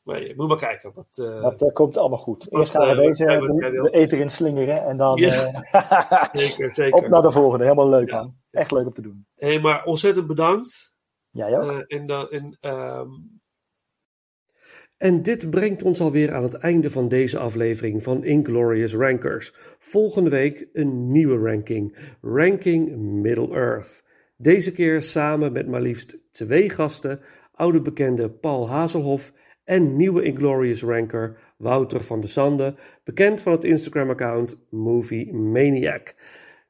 maar 0.03 0.23
je 0.23 0.35
moet 0.37 0.49
maar 0.49 0.57
kijken. 0.57 0.93
Wat, 0.95 1.19
uh, 1.23 1.43
dat 1.43 1.63
uh, 1.63 1.73
komt 1.73 1.97
allemaal 1.97 2.19
goed. 2.19 2.53
Eerst 2.53 2.77
gaan 2.77 2.89
we 2.89 3.03
deze 3.03 3.25
de, 3.25 3.81
de 3.83 3.91
eter 3.91 4.19
in 4.19 4.31
slingeren. 4.31 4.85
En 4.85 4.97
dan 4.97 5.17
ja. 5.17 5.51
zeker, 6.33 6.75
zeker. 6.75 7.05
op 7.05 7.09
naar 7.09 7.23
de 7.23 7.33
volgende. 7.33 7.65
Helemaal 7.65 7.89
leuk 7.89 8.11
ja. 8.11 8.17
man. 8.17 8.37
Echt 8.51 8.71
leuk 8.71 8.87
om 8.87 8.93
te 8.93 9.03
doen. 9.03 9.27
Hé, 9.37 9.49
hey, 9.49 9.61
maar 9.61 9.85
ontzettend 9.85 10.27
bedankt. 10.27 10.95
Ja, 11.31 11.49
ook. 11.49 11.71
Uh, 11.71 11.79
en, 11.87 12.07
dan, 12.07 12.31
en, 12.31 12.59
um... 12.61 13.32
en 15.03 15.23
dit 15.23 15.51
brengt 15.51 15.83
ons 15.83 16.01
alweer 16.01 16.33
aan 16.33 16.43
het 16.43 16.55
einde 16.55 16.91
van 16.91 17.09
deze 17.09 17.39
aflevering 17.39 18.03
van 18.03 18.25
Inglorious 18.25 18.95
Rankers. 18.95 19.55
Volgende 19.79 20.31
week 20.31 20.69
een 20.73 21.11
nieuwe 21.13 21.51
ranking. 21.51 21.97
Ranking 22.21 22.97
Middle 22.97 23.55
Earth. 23.55 24.05
Deze 24.37 24.73
keer 24.73 25.03
samen 25.03 25.53
met 25.53 25.67
maar 25.67 25.81
liefst 25.81 26.19
twee 26.31 26.71
gasten. 26.71 27.21
Oude 27.55 27.81
bekende 27.81 28.31
Paul 28.31 28.69
Hazelhoff 28.69 29.33
en 29.65 29.97
nieuwe 29.97 30.23
Inglorious 30.23 30.83
Ranker 30.83 31.39
Wouter 31.57 32.01
van 32.01 32.21
de 32.21 32.27
Sande, 32.27 32.75
bekend 33.05 33.41
van 33.41 33.53
het 33.53 33.65
Instagram-account 33.65 34.57
Movie 34.71 35.33
Maniac. 35.33 36.15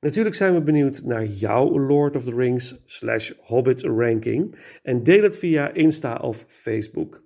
Natuurlijk 0.00 0.34
zijn 0.34 0.54
we 0.54 0.62
benieuwd 0.62 1.02
naar 1.04 1.24
jouw 1.24 1.78
Lord 1.78 2.16
of 2.16 2.24
the 2.24 2.34
Rings 2.34 2.82
slash 2.84 3.32
Hobbit 3.40 3.82
ranking 3.82 4.56
en 4.82 5.02
deel 5.02 5.22
het 5.22 5.38
via 5.38 5.72
Insta 5.72 6.14
of 6.14 6.44
Facebook. 6.48 7.22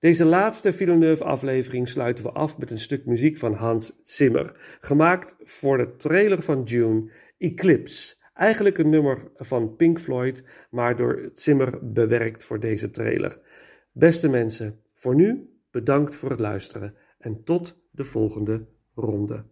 Deze 0.00 0.24
laatste 0.24 0.72
Villeneuve 0.72 1.24
aflevering 1.24 1.88
sluiten 1.88 2.24
we 2.24 2.30
af 2.30 2.58
met 2.58 2.70
een 2.70 2.78
stuk 2.78 3.06
muziek 3.06 3.38
van 3.38 3.54
Hans 3.54 3.92
Zimmer, 4.02 4.76
gemaakt 4.78 5.36
voor 5.44 5.76
de 5.76 5.96
trailer 5.96 6.42
van 6.42 6.62
June, 6.62 7.10
Eclipse. 7.38 8.16
Eigenlijk 8.34 8.78
een 8.78 8.88
nummer 8.88 9.30
van 9.36 9.76
Pink 9.76 10.00
Floyd, 10.00 10.44
maar 10.70 10.96
door 10.96 11.30
Zimmer 11.32 11.92
bewerkt 11.92 12.44
voor 12.44 12.60
deze 12.60 12.90
trailer. 12.90 13.40
Beste 13.92 14.28
mensen, 14.28 14.80
voor 14.94 15.14
nu 15.14 15.50
bedankt 15.70 16.16
voor 16.16 16.30
het 16.30 16.40
luisteren 16.40 16.94
en 17.18 17.44
tot 17.44 17.82
de 17.90 18.04
volgende 18.04 18.66
ronde. 18.94 19.44